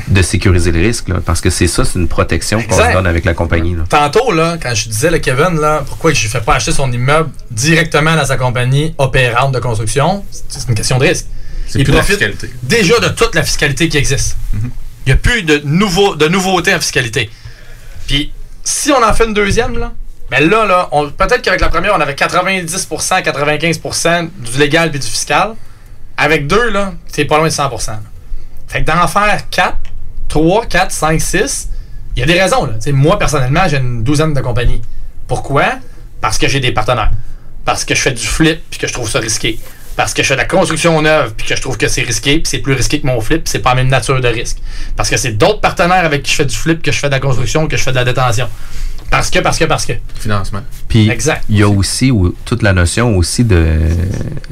de 0.08 0.22
sécuriser 0.22 0.72
le 0.72 0.80
risque, 0.80 1.08
là, 1.08 1.16
parce 1.24 1.40
que 1.40 1.50
c'est 1.50 1.66
ça, 1.66 1.84
c'est 1.84 1.98
une 1.98 2.08
protection 2.08 2.62
qu'on 2.62 2.76
se 2.76 2.92
donne 2.92 3.06
avec 3.06 3.24
la 3.24 3.34
compagnie. 3.34 3.74
Là. 3.74 3.82
Tantôt, 3.88 4.32
là, 4.32 4.56
quand 4.62 4.74
je 4.74 4.88
disais 4.88 5.10
le 5.10 5.18
Kevin, 5.18 5.60
là, 5.60 5.82
pourquoi 5.86 6.12
je 6.12 6.24
ne 6.24 6.30
fais 6.30 6.40
pas 6.40 6.54
acheter 6.54 6.72
son 6.72 6.90
immeuble 6.90 7.30
directement 7.50 8.16
dans 8.16 8.24
sa 8.26 8.36
compagnie 8.36 8.94
opérante 8.98 9.52
de 9.52 9.58
construction, 9.60 10.24
c'est 10.48 10.68
une 10.68 10.74
question 10.74 10.98
de 10.98 11.04
risque. 11.06 11.26
C'est 11.66 11.78
Il 11.78 11.84
plus 11.84 11.92
de 11.92 11.96
la 11.96 12.02
profite 12.04 12.18
fiscalité. 12.18 12.50
déjà 12.62 12.98
de 13.00 13.08
toute 13.08 13.34
la 13.34 13.42
fiscalité 13.42 13.88
qui 13.88 13.96
existe. 13.96 14.36
Il 14.54 14.60
n'y 15.08 15.12
a 15.12 15.16
plus 15.16 15.42
de, 15.42 15.60
nouveau, 15.64 16.14
de 16.14 16.28
nouveautés 16.28 16.74
en 16.74 16.78
fiscalité. 16.80 17.30
Puis, 18.06 18.32
si 18.62 18.90
on 18.92 19.02
en 19.02 19.12
fait 19.14 19.24
une 19.26 19.34
deuxième, 19.34 19.78
là, 19.78 19.92
ben 20.30 20.48
là, 20.48 20.64
là 20.66 20.88
peut-être 21.16 21.42
qu'avec 21.42 21.60
la 21.60 21.68
première, 21.68 21.94
on 21.94 22.00
avait 22.00 22.14
90%, 22.14 23.22
95% 23.22 24.30
du 24.38 24.58
légal 24.58 24.90
puis 24.90 25.00
du 25.00 25.06
fiscal. 25.06 25.54
Avec 26.16 26.46
deux, 26.46 26.70
là, 26.70 26.92
c'est 27.08 27.24
pas 27.24 27.38
loin 27.38 27.48
de 27.48 27.52
100%. 27.52 27.88
là. 27.88 28.00
Fait 28.68 28.82
que 28.82 28.86
d'en 28.90 29.06
faire 29.06 29.48
4, 29.50 29.76
3, 30.28 30.66
4, 30.66 30.90
5, 30.90 31.20
6, 31.20 31.68
il 32.16 32.20
y 32.20 32.22
a 32.22 32.26
des 32.26 32.40
raisons. 32.40 32.66
Là. 32.66 32.74
Moi, 32.92 33.18
personnellement, 33.18 33.62
j'ai 33.66 33.78
une 33.78 34.02
douzaine 34.02 34.32
de 34.32 34.40
compagnies. 34.40 34.82
Pourquoi? 35.26 35.64
Parce 36.20 36.38
que 36.38 36.48
j'ai 36.48 36.60
des 36.60 36.72
partenaires. 36.72 37.10
Parce 37.64 37.84
que 37.84 37.94
je 37.94 38.00
fais 38.00 38.12
du 38.12 38.24
flip 38.24 38.62
puis 38.70 38.78
que 38.78 38.86
je 38.86 38.92
trouve 38.92 39.08
ça 39.08 39.18
risqué. 39.18 39.58
Parce 39.96 40.12
que 40.12 40.22
je 40.22 40.28
fais 40.28 40.34
de 40.34 40.40
la 40.40 40.46
construction 40.46 41.00
neuve 41.00 41.34
puis 41.36 41.46
que 41.46 41.56
je 41.56 41.60
trouve 41.60 41.76
que 41.76 41.88
c'est 41.88 42.02
risqué 42.02 42.34
puis 42.38 42.46
c'est 42.46 42.58
plus 42.58 42.74
risqué 42.74 43.00
que 43.00 43.06
mon 43.06 43.20
flip 43.20 43.46
c'est 43.46 43.60
pas 43.60 43.70
la 43.70 43.76
même 43.76 43.88
nature 43.88 44.20
de 44.20 44.28
risque. 44.28 44.58
Parce 44.96 45.08
que 45.08 45.16
c'est 45.16 45.32
d'autres 45.32 45.60
partenaires 45.60 46.04
avec 46.04 46.22
qui 46.22 46.32
je 46.32 46.36
fais 46.36 46.44
du 46.44 46.56
flip 46.56 46.82
que 46.82 46.92
je 46.92 46.98
fais 46.98 47.06
de 47.08 47.12
la 47.12 47.20
construction 47.20 47.68
que 47.68 47.76
je 47.76 47.82
fais 47.82 47.92
de 47.92 47.96
la 47.96 48.04
détention. 48.04 48.48
Parce 49.10 49.30
que, 49.30 49.38
parce 49.38 49.58
que, 49.58 49.64
parce 49.64 49.86
que. 49.86 49.92
Financement. 50.16 50.60
Puis 50.88 51.08
Exact. 51.08 51.44
il 51.48 51.58
y 51.58 51.62
a 51.62 51.68
aussi 51.68 52.10
ou- 52.10 52.34
toute 52.44 52.62
la 52.62 52.72
notion 52.72 53.16
aussi 53.16 53.44
de, 53.44 53.66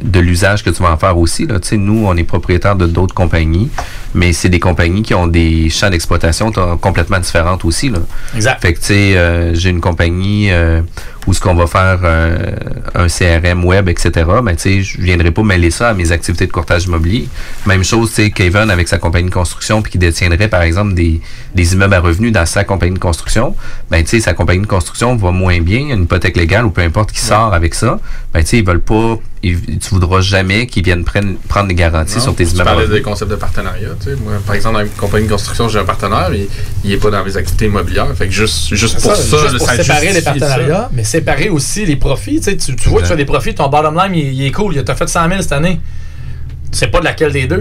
de 0.02 0.20
l'usage 0.20 0.62
que 0.62 0.70
tu 0.70 0.82
vas 0.82 0.92
en 0.92 0.96
faire 0.96 1.16
aussi. 1.18 1.46
Là. 1.46 1.58
Tu 1.60 1.68
sais, 1.68 1.76
Nous, 1.76 2.04
on 2.06 2.16
est 2.16 2.24
propriétaire 2.24 2.76
de 2.76 2.86
d'autres 2.86 3.14
compagnies. 3.14 3.70
Mais 4.14 4.32
c'est 4.32 4.48
des 4.48 4.60
compagnies 4.60 5.02
qui 5.02 5.14
ont 5.14 5.26
des 5.26 5.70
champs 5.70 5.90
d'exploitation 5.90 6.52
complètement 6.80 7.18
différents 7.18 7.58
aussi. 7.64 7.88
Là. 7.88 7.98
Exact. 8.34 8.60
Fait 8.60 8.74
que, 8.74 8.78
tu 8.78 8.86
sais, 8.86 9.16
euh, 9.16 9.54
j'ai 9.54 9.70
une 9.70 9.80
compagnie 9.80 10.50
euh, 10.50 10.82
où 11.26 11.32
ce 11.32 11.40
qu'on 11.40 11.54
va 11.54 11.66
faire 11.66 12.00
euh, 12.04 12.52
un 12.94 13.06
CRM 13.06 13.64
web, 13.64 13.88
etc., 13.88 14.10
ben, 14.42 14.54
tu 14.54 14.62
sais, 14.62 14.82
je 14.82 15.00
viendrai 15.00 15.30
pas 15.30 15.42
mêler 15.42 15.70
ça 15.70 15.90
à 15.90 15.94
mes 15.94 16.12
activités 16.12 16.46
de 16.46 16.52
courtage 16.52 16.84
immobilier. 16.84 17.28
Même 17.66 17.84
chose, 17.84 18.10
tu 18.10 18.16
sais, 18.16 18.30
Kevin 18.30 18.70
avec 18.70 18.88
sa 18.88 18.98
compagnie 18.98 19.28
de 19.28 19.34
construction, 19.34 19.82
puis 19.82 19.92
qui 19.92 19.98
détiendrait, 19.98 20.48
par 20.48 20.62
exemple, 20.62 20.94
des, 20.94 21.20
des 21.54 21.72
immeubles 21.74 21.94
à 21.94 22.00
revenus 22.00 22.32
dans 22.32 22.46
sa 22.46 22.64
compagnie 22.64 22.94
de 22.94 22.98
construction, 22.98 23.54
ben, 23.90 24.02
tu 24.02 24.10
sais, 24.10 24.20
sa 24.20 24.34
compagnie 24.34 24.62
de 24.62 24.66
construction 24.66 25.16
va 25.16 25.30
moins 25.30 25.60
bien, 25.60 25.94
une 25.94 26.02
hypothèque 26.02 26.36
légale 26.36 26.66
ou 26.66 26.70
peu 26.70 26.82
importe 26.82 27.12
qui 27.12 27.20
sort 27.20 27.54
avec 27.54 27.74
ça, 27.74 27.98
ben, 28.32 28.40
tu 28.40 28.46
sais, 28.48 28.58
ils 28.58 28.66
veulent 28.66 28.80
pas, 28.80 29.18
tu 29.42 29.88
voudras 29.90 30.20
jamais 30.20 30.66
qu'ils 30.66 30.84
viennent 30.84 31.04
prenne- 31.04 31.36
prendre 31.48 31.68
des 31.68 31.74
garanties 31.74 32.16
Non, 32.18 32.22
sur 32.22 32.34
tes 32.36 32.44
tu 32.44 32.52
immeubles 32.52 32.68
à 32.68 32.72
parlais 32.72 32.88
des 32.88 33.02
concepts 33.02 33.30
de 33.30 33.36
partenariat. 33.36 33.88
Tu 34.00 34.10
sais. 34.10 34.16
Moi, 34.16 34.34
par 34.46 34.54
exemple, 34.54 34.74
dans 34.76 34.82
une 34.84 34.90
compagnie 34.90 35.26
de 35.26 35.32
construction, 35.32 35.68
j'ai 35.68 35.80
un 35.80 35.84
partenaire, 35.84 36.28
mais 36.30 36.46
il 36.84 36.90
n'est 36.90 36.96
pas 36.96 37.10
dans 37.10 37.24
mes 37.24 37.36
activités 37.36 37.66
immobilières. 37.66 38.06
Fait 38.16 38.26
que 38.26 38.32
juste, 38.32 38.74
juste 38.74 39.00
pour 39.00 39.16
ça, 39.16 39.38
juste 39.42 39.58
pour 39.58 39.66
ça 39.66 39.82
séparer 39.82 40.12
les 40.12 40.22
partenariats, 40.22 40.74
ça. 40.82 40.90
mais 40.92 41.02
séparer 41.04 41.48
aussi 41.48 41.84
les 41.84 41.96
profits. 41.96 42.38
Tu, 42.40 42.50
sais, 42.50 42.56
tu, 42.56 42.76
tu 42.76 42.88
vois 42.88 43.00
que 43.00 43.06
tu 43.06 43.10
fais 43.10 43.16
des 43.16 43.24
profits, 43.24 43.54
ton 43.54 43.68
bottom 43.68 43.96
line, 43.96 44.14
il, 44.14 44.32
il 44.32 44.46
est 44.46 44.52
cool. 44.52 44.76
Il 44.76 44.84
t'a 44.84 44.94
fait 44.94 45.08
100 45.08 45.28
000 45.28 45.42
cette 45.42 45.52
année. 45.52 45.80
Tu 46.70 46.78
sais 46.78 46.86
pas 46.86 47.00
de 47.00 47.04
laquelle 47.04 47.32
des 47.32 47.46
deux. 47.46 47.58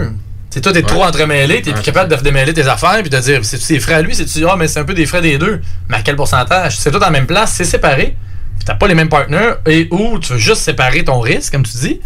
Tu 0.52 0.56
sais, 0.56 0.62
toi, 0.62 0.74
t'es 0.74 0.82
trop 0.84 1.04
entremêlé, 1.04 1.62
t'es 1.62 1.72
plus 1.72 1.82
capable 1.82 2.16
de 2.16 2.22
démêler 2.22 2.54
tes 2.54 2.68
affaires 2.68 3.00
puis 3.02 3.10
de 3.10 3.18
dire, 3.18 3.40
c'est 3.44 3.58
ses 3.60 3.80
frais 3.80 3.94
à 3.96 4.02
lui, 4.02 4.14
c'est 4.14 4.26
tu 4.26 4.46
ah, 4.48 4.56
mais 4.58 4.68
c'est 4.68 4.80
un 4.80 4.84
peu 4.84 4.94
des 4.94 5.06
frais 5.06 5.22
des 5.22 5.38
deux. 5.38 5.62
Mais 5.90 5.96
à 5.98 6.02
quel 6.02 6.16
pourcentage? 6.18 6.78
C'est 6.78 6.92
tout 6.92 7.00
dans 7.00 7.06
la 7.06 7.12
même 7.12 7.26
place, 7.26 7.54
c'est 7.54 7.64
séparé. 7.64 8.16
Puis 8.62 8.66
t'as 8.68 8.76
pas 8.76 8.88
les 8.88 8.94
mêmes 8.94 9.10
partenaires 9.10 9.58
et 9.66 9.88
où 9.90 10.20
tu 10.20 10.34
veux 10.34 10.38
juste 10.38 10.62
séparer 10.62 11.04
ton 11.04 11.20
risque, 11.20 11.52
comme 11.52 11.64
tu 11.64 11.76
dis. 11.80 12.00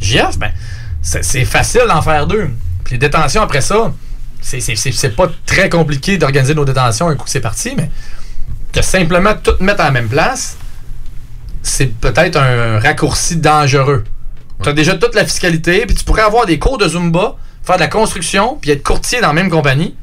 JF, 0.00 0.38
ben, 0.38 0.50
c'est 1.02 1.22
c'est 1.22 1.44
facile 1.44 1.82
d'en 1.86 2.00
faire 2.00 2.26
deux. 2.26 2.48
Puis 2.82 2.94
les 2.94 2.98
détentions 2.98 3.42
après 3.42 3.60
ça, 3.60 3.92
c'est- 4.40 4.60
c'est 4.60 4.74
c'est- 4.74 4.92
c'est 4.92 5.14
pas 5.14 5.28
très 5.44 5.68
compliqué 5.68 6.16
d'organiser 6.16 6.54
nos 6.54 6.64
détentions 6.64 7.08
un 7.08 7.14
coup 7.14 7.24
que 7.24 7.30
c'est 7.30 7.42
parti, 7.42 7.74
mais 7.76 7.90
de 8.72 8.80
simplement 8.80 9.34
tout 9.34 9.52
mettre 9.60 9.82
à 9.82 9.84
la 9.84 9.90
même 9.90 10.08
place, 10.08 10.56
c'est 11.62 11.92
peut-être 12.00 12.36
un 12.38 12.78
raccourci 12.80 13.36
dangereux. 13.36 14.02
Tu 14.62 14.68
as 14.70 14.72
déjà 14.72 14.94
toute 14.94 15.14
la 15.14 15.26
fiscalité, 15.26 15.84
puis 15.84 15.94
tu 15.94 16.04
pourrais 16.04 16.22
avoir 16.22 16.46
des 16.46 16.58
cours 16.58 16.78
de 16.78 16.88
Zumba, 16.88 17.36
faire 17.62 17.76
de 17.76 17.80
la 17.82 17.88
construction, 17.88 18.56
puis 18.58 18.70
être 18.70 18.82
courtier 18.82 19.20
dans 19.20 19.26
la 19.28 19.34
même 19.34 19.50
compagnie, 19.50 19.94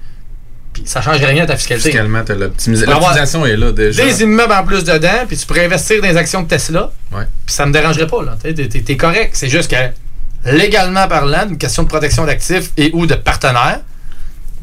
puis 0.75 0.83
ça 0.85 1.01
change 1.01 1.23
rien 1.23 1.43
à 1.43 1.47
ta 1.47 1.55
fiscalité. 1.55 1.89
Fiscalement, 1.89 2.21
Tu 2.25 2.33
avoir 2.33 2.49
l'optimisation 2.49 3.45
est 3.45 3.55
là 3.55 3.71
déjà. 3.71 4.03
Des 4.05 4.23
immeubles 4.23 4.51
en 4.51 4.65
plus 4.65 4.83
dedans, 4.83 5.23
puis 5.25 5.37
tu 5.37 5.45
pourrais 5.45 5.65
investir 5.65 6.01
dans 6.01 6.07
les 6.09 6.17
actions 6.17 6.41
de 6.43 6.47
Tesla, 6.49 6.91
Ouais. 7.13 7.23
puis 7.45 7.55
ça 7.55 7.65
me 7.65 7.71
dérangerait 7.71 8.07
pas. 8.07 8.17
T'es 8.43 8.53
t'es 8.53 8.97
correct. 8.97 9.31
C'est 9.35 9.47
juste 9.47 9.71
que, 9.71 10.51
légalement 10.51 11.07
parlant, 11.07 11.47
une 11.49 11.57
question 11.57 11.83
de 11.83 11.87
protection 11.87 12.25
d'actifs 12.25 12.71
et 12.75 12.91
ou 12.93 13.05
de 13.07 13.15
partenaires, 13.15 13.79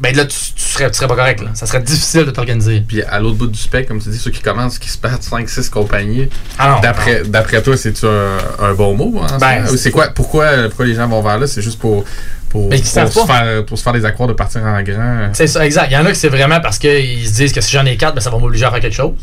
ben 0.03 0.13
là, 0.15 0.25
tu, 0.25 0.35
tu 0.55 0.61
serais, 0.61 0.91
tu 0.91 0.97
serais 0.97 1.07
pas 1.07 1.15
correct. 1.15 1.41
Là. 1.41 1.51
Ça 1.53 1.65
serait 1.65 1.79
difficile 1.81 2.25
de 2.25 2.31
t'organiser. 2.31 2.83
Puis 2.85 3.01
à 3.03 3.19
l'autre 3.21 3.37
bout 3.37 3.47
du 3.47 3.57
spectre, 3.57 3.87
comme 3.87 4.01
tu 4.01 4.09
dis, 4.09 4.19
ceux 4.19 4.31
qui 4.31 4.41
commencent, 4.41 4.77
qui 4.77 4.89
se 4.89 4.97
battent 4.97 5.23
5-6 5.23 5.69
compagnies, 5.69 6.27
Ah 6.59 6.79
d'après, 6.83 7.23
d'après 7.23 7.61
toi, 7.63 7.77
c'est-tu 7.77 8.05
un, 8.05 8.37
un 8.59 8.73
bon 8.73 8.95
mot? 8.95 9.21
ce 9.29 9.37
Ben, 9.39 9.65
c'est- 9.77 9.91
quoi, 9.91 10.09
pourquoi, 10.09 10.49
pourquoi 10.67 10.85
les 10.85 10.95
gens 10.95 11.07
vont 11.07 11.21
vers 11.21 11.39
là? 11.39 11.47
C'est 11.47 11.61
juste 11.61 11.79
pour, 11.79 12.03
pour, 12.49 12.69
savent 12.83 13.11
se 13.11 13.25
faire, 13.25 13.65
pour 13.65 13.77
se 13.77 13.83
faire 13.83 13.93
des 13.93 14.03
accords 14.05 14.27
de 14.27 14.33
partir 14.33 14.61
en 14.63 14.81
grand. 14.83 15.29
C'est 15.33 15.47
ça, 15.47 15.65
exact. 15.65 15.87
Il 15.89 15.93
y 15.93 15.97
en 15.97 16.05
a 16.05 16.09
que 16.11 16.17
c'est 16.17 16.27
vraiment 16.29 16.59
parce 16.59 16.77
qu'ils 16.77 17.25
se 17.27 17.33
disent 17.33 17.53
que 17.53 17.61
si 17.61 17.71
j'en 17.71 17.85
ai 17.85 17.95
quatre, 17.95 18.13
ben, 18.15 18.21
ça 18.21 18.29
va 18.29 18.37
m'obliger 18.37 18.65
à 18.65 18.71
faire 18.71 18.81
quelque 18.81 18.95
chose. 18.95 19.13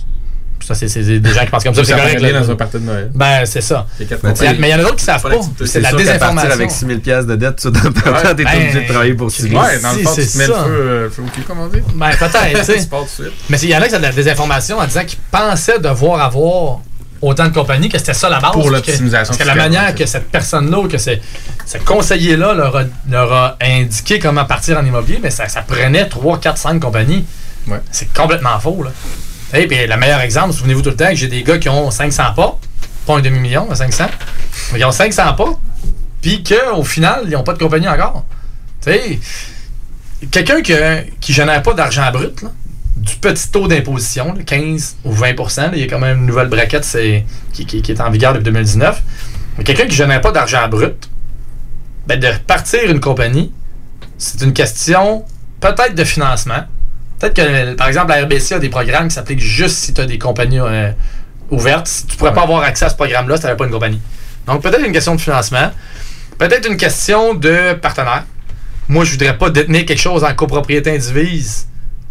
Ça, 0.67 0.75
c'est 0.75 0.89
c'est 0.89 1.03
des 1.21 1.33
gens 1.33 1.41
qui 1.41 1.47
pensent 1.51 1.65
comme 1.65 1.75
ça. 1.75 1.85
C'est 1.85 1.93
correct. 1.95 2.21
là. 2.21 2.41
dans 2.41 2.51
un 2.51 2.57
party 2.57 2.79
de 2.79 2.83
Noël. 2.85 3.11
Ben, 3.15 3.45
c'est 3.47 3.61
ça. 3.61 3.87
Mais 3.99 4.69
il 4.69 4.69
y 4.69 4.75
en 4.75 4.79
a 4.79 4.83
d'autres 4.83 4.97
qui 4.97 5.05
savent 5.05 5.23
pas. 5.23 5.31
C'est 5.65 5.79
de 5.79 5.85
la 5.85 5.93
désinformation. 5.93 6.35
partir 6.35 6.53
avec 6.53 6.71
6 6.71 6.87
000 6.87 6.99
piastres 7.01 7.31
de 7.31 7.37
dette, 7.37 7.57
tu 7.57 7.73
t'es 7.73 7.79
Ouais, 7.79 7.91
ben, 8.35 8.47
obligé 8.57 8.81
de 8.83 8.89
travailler 8.93 9.15
pour 9.15 9.31
6 9.31 9.43
000 9.49 9.61
Ouais, 9.61 9.79
dans 9.81 9.93
le 9.93 9.99
si, 9.99 10.05
fond, 10.05 10.15
tu 10.15 10.23
c'est 10.23 10.33
te 10.33 10.39
mets 10.39 10.47
le 10.47 10.53
ça. 10.55 10.65
feu, 10.65 10.71
euh, 10.71 11.05
le 11.05 11.11
feu 11.11 11.23
au 11.23 11.31
cul, 11.31 11.43
comme 11.43 11.61
on 11.61 11.67
dit. 11.69 11.81
Ben, 11.95 12.11
peut-être, 12.11 12.65
tu 12.67 12.73
sais. 12.73 13.25
Mais 13.49 13.59
il 13.61 13.69
y 13.71 13.77
en 13.77 13.81
a 13.83 13.89
qui 13.89 13.95
ont 13.95 13.99
de 13.99 14.03
la 14.03 14.13
désinformation 14.13 14.79
en 14.79 14.87
disant 14.87 15.05
qu'ils 15.05 15.19
pensaient 15.31 15.79
devoir 15.79 16.21
avoir 16.21 16.81
autant 17.23 17.45
de 17.49 17.53
compagnies, 17.55 17.89
que 17.89 17.99
c'était 17.99 18.15
ça 18.15 18.29
la 18.31 18.41
base. 18.41 18.53
Pour 18.53 18.71
l'optimisation 18.71 19.35
Parce 19.35 19.39
que 19.39 19.47
la 19.47 19.55
manière 19.55 19.95
que 19.95 20.07
cette 20.07 20.31
personne-là 20.31 20.79
ou 20.79 20.89
que 20.89 20.97
ce, 20.99 21.11
ce 21.67 21.79
conseiller-là 21.79 22.55
leur 22.55 22.77
a, 22.77 22.83
leur 23.11 23.33
a 23.33 23.57
indiqué 23.61 24.19
comment 24.19 24.45
partir 24.47 24.79
en 24.79 24.85
immobilier, 24.85 25.21
mais 25.23 25.31
ça, 25.31 25.47
ça 25.49 25.63
prenait 25.63 26.09
3, 26.09 26.39
4, 26.41 26.57
5 26.59 26.81
compagnies. 26.81 27.27
Ouais. 27.67 27.81
C'est 27.91 28.11
complètement 28.15 28.59
faux. 28.59 28.83
Là. 28.83 28.91
Et 29.55 29.66
puis 29.66 29.86
le 29.86 29.96
meilleur 29.96 30.20
exemple, 30.20 30.53
souvenez-vous 30.53 30.82
tout 30.82 30.90
le 30.90 30.96
temps 30.96 31.09
que 31.11 31.16
j'ai 31.16 31.28
des 31.28 31.42
gars 31.42 31.59
qui 31.59 31.68
ont 31.68 31.90
500 31.90 32.34
pas, 32.36 32.59
pas 33.07 33.16
un 33.16 33.20
demi-million, 33.20 33.66
mais 33.68 33.74
500, 33.74 34.05
mais 34.72 34.78
ils 34.80 34.84
ont 34.84 34.92
500 34.92 35.34
pas, 35.34 35.59
puis 36.22 36.42
qu'au 36.44 36.84
final, 36.84 37.22
ils 37.26 37.30
n'ont 37.32 37.42
pas 37.42 37.55
de 37.55 37.59
compagnie 37.59 37.88
encore. 37.88 38.24
Quelqu'un 40.30 40.62
que- 40.62 41.05
qui 41.20 41.32
génère 41.32 41.62
pas 41.62 41.72
d'argent 41.74 42.11
brut, 42.12 42.44
du 42.96 43.14
petit 43.16 43.51
taux 43.51 43.66
d'imposition, 43.66 44.34
là, 44.34 44.42
15 44.44 44.96
ou 45.05 45.12
20 45.12 45.32
là, 45.59 45.70
il 45.72 45.80
y 45.80 45.82
a 45.82 45.86
quand 45.86 45.98
même 45.98 46.18
une 46.18 46.26
nouvelle 46.26 46.48
braquette 46.48 46.86
qui, 47.53 47.64
qui- 47.66 47.80
qui 47.82 47.92
est 47.92 48.01
en 48.01 48.11
vigueur 48.11 48.32
depuis 48.34 48.44
2019. 48.44 49.03
Mais 49.57 49.64
quelqu'un 49.64 49.86
qui 49.86 49.96
génère 49.96 50.20
pas 50.20 50.32
d'argent 50.32 50.68
brut, 50.68 51.09
ben, 52.07 52.20
de 52.20 52.28
partir 52.46 52.90
une 52.90 53.01
compagnie, 53.01 53.53
c'est 54.18 54.42
une 54.42 54.53
question 54.53 55.24
peut-être 55.61 55.94
de 55.94 56.05
financement. 56.05 56.64
Peut-être 57.21 57.35
que, 57.35 57.75
par 57.75 57.89
exemple, 57.89 58.09
la 58.09 58.25
RBC 58.25 58.55
a 58.55 58.59
des 58.59 58.71
programmes 58.71 59.09
qui 59.09 59.14
s'appliquent 59.14 59.41
juste 59.41 59.77
si 59.77 59.93
tu 59.93 60.01
as 60.01 60.07
des 60.07 60.18
compagnies 60.18 60.59
euh, 60.59 60.91
ouvertes. 61.51 61.87
Si 61.87 62.07
tu 62.07 62.16
pourrais 62.16 62.33
pas 62.33 62.43
avoir 62.43 62.62
accès 62.62 62.87
à 62.87 62.89
ce 62.89 62.95
programme-là 62.97 63.37
si 63.37 63.43
tu 63.43 63.47
n'avais 63.47 63.59
pas 63.59 63.66
une 63.66 63.71
compagnie. 63.71 64.01
Donc, 64.47 64.62
peut-être 64.62 64.85
une 64.85 64.93
question 64.93 65.14
de 65.14 65.21
financement. 65.21 65.71
Peut-être 66.39 66.66
une 66.66 66.79
question 66.79 67.35
de 67.35 67.75
partenaire. 67.75 68.25
Moi, 68.89 69.05
je 69.05 69.12
voudrais 69.12 69.37
pas 69.37 69.51
détenir 69.51 69.85
quelque 69.85 70.01
chose 70.01 70.25
en 70.25 70.35
copropriété 70.35 70.95
indivise 70.95 71.68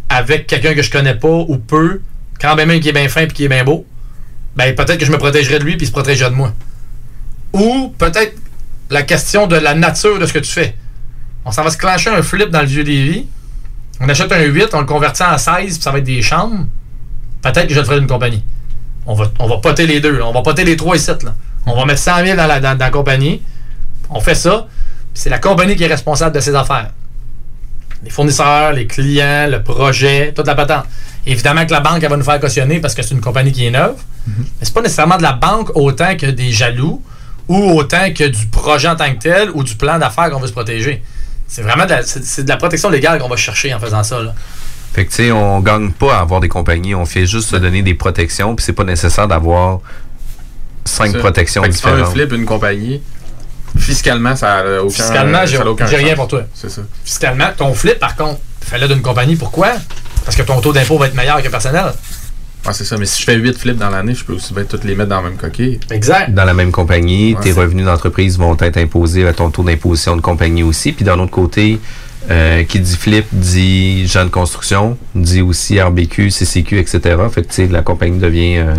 avec 0.09 0.45
quelqu'un 0.45 0.75
que 0.75 0.83
je 0.83 0.91
connais 0.91 1.15
pas 1.15 1.27
ou 1.27 1.57
peu, 1.57 2.01
quand 2.39 2.55
même 2.55 2.69
un 2.69 2.79
qui 2.79 2.89
est 2.89 2.93
bien 2.93 3.09
fin 3.09 3.21
et 3.21 3.27
qui 3.27 3.45
est 3.45 3.49
bien 3.49 3.63
beau. 3.63 3.87
Ben, 4.55 4.75
peut-être 4.75 4.99
que 4.99 5.05
je 5.05 5.11
me 5.11 5.17
protégerais 5.17 5.57
de 5.57 5.63
lui 5.63 5.75
puis 5.75 5.85
il 5.85 5.87
se 5.87 5.91
protégerait 5.91 6.29
de 6.29 6.35
moi. 6.35 6.53
Ou 7.53 7.93
peut-être 7.97 8.35
la 8.91 9.01
question 9.01 9.47
de 9.47 9.55
la 9.55 9.73
nature 9.73 10.19
de 10.19 10.25
ce 10.27 10.33
que 10.33 10.39
tu 10.39 10.51
fais. 10.51 10.75
On 11.45 11.51
s'en 11.51 11.63
va 11.63 11.71
se 11.71 11.77
clencher 11.77 12.11
un 12.11 12.21
flip 12.21 12.49
dans 12.49 12.61
le 12.61 12.67
vieux 12.67 12.83
Lévis. 12.83 13.27
On 14.01 14.07
achète 14.09 14.31
un 14.31 14.41
8, 14.41 14.69
on 14.73 14.79
le 14.79 14.85
convertit 14.85 15.23
en 15.23 15.37
16, 15.37 15.73
puis 15.75 15.83
ça 15.83 15.91
va 15.91 15.97
être 15.97 16.03
des 16.05 16.21
chambres. 16.21 16.65
Peut-être 17.41 17.67
que 17.67 17.73
je 17.73 17.79
le 17.79 17.85
ferai 17.85 17.99
d'une 17.99 18.07
compagnie. 18.07 18.43
On 19.05 19.13
va, 19.13 19.25
on 19.39 19.47
va 19.47 19.57
poter 19.57 19.87
les 19.87 19.99
deux. 19.99 20.17
là. 20.17 20.25
On 20.27 20.31
va 20.31 20.41
poter 20.41 20.63
les 20.63 20.77
trois 20.77 20.95
ici. 20.95 21.07
Là. 21.23 21.35
On 21.65 21.75
va 21.75 21.85
mettre 21.85 21.99
100 21.99 22.25
000 22.25 22.37
dans 22.37 22.47
la, 22.47 22.59
dans, 22.59 22.77
dans 22.77 22.85
la 22.85 22.91
compagnie. 22.91 23.41
On 24.09 24.19
fait 24.19 24.35
ça. 24.35 24.67
C'est 25.13 25.29
la 25.29 25.39
compagnie 25.39 25.75
qui 25.75 25.83
est 25.83 25.87
responsable 25.87 26.35
de 26.35 26.39
ses 26.39 26.55
affaires. 26.55 26.91
Les 28.03 28.09
fournisseurs, 28.09 28.71
les 28.71 28.87
clients, 28.87 29.47
le 29.49 29.61
projet, 29.63 30.31
toute 30.33 30.47
la 30.47 30.55
patente. 30.55 30.85
Évidemment 31.25 31.65
que 31.65 31.71
la 31.71 31.81
banque, 31.81 32.01
elle 32.01 32.09
va 32.09 32.17
nous 32.17 32.23
faire 32.23 32.39
cautionner 32.39 32.79
parce 32.79 32.93
que 32.93 33.01
c'est 33.01 33.13
une 33.13 33.21
compagnie 33.21 33.51
qui 33.51 33.65
est 33.65 33.71
neuve. 33.71 33.95
Mais 34.27 34.33
c'est 34.61 34.73
pas 34.73 34.81
nécessairement 34.81 35.17
de 35.17 35.23
la 35.23 35.33
banque 35.33 35.71
autant 35.75 36.15
que 36.15 36.27
des 36.27 36.51
jaloux 36.51 37.01
ou 37.47 37.71
autant 37.77 38.13
que 38.13 38.23
du 38.25 38.45
projet 38.47 38.87
en 38.87 38.95
tant 38.95 39.11
que 39.13 39.17
tel 39.19 39.49
ou 39.53 39.63
du 39.63 39.75
plan 39.75 39.97
d'affaires 39.99 40.29
qu'on 40.29 40.39
veut 40.39 40.47
se 40.47 40.53
protéger. 40.53 41.03
C'est 41.49 41.63
vraiment 41.63 41.85
de 41.85 41.89
la, 41.89 42.03
c'est, 42.03 42.23
c'est 42.23 42.43
de 42.43 42.49
la 42.49 42.57
protection 42.57 42.89
légale 42.89 43.19
qu'on 43.19 43.27
va 43.27 43.35
chercher 43.35 43.73
en 43.73 43.79
faisant 43.79 44.03
ça. 44.03 44.21
Là. 44.21 44.33
Fait 44.93 45.05
que, 45.05 45.09
tu 45.09 45.15
sais, 45.17 45.31
on 45.31 45.59
gagne 45.59 45.91
pas 45.91 46.15
à 46.15 46.19
avoir 46.21 46.39
des 46.39 46.47
compagnies. 46.47 46.95
On 46.95 47.05
fait 47.05 47.25
juste 47.25 47.49
se 47.49 47.55
donner 47.55 47.81
des 47.81 47.95
protections. 47.95 48.55
Puis 48.55 48.65
c'est 48.65 48.73
pas 48.73 48.83
nécessaire 48.83 49.27
d'avoir 49.27 49.79
cinq 50.85 51.17
protections 51.17 51.63
Fait 51.63 51.69
que 51.69 51.75
tu 51.75 51.81
fais 51.81 51.89
un 51.89 51.93
différentes. 51.93 52.13
flip, 52.13 52.31
une 52.33 52.45
compagnie. 52.45 53.01
Fiscalement, 53.77 54.35
ça 54.35 54.63
n'a 54.63 54.83
aucun 54.83 54.89
Fiscalement, 54.93 55.45
j'ai, 55.45 55.57
rien 55.97 56.15
pour 56.15 56.27
toi. 56.27 56.43
C'est 56.53 56.69
ça. 56.69 56.81
Fiscalement, 57.03 57.49
ton 57.55 57.73
flip, 57.73 57.99
par 57.99 58.15
contre, 58.15 58.39
fais-le 58.61 58.87
d'une 58.87 59.01
compagnie. 59.01 59.35
Pourquoi? 59.35 59.73
Parce 60.25 60.35
que 60.35 60.41
ton 60.41 60.59
taux 60.59 60.73
d'impôt 60.73 60.97
va 60.97 61.07
être 61.07 61.15
meilleur 61.15 61.41
que 61.41 61.49
personnel. 61.49 61.93
Ouais, 62.65 62.73
c'est 62.73 62.83
ça. 62.83 62.97
Mais 62.97 63.05
si 63.05 63.21
je 63.21 63.25
fais 63.25 63.35
8 63.35 63.57
flips 63.57 63.77
dans 63.77 63.89
l'année, 63.89 64.13
je 64.13 64.23
peux 64.25 64.33
aussi 64.33 64.53
bien 64.53 64.63
toutes 64.65 64.83
les 64.83 64.95
mettre 64.95 65.09
dans 65.09 65.21
la 65.21 65.29
même 65.29 65.37
coquille. 65.37 65.79
Exact. 65.91 66.33
Dans 66.33 66.43
la 66.45 66.53
même 66.53 66.71
compagnie, 66.71 67.33
Ouais, 67.35 67.41
tes 67.41 67.51
revenus 67.53 67.85
d'entreprise 67.85 68.37
vont 68.37 68.55
être 68.59 68.77
imposés 68.77 69.25
à 69.27 69.33
ton 69.33 69.49
taux 69.49 69.63
d'imposition 69.63 70.15
de 70.15 70.21
compagnie 70.21 70.63
aussi. 70.63 70.91
Puis 70.91 71.05
d'un 71.05 71.17
autre 71.19 71.31
côté, 71.31 71.79
euh, 72.29 72.63
qui 72.65 72.79
dit 72.81 72.97
flip 72.97 73.25
dit 73.31 74.05
jeune 74.07 74.29
construction, 74.29 74.97
dit 75.15 75.41
aussi 75.41 75.79
RBQ, 75.81 76.29
CCQ, 76.31 76.79
etc. 76.79 76.99
Fait 77.33 77.43
que 77.43 77.47
tu 77.47 77.53
sais, 77.55 77.67
la 77.67 77.81
compagnie 77.81 78.19
devient 78.19 78.57
euh, 78.57 78.73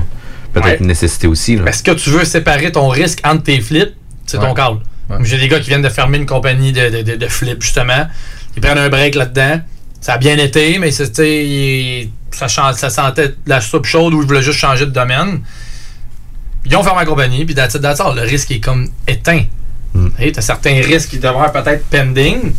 peut-être 0.53 0.67
Ouais. 0.67 0.77
une 0.81 0.87
nécessité 0.87 1.27
aussi. 1.27 1.59
Est-ce 1.67 1.83
que 1.83 1.93
tu 1.93 2.11
veux 2.11 2.25
séparer 2.27 2.71
ton 2.73 2.89
risque 2.89 3.21
entre 3.25 3.45
tes 3.45 3.61
flips? 3.61 3.95
C'est 4.27 4.39
ton 4.39 4.49
Ouais. 4.49 4.55
call. 4.55 4.77
J'ai 5.25 5.39
des 5.39 5.49
gars 5.49 5.59
qui 5.59 5.69
viennent 5.69 5.83
de 5.83 5.89
fermer 5.89 6.19
une 6.19 6.27
compagnie 6.27 6.73
de, 6.73 6.89
de, 6.89 7.03
de, 7.03 7.17
de 7.17 7.27
flip, 7.27 7.61
justement. 7.63 8.07
Ils 8.57 8.63
prennent 8.63 8.79
un 8.79 8.89
break 8.91 9.15
là-dedans. 9.17 9.61
Ça 10.01 10.13
a 10.15 10.19
bien 10.19 10.37
été, 10.39 10.79
mais 10.79 10.93
c'est, 10.93 11.09
tu 11.09 11.15
sais, 11.17 11.45
il- 11.47 12.11
ça, 12.33 12.49
ça 12.49 12.91
sentait 12.91 13.35
la 13.47 13.61
soupe 13.61 13.87
chaude 13.87 14.15
ou 14.15 14.23
ils 14.23 14.27
voulaient 14.27 14.43
juste 14.43 14.59
changer 14.59 14.87
de 14.87 14.91
domaine. 14.91 15.41
Ils 16.65 16.77
ont 16.77 16.83
fermé 16.83 17.01
la 17.01 17.07
compagnie, 17.07 17.45
puis 17.45 17.59
all. 17.59 18.17
le 18.17 18.23
risque 18.23 18.51
est 18.51 18.61
comme 18.61 18.89
éteint. 19.07 19.45
Tu 20.19 20.33
as 20.37 20.43
certains 20.43 20.75
risques 20.83 21.11
qui 21.11 21.19
demeurent 21.19 21.53
peut-être 21.53 21.85
pending. 21.87 22.53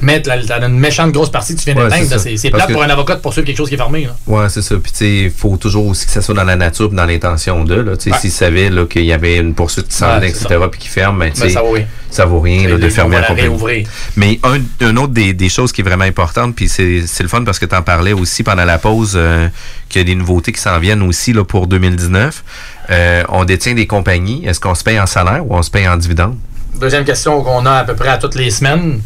Mais 0.00 0.22
t'as 0.22 0.38
t'as 0.44 0.66
une 0.68 0.78
méchante 0.78 1.10
grosse 1.12 1.30
partie 1.30 1.54
que 1.56 1.60
tu 1.60 1.64
viens 1.72 1.76
Ouais, 1.82 1.90
d'éteindre. 1.90 2.20
c'est 2.20 2.50
que- 2.50 2.72
pour 2.72 2.82
un 2.82 2.88
avocat 2.90 3.16
de 3.16 3.20
poursuivre 3.20 3.46
quelque 3.46 3.56
chose 3.56 3.68
qui 3.68 3.74
est 3.74 3.78
fermé. 3.78 4.04
Là. 4.04 4.14
Ouais, 4.28 4.48
c'est 4.48 4.62
ça. 4.62 4.76
Puis, 4.76 4.92
tu 4.92 4.98
sais, 4.98 5.16
il 5.24 5.30
faut 5.30 5.56
toujours 5.56 5.86
aussi 5.86 6.06
que 6.06 6.12
ça 6.12 6.22
soit 6.22 6.34
dans 6.34 6.44
la 6.44 6.54
nature 6.56 6.90
et 6.92 6.94
dans 6.94 7.04
l'intention 7.06 7.64
d'eux. 7.64 7.82
Là. 7.82 7.96
Tu 7.96 8.10
sais. 8.10 8.18
S'ils 8.18 8.30
savaient 8.30 8.70
qu'il 8.88 9.04
y 9.04 9.12
avait 9.12 9.38
une 9.38 9.54
poursuite 9.54 9.88
qui 9.88 9.96
s'en 9.96 10.18
Ouais, 10.20 10.28
etc., 10.28 10.46
puis 10.70 10.80
qu'ils 10.80 10.90
ferment, 10.90 11.18
ben, 11.18 11.32
tu 11.32 11.40
Ben, 11.40 11.48
sais, 11.48 11.54
ça 11.54 11.62
vaut 11.62 11.72
rien. 11.72 11.86
ça 12.10 12.24
vaut 12.26 12.40
rien 12.40 12.68
là, 12.68 12.76
de 12.78 12.88
fermer 12.88 13.16
la 13.20 13.26
compagnie. 13.26 13.86
Mais 14.16 14.38
un, 14.44 14.60
un 14.86 14.96
autre 14.98 15.12
des, 15.12 15.32
des 15.32 15.48
choses 15.48 15.72
qui 15.72 15.80
est 15.80 15.84
vraiment 15.84 16.04
importante, 16.04 16.54
puis 16.54 16.68
c'est 16.68 17.02
c'est 17.06 17.22
le 17.24 17.28
fun 17.28 17.42
parce 17.44 17.58
que 17.58 17.66
tu 17.66 17.74
en 17.74 17.82
parlais 17.82 18.12
aussi 18.12 18.42
pendant 18.44 18.64
la 18.64 18.78
pause, 18.78 19.14
euh, 19.16 19.48
qu'il 19.88 20.00
y 20.00 20.02
a 20.02 20.04
des 20.04 20.14
nouveautés 20.14 20.52
qui 20.52 20.60
s'en 20.60 20.78
viennent 20.78 21.02
aussi 21.02 21.32
là, 21.32 21.44
pour 21.44 21.66
2019. 21.66 22.44
Euh, 22.90 23.22
on 23.30 23.44
détient 23.44 23.74
des 23.74 23.86
compagnies. 23.86 24.44
Est-ce 24.46 24.60
qu'on 24.60 24.74
se 24.74 24.84
paye 24.84 25.00
en 25.00 25.06
salaire 25.06 25.44
ou 25.44 25.54
on 25.56 25.62
se 25.62 25.70
paye 25.70 25.88
en 25.88 25.96
dividende? 25.96 26.36
Deuxième 26.80 27.04
question 27.04 27.42
qu'on 27.42 27.66
a 27.66 27.72
à 27.72 27.84
peu 27.84 27.94
près 27.94 28.08
à 28.10 28.18
toutes 28.18 28.36
les 28.36 28.50
semaines. 28.50 29.00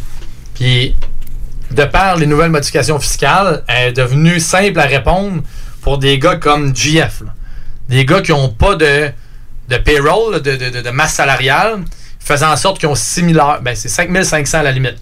Puis, 0.54 0.94
de 1.70 1.84
par 1.84 2.16
les 2.16 2.26
nouvelles 2.26 2.50
modifications 2.50 2.98
fiscales, 2.98 3.64
elle 3.66 3.88
est 3.88 3.92
devenue 3.92 4.40
simple 4.40 4.78
à 4.78 4.84
répondre 4.84 5.42
pour 5.80 5.98
des 5.98 6.18
gars 6.18 6.36
comme 6.36 6.74
GF. 6.74 7.22
Des 7.88 8.04
gars 8.04 8.20
qui 8.20 8.32
n'ont 8.32 8.50
pas 8.50 8.74
de, 8.76 9.10
de 9.68 9.76
payroll, 9.76 10.40
de, 10.40 10.90
masse 10.90 11.14
salariale, 11.14 11.80
faisant 12.20 12.52
en 12.52 12.56
sorte 12.56 12.78
qu'ils 12.78 12.88
ont 12.88 12.94
6 12.94 13.32
000 13.32 13.38
heures. 13.38 13.60
Ben, 13.62 13.74
c'est 13.74 13.88
5500 13.88 14.58
à 14.58 14.62
la 14.62 14.72
limite. 14.72 14.96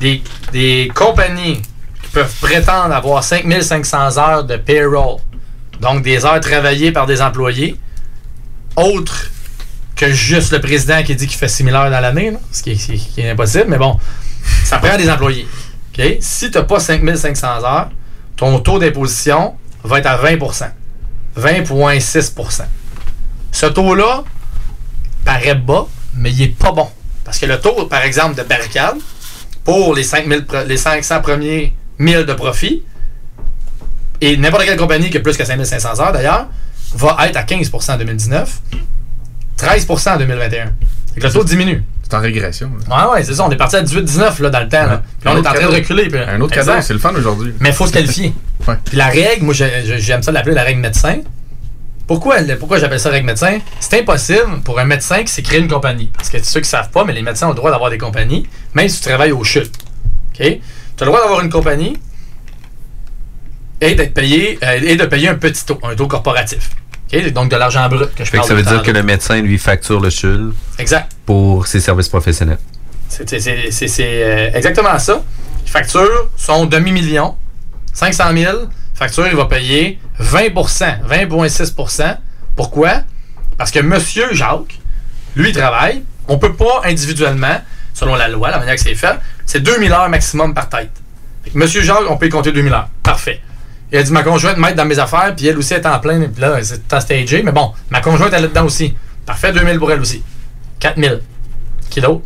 Des, 0.00 0.92
compagnies 0.94 1.62
qui 2.02 2.10
peuvent 2.12 2.34
prétendre 2.40 2.94
avoir 2.94 3.24
5500 3.24 4.18
heures 4.18 4.44
de 4.44 4.56
payroll, 4.56 5.18
donc 5.80 6.02
des 6.02 6.24
heures 6.24 6.40
travaillées 6.40 6.92
par 6.92 7.06
des 7.06 7.22
employés, 7.22 7.76
autres 8.76 9.30
que 9.94 10.12
juste 10.12 10.52
le 10.52 10.60
président 10.60 11.02
qui 11.02 11.16
dit 11.16 11.26
qu'il 11.26 11.38
fait 11.38 11.48
6 11.48 11.64
000 11.64 11.74
heures 11.74 11.90
dans 11.90 12.00
l'année, 12.00 12.34
ce 12.52 12.62
qui 12.62 13.10
est 13.16 13.30
impossible, 13.30 13.66
mais 13.68 13.78
bon, 13.78 13.98
ça 14.64 14.78
prend 14.78 14.96
des 14.96 15.08
employés. 15.10 15.46
Si 16.20 16.50
tu 16.50 16.58
n'as 16.58 16.64
pas 16.64 16.78
5 16.78 17.02
500 17.16 17.46
heures, 17.64 17.90
ton 18.36 18.58
taux 18.58 18.78
d'imposition 18.78 19.54
va 19.82 19.98
être 19.98 20.06
à 20.06 20.18
20% 20.22 20.68
20,6% 21.38 22.62
Ce 23.52 23.66
taux-là 23.66 24.24
paraît 25.24 25.54
bas, 25.54 25.86
mais 26.14 26.30
il 26.32 26.42
est 26.42 26.48
pas 26.58 26.72
bon. 26.72 26.88
Parce 27.24 27.38
que 27.38 27.46
le 27.46 27.58
taux, 27.60 27.86
par 27.86 28.02
exemple, 28.02 28.34
de 28.36 28.42
barricade, 28.42 28.96
pour 29.64 29.94
les, 29.94 30.02
5 30.02 30.28
000 30.28 30.40
pre- 30.42 30.64
les 30.66 30.76
500 30.76 31.20
premiers 31.22 31.72
1000 31.98 32.24
de 32.24 32.32
profit, 32.34 32.82
et 34.20 34.36
n'importe 34.36 34.64
quelle 34.64 34.78
compagnie 34.78 35.10
qui 35.10 35.16
a 35.16 35.20
plus 35.20 35.36
que 35.36 35.44
5 35.44 35.62
500 35.64 36.00
heures 36.00 36.12
d'ailleurs, 36.12 36.48
va 36.94 37.16
être 37.28 37.36
à 37.36 37.42
15% 37.42 37.92
en 37.92 37.96
2019, 37.98 38.60
13% 39.58 40.14
en 40.14 40.18
2021. 40.18 40.72
Fait 41.14 41.20
que 41.20 41.26
le 41.26 41.32
taux 41.32 41.44
diminue. 41.44 41.82
C'est 42.08 42.14
en 42.16 42.20
régression. 42.20 42.70
là. 42.88 43.06
Ouais, 43.08 43.12
ouais, 43.14 43.24
c'est 43.24 43.34
ça. 43.34 43.44
On 43.44 43.50
est 43.50 43.56
parti 43.56 43.74
à 43.76 43.82
18-19 43.82 44.40
là, 44.42 44.50
dans 44.50 44.60
le 44.60 44.68
temps. 44.68 44.86
là. 44.86 45.02
Puis 45.20 45.28
là, 45.28 45.32
on 45.32 45.42
est 45.42 45.46
en 45.48 45.52
train 45.52 45.60
de 45.62 45.74
reculer. 45.74 46.08
puis- 46.08 46.20
Un 46.20 46.40
autre 46.40 46.54
cadeau, 46.54 46.70
c'est 46.82 46.92
le 46.92 46.98
fun 47.00 47.12
aujourd'hui. 47.16 47.52
Mais 47.58 47.70
il 47.70 47.74
faut 47.74 47.86
se 47.86 47.92
qualifier. 47.92 48.32
Puis 48.84 48.96
la 48.96 49.06
règle, 49.08 49.44
moi 49.44 49.54
j'ai- 49.54 49.82
j'ai- 49.84 49.98
j'aime 49.98 50.22
ça 50.22 50.30
l'appeler 50.30 50.54
la 50.54 50.62
règle 50.62 50.80
médecin. 50.80 51.16
Pourquoi, 52.06 52.36
pourquoi 52.60 52.78
j'appelle 52.78 53.00
ça 53.00 53.10
règle 53.10 53.26
médecin? 53.26 53.58
C'est 53.80 53.98
impossible 54.00 54.60
pour 54.64 54.78
un 54.78 54.84
médecin 54.84 55.24
qui 55.24 55.32
s'est 55.32 55.42
créé 55.42 55.58
une 55.58 55.66
compagnie. 55.66 56.10
Parce 56.16 56.28
que 56.30 56.40
ceux 56.44 56.60
qui 56.60 56.68
savent 56.68 56.90
pas, 56.90 57.04
mais 57.04 57.12
les 57.12 57.22
médecins 57.22 57.46
ont 57.46 57.50
le 57.50 57.56
droit 57.56 57.72
d'avoir 57.72 57.90
des 57.90 57.98
compagnies, 57.98 58.46
même 58.74 58.88
si 58.88 59.00
tu 59.00 59.08
travailles 59.08 59.32
au 59.32 59.42
CHUL. 59.42 59.64
OK? 59.64 60.38
Tu 60.38 60.44
as 60.44 61.00
le 61.00 61.06
droit 61.06 61.20
d'avoir 61.20 61.40
une 61.40 61.50
compagnie 61.50 61.96
et 63.80 63.94
d'être 63.96 64.14
payé 64.14 64.58
euh, 64.62 64.80
et 64.82 64.96
de 64.96 65.04
payer 65.04 65.28
un 65.28 65.34
petit 65.34 65.64
taux, 65.66 65.78
un 65.82 65.94
taux 65.96 66.06
corporatif. 66.06 66.70
Donc 67.32 67.50
de 67.50 67.56
l'argent 67.56 67.88
brut 67.88 68.14
que 68.14 68.24
je 68.24 68.30
Fait 68.30 68.38
que 68.38 68.46
ça 68.46 68.54
veut 68.54 68.62
dire 68.62 68.82
que 68.82 68.90
le 68.90 69.02
médecin 69.02 69.40
lui 69.40 69.58
facture 69.58 70.00
le 70.00 70.10
CHUL 70.10 70.52
Exact. 70.78 71.12
pour 71.24 71.66
ses 71.66 71.80
services 71.80 72.08
professionnels. 72.08 72.58
C'est 73.08 73.24
euh, 74.00 74.50
exactement 74.52 74.98
ça. 74.98 75.22
Il 75.64 75.70
facture 75.70 76.30
son 76.36 76.66
demi-million, 76.66 77.36
500 77.92 78.24
000. 78.36 78.56
Facture, 78.94 79.26
il 79.26 79.36
va 79.36 79.44
payer 79.44 79.98
20% 80.20 81.06
20,6% 81.08 82.16
Pourquoi? 82.56 83.02
Parce 83.58 83.70
que 83.70 83.80
Monsieur 83.80 84.32
Jacques, 84.32 84.80
lui, 85.36 85.50
il 85.50 85.54
travaille. 85.54 86.02
On 86.28 86.38
peut 86.38 86.54
pas 86.54 86.80
individuellement, 86.84 87.60
selon 87.94 88.16
la 88.16 88.28
loi, 88.28 88.50
la 88.50 88.58
manière 88.58 88.74
que 88.74 88.80
c'est 88.80 88.94
fait, 88.94 89.16
c'est 89.44 89.60
2000 89.60 89.92
heures 89.92 90.08
maximum 90.08 90.54
par 90.54 90.68
tête. 90.68 90.90
Monsieur 91.54 91.82
Jacques, 91.82 92.10
on 92.10 92.16
peut 92.16 92.26
y 92.26 92.30
compter 92.30 92.52
2000 92.52 92.72
heures. 92.72 92.88
Parfait. 93.02 93.40
Il 93.92 93.98
a 93.98 94.02
dit 94.02 94.12
ma 94.12 94.22
conjointe 94.22 94.56
m'aide 94.56 94.74
dans 94.74 94.84
mes 94.84 94.98
affaires, 94.98 95.34
puis 95.36 95.46
elle 95.46 95.58
aussi 95.58 95.74
est 95.74 95.86
en 95.86 95.98
plein. 96.00 96.20
Puis 96.20 96.40
là, 96.40 96.58
c'est 96.62 96.92
en 96.92 97.00
stagé. 97.00 97.42
Mais 97.42 97.52
bon, 97.52 97.72
ma 97.90 98.00
conjointe, 98.00 98.32
elle 98.32 98.38
est 98.38 98.42
là-dedans 98.42 98.64
aussi. 98.64 98.94
Parfait, 99.24 99.52
2000 99.52 99.78
pour 99.78 99.90
elle 99.92 100.00
aussi. 100.00 100.22
4000. 100.80 101.20
Kilos 101.90 102.20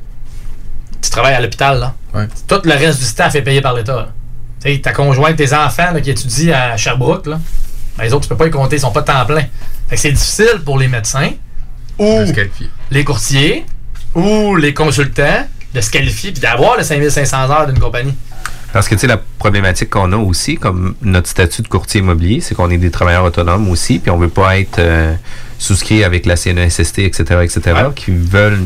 tu 1.03 1.11
travailles 1.11 1.35
à 1.35 1.41
l'hôpital, 1.41 1.81
là. 1.81 1.95
Tout 2.47 2.61
le 2.65 2.73
reste 2.73 3.01
du 3.01 3.05
staff 3.05 3.35
est 3.35 3.43
payé 3.43 3.61
par 3.61 3.75
l'État. 3.75 4.13
Tu 4.63 4.73
sais, 4.73 4.81
ta 4.81 4.93
conjointe, 4.93 5.37
tes 5.37 5.53
enfants 5.55 5.91
là, 5.93 6.01
qui 6.01 6.11
étudient 6.11 6.55
à 6.55 6.77
Sherbrooke, 6.77 7.27
là, 7.27 7.41
ben, 7.97 8.05
les 8.05 8.13
autres, 8.13 8.25
tu 8.25 8.29
peux 8.29 8.37
pas 8.37 8.47
y 8.47 8.51
compter, 8.51 8.77
ils 8.77 8.81
sont 8.81 8.93
pas 8.93 9.03
temps 9.03 9.25
plein. 9.25 9.45
Fait 9.89 9.97
que 9.97 10.01
c'est 10.01 10.13
difficile 10.13 10.61
pour 10.65 10.79
les 10.79 10.89
médecins 10.89 11.31
ou 11.99 12.25
les 12.91 13.05
courtiers 13.05 13.65
ou 14.15 14.57
les 14.57 14.75
consultants 14.75 15.47
de 15.75 15.81
se 15.81 15.91
qualifier 15.91 16.33
puis 16.33 16.41
d'avoir 16.41 16.77
les 16.77 16.85
5500 16.85 17.51
heures 17.51 17.67
d'une 17.67 17.79
compagnie. 17.79 18.15
Parce 18.73 18.89
que 18.89 18.95
tu 18.95 19.01
sais, 19.01 19.07
la 19.07 19.17
problématique 19.17 19.91
qu'on 19.91 20.13
a 20.13 20.17
aussi, 20.17 20.57
comme 20.57 20.95
notre 21.03 21.29
statut 21.29 21.63
de 21.63 21.69
courtier 21.69 22.01
immobilier, 22.01 22.41
c'est 22.41 22.55
qu'on 22.55 22.71
est 22.71 22.79
des 22.79 22.91
travailleurs 22.91 23.25
autonomes 23.25 23.69
aussi, 23.69 23.99
puis 23.99 24.11
on 24.11 24.19
veut 24.19 24.29
pas 24.29 24.59
être 24.59 24.79
euh, 24.79 25.15
souscrit 25.59 26.05
avec 26.05 26.25
la 26.27 26.37
CNESST, 26.37 27.01
etc., 27.01 27.41
etc., 27.43 27.61
qui 27.95 28.13
veulent 28.13 28.63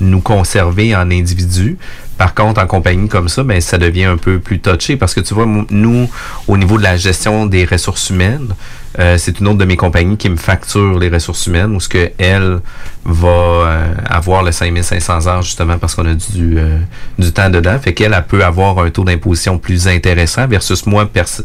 nous 0.00 0.20
conserver 0.20 0.96
en 0.96 1.10
individu. 1.10 1.76
Par 2.16 2.34
contre, 2.34 2.60
en 2.60 2.66
compagnie 2.66 3.08
comme 3.08 3.28
ça, 3.28 3.42
ben, 3.42 3.60
ça 3.60 3.76
devient 3.76 4.04
un 4.04 4.16
peu 4.16 4.38
plus 4.38 4.60
touché 4.60 4.96
parce 4.96 5.14
que 5.14 5.20
tu 5.20 5.34
vois, 5.34 5.46
nous, 5.46 6.08
au 6.48 6.56
niveau 6.56 6.78
de 6.78 6.82
la 6.82 6.96
gestion 6.96 7.46
des 7.46 7.64
ressources 7.64 8.10
humaines, 8.10 8.54
euh, 8.98 9.18
c'est 9.18 9.40
une 9.40 9.48
autre 9.48 9.58
de 9.58 9.64
mes 9.64 9.76
compagnies 9.76 10.16
qui 10.16 10.28
me 10.28 10.36
facture 10.36 10.98
les 10.98 11.08
ressources 11.08 11.46
humaines 11.46 11.74
où 11.74 11.80
ce 11.80 11.88
que 11.88 12.12
elle 12.18 12.60
va 13.04 13.28
euh, 13.28 13.94
avoir 14.08 14.42
le 14.42 14.52
5500 14.52 15.26
heures 15.26 15.42
justement 15.42 15.78
parce 15.78 15.94
qu'on 15.94 16.06
a 16.06 16.14
du, 16.14 16.58
euh, 16.58 16.78
du 17.18 17.32
temps 17.32 17.50
dedans. 17.50 17.78
Fait 17.80 17.92
qu'elle, 17.92 18.14
elle 18.14 18.24
peut 18.24 18.44
avoir 18.44 18.78
un 18.78 18.90
taux 18.90 19.04
d'imposition 19.04 19.58
plus 19.58 19.88
intéressant 19.88 20.46
versus 20.46 20.86
moi, 20.86 21.06
perso- 21.06 21.42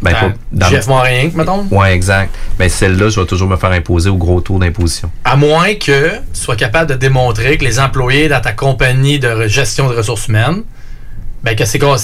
ben, 0.00 0.12
pas- 0.12 0.32
Dans 0.52 0.68
Jeff 0.68 0.86
Morin, 0.86 1.28
mettons? 1.34 1.66
Ouais, 1.70 1.92
exact. 1.94 2.34
Ben, 2.58 2.68
celle-là, 2.68 3.08
je 3.08 3.20
vais 3.20 3.26
toujours 3.26 3.48
me 3.48 3.56
faire 3.56 3.72
imposer 3.72 4.08
au 4.10 4.16
gros 4.16 4.40
taux 4.40 4.58
d'imposition. 4.58 5.10
À 5.24 5.36
moins 5.36 5.74
que 5.74 6.10
tu 6.10 6.20
sois 6.40 6.56
capable 6.56 6.90
de 6.90 6.96
démontrer 6.96 7.58
que 7.58 7.64
les 7.64 7.78
employés 7.80 8.28
dans 8.28 8.40
ta 8.40 8.52
compagnie 8.52 9.18
de 9.18 9.46
gestion 9.48 9.88
de 9.88 9.94
ressources 9.96 10.28
humaines, 10.28 10.62
ben 11.42 11.56
que 11.56 11.64
c'est 11.64 11.78
quoi, 11.80 11.96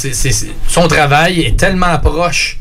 son 0.67 0.89
travail 0.89 1.43
est 1.43 1.57
tellement 1.57 1.97
proche 1.99 2.59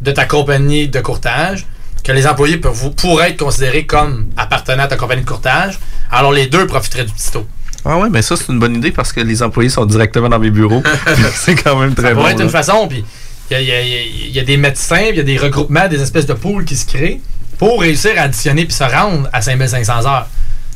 de 0.00 0.12
ta 0.12 0.24
compagnie 0.26 0.88
de 0.88 1.00
courtage 1.00 1.66
que 2.04 2.12
les 2.12 2.26
employés 2.26 2.56
peuvent, 2.58 2.72
vous- 2.72 2.90
pourraient 2.92 3.30
être 3.30 3.38
considérés 3.44 3.84
comme 3.86 4.28
appartenant 4.36 4.84
à 4.84 4.86
ta 4.86 4.96
compagnie 4.96 5.22
de 5.22 5.28
courtage. 5.28 5.78
Alors 6.10 6.32
les 6.32 6.46
deux 6.46 6.66
profiteraient 6.66 7.04
du 7.04 7.12
petit 7.12 7.30
taux. 7.32 7.46
Ah 7.84 7.96
ouais, 7.98 8.08
mais 8.10 8.22
ça, 8.22 8.36
c'est 8.36 8.48
une 8.48 8.58
bonne 8.58 8.74
idée 8.76 8.90
parce 8.92 9.12
que 9.12 9.20
les 9.20 9.42
employés 9.42 9.70
sont 9.70 9.86
directement 9.86 10.28
dans 10.28 10.38
mes 10.38 10.50
bureaux. 10.50 10.82
c'est 11.34 11.54
quand 11.54 11.76
même 11.76 11.94
très 11.94 12.08
Ça 12.08 12.14
bon. 12.14 12.20
pourrait 12.20 12.32
être 12.32 12.38
là. 12.38 12.44
une 12.44 12.50
façon, 12.50 12.86
puis 12.88 13.04
il 13.50 13.60
y 13.62 13.72
a, 13.72 13.80
y 13.82 14.38
y 14.38 14.42
des 14.44 14.56
médecins, 14.56 15.06
il 15.10 15.16
y 15.16 15.20
a 15.20 15.22
des 15.22 15.38
regroupements, 15.38 15.88
des 15.88 16.00
espèces 16.02 16.26
de 16.26 16.34
pools 16.34 16.64
qui 16.64 16.76
se 16.76 16.86
créent 16.86 17.20
pour 17.58 17.80
réussir 17.80 18.12
à 18.18 18.22
additionner 18.22 18.64
puis 18.66 18.74
se 18.74 18.84
rendre 18.84 19.28
à 19.32 19.40
5500 19.42 20.06
heures. 20.06 20.28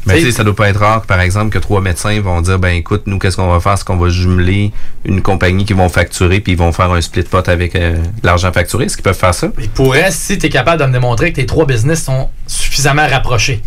Mais 0.07 0.19
tu 0.19 0.25
sais, 0.25 0.33
ça 0.33 0.43
doit 0.45 0.57
pas 0.57 0.69
être 0.69 0.81
rare, 0.81 1.03
par 1.03 1.21
exemple, 1.21 1.51
que 1.51 1.59
trois 1.59 1.81
médecins 1.81 2.21
vont 2.21 2.41
dire, 2.41 2.59
ben 2.59 2.71
écoute, 2.75 3.03
nous, 3.07 3.19
qu'est-ce 3.19 3.37
qu'on 3.37 3.51
va 3.53 3.61
faire? 3.61 3.79
C'est 3.79 3.85
qu'on 3.87 3.97
va 3.97 4.09
jumeler 4.09 4.73
une 5.05 5.23
compagnie 5.23 5.65
qui 5.65 5.75
vont 5.75 5.89
facturer, 5.89 6.41
puis 6.41 6.53
ils 6.55 6.59
vont 6.59 6.73
faire 6.73 6.91
un 6.91 7.01
split 7.01 7.23
pot 7.23 7.49
avec 7.49 7.77
euh, 7.77 7.97
l'argent 8.25 8.53
facturé. 8.53 8.87
Est-ce 8.87 8.97
qu'ils 8.97 9.05
peuvent 9.05 9.17
faire 9.17 9.35
ça? 9.35 9.49
Il 9.61 9.69
pourrait, 9.71 10.11
si 10.11 10.39
tu 10.39 10.47
es 10.47 10.49
capable 10.49 10.81
de 10.83 10.87
me 10.89 10.93
démontrer 10.93 11.31
que 11.31 11.37
tes 11.37 11.47
trois 11.47 11.67
business 11.67 12.03
sont 12.03 12.29
suffisamment 12.49 13.07
rapprochés. 13.07 13.63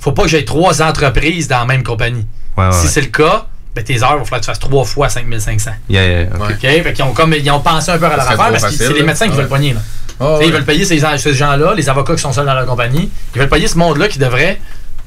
faut 0.00 0.12
pas 0.12 0.22
que 0.22 0.28
j'aie 0.28 0.44
trois 0.44 0.80
entreprises 0.82 1.48
dans 1.48 1.58
la 1.60 1.66
même 1.66 1.82
compagnie. 1.82 2.26
Ouais, 2.56 2.64
ouais, 2.66 2.72
si 2.72 2.84
ouais. 2.84 2.88
c'est 2.88 3.00
le 3.02 3.08
cas, 3.08 3.46
ben 3.74 3.82
tes 3.84 4.02
heures, 4.02 4.12
il 4.14 4.18
va 4.20 4.24
falloir 4.24 4.40
que 4.40 4.44
tu 4.46 4.50
fasses 4.50 4.58
trois 4.60 4.84
fois 4.84 5.08
5500. 5.08 5.70
Yeah, 5.90 6.06
yeah, 6.06 6.26
ok? 6.34 6.50
OK? 6.52 6.60
Fait 6.60 6.92
qu'ils 6.94 7.04
ont, 7.04 7.12
comme, 7.12 7.34
ils 7.34 7.50
ont 7.50 7.60
pensé 7.60 7.90
un 7.90 7.98
peu 7.98 8.06
à 8.06 8.10
leur 8.16 8.20
affaire 8.20 8.50
parce 8.50 8.64
que 8.64 8.70
c'est 8.70 8.92
les 8.92 9.02
médecins 9.02 9.26
qui 9.28 9.36
Ouais. 9.36 9.44
veulent. 9.44 9.74
Là. 9.74 9.80
Oh, 10.20 10.24
sais, 10.24 10.38
ouais. 10.38 10.46
Ils 10.46 10.52
veulent 10.52 10.64
payer 10.64 10.84
ces, 10.84 11.00
ces 11.18 11.34
gens-là, 11.34 11.74
les 11.74 11.88
avocats 11.88 12.14
qui 12.14 12.22
sont 12.22 12.32
seuls 12.32 12.46
dans 12.46 12.54
leur 12.54 12.66
compagnie. 12.66 13.10
Ils 13.34 13.40
veulent 13.40 13.48
payer 13.48 13.66
ce 13.66 13.76
monde-là 13.76 14.06
qui 14.08 14.18
devrait 14.20 14.60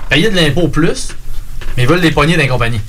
payer 0.10 0.30
de 0.30 0.36
l'impôt 0.36 0.68
plus, 0.68 1.10
mais 1.76 1.84
ils 1.84 1.90
veulent 1.90 2.02
les 2.02 2.12
pogner 2.12 2.36
dans 2.36 2.42
les 2.44 2.48
compagnies. 2.48 2.82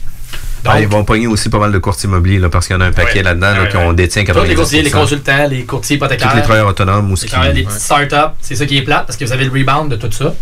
Ah, 0.67 0.81
ils 0.81 0.89
vont 0.89 1.05
pogner 1.05 1.27
aussi 1.29 1.49
pas 1.49 1.59
mal 1.59 1.73
de 1.73 1.79
courtiers 1.79 2.09
immobiliers, 2.09 2.39
là, 2.41 2.49
parce 2.51 2.67
qu'il 2.67 2.75
y 2.75 2.79
en 2.79 2.83
a 2.83 2.87
un 2.87 2.93
paquet 2.93 3.19
Ouais. 3.19 3.23
là-dedans 3.23 3.53
là, 3.55 3.63
Ouais, 3.63 3.69
qu'on 3.71 3.89
ouais. 3.89 3.95
détient 3.95 4.25
Tous 4.25 4.43
les 4.43 4.55
courtiers, 4.55 4.83
les 4.83 4.91
90%. 4.91 5.01
consultants, 5.01 5.47
les 5.49 5.65
courtiers 5.65 5.97
hypothécaires. 5.97 6.31
Tous 6.31 6.37
les 6.37 6.43
travailleurs 6.43 6.69
autonomes 6.69 7.15
quand 7.31 7.41
même 7.43 7.53
des 7.55 7.63
petites 7.63 7.81
startups. 7.81 8.35
C'est 8.41 8.57
ça 8.57 8.67
qui 8.67 8.77
est 8.77 8.83
plate 8.83 9.07
parce 9.07 9.17
que 9.17 9.25
vous 9.25 9.33
avez 9.33 9.45
le 9.45 9.53
rebound 9.53 9.91
de 9.91 9.97
tout 9.97 10.11
ça. 10.13 10.35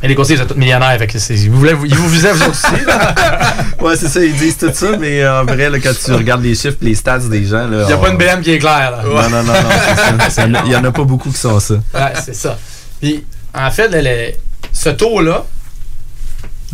Mais 0.00 0.08
les 0.08 0.14
courtiers, 0.14 0.36
vous 0.36 0.42
êtes 0.42 0.48
tous 0.48 0.54
millionnaires. 0.54 0.96
Fait 0.98 1.06
que 1.06 1.18
c'est- 1.18 1.34
ils 1.34 1.50
vous, 1.50 1.58
voulaient- 1.58 1.74
ils 1.84 1.94
vous 1.94 2.08
visaient 2.08 2.32
vous 2.32 2.42
autres 2.42 2.50
aussi. 2.50 3.80
ouais, 3.84 3.96
c'est 3.96 4.08
ça, 4.08 4.20
ils 4.24 4.34
disent 4.36 4.56
tout 4.58 4.70
ça, 4.72 4.96
mais 4.98 5.26
en 5.26 5.44
vrai, 5.44 5.68
là, 5.68 5.78
quand 5.80 5.92
tu 6.04 6.12
regardes 6.12 6.42
les 6.44 6.54
chiffres 6.54 6.76
et 6.82 6.84
les 6.86 6.94
stats 6.94 7.18
des 7.18 7.44
gens. 7.44 7.66
Il 7.70 7.76
n'y 7.86 7.92
a 7.92 7.96
on- 7.98 8.00
pas 8.00 8.10
une 8.10 8.18
BM 8.18 8.42
qui 8.42 8.52
est 8.52 8.58
claire. 8.58 8.92
Là. 8.92 9.02
Non, 9.04 9.30
non, 9.30 9.42
non, 9.42 9.52
non. 9.52 10.62
Il 10.66 10.72
y 10.72 10.76
en 10.76 10.84
a- 10.84 10.92
pas 10.92 11.04
beaucoup 11.04 11.30
qui 11.30 11.38
sont 11.38 11.58
ça. 11.60 11.74
Ouais, 11.94 12.12
c'est 12.24 12.34
ça. 12.36 12.56
Puis, 13.00 13.24
en 13.54 13.70
fait, 13.70 13.90
ce 14.72 14.90
taux-là, 14.90 15.44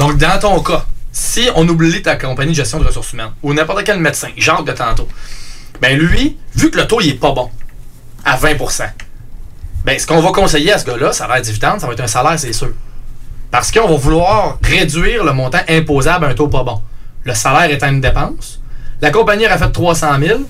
donc 0.03 0.19
dans 0.19 0.37
ton 0.41 0.61
cas, 0.65 0.85
si 1.13 1.49
on 1.55 1.69
oublie 1.69 2.03
ta 2.03 2.17
compagnie 2.17 2.51
de 2.51 2.57
gestion 2.57 2.81
de 2.81 2.85
ressources 2.85 3.13
humaines 3.13 3.31
ou 3.41 3.55
n'importe 3.55 3.85
quel 3.85 4.01
médecin, 4.01 4.31
genre 4.37 4.65
de 4.65 4.73
tantôt, 4.73 5.07
Ben 5.81 5.97
lui, 5.97 6.37
vu 6.57 6.73
que 6.73 6.79
le 6.79 6.89
taux 6.89 7.01
il 7.01 7.11
est 7.11 7.15
pas 7.15 7.31
bon, 7.31 7.49
à 8.25 8.37
20% 8.37 8.83
ben 9.85 9.97
ce 9.97 10.05
qu'on 10.05 10.21
va 10.21 10.33
conseiller 10.33 10.73
à 10.73 10.79
ce 10.79 10.87
gars-là, 10.87 11.13
salaire 11.13 11.41
dividende, 11.41 11.79
ça 11.79 11.87
va 11.87 11.93
être 11.93 12.01
un 12.01 12.09
salaire, 12.09 12.37
c'est 12.37 12.53
sûr. 12.53 12.73
Parce 13.53 13.71
qu'on 13.71 13.87
va 13.87 13.95
vouloir 13.95 14.59
réduire 14.61 15.23
le 15.23 15.33
montant 15.33 15.61
imposable 15.69 16.25
à 16.25 16.29
un 16.31 16.35
taux 16.35 16.49
pas 16.49 16.65
bon. 16.65 16.83
Le 17.23 17.35
salaire 17.35 17.71
étant 17.71 17.89
une 17.89 18.01
dépense. 18.01 18.61
La 19.01 19.13
compagnie 19.13 19.47
a 19.47 19.57
fait 19.57 19.71
300 19.71 20.19
000. 20.21 20.41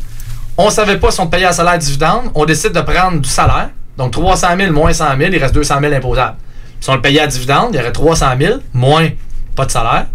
On 0.57 0.71
savait 0.71 0.99
pas 0.99 1.11
si 1.11 1.21
on 1.21 1.27
payait 1.27 1.47
un 1.47 1.53
salaire 1.53 1.79
dividende. 1.79 2.31
On 2.35 2.47
décide 2.47 2.73
de 2.73 2.81
prendre 2.81 3.21
du 3.21 3.29
salaire. 3.29 3.69
Donc 3.99 4.13
300 4.13 4.49
000 4.59 4.73
moins 4.73 4.95
100 4.95 5.19
000, 5.19 5.31
il 5.33 5.39
reste 5.39 5.55
200 5.55 5.81
000 5.81 5.93
imposables. 5.93 6.37
Si 6.81 6.89
on 6.91 6.95
le 6.95 7.03
payait 7.03 7.21
à 7.21 7.27
dividende, 7.27 7.71
il 7.73 7.77
y 7.77 7.81
aurait 7.81 7.93
300 7.93 8.27
000 8.39 8.59
moins 8.75 9.09
pas 9.55 9.67
de 9.67 9.71
salaire. 9.71 10.07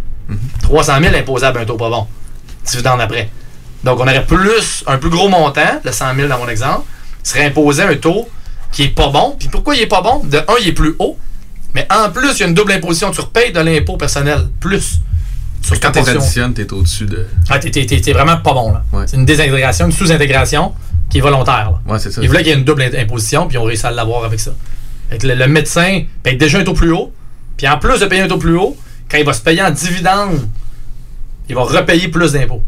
300 0.64 0.94
000 1.02 1.16
imposables 1.16 1.60
à 1.60 1.62
un 1.62 1.66
taux 1.66 1.78
pas 1.78 1.90
bon. 1.90 2.06
Dividende 2.66 3.02
après. 3.02 3.30
Donc 3.84 4.00
on 4.00 4.04
aurait 4.04 4.26
plus, 4.26 4.84
un 4.88 4.98
plus 4.98 5.10
gros 5.10 5.30
montant, 5.30 5.80
le 5.84 5.92
100 5.92 6.16
000 6.16 6.28
dans 6.28 6.38
mon 6.40 6.48
exemple, 6.50 6.82
serait 7.24 7.46
imposé 7.46 7.84
à 7.84 7.88
un 7.90 7.96
taux 7.96 8.28
qui 8.72 8.84
est 8.84 8.88
pas 8.90 9.10
bon. 9.10 9.36
Puis 9.40 9.48
pourquoi 9.48 9.76
il 9.76 9.82
est 9.84 9.88
pas 9.88 10.02
bon? 10.02 10.22
De 10.26 10.38
un, 10.38 10.54
il 10.62 10.68
est 10.70 10.74
plus 10.74 10.96
haut. 11.00 11.18
Mais 11.74 11.88
en 11.92 12.10
plus, 12.10 12.30
il 12.36 12.40
y 12.40 12.44
a 12.44 12.48
une 12.48 12.54
double 12.54 12.72
imposition. 12.74 13.12
Tu 13.12 13.22
repayes 13.22 13.52
de 13.52 13.60
l'impôt 13.60 13.98
personnel 13.98 14.48
plus. 14.60 15.00
Sur 15.62 15.80
Quand 15.80 15.92
tu 15.92 16.00
additionnes, 16.18 16.54
tu 16.54 16.62
es 16.62 16.74
au-dessus 16.74 17.06
de. 17.06 17.28
Ah, 17.50 17.60
t'es- 17.60 17.70
t'es 17.72 18.14
vraiment 18.14 18.38
pas 18.38 18.54
bon, 18.54 18.72
là. 18.72 18.84
C'est 19.06 19.18
une 19.18 19.26
désintégration, 19.26 19.86
une 19.86 19.92
sous-intégration 19.92 20.74
qui 21.10 21.18
est 21.20 21.22
volontaire, 21.22 21.72
là. 21.72 21.94
Ouais, 21.94 22.00
c'est 22.00 22.12
ça. 22.12 22.22
Ils 22.22 22.28
voulaient 22.28 22.40
qu'il 22.44 22.52
y 22.52 22.56
ait 22.56 22.58
une 22.58 22.64
double 22.66 22.84
imposition, 22.98 23.48
puis 23.48 23.56
ils 23.56 23.60
ont 23.60 23.64
réussi 23.64 23.86
à 23.86 23.92
l'avoir 23.92 24.24
avec 24.26 24.40
ça. 24.40 24.52
Fait 25.10 25.18
que 25.18 25.28
le, 25.28 25.36
le 25.36 25.48
médecin 25.48 26.04
paye 26.24 26.36
déjà 26.38 26.58
un 26.60 26.64
taux 26.64 26.74
plus 26.74 26.92
haut, 26.92 27.14
puis 27.58 27.68
en 27.68 27.78
plus 27.78 28.00
de 28.00 28.06
payer 28.06 28.22
un 28.22 28.28
taux 28.28 28.38
plus 28.38 28.58
haut, 28.58 28.78
quand 29.10 29.18
il 29.18 29.26
va 29.26 29.34
se 29.34 29.42
payer 29.42 29.62
en 29.64 29.72
dividende, 29.72 30.48
il 31.50 31.56
va 31.56 31.62
repayer 31.62 32.08
plus 32.10 32.32
d'impôts. 32.34 32.64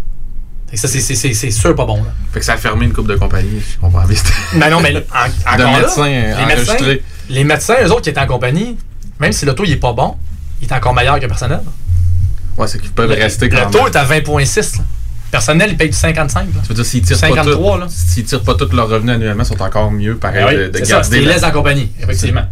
Ça, 0.74 0.88
c'est, 0.88 1.52
sûr 1.52 1.76
pas 1.76 1.86
bon, 1.86 1.98
là. 1.98 2.14
Fait 2.32 2.40
que 2.40 2.46
ça 2.46 2.54
a 2.54 2.58
fermé 2.58 2.86
une 2.86 2.94
coupe 2.94 3.08
de 3.08 3.16
compagnie, 3.16 3.60
je 3.60 3.80
comprends 3.80 4.06
bien. 4.06 4.18
Ben 4.54 4.70
non, 4.70 4.80
mais 4.82 4.96
en- 4.96 5.58
De 5.58 5.64
là, 5.64 5.80
médecins, 5.80 6.06
les, 6.08 6.46
médecins 6.46 6.96
les 7.30 7.44
médecins, 7.44 7.76
eux 7.84 7.92
autres 7.92 8.02
qui 8.04 8.10
étaient 8.12 8.20
en 8.20 8.28
compagnie, 8.28 8.78
même 9.20 9.32
si 9.32 9.46
le 9.46 9.56
taux 9.56 9.66
il 9.66 9.72
est 9.72 9.78
pas 9.78 9.94
bon, 9.94 10.16
il 10.62 10.68
est 10.68 10.74
encore 10.74 10.94
meilleur 10.94 11.16
que 11.18 11.22
le 11.24 11.28
personnel. 11.28 11.62
Ouais, 12.56 12.68
c'est 12.68 12.80
qu'ils 12.80 12.92
peuvent 12.92 13.10
Le- 13.10 13.16
rester 13.16 13.50
Le 13.50 13.56
quand 13.58 13.72
taux 13.72 13.80
même. 13.80 13.88
est 13.88 13.96
à 13.96 14.04
20,6. 14.06 14.78
là. 14.78 14.84
Personnel, 15.32 15.70
il 15.72 15.78
paye 15.78 15.90
du 15.90 15.96
55. 15.98 16.40
là. 16.42 16.62
Tu 16.64 16.68
veux 16.70 16.74
dire, 16.76 16.86
s'ils 16.86 17.02
tirent, 17.04 17.18
53, 17.18 17.80
pas 17.80 17.86
tout, 17.86 17.92
s'ils 17.96 18.24
tirent 18.26 18.42
pas 18.44 18.54
tous 18.56 18.72
leurs 18.76 18.90
revenus 18.90 19.16
annuellement, 19.16 19.44
ils 19.44 19.48
sont 19.48 19.62
encore 19.62 19.92
mieux, 19.92 20.18
pareil, 20.18 20.44
Ah 20.44 20.48
oui, 20.50 20.56
de, 20.56 20.68
de 20.68 20.78
c'est 20.78 20.86
ça, 20.86 21.02
garder. 21.02 21.22
les 21.22 21.44
en 21.46 21.52
compagnie, 21.52 21.92
effectivement. 22.02 22.46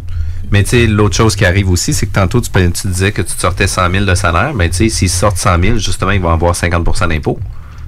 Mais 0.50 0.62
tu 0.62 0.70
sais, 0.70 0.86
l'autre 0.86 1.14
chose 1.14 1.36
qui 1.36 1.44
arrive 1.44 1.70
aussi, 1.70 1.92
c'est 1.92 2.06
que 2.06 2.12
tantôt, 2.12 2.40
tu, 2.40 2.50
disais 2.86 3.12
que 3.12 3.22
tu 3.22 3.32
sortais 3.36 3.66
100 3.66 3.90
000 3.90 4.04
de 4.04 4.14
salaire. 4.14 4.54
Mais 4.54 4.68
tu 4.70 4.76
sais, 4.76 4.88
s'ils 4.88 5.10
sortent 5.10 5.36
100 5.36 5.62
000, 5.62 5.78
justement, 5.78 6.10
ils 6.12 6.20
vont 6.20 6.32
avoir 6.32 6.54
50% 6.54 7.08
d'impôt 7.08 7.38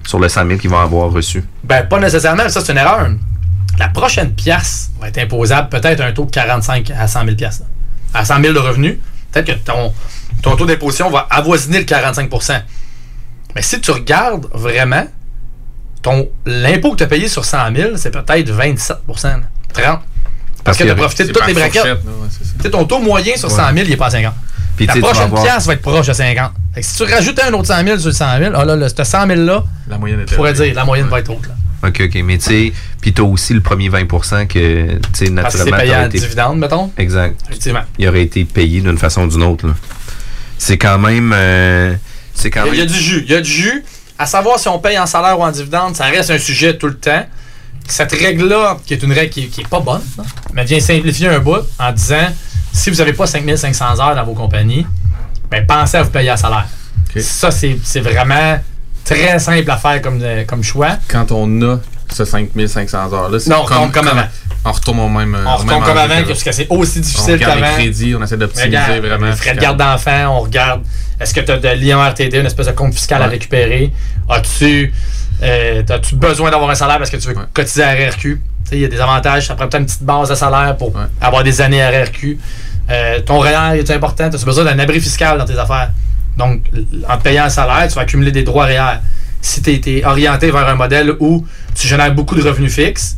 sur 0.07 0.19
le 0.19 0.29
100 0.29 0.47
000 0.47 0.59
qu'ils 0.59 0.71
vont 0.71 0.81
avoir 0.81 1.11
reçu. 1.11 1.45
Ben, 1.65 1.87
pas 1.87 1.99
nécessairement, 1.99 2.49
ça, 2.49 2.61
c'est 2.61 2.73
une 2.73 2.79
erreur. 2.79 3.11
La 3.79 3.89
prochaine 3.89 4.33
pièce 4.33 4.91
va 5.01 5.09
être 5.09 5.19
imposable 5.19 5.69
peut-être 5.71 6.01
un 6.03 6.13
taux 6.13 6.27
de 6.27 6.31
45 6.31 6.91
à 6.91 7.09
100 7.09 7.25
000 7.25 7.37
pièces. 7.37 7.63
À 8.13 8.25
100 8.25 8.43
000 8.43 8.53
de 8.53 8.59
revenus, 8.59 8.99
peut-être 9.33 9.47
que 9.47 9.53
ton, 9.53 9.95
ton 10.43 10.57
taux 10.57 10.67
d'imposition 10.67 11.11
va 11.11 11.27
avoisiner 11.31 11.79
le 11.79 11.85
45% 11.85 12.61
Mais 13.55 13.63
si 13.63 13.81
tu 13.81 13.91
regardes 13.91 14.47
vraiment, 14.53 15.07
ton 16.03 16.29
l'impôt 16.45 16.93
que 16.93 16.97
tu 16.97 17.05
as 17.05 17.07
payé 17.07 17.29
sur 17.29 17.45
100 17.45 17.75
000, 17.75 17.97
c'est 17.97 18.11
peut-être 18.11 18.51
27 18.51 18.99
là. 19.25 19.41
30 19.73 20.01
Parce 20.65 20.77
que 20.79 20.85
tu 20.85 20.91
as 20.91 20.95
profité 20.95 21.25
de 21.25 21.33
toutes 21.33 21.47
les 21.47 21.55
braquettes. 21.55 21.85
là, 21.85 21.95
ouais, 22.65 22.71
ton 22.71 22.85
taux 22.85 22.99
moyen 23.01 23.37
sur 23.37 23.51
100 23.51 23.57
000, 23.73 23.77
il 23.85 23.91
n'est 23.91 23.97
pas 23.97 24.07
à 24.07 24.11
50. 24.11 24.35
Puis, 24.77 24.87
vas 24.87 24.95
prochaine 25.01 25.23
avoir- 25.25 25.43
pièce 25.43 25.67
va 25.67 25.73
être 25.75 25.83
proche 25.83 26.07
de 26.07 26.13
50. 26.13 26.53
Fait 26.75 26.81
que 26.81 26.87
si 26.87 26.97
tu 26.97 27.03
rajoutes 27.05 27.39
un 27.43 27.53
autre 27.53 27.67
100 27.67 27.85
000 27.85 27.99
sur 27.99 28.09
le 28.09 28.13
100 28.15 28.39
000, 28.39 28.53
ah 28.55 28.65
là, 28.65 28.77
le- 28.77 28.89
ce 28.89 29.05
100 29.05 29.27
000 29.27 29.41
là, 29.43 29.65
La 29.89 29.99
moyenne 29.99 30.25
je 30.29 30.35
pourrais 30.35 30.53
dire, 30.55 30.75
la 30.75 30.85
moyenne 30.85 31.09
va 31.09 31.19
être 31.21 31.31
haute. 31.31 31.47
Là. 31.49 31.89
OK, 31.89 32.03
OK. 32.07 32.21
Mais 32.25 32.39
tu 32.39 32.45
sais, 32.45 32.73
puis 33.01 33.13
tu 33.13 33.21
as 33.21 33.25
aussi 33.25 33.53
le 33.55 33.61
premier 33.61 33.89
20% 33.89 34.47
que, 34.47 34.59
tu 34.59 34.93
sais, 34.95 34.99
Parce 34.99 35.01
que 35.13 35.19
c'est 35.19 35.31
naturellement. 35.31 35.77
payé 35.79 35.97
en 35.97 36.07
été- 36.07 36.19
dividende, 36.21 36.59
mettons. 36.59 36.93
Exact. 36.99 37.39
Effectivement. 37.49 37.83
Il 37.99 38.09
aurait 38.09 38.23
été 38.23 38.45
payé 38.45 38.81
d'une 38.81 38.99
façon 38.99 39.23
ou 39.23 39.29
d'une 39.29 39.43
autre. 39.43 39.67
là. 39.67 39.75
C'est 40.59 40.79
quand 40.79 40.99
même. 40.99 41.33
euh, 41.35 41.95
c'est 42.35 42.51
quand 42.51 42.65
Il 42.67 42.69
y, 42.69 42.71
a, 42.71 42.75
il 42.75 42.79
y 42.79 42.83
a 42.83 42.85
même. 42.85 42.93
du 42.93 43.01
jus. 43.01 43.23
Il 43.27 43.33
y 43.33 43.35
a 43.35 43.41
du 43.41 43.51
jus. 43.51 43.85
À 44.19 44.27
savoir 44.27 44.59
si 44.59 44.69
on 44.69 44.79
paye 44.79 44.99
en 44.99 45.07
salaire 45.07 45.39
ou 45.39 45.43
en 45.43 45.51
dividende, 45.51 45.97
ça 45.97 46.05
reste 46.05 46.31
un 46.31 46.39
sujet 46.39 46.77
tout 46.77 46.87
le 46.89 46.97
temps. 46.97 47.25
Cette 47.91 48.13
règle-là, 48.13 48.79
qui 48.87 48.95
est 48.95 49.03
une 49.03 49.13
règle 49.13 49.31
qui, 49.31 49.49
qui 49.49 49.61
est 49.63 49.69
pas 49.69 49.81
bonne, 49.81 50.03
là, 50.17 50.25
mais 50.55 50.65
vient 50.65 50.81
simplifier 50.81 51.29
un 51.29 51.39
bout 51.41 51.61
en 51.79 51.93
disant 51.93 52.29
si 52.73 52.91
vous 52.91 52.97
n'avez 52.97 53.13
pas 53.13 53.27
5500 53.27 53.85
heures 54.01 54.15
dans 54.15 54.25
vos 54.25 54.35
compagnies, 54.35 54.87
ben 55.51 55.67
pensez 55.67 55.97
à 55.97 56.03
vous 56.03 56.11
payer 56.11 56.31
en 56.31 56.37
salaire. 56.37 56.67
Ça, 57.19 57.51
c'est 57.51 57.77
c'est 57.83 58.01
vraiment 58.01 58.59
très 59.05 59.39
simple 59.39 59.71
à 59.71 59.77
faire 59.77 60.01
comme, 60.01 60.21
euh, 60.23 60.45
comme 60.45 60.63
choix. 60.63 60.97
Quand 61.09 61.33
on 61.33 61.63
a 61.63 61.81
ce 62.13 62.25
5500 62.25 63.13
heures-là, 63.13 63.39
c'est 63.41 63.51
Non, 63.51 63.59
on 63.61 63.63
retourne 63.65 63.91
comme 63.91 64.09
avant. 64.09 64.29
On 64.65 64.73
retourne 64.73 65.01
au 65.01 65.09
même. 65.09 65.37
On 65.47 65.57
retourne 65.57 65.83
comme 65.85 65.97
avant, 65.99 66.23
parce 66.27 66.43
que 66.43 66.53
c'est 66.53 66.67
aussi 66.71 67.01
difficile 67.01 67.31
On 67.31 67.33
regarde 67.35 67.61
qu'avant. 67.61 67.77
les 67.77 67.83
crédits, 67.83 68.15
on 68.15 68.23
essaie 68.23 68.37
d'optimiser 68.37 69.01
vraiment. 69.01 69.27
Les 69.27 69.33
frais 69.37 69.55
de 69.55 69.61
garde 69.61 69.79
d'enfants, 69.79 70.37
on 70.37 70.41
regarde. 70.41 70.83
Est-ce 71.21 71.35
que 71.35 71.41
tu 71.41 71.51
as 71.51 71.59
de 71.59 71.69
l'IRTD, 71.69 72.39
une 72.39 72.47
espèce 72.47 72.67
de 72.67 72.73
compte 72.73 72.95
fiscal 72.95 73.23
à 73.23 73.27
récupérer? 73.27 73.93
As-tu 74.29 74.93
euh, 75.43 75.83
as-tu 75.89 76.17
besoin 76.17 76.51
d'avoir 76.51 76.71
un 76.71 76.75
salaire 76.75 76.99
parce 76.99 77.11
que 77.11 77.17
tu 77.17 77.29
veux 77.29 77.35
cotiser 77.53 77.83
à 77.83 77.93
RRQ? 77.93 78.41
Il 78.73 78.79
y 78.79 78.85
a 78.85 78.89
des 78.89 79.01
avantages, 79.01 79.47
ça 79.47 79.55
prend 79.55 79.67
peut-être 79.67 79.81
une 79.81 79.87
petite 79.87 80.03
base 80.03 80.29
de 80.29 80.35
salaire 80.35 80.77
pour 80.77 80.93
avoir 81.21 81.43
des 81.43 81.61
années 81.61 81.83
à 81.83 81.91
RRQ. 81.91 82.39
Euh, 82.91 83.21
ton 83.21 83.39
REER 83.39 83.79
est 83.79 83.91
important? 83.91 84.25
As-tu 84.25 84.45
besoin 84.45 84.65
d'un 84.65 84.79
abri 84.79 85.01
fiscal 85.01 85.39
dans 85.39 85.45
tes 85.45 85.59
affaires? 85.59 85.91
Donc, 86.37 86.63
en 87.09 87.17
te 87.17 87.23
payant 87.23 87.45
un 87.45 87.51
salaire, 87.51 87.89
tu 87.89 87.95
vas 87.95 88.03
accumuler 88.03 88.33
des 88.33 88.43
droits 88.43 88.67
REER. 88.67 88.99
Si 89.41 89.63
tu 89.63 89.71
es, 89.71 90.05
orienté 90.05 90.51
vers 90.51 90.69
un 90.69 90.75
modèle 90.75 91.15
où 91.19 91.47
tu 91.75 91.89
génères 91.89 92.15
beaucoup 92.15 92.35
de 92.35 92.43
revenus 92.43 92.75
fixes 92.75 93.17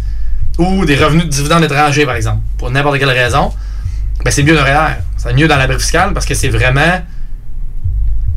ou 0.59 0.85
des 0.85 0.97
revenus 0.97 1.25
de 1.25 1.31
dividendes 1.31 1.65
étrangers, 1.65 2.07
par 2.07 2.15
exemple, 2.15 2.41
pour 2.59 2.71
n'importe 2.71 2.99
quelle 2.99 3.11
raison, 3.11 3.53
ben 4.25 4.31
c'est 4.31 4.43
mieux 4.43 4.55
d'un 4.55 4.63
REER. 4.63 4.95
C'est 5.17 5.35
mieux 5.35 5.49
dans 5.49 5.57
l'abri 5.57 5.79
fiscal 5.79 6.13
parce 6.13 6.27
que 6.27 6.35
c'est 6.35 6.49
vraiment 6.49 7.01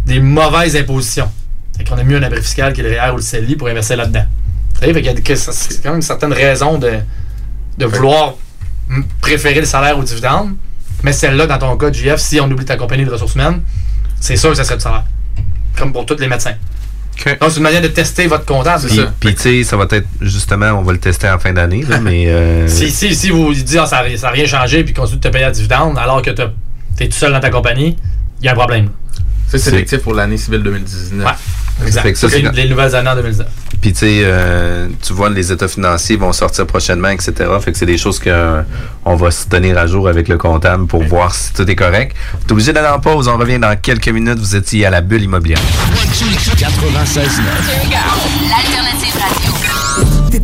des 0.06 0.20
mauvaises 0.20 0.76
impositions. 0.76 1.30
Fait 1.78 1.84
qu'on 1.84 1.98
a 1.98 2.04
mieux 2.04 2.18
un 2.18 2.24
abri 2.24 2.42
fiscal 2.42 2.74
que 2.74 2.82
le 2.82 2.90
REER 2.90 3.12
ou 3.14 3.18
le 3.18 3.22
CELI 3.22 3.56
pour 3.56 3.68
investir 3.68 3.98
là-dedans. 3.98 4.26
Fait 4.80 4.94
qu'il 4.94 5.06
y 5.06 5.10
a 5.10 5.14
que 5.14 5.36
ça- 5.36 5.52
c'est 5.52 5.82
quand 5.82 5.90
même 5.90 5.98
une 5.98 6.02
certaine 6.02 6.34
raison 6.34 6.78
de, 6.78 6.92
de 7.78 7.86
vouloir 7.86 8.36
préférer 9.22 9.60
le 9.60 9.66
salaire 9.66 9.98
au 9.98 10.04
dividende. 10.04 10.52
Mais 11.04 11.12
celle-là, 11.14 11.48
dans 11.48 11.58
ton 11.58 11.78
cas, 11.78 11.92
JF, 11.92 12.18
si 12.20 12.40
on 12.40 12.50
oublie 12.50 12.66
ta 12.66 12.78
compagnie 12.78 13.06
de 13.06 13.12
ressources 13.12 13.36
humaines, 13.36 13.62
c'est 14.20 14.36
sûr 14.38 14.50
que 14.52 14.56
ça 14.56 14.64
serait 14.64 14.78
du 14.78 14.82
salaire. 14.84 15.04
Comme 15.78 15.92
pour 15.94 16.06
tous 16.06 16.18
les 16.20 16.28
médecins. 16.28 16.54
Donc, 17.40 17.50
c'est 17.50 17.58
une 17.58 17.64
manière 17.64 17.82
de 17.82 17.88
tester 17.88 18.28
votre 18.28 18.46
comptable. 18.46 18.84
Puis, 18.88 18.98
puis, 19.20 19.36
tu 19.36 19.42
sais, 19.42 19.64
ça 19.64 19.78
va 19.78 19.86
être 19.92 20.08
justement, 20.22 20.68
on 20.74 20.82
va 20.84 20.92
le 20.94 21.00
tester 21.00 21.30
en 21.30 21.40
fin 21.40 21.54
d'année, 21.54 21.84
là, 21.84 22.00
mais. 22.02 22.26
euh, 22.28 22.68
Si, 22.68 22.92
si, 22.92 23.16
si 23.16 23.30
vous 23.30 23.54
dites 23.54 23.78
ah, 23.80 23.86
ça 23.86 24.04
n'a 24.04 24.30
rien 24.32 24.46
changé 24.46 24.84
puis 24.84 24.94
continue 24.94 25.18
de 25.20 25.22
te 25.24 25.28
payer 25.32 25.46
à 25.46 25.52
dividende 25.52 25.98
alors 25.98 26.22
que 26.22 26.32
tu 26.32 26.42
es 27.04 27.08
tout 27.08 27.16
seul 27.16 27.32
dans 27.32 27.40
ta 27.40 27.50
compagnie, 27.50 27.96
il 28.42 28.46
y 28.46 28.50
a 28.50 28.52
un 28.52 28.56
problème. 28.56 28.90
Ça, 29.48 29.58
c'est 29.58 29.70
sélectif 29.70 30.00
pour 30.00 30.14
l'année 30.14 30.38
civile 30.38 30.62
2019. 30.64 31.26
Exact. 31.84 32.16
Ça, 32.16 32.28
les 32.28 32.70
nouvelles 32.70 32.96
années 32.96 33.10
en 33.10 33.16
2019. 33.16 33.48
Puis 33.82 33.94
tu 33.94 34.00
sais, 34.00 34.22
euh, 34.24 34.88
tu 35.02 35.14
vois, 35.14 35.30
les 35.30 35.52
états 35.52 35.68
financiers 35.68 36.16
vont 36.16 36.34
sortir 36.34 36.66
prochainement, 36.66 37.10
etc. 37.10 37.34
Fait 37.62 37.72
que 37.72 37.78
c'est 37.78 37.86
des 37.86 37.98
choses 37.98 38.20
qu'on 38.20 39.16
va 39.16 39.32
se 39.32 39.48
tenir 39.48 39.78
à 39.78 39.86
jour 39.86 40.08
avec 40.08 40.28
le 40.28 40.38
comptable 40.38 40.88
pour 40.88 41.04
voir 41.04 41.36
si 41.36 41.54
tout 41.54 41.70
est 41.70 41.76
correct. 41.76 42.16
T'es 42.48 42.54
obligé 42.54 42.74
d'aller 42.74 42.88
en 42.88 43.00
pause, 43.00 43.28
on 43.28 43.38
revient 43.38 43.60
dans 43.60 43.76
quelques 43.80 44.10
minutes. 44.10 44.40
Vous 44.40 44.56
étiez 44.56 44.86
à 44.86 44.90
la 44.90 45.02
bulle 45.02 45.24
immobilière. 45.24 45.60
96 46.58 47.42
L'alternative 48.50 48.54
radio. 48.54 48.76
T'es 48.76 48.85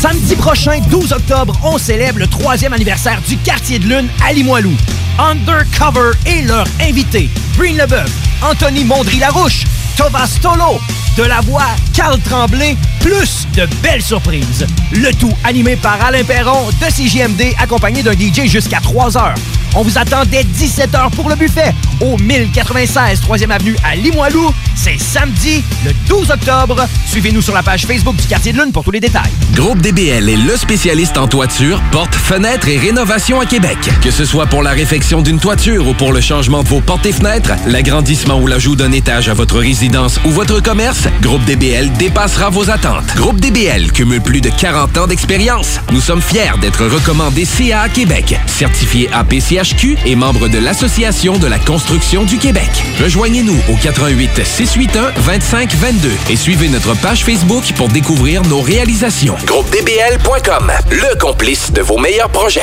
Samedi 0.00 0.36
prochain, 0.36 0.80
12 0.90 1.12
octobre, 1.12 1.58
on 1.64 1.78
célèbre 1.78 2.18
le 2.18 2.26
troisième 2.26 2.72
anniversaire 2.72 3.20
du 3.26 3.36
Quartier 3.38 3.78
de 3.78 3.84
Lune 3.84 4.08
à 4.22 4.32
Limoilou. 4.32 4.72
Undercover 5.18 6.10
et 6.26 6.42
leur 6.42 6.66
invité, 6.80 7.30
Green 7.56 7.76
Leboeuf, 7.78 8.10
Anthony 8.42 8.84
Mondry-Larouche, 8.84 9.64
Thomas 9.96 10.38
Tolo, 10.40 10.80
de 11.16 11.22
la 11.22 11.40
voix 11.40 11.66
Carl 11.92 12.18
Tremblay, 12.20 12.76
plus 13.00 13.46
de 13.54 13.66
belles 13.82 14.02
surprises. 14.02 14.66
Le 14.92 15.12
tout 15.14 15.32
animé 15.44 15.76
par 15.76 16.02
Alain 16.04 16.24
Perron 16.24 16.68
de 16.80 16.86
CJMD, 16.86 17.54
accompagné 17.58 18.02
d'un 18.02 18.12
DJ 18.12 18.46
jusqu'à 18.46 18.80
3 18.80 19.16
heures. 19.16 19.34
On 19.76 19.82
vous 19.82 19.98
attend 19.98 20.22
dès 20.24 20.42
17h 20.42 21.10
pour 21.10 21.28
le 21.28 21.34
buffet 21.34 21.74
au 22.00 22.16
1096 22.16 23.20
3e 23.20 23.50
Avenue 23.50 23.76
à 23.84 23.96
Limoilou. 23.96 24.52
C'est 24.76 24.98
samedi, 24.98 25.64
le 25.84 25.92
12 26.08 26.30
octobre. 26.30 26.86
Suivez-nous 27.06 27.42
sur 27.42 27.54
la 27.54 27.62
page 27.62 27.86
Facebook 27.86 28.16
du 28.16 28.26
Quartier 28.26 28.52
de 28.52 28.58
Lune 28.58 28.72
pour 28.72 28.84
tous 28.84 28.92
les 28.92 29.00
détails. 29.00 29.30
Groupe 29.54 29.80
DBL 29.80 30.28
est 30.28 30.36
le 30.36 30.56
spécialiste 30.56 31.18
en 31.18 31.26
toiture, 31.26 31.82
portes, 31.90 32.14
fenêtres 32.14 32.68
et 32.68 32.78
rénovation 32.78 33.40
à 33.40 33.46
Québec. 33.46 33.78
Que 34.02 34.10
ce 34.10 34.24
soit 34.24 34.46
pour 34.46 34.62
la 34.62 34.70
réfection 34.70 35.22
d'une 35.22 35.40
toiture 35.40 35.88
ou 35.88 35.94
pour 35.94 36.12
le 36.12 36.20
changement 36.20 36.62
de 36.62 36.68
vos 36.68 36.80
portes 36.80 37.06
et 37.06 37.12
fenêtres, 37.12 37.52
l'agrandissement 37.66 38.40
ou 38.40 38.46
l'ajout 38.46 38.76
d'un 38.76 38.92
étage 38.92 39.28
à 39.28 39.34
votre 39.34 39.58
résidence 39.58 39.83
ou 40.24 40.30
votre 40.30 40.62
commerce, 40.62 41.08
Groupe 41.20 41.44
DBL 41.44 41.92
dépassera 41.92 42.48
vos 42.48 42.70
attentes. 42.70 43.04
Groupe 43.16 43.38
DBL 43.38 43.92
cumule 43.92 44.22
plus 44.22 44.40
de 44.40 44.48
40 44.48 44.96
ans 44.96 45.06
d'expérience. 45.06 45.78
Nous 45.92 46.00
sommes 46.00 46.22
fiers 46.22 46.58
d'être 46.60 46.86
recommandés 46.86 47.44
CA 47.44 47.88
Québec, 47.90 48.38
certifié 48.46 49.10
APCHQ 49.12 49.98
et 50.06 50.16
membre 50.16 50.48
de 50.48 50.58
l'Association 50.58 51.36
de 51.38 51.46
la 51.46 51.58
construction 51.58 52.24
du 52.24 52.38
Québec. 52.38 52.70
Rejoignez-nous 53.02 53.58
au 53.68 53.76
88 53.82 54.44
681 54.44 55.12
25 55.18 55.74
22 55.74 56.10
et 56.30 56.36
suivez 56.36 56.68
notre 56.68 56.94
page 56.94 57.22
Facebook 57.24 57.72
pour 57.76 57.88
découvrir 57.88 58.42
nos 58.44 58.62
réalisations. 58.62 59.36
GroupeDBL.com, 59.44 60.72
le 60.90 61.18
complice 61.18 61.72
de 61.72 61.82
vos 61.82 61.98
meilleurs 61.98 62.30
projets. 62.30 62.62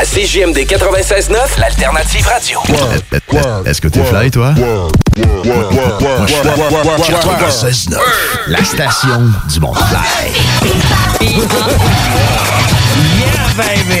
À 0.01 0.03
CJMD 0.03 0.57
96.9, 0.57 1.59
l'alternative 1.59 2.25
radio. 2.25 2.59
Est-ce 3.67 3.79
que 3.79 3.87
t'es 3.87 4.03
fly, 4.03 4.31
toi? 4.31 4.51
Moi, 4.57 4.89
je 6.25 6.33
suis 7.03 7.13
96.9, 7.13 7.97
la 8.47 8.63
station 8.63 9.31
du 9.47 9.59
monde 9.59 9.77
fly. 9.77 10.31
baby! 13.55 14.00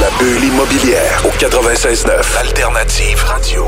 La 0.00 0.10
bulle 0.18 0.44
immobilière 0.44 1.24
au 1.24 1.30
96.9, 1.30 2.36
Alternative 2.38 3.24
Radio. 3.24 3.66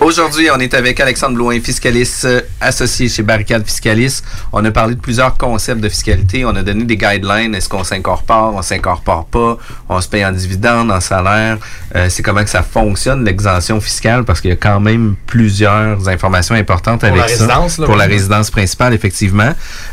Aujourd'hui, 0.00 0.48
on 0.54 0.58
est 0.58 0.74
avec 0.74 0.98
Alexandre 1.00 1.34
Blouin, 1.34 1.60
fiscaliste 1.60 2.24
euh, 2.24 2.40
associé 2.60 3.08
chez 3.08 3.22
Barricade 3.22 3.64
Fiscalis. 3.64 4.22
On 4.52 4.64
a 4.64 4.70
parlé 4.70 4.94
de 4.94 5.00
plusieurs 5.00 5.36
concepts 5.36 5.80
de 5.80 5.88
fiscalité. 5.88 6.44
On 6.44 6.54
a 6.56 6.62
donné 6.62 6.84
des 6.84 6.96
guidelines. 6.96 7.54
Est-ce 7.54 7.68
qu'on 7.68 7.84
s'incorpore, 7.84 8.54
on 8.54 8.62
s'incorpore 8.62 9.26
pas, 9.26 9.56
on 9.88 10.00
se 10.00 10.08
paye 10.08 10.24
en 10.24 10.32
dividende, 10.32 10.90
en 10.90 11.00
salaire? 11.00 11.58
Euh, 11.94 12.06
c'est 12.08 12.22
comment 12.22 12.42
que 12.44 12.50
ça 12.50 12.62
fonctionne, 12.62 13.24
l'exemption 13.24 13.80
fiscale, 13.80 14.24
parce 14.24 14.40
qu'il 14.40 14.50
y 14.50 14.54
a 14.54 14.56
quand 14.56 14.80
même 14.80 15.14
plusieurs 15.26 16.08
informations 16.08 16.54
importantes 16.54 17.00
Pour 17.00 17.08
avec 17.08 17.20
la 17.20 17.28
ça. 17.28 17.34
résidence, 17.44 17.78
là, 17.78 17.86
pour 17.86 17.96
la 17.96 18.06
résidence 18.06 18.50
principale, 18.50 18.94
effectivement. 18.94 19.52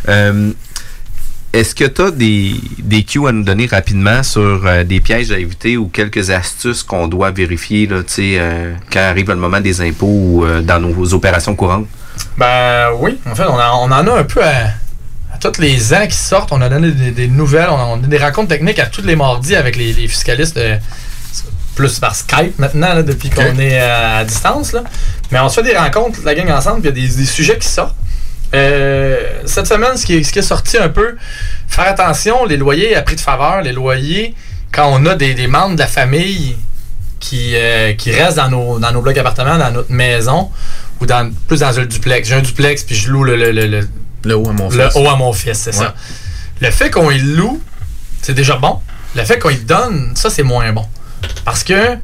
Euh, 0.10 0.52
est-ce 1.54 1.76
que 1.76 1.84
tu 1.86 2.02
as 2.02 2.12
des, 2.12 2.56
des 2.80 3.04
cues 3.04 3.28
à 3.28 3.32
nous 3.32 3.44
donner 3.44 3.66
rapidement 3.66 4.24
sur 4.24 4.66
euh, 4.66 4.84
des 4.84 5.02
pièges 5.02 5.32
à 5.32 5.38
éviter 5.38 5.76
ou 5.78 5.88
quelques 5.88 6.30
astuces 6.30 6.82
qu'on 6.84 7.08
doit 7.08 7.32
vérifier 7.32 7.88
là, 7.88 7.98
euh, 8.20 8.74
quand 8.92 9.00
arrive 9.00 9.30
le 9.30 9.36
moment 9.36 9.60
des 9.60 9.82
impôts 9.82 10.06
ou 10.08 10.46
euh, 10.46 10.62
dans 10.62 10.80
nos 10.80 11.14
opérations 11.14 11.56
courantes? 11.56 11.88
Ben 12.38 12.90
oui, 13.00 13.20
en 13.30 13.36
fait, 13.36 13.44
on, 13.44 13.60
en- 13.60 13.80
on 13.90 13.92
en 13.92 14.08
a 14.08 14.20
un 14.20 14.24
peu 14.24 14.44
à, 14.44 14.68
à 15.34 15.38
tous 15.42 15.60
les 15.60 15.94
ans 15.94 16.08
qui 16.08 16.16
sortent. 16.16 16.52
On 16.54 16.62
a 16.62 16.70
donné 16.70 16.92
des, 16.92 17.12
des 17.12 17.28
nouvelles, 17.28 17.70
on 17.70 17.78
a, 17.78 17.84
on 17.86 17.96
a 18.04 18.08
des 18.08 18.18
rencontres 18.18 18.50
techniques 18.50 18.80
à 18.80 18.86
tous 18.86 19.02
les 19.04 19.16
mardis 19.16 19.56
avec 19.56 19.76
les, 19.76 19.92
les 19.94 20.08
fiscalistes, 20.08 20.60
plus 21.76 22.00
par 22.00 22.16
Skype 22.16 22.60
maintenant, 22.60 22.94
là, 22.94 23.02
depuis 23.04 23.30
qu'on 23.30 23.58
est 23.58 23.80
à, 23.80 24.18
à 24.18 24.24
distance. 24.26 24.74
Là. 24.74 24.84
Mais 25.32 25.40
on 25.40 25.48
se 25.50 25.62
fait 25.62 25.68
des 25.72 25.78
rencontres, 25.78 26.20
la 26.26 26.36
gang 26.36 26.50
ensemble, 26.52 26.82
puis 26.82 26.92
il 26.94 27.02
y 27.02 27.06
a 27.06 27.10
des, 27.10 27.16
des 27.16 27.26
sujets 27.26 27.58
qui 27.58 27.68
sortent. 27.68 27.96
Euh, 28.54 29.18
cette 29.46 29.68
semaine, 29.68 29.96
ce 29.98 30.06
qui, 30.06 30.18
est, 30.18 30.24
ce 30.24 30.32
qui 30.34 30.40
est 30.40 30.44
sorti 30.44 30.78
un 30.78 30.90
peu, 30.90 31.16
faire 31.68 31.88
attention, 31.88 32.46
les 32.46 32.58
loyers 32.58 32.96
à 32.96 33.02
prix 33.02 33.16
de 33.16 33.22
faveur, 33.22 33.62
les 33.62 33.72
loyers, 33.72 34.36
quand 34.72 34.90
on 34.92 35.06
a 35.06 35.16
des, 35.16 35.34
des 35.34 35.48
membres 35.48 35.76
de 35.76 35.80
la 35.80 35.88
famille 35.88 36.58
qui, 37.20 37.52
euh, 37.56 37.94
qui 37.94 38.12
restent 38.12 38.38
dans 38.38 38.50
nos, 38.50 38.80
dans 38.80 38.92
nos 38.92 39.02
blocs 39.02 39.18
appartements, 39.18 39.58
dans 39.58 39.72
notre 39.72 39.92
maison, 39.92 40.50
ou 41.00 41.06
dans, 41.06 41.32
plus 41.48 41.60
dans 41.62 41.80
un 41.80 41.86
duplex. 41.86 42.28
J'ai 42.28 42.36
un 42.36 42.42
duplex, 42.42 42.84
puis 42.84 42.96
je 42.96 43.10
loue 43.12 43.24
le, 43.24 43.36
le, 43.36 43.52
le, 43.52 43.88
le, 44.24 44.36
haut 44.36 44.50
à 44.50 44.54
mon 44.54 44.70
le 44.70 44.90
fils. 44.90 44.96
haut 44.96 45.08
à 45.08 45.16
mon 45.16 45.32
fils, 45.34 45.58
c'est 45.60 45.72
Ouais. 45.78 45.86
ça. 45.86 45.96
Le 46.60 46.72
fait 46.72 46.90
qu'on 46.92 47.10
y 47.10 47.20
loue, 47.20 47.62
c'est 48.22 48.34
déjà 48.34 48.56
bon. 48.58 48.80
Le 49.16 49.24
fait 49.24 49.40
qu'on 49.40 49.50
y 49.50 49.58
donne, 49.58 50.12
ça, 50.16 50.30
c'est 50.30 50.44
moins 50.44 50.72
bon. 50.74 50.86
Parce 51.46 51.64
que 51.64 51.96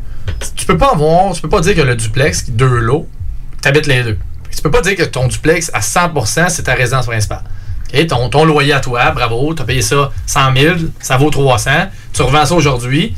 tu 0.55 0.65
peux 0.65 0.77
pas 0.77 0.91
avoir, 0.91 1.33
tu 1.33 1.41
peux 1.41 1.49
pas 1.49 1.61
dire 1.61 1.75
que 1.75 1.81
le 1.81 1.95
duplex, 1.95 2.49
deux 2.49 2.65
lots, 2.79 3.07
t'habites 3.61 3.87
les 3.87 4.03
deux. 4.03 4.17
Tu 4.57 4.63
peux 4.63 4.71
pas 4.71 4.81
dire 4.81 4.95
que 4.95 5.03
ton 5.03 5.27
duplex, 5.27 5.69
à 5.71 5.81
100%, 5.81 6.49
c'est 6.49 6.63
ta 6.63 6.73
résidence 6.73 7.05
principale. 7.05 7.43
Ton, 8.09 8.27
ton 8.27 8.43
loyer 8.43 8.73
à 8.73 8.79
toi, 8.79 9.11
bravo, 9.11 9.53
tu 9.53 9.61
as 9.61 9.65
payé 9.65 9.83
ça 9.83 10.09
100 10.25 10.55
000, 10.55 10.75
ça 10.99 11.15
vaut 11.17 11.29
300, 11.29 11.69
tu 12.11 12.23
revends 12.23 12.43
ça 12.43 12.55
aujourd'hui, 12.55 13.15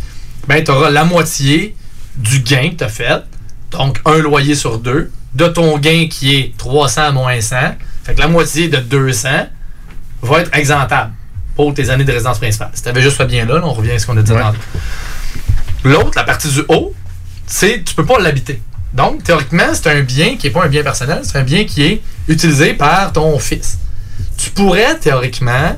ben, 0.49 0.61
tu 0.61 0.69
auras 0.69 0.89
la 0.89 1.05
moitié 1.05 1.77
du 2.17 2.41
gain 2.41 2.71
que 2.71 2.75
tu 2.75 2.83
as 2.83 2.89
fait, 2.89 3.23
donc 3.71 4.01
un 4.03 4.17
loyer 4.17 4.53
sur 4.53 4.79
deux, 4.79 5.13
de 5.33 5.47
ton 5.47 5.77
gain 5.77 6.07
qui 6.09 6.35
est 6.35 6.57
300 6.57 7.13
moins 7.13 7.39
100, 7.39 7.55
fait 8.03 8.15
que 8.15 8.19
la 8.19 8.27
moitié 8.27 8.67
de 8.67 8.77
200 8.77 9.29
va 10.21 10.41
être 10.41 10.53
exemptable 10.53 11.13
pour 11.55 11.73
tes 11.73 11.89
années 11.89 12.03
de 12.03 12.11
résidence 12.11 12.39
principale. 12.39 12.71
Si 12.73 12.83
tu 12.83 12.89
avais 12.89 13.01
juste 13.01 13.15
fait 13.15 13.25
bien 13.25 13.45
là, 13.45 13.55
là, 13.55 13.61
on 13.63 13.73
revient 13.73 13.91
à 13.91 13.99
ce 13.99 14.05
qu'on 14.05 14.17
a 14.17 14.21
dit 14.21 14.31
tantôt. 14.33 14.57
L'autre, 15.85 16.11
la 16.17 16.25
partie 16.25 16.49
du 16.49 16.63
haut, 16.67 16.93
c'est 17.47 17.81
tu 17.85 17.95
peux 17.95 18.05
pas 18.05 18.19
l'habiter. 18.19 18.61
Donc, 18.93 19.23
théoriquement, 19.23 19.73
c'est 19.73 19.87
un 19.89 20.01
bien 20.01 20.35
qui 20.35 20.47
n'est 20.47 20.53
pas 20.53 20.63
un 20.63 20.67
bien 20.67 20.83
personnel, 20.83 21.19
c'est 21.23 21.37
un 21.37 21.43
bien 21.43 21.65
qui 21.65 21.83
est 21.83 22.01
utilisé 22.27 22.73
par 22.73 23.13
ton 23.13 23.37
fils. 23.37 23.77
Tu 24.37 24.49
pourrais, 24.49 24.95
théoriquement, 24.95 25.77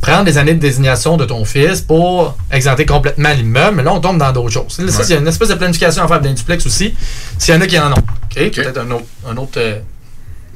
prendre 0.00 0.24
les 0.24 0.38
années 0.38 0.54
de 0.54 0.60
désignation 0.60 1.16
de 1.16 1.24
ton 1.24 1.44
fils 1.44 1.80
pour 1.80 2.36
exempter 2.50 2.86
complètement 2.86 3.32
l'immeuble, 3.32 3.76
mais 3.76 3.82
là, 3.82 3.92
on 3.92 4.00
tombe 4.00 4.18
dans 4.18 4.32
d'autres 4.32 4.50
choses. 4.50 4.78
Là, 4.78 4.90
ça, 4.90 5.02
il 5.04 5.10
y 5.10 5.12
a 5.14 5.18
une 5.18 5.28
espèce 5.28 5.48
de 5.48 5.54
planification 5.54 6.04
à 6.04 6.08
faire 6.08 6.20
d'un 6.20 6.32
duplex 6.32 6.66
aussi, 6.66 6.94
s'il 7.38 7.54
y 7.54 7.56
en 7.56 7.60
a 7.60 7.66
qui 7.66 7.78
en 7.78 7.92
ont. 7.92 8.02
Peut-être 8.34 8.78
un 8.78 8.90
autre, 8.90 9.06
un 9.26 9.36
autre 9.36 9.58
euh, 9.58 9.80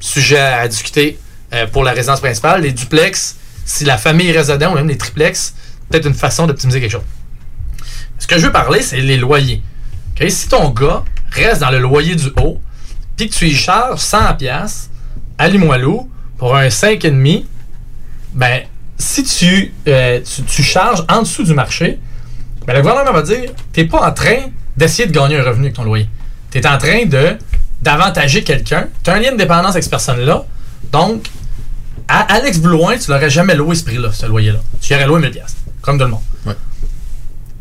sujet 0.01 0.39
à 0.39 0.69
discuter 0.69 1.19
euh, 1.53 1.67
pour 1.67 1.85
la 1.85 1.93
résidence 1.93 2.21
principale. 2.21 2.63
Les 2.63 2.73
duplex, 2.73 3.37
si 3.65 3.85
la 3.85 3.99
famille 3.99 4.31
reste 4.33 4.51
dedans, 4.51 4.73
ou 4.73 4.75
même 4.75 4.89
les 4.89 4.99
triplex, 4.99 5.55
peut-être 5.91 6.07
une 6.07 6.15
façon 6.15 6.47
d'optimiser 6.47 6.81
quelque 6.81 6.93
chose. 6.93 7.03
Ce 8.19 8.27
que 8.27 8.39
je 8.39 8.47
veux 8.47 8.53
parler, 8.53 8.83
c'est 8.83 9.01
les 9.01 9.17
loyers. 9.17 9.63
Si 10.29 10.49
ton 10.49 10.71
gars 10.71 11.03
reste 11.35 11.61
dans 11.61 11.71
le 11.71 11.79
loyer 11.79 12.15
du 12.15 12.29
haut, 12.43 12.61
puis 13.17 13.29
que 13.29 13.35
tu 13.35 13.47
y 13.47 13.55
charges 13.55 14.01
100$ 14.01 14.89
à 15.39 15.49
Limoilou 15.49 16.11
pour 16.39 16.57
un 16.57 16.69
5,5$, 16.69 17.45
ben, 18.35 18.63
si 18.99 19.23
tu, 19.23 19.73
euh, 19.89 20.21
tu, 20.21 20.43
tu 20.43 20.63
charges 20.63 21.05
en 21.09 21.23
dessous 21.23 21.45
du 21.45 21.55
marché, 21.55 21.99
ben, 22.67 22.75
le 22.75 22.81
gouvernement 22.81 23.13
va 23.13 23.23
dire 23.23 23.51
t'es 23.73 23.85
pas 23.85 24.09
en 24.09 24.13
train 24.13 24.37
d'essayer 24.77 25.07
de 25.07 25.13
gagner 25.13 25.39
un 25.39 25.43
revenu 25.43 25.67
avec 25.67 25.75
ton 25.75 25.85
loyer. 25.85 26.09
Tu 26.51 26.59
es 26.59 26.67
en 26.67 26.79
train 26.79 27.05
de 27.05 27.37
d'avantager 27.83 28.43
quelqu'un. 28.43 28.89
Tu 29.03 29.11
as 29.11 29.15
un 29.15 29.21
lien 29.21 29.33
de 29.33 29.37
dépendance 29.37 29.73
avec 29.73 29.83
cette 29.83 29.91
personne-là. 29.91 30.45
Donc, 30.91 31.29
à 32.09 32.21
Alex 32.35 32.59
Blouin, 32.59 32.97
tu 32.97 33.11
l'aurais 33.11 33.29
jamais 33.29 33.55
loué 33.55 33.75
ce 33.75 33.85
prix-là, 33.85 34.11
ce 34.11 34.25
loyer-là. 34.25 34.61
Tu 34.81 34.93
y 34.93 34.97
aurais 34.97 35.07
loué 35.07 35.21
1000$, 35.21 35.41
comme 35.83 35.99
tout 35.99 36.05
le 36.05 36.11
monde. 36.11 36.57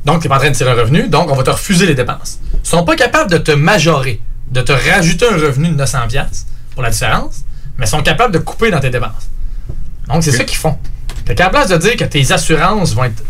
Donc, 0.05 0.21
tu 0.21 0.27
n'es 0.27 0.29
pas 0.29 0.35
en 0.35 0.39
train 0.39 0.49
de 0.49 0.55
tirer 0.55 0.71
un 0.71 0.75
revenu, 0.75 1.07
donc 1.07 1.31
on 1.31 1.35
va 1.35 1.43
te 1.43 1.49
refuser 1.49 1.85
les 1.85 1.95
dépenses. 1.95 2.39
Ils 2.63 2.69
sont 2.69 2.83
pas 2.83 2.95
capables 2.95 3.31
de 3.31 3.37
te 3.37 3.51
majorer, 3.51 4.21
de 4.51 4.61
te 4.61 4.71
rajouter 4.71 5.25
un 5.27 5.37
revenu 5.37 5.69
de 5.69 5.81
900$ 5.81 6.25
pour 6.73 6.83
la 6.83 6.89
différence, 6.89 7.43
mais 7.77 7.85
sont 7.85 8.01
capables 8.01 8.33
de 8.33 8.39
couper 8.39 8.69
dans 8.71 8.79
tes 8.79 8.89
dépenses. 8.89 9.29
Donc, 10.07 10.23
c'est 10.23 10.31
ça 10.31 10.43
qu'ils 10.43 10.57
font. 10.57 10.77
Fait 11.25 11.35
qu'à 11.35 11.45
la 11.45 11.49
place 11.49 11.69
de 11.69 11.77
dire 11.77 11.95
que 11.95 12.03
tes 12.03 12.31
assurances 12.31 12.93
vont 12.93 13.05
être. 13.05 13.23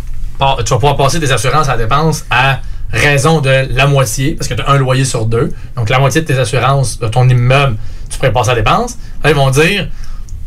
Tu 0.66 0.74
vas 0.74 0.76
pouvoir 0.76 0.98
passer 0.98 1.20
tes 1.20 1.32
assurances 1.32 1.70
à 1.70 1.74
la 1.76 1.84
dépense 1.84 2.26
à 2.30 2.60
raison 2.92 3.40
de 3.40 3.68
la 3.72 3.88
moitié, 3.88 4.34
parce 4.34 4.48
que 4.48 4.56
tu 4.56 4.62
as 4.62 4.70
un 4.70 4.78
loyer 4.78 5.06
sur 5.06 5.26
deux. 5.26 5.54
Donc, 5.76 5.90
la 5.90 6.00
moitié 6.00 6.22
de 6.22 6.28
tes 6.28 6.38
assurances 6.38 7.00
de 7.00 7.08
ton 7.08 7.28
immeuble, 7.30 7.78
tu 8.10 8.18
pourrais 8.18 8.34
passer 8.34 8.50
à 8.50 8.56
la 8.56 8.62
dépense. 8.62 8.98
Là, 9.24 9.30
ils 9.30 9.36
vont 9.36 9.50
dire 9.52 9.90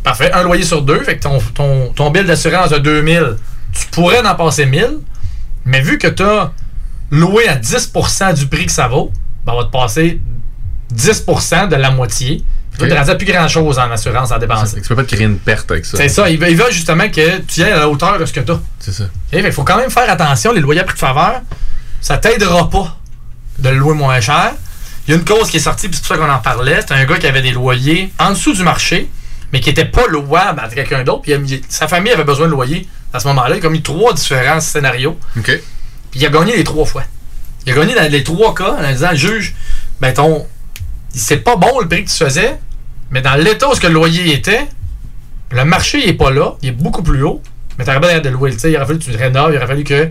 parfait, 0.07 0.31
un 0.33 0.45
loyer 0.45 0.63
sur 0.63 0.83
deux, 0.83 1.03
fait 1.03 1.17
que 1.17 1.23
ton, 1.25 1.39
ton, 1.53 1.93
ton 1.93 2.11
bill 2.11 2.25
d'assurance 2.25 2.71
de 2.71 2.79
2000, 2.79 3.37
tu 3.73 3.87
pourrais 3.89 4.25
en 4.25 4.35
passer 4.37 4.65
1000, 4.65 4.99
mais 5.67 5.81
vu 5.83 5.99
que 5.99 6.07
tu 6.09 6.23
as 6.23 6.53
loué 7.11 7.47
à 7.49 7.57
10% 7.57 8.35
du 8.35 8.47
prix 8.47 8.67
que 8.67 8.73
ça 8.73 8.89
vaut, 8.89 9.13
ben, 9.45 9.53
on 9.53 9.59
va 9.59 9.65
te 9.65 9.71
passer 9.71 10.21
10% 10.95 11.69
de 11.69 11.77
la 11.77 11.91
moitié. 11.91 12.43
Tu 12.79 12.85
Ok. 12.85 12.91
ne 12.91 13.15
plus 13.15 13.27
grand-chose 13.27 13.79
en 13.79 13.91
assurance 13.91 14.33
à 14.33 14.39
dépenser. 14.39 14.83
Tu 14.83 14.89
peux 14.89 14.97
pas 14.97 15.05
te 15.05 15.15
créer 15.15 15.25
une 15.25 15.39
perte 15.39 15.71
avec 15.71 15.87
ça. 15.87 15.97
C'est 15.97 16.09
ça. 16.11 16.29
Il 16.29 16.39
veut, 16.39 16.71
justement 16.71 17.09
que 17.09 17.39
tu 17.41 17.63
ailles 17.63 17.73
à 17.73 17.79
la 17.79 17.89
hauteur 17.89 18.19
de 18.19 18.27
ce 18.27 18.33
que 18.35 18.41
tu 18.41 18.53
as. 18.53 18.61
C'est 18.81 18.93
ça. 18.93 19.05
Il 19.33 19.51
faut 19.53 19.65
quand 19.65 19.79
même 19.79 19.91
faire 19.91 20.11
attention. 20.11 20.53
Les 20.53 20.61
loyers 20.61 20.83
à 20.83 20.85
prix 20.85 20.95
de 20.95 20.99
faveur, 20.99 21.41
ça 22.03 22.19
t'aidera 22.19 22.69
pas 22.69 22.97
de 23.59 23.71
le 23.71 23.77
louer 23.79 23.95
moins 23.95 24.21
cher. 24.21 24.53
Il 25.07 25.13
y 25.13 25.15
a 25.15 25.17
une 25.19 25.25
cause 25.25 25.49
qui 25.51 25.57
est 25.57 25.61
sortie, 25.61 25.89
puis 25.89 25.97
c'est 25.97 26.07
pour 26.07 26.17
ça 26.17 26.23
qu'on 26.23 26.31
en 26.31 26.39
parlait. 26.41 26.81
C'est 26.87 26.93
un 26.93 27.05
gars 27.07 27.17
qui 27.17 27.27
avait 27.27 27.41
des 27.41 27.53
loyers 27.53 28.13
en 28.19 28.31
dessous 28.31 28.53
du 28.53 28.63
marché, 28.63 29.09
mais 29.53 29.61
qui 29.61 29.69
n'était 29.71 29.85
pas 29.85 30.07
louable 30.09 30.61
à 30.61 30.69
quelqu'un 30.69 31.05
d'autre. 31.05 31.23
Puis 31.23 31.33
il 31.33 31.61
sa 31.69 31.89
famille 31.89 32.13
avait 32.13 32.25
besoin 32.25 32.47
de 32.47 32.53
loyer 32.53 32.89
à 33.13 33.21
ce 33.21 33.29
moment-là. 33.29 33.55
Il 33.57 33.59
a 33.59 33.63
commis 33.63 33.83
trois 33.83 34.13
différents 34.13 34.61
scénarios. 34.61 35.19
OK. 35.39 35.45
Puis 36.11 36.21
il 36.21 36.27
a 36.27 36.31
gagné 36.31 36.57
les 36.57 36.65
trois 36.65 36.85
fois. 36.87 37.05
Il 37.67 37.73
a 37.73 37.77
gagné 37.77 37.95
dans 37.95 38.11
les 38.11 38.23
trois 38.25 38.55
cas 38.55 38.77
en 38.81 38.93
disant 38.93 39.15
juge, 39.15 39.55
ben 40.01 40.13
ton. 40.13 40.47
C'est 41.11 41.39
pas 41.39 41.57
bon 41.57 41.81
le 41.81 41.89
prix 41.89 42.05
que 42.05 42.11
tu 42.11 42.17
faisais, 42.17 42.59
mais 43.11 43.23
dans 43.23 43.35
l'état 43.37 43.69
où 43.69 43.75
ce 43.75 43.81
que 43.81 43.87
le 43.87 43.95
loyer 43.95 44.33
était, 44.35 44.67
le 45.51 45.65
marché 45.65 46.01
il 46.03 46.09
est 46.11 46.15
pas 46.15 46.31
là, 46.31 46.53
il 46.63 46.69
est 46.69 46.73
beaucoup 46.73 47.03
plus 47.03 47.23
haut, 47.23 47.41
mais 47.79 47.85
t'aurais 47.85 48.01
bien 48.01 48.21
de 48.21 48.29
le 48.29 48.35
louer. 48.35 48.53
Tu 48.53 48.59
sais, 48.59 48.71
il 48.73 48.77
aurait 48.77 48.87
fallu 48.87 48.99
que 48.99 49.05
tu 49.05 49.11
le 49.13 49.17
rénoves, 49.19 49.53
il 49.53 49.57
aurait 49.57 49.67
fallu 49.67 49.85
que. 49.85 50.09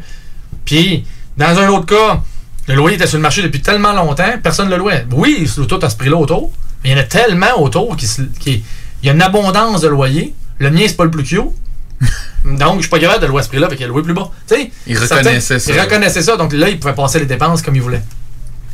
Puis, 0.66 1.06
dans 1.38 1.60
un 1.60 1.68
autre 1.70 1.86
cas, 1.86 2.22
le 2.68 2.76
loyer 2.76 2.96
était 2.96 3.06
sur 3.08 3.18
le 3.18 3.22
marché 3.22 3.42
depuis 3.44 3.62
tellement 3.62 3.94
longtemps, 3.94 4.34
personne 4.42 4.66
ne 4.68 4.72
le 4.72 4.78
louait. 4.78 5.06
Oui, 5.12 5.48
c'est 5.54 5.68
tout 5.68 5.80
à 5.82 5.90
ce 5.90 5.96
prix-là 5.96 6.18
autour, 6.18 6.52
mais 6.84 6.90
il 6.90 6.94
y 6.94 6.96
en 6.96 7.02
a 7.02 7.04
tellement 7.04 7.62
autour 7.62 7.96
qui, 7.96 8.08
se- 8.08 8.24
qui- 8.40 8.64
il 9.06 9.10
y 9.10 9.12
a 9.12 9.14
une 9.14 9.22
abondance 9.22 9.82
de 9.82 9.88
loyers. 9.88 10.34
Le 10.58 10.72
mien, 10.72 10.82
c'est 10.88 10.98
pas 10.98 11.04
le 11.04 11.12
plus 11.12 11.24
cute. 11.24 11.42
Donc, 12.44 12.78
je 12.78 12.82
suis 12.82 12.90
pas 12.90 12.98
capable 13.00 13.22
de 13.22 13.28
louer 13.28 13.40
à 13.40 13.44
ce 13.44 13.50
prix-là, 13.50 13.70
fait 13.70 13.76
qu'il 13.76 13.86
a 13.86 13.88
loué 13.90 14.02
plus 14.02 14.14
bas. 14.16 14.30
Tu 14.48 14.56
sais, 14.56 14.72
Il 14.88 14.98
reconnaissait 14.98 15.60
ça. 15.60 15.72
Il 15.74 15.80
reconnaissait 15.80 16.22
ça, 16.24 16.38
donc 16.38 16.54
là, 16.54 16.70
il 16.70 16.80
pouvait 16.80 16.94
passer 16.96 17.20
les 17.20 17.26
dépenses 17.28 17.62
comme 17.62 17.76
il 17.76 17.82
voulait. 17.84 18.02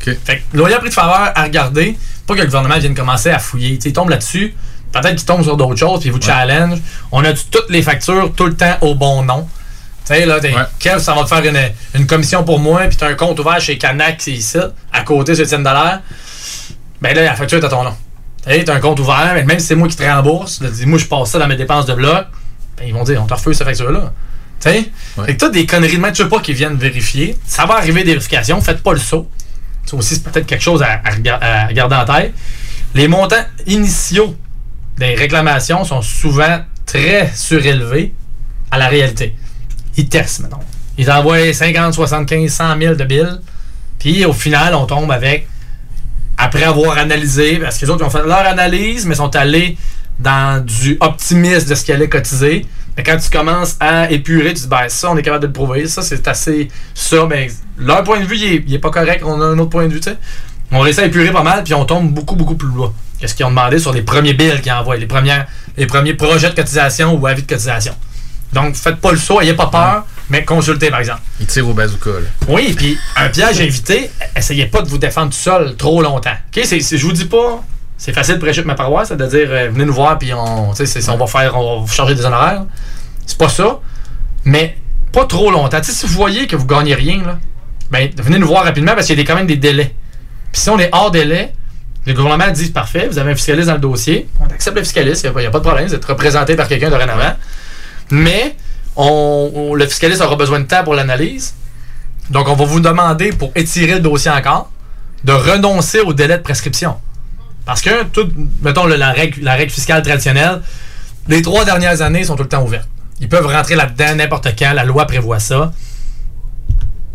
OK. 0.02 0.16
Fait 0.26 0.38
que 0.52 0.58
loyer 0.58 0.76
à 0.76 0.80
prix 0.80 0.88
de 0.90 0.94
faveur 0.94 1.32
à 1.36 1.44
regarder, 1.44 1.98
pas 2.26 2.34
que 2.36 2.40
le 2.40 2.46
gouvernement 2.46 2.78
vienne 2.80 2.96
commencer 2.96 3.30
à 3.30 3.40
fouiller. 3.40 3.76
Tu 3.76 3.82
sais, 3.84 3.90
il 3.90 3.94
tombe 3.94 4.10
là-dessus, 4.10 4.56
peut-être 4.94 5.16
qu'il 5.16 5.26
tombe 5.26 5.44
sur 5.44 5.58
d'autres 5.58 5.76
choses, 5.80 6.00
puis 6.00 6.08
il 6.10 6.12
vous 6.14 6.22
challenge. 6.22 6.80
On 7.12 7.24
a 7.26 7.34
toutes 7.34 7.70
les 7.70 7.82
factures 7.82 8.32
tout 8.34 8.46
le 8.46 8.56
temps 8.56 8.78
au 8.82 8.96
bon 8.96 9.24
nom. 9.24 9.48
Tu 10.06 10.14
sais, 10.16 10.26
là, 10.26 10.40
t'es- 10.40 10.54
Kev, 10.80 11.00
ça 11.00 11.14
va 11.14 11.24
te 11.24 11.28
faire 11.28 11.44
une, 11.46 11.60
une 12.00 12.08
commission 12.08 12.44
pour 12.46 12.60
moi, 12.60 12.82
puis 12.88 12.96
t'as 12.98 13.10
un 13.10 13.16
compte 13.16 13.38
ouvert 13.40 13.60
chez 13.62 13.78
Canac, 13.78 14.16
c'est 14.20 14.32
ici, 14.32 14.58
à 14.94 15.02
côté 15.04 15.36
sur 15.36 15.44
Étienne 15.44 15.64
Dallaire. 15.64 16.02
Ben 17.02 17.14
là, 17.16 17.24
la 17.24 17.36
facture 17.36 17.58
est 17.60 17.66
à 17.66 17.70
ton 17.70 17.84
nom. 17.84 17.94
Tu 18.46 18.52
sais, 18.52 18.64
t'as 18.64 18.76
un 18.76 18.80
compte 18.80 19.00
ouvert, 19.00 19.32
mais 19.34 19.44
même 19.44 19.60
si 19.60 19.68
c'est 19.68 19.76
moi 19.76 19.88
qui 19.88 19.96
te 19.96 20.04
rembourse, 20.04 20.62
là, 20.62 20.70
dis, 20.70 20.86
moi 20.86 20.98
je 20.98 21.06
passe 21.06 21.32
ça 21.32 21.40
dans 21.40 21.48
mes 21.48 21.58
dépenses 21.58 21.86
de 21.86 21.94
bloc, 21.94 22.26
ben 22.78 22.86
ils 22.88 22.94
vont 22.94 23.04
dire, 23.04 23.22
on 23.22 23.28
te 23.28 23.34
refuse 23.34 23.58
cette 23.58 23.68
facture-là. 23.68 24.14
Tu 24.60 24.70
sais? 24.70 24.92
Fait 25.26 25.34
que 25.34 25.40
t'as 25.40 25.50
des 25.50 25.66
conneries 25.66 25.98
de 25.98 26.10
tu 26.12 26.24
veux 26.24 26.30
pas 26.30 26.40
qu'ils 26.40 26.56
viennent 26.56 26.76
vérifier. 26.76 27.38
Ça 27.46 27.66
va 27.66 27.76
arriver 27.76 28.04
des 28.04 28.12
vérifications, 28.12 28.62
faites 28.62 28.82
pas 28.82 28.94
le 28.94 29.00
saut. 29.00 29.30
Ça 29.86 29.96
aussi, 29.96 30.16
c'est 30.16 30.24
peut-être 30.24 30.46
quelque 30.46 30.64
chose 30.64 30.84
à, 30.84 31.02
à 31.04 31.74
garder 31.74 31.96
en 31.96 32.06
tête. 32.06 32.34
Les 32.94 33.08
montants 33.08 33.44
initiaux 33.66 34.36
des 34.98 35.16
réclamations 35.16 35.84
sont 35.84 36.02
souvent 36.02 36.60
très 36.86 37.32
surélevés 37.34 38.14
à 38.70 38.78
la 38.78 38.88
réalité. 38.88 39.36
Ils 39.98 40.08
testent, 40.08 40.42
maintenant. 40.42 40.64
Ils 40.98 41.10
envoient 41.12 41.54
50, 41.54 41.94
75, 41.94 42.52
100 42.52 42.78
000 42.80 42.96
de 42.96 43.04
billes. 43.04 43.40
Puis 44.00 44.26
au 44.26 44.34
final, 44.34 44.76
on 44.76 44.86
tombe 44.86 45.12
avec, 45.12 45.48
après 46.42 46.64
avoir 46.64 46.98
analysé, 46.98 47.58
parce 47.58 47.78
que 47.78 47.86
les 47.86 47.92
autres 47.92 48.04
ont 48.04 48.10
fait 48.10 48.24
leur 48.24 48.46
analyse, 48.48 49.06
mais 49.06 49.14
sont 49.14 49.36
allés 49.36 49.78
dans 50.18 50.64
du 50.66 50.98
optimisme 51.00 51.70
de 51.70 51.76
ce 51.76 51.86
qu'ils 51.86 51.94
allaient 51.94 52.10
cotiser. 52.10 52.66
Mais 52.98 53.04
quand 53.04 53.18
tu 53.18 53.30
commences 53.30 53.78
à 53.80 54.10
épurer, 54.12 54.50
tu 54.56 54.62
dis, 54.62 54.68
ben 54.68 54.90
ça, 54.90 55.12
on 55.12 55.18
est 55.18 55.22
capable 55.22 55.44
de 55.44 55.48
le 55.48 55.54
prouver. 55.54 55.88
Ça, 55.88 56.02
c'est 56.02 56.28
assez. 56.28 56.68
Ça, 56.96 57.26
ben, 57.28 57.48
leur 57.78 58.04
point 58.04 58.20
de 58.20 58.26
vue, 58.26 58.38
il 58.38 58.74
est, 58.74 58.80
pas 58.80 58.90
correct. 58.90 59.24
On 59.24 59.40
a 59.40 59.46
un 59.46 59.60
autre 59.60 59.70
point 59.70 59.88
de 59.88 59.94
vue, 59.94 60.00
tu 60.00 60.10
sais. 60.10 60.18
On 60.72 60.80
réussit 60.80 61.04
à 61.04 61.06
épurer 61.06 61.32
pas 61.32 61.44
mal, 61.44 61.64
puis 61.64 61.76
on 61.76 61.86
tombe 61.86 62.12
beaucoup, 62.12 62.36
beaucoup 62.36 62.56
plus 62.56 62.70
bas. 62.70 62.92
Qu'est-ce 63.20 63.36
qu'ils 63.36 63.46
ont 63.46 63.50
demandé 63.50 63.78
sur 63.78 63.94
les 63.94 64.02
premiers 64.02 64.34
bills 64.34 64.62
qu'ils 64.62 64.72
envoient, 64.72 64.98
les, 64.98 65.06
premières, 65.06 65.46
les 65.78 65.86
premiers 65.86 66.16
projets 66.16 66.50
de 66.50 66.56
cotisation 66.56 67.14
ou 67.14 67.28
avis 67.28 67.44
de 67.44 67.48
cotisation. 67.48 67.94
Donc, 68.54 68.76
faites 68.76 68.98
pas 68.98 69.12
le 69.12 69.18
saut, 69.18 69.40
ayez 69.42 69.54
pas 69.54 69.68
peur, 69.68 70.06
mais 70.30 70.44
consultez, 70.44 70.90
par 70.90 71.00
exemple. 71.00 71.22
Il 71.40 71.46
tire 71.46 71.68
au 71.68 71.74
bazooka, 71.74 72.10
là. 72.10 72.28
Oui, 72.48 72.74
puis 72.76 72.98
un 73.16 73.30
piège 73.30 73.60
éviter, 73.62 74.12
essayez 74.36 74.66
pas 74.66 74.82
de 74.82 74.90
vous 74.90 74.98
défendre 74.98 75.32
tout 75.32 75.38
seul 75.38 75.76
trop 75.78 76.02
longtemps. 76.02 76.32
OK, 76.32 76.62
c'est, 76.66 76.80
c'est- 76.82 76.98
je 76.98 77.06
vous 77.06 77.14
dis 77.14 77.26
pas, 77.26 77.64
c'est 77.98 78.14
facile 78.14 78.36
de 78.36 78.40
prêcher 78.40 78.62
de 78.62 78.68
ma 78.68 78.76
paroisse, 78.76 79.10
c'est 79.10 79.18
de 79.18 79.26
dire 79.26 79.48
euh, 79.52 79.70
venez 79.72 79.86
nous 79.86 79.94
voir 79.94 80.18
puis 80.20 80.34
on, 80.34 80.74
c'est- 80.74 81.10
on 81.10 81.18
va 81.18 81.28
faire, 81.28 81.56
on 81.58 81.76
va 81.80 81.86
vous 81.86 81.94
charger 81.94 82.16
des 82.16 82.26
honoraires. 82.26 82.64
C'est 83.26 83.38
pas 83.38 83.50
ça, 83.50 83.80
mais 84.44 84.76
pas 85.14 85.26
trop 85.26 85.52
longtemps. 85.52 85.82
Si 85.84 86.06
vous 86.06 86.14
voyez 86.14 86.48
que 86.48 86.56
vous 86.56 86.66
gagnez 86.66 86.96
rien, 86.96 87.22
là, 87.24 87.38
ben 87.90 88.10
venez 88.18 88.40
nous 88.40 88.48
voir 88.48 88.64
rapidement 88.64 88.96
parce 88.96 89.08
qu'il 89.08 89.16
y 89.18 89.20
a 89.20 89.24
des- 89.24 89.28
quand 89.28 89.36
même 89.36 89.48
des 89.48 89.58
délais. 89.58 89.94
Puis 90.52 90.62
si 90.62 90.70
on 90.70 90.80
est 90.80 90.90
hors 90.92 91.12
délai, 91.12 91.54
le 92.06 92.14
gouvernement 92.14 92.52
dit 92.52 92.70
parfait, 92.72 93.08
vous 93.10 93.20
avez 93.20 93.32
un 93.32 93.36
fiscaliste 93.36 93.68
dans 93.68 93.74
le 93.76 93.80
dossier, 93.80 94.28
on 94.40 94.46
accepte 94.46 94.76
le 94.76 94.84
fiscaliste, 94.84 95.24
il 95.24 95.40
n'y 95.40 95.46
a, 95.46 95.52
pas 95.52 95.60
de 95.60 95.64
problème, 95.64 95.88
vous 95.88 95.94
êtes 95.96 96.04
représenté 96.06 96.56
par 96.56 96.68
quelqu'un 96.68 96.90
dorénavant. 96.90 97.36
Mais 98.12 98.56
on, 98.96 99.74
le 99.76 99.86
fiscaliste 99.88 100.22
aura 100.22 100.36
besoin 100.36 100.60
de 100.60 100.66
temps 100.66 100.84
pour 100.84 100.94
l'analyse. 100.94 101.56
Donc, 102.30 102.48
on 102.48 102.56
va 102.56 102.66
vous 102.66 102.80
demander, 102.80 103.32
pour 103.32 103.52
étirer 103.56 103.94
le 103.94 104.00
dossier 104.00 104.32
encore, 104.32 104.72
de 105.24 105.34
renoncer 105.34 106.00
au 106.00 106.14
délai 106.14 106.38
de 106.38 106.44
prescription. 106.44 106.96
Parce 107.66 107.82
que, 107.82 107.90
mettons, 108.62 108.86
la, 108.86 109.12
règle, 109.12 109.44
la 109.44 109.56
règle 109.56 109.72
fiscale 109.72 110.02
traditionnelle, 110.02 110.62
les 111.28 111.42
trois 111.42 111.66
dernières 111.66 112.02
années 112.02 112.24
sont 112.24 112.36
tout 112.36 112.44
le 112.44 112.50
temps 112.50 112.64
ouvertes. 112.64 112.90
Ils 113.20 113.30
peuvent 113.30 113.46
rentrer 113.46 113.76
là-dedans 113.76 114.16
n'importe 114.16 114.48
quand, 114.58 114.74
la 114.74 114.84
loi 114.84 115.06
prévoit 115.06 115.40
ça. 115.40 115.72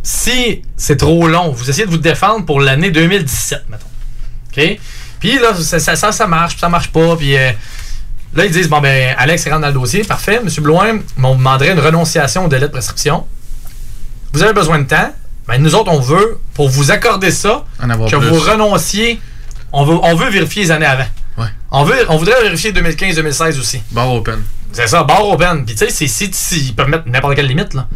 Si 0.02 0.62
c'est 0.76 0.96
trop 0.96 1.26
long, 1.26 1.50
vous 1.50 1.68
essayez 1.68 1.84
de 1.84 1.90
vous 1.90 1.98
défendre 1.98 2.46
pour 2.46 2.60
l'année 2.60 2.90
2017, 2.90 3.64
mettons. 3.68 3.86
OK? 4.56 4.78
Puis 5.18 5.38
là, 5.38 5.52
ça, 5.54 5.80
ça, 5.80 5.96
ça, 5.96 6.12
ça 6.12 6.26
marche, 6.28 6.52
puis 6.52 6.60
ça 6.60 6.68
marche 6.68 6.92
pas, 6.92 7.16
puis 7.16 7.36
euh, 7.36 7.50
là, 8.34 8.44
ils 8.44 8.50
disent, 8.50 8.68
bon, 8.68 8.80
ben, 8.80 9.14
Alex 9.18 9.44
rentre 9.48 9.60
dans 9.62 9.66
le 9.68 9.72
dossier, 9.72 10.02
parfait. 10.04 10.40
Monsieur 10.42 10.62
Bloin, 10.62 10.98
on 11.22 11.32
vous 11.32 11.38
demanderait 11.38 11.72
une 11.72 11.80
renonciation 11.80 12.44
au 12.44 12.48
délai 12.48 12.66
de 12.66 12.72
prescription. 12.72 13.26
Vous 14.32 14.42
avez 14.42 14.52
besoin 14.52 14.78
de 14.78 14.84
temps. 14.84 15.12
Ben, 15.48 15.58
nous 15.58 15.74
autres, 15.74 15.92
on 15.92 16.00
veut, 16.00 16.38
pour 16.54 16.68
vous 16.68 16.90
accorder 16.90 17.30
ça, 17.30 17.64
que 18.10 18.16
plus. 18.16 18.28
vous 18.28 18.38
renonciez. 18.40 19.20
On 19.72 19.84
veut, 19.84 19.96
on 20.02 20.14
veut 20.14 20.30
vérifier 20.30 20.64
les 20.64 20.70
années 20.70 20.86
avant. 20.86 21.06
Ouais. 21.38 21.46
On, 21.70 21.84
veut, 21.84 21.94
on 22.08 22.16
voudrait 22.16 22.42
vérifier 22.42 22.72
2015-2016 22.72 23.58
aussi. 23.60 23.82
Bar 23.92 24.10
open. 24.12 24.42
C'est 24.72 24.86
ça, 24.88 25.04
barre 25.04 25.28
open. 25.28 25.64
Puis 25.64 25.74
tu 25.74 25.86
sais, 25.86 25.90
c'est 25.90 26.06
si, 26.08 26.30
si- 26.32 26.66
ils 26.68 26.74
peuvent 26.74 26.88
mettre 26.88 27.04
n'importe 27.08 27.36
quelle 27.36 27.46
limite. 27.46 27.74
Là. 27.74 27.86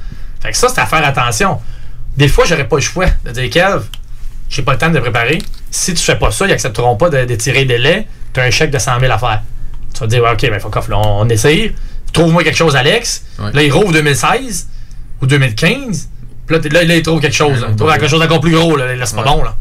Fait 0.40 0.52
que 0.52 0.56
ça, 0.56 0.68
c'est 0.68 0.80
à 0.80 0.86
faire 0.86 1.04
attention. 1.04 1.58
Des 2.16 2.28
fois, 2.28 2.44
j'aurais 2.44 2.68
pas 2.68 2.76
le 2.76 2.82
choix 2.82 3.06
de 3.24 3.30
dire, 3.32 3.50
Kev, 3.50 3.82
j'ai 4.48 4.62
pas 4.62 4.72
le 4.72 4.78
temps 4.78 4.90
de 4.90 4.98
préparer. 5.00 5.38
Si 5.70 5.92
tu 5.94 6.02
fais 6.02 6.16
pas 6.16 6.30
ça, 6.30 6.46
ils 6.46 6.52
accepteront 6.52 6.96
pas 6.96 7.08
de, 7.10 7.24
de 7.24 7.34
tirer 7.34 7.64
des 7.64 7.78
laits. 7.78 8.06
Tu 8.32 8.40
as 8.40 8.44
un 8.44 8.50
chèque 8.50 8.70
de 8.70 8.78
100 8.78 9.00
000 9.00 9.12
à 9.12 9.18
faire. 9.18 9.42
Tu 9.94 10.00
vas 10.00 10.06
dire, 10.06 10.22
ouais, 10.22 10.30
OK, 10.32 10.40
ben, 10.50 10.60
fuck 10.60 10.76
off, 10.76 10.88
là, 10.88 10.98
on, 10.98 11.20
on 11.22 11.28
essaye. 11.28 11.72
Trouve-moi 12.12 12.42
quelque 12.44 12.56
chose, 12.56 12.76
Alex. 12.76 13.24
Ouais. 13.38 13.52
Là, 13.52 13.62
il 13.62 13.72
rouvre 13.72 13.92
2016 13.92 14.68
ou 15.22 15.26
2015. 15.26 16.08
Puis 16.46 16.56
là, 16.58 16.62
là, 16.80 16.84
là, 16.84 16.96
il 16.96 17.02
trouve 17.02 17.20
quelque 17.20 17.36
chose. 17.36 17.60
là. 17.60 17.68
Il 17.70 17.76
trouve 17.76 17.92
quelque 17.92 18.08
chose 18.08 18.18
d'encore 18.20 18.40
plus 18.40 18.50
gros. 18.50 18.76
Là, 18.76 18.94
là 18.96 19.06
c'est 19.06 19.14
pas 19.14 19.22
bon. 19.22 19.44
Là. 19.44 19.54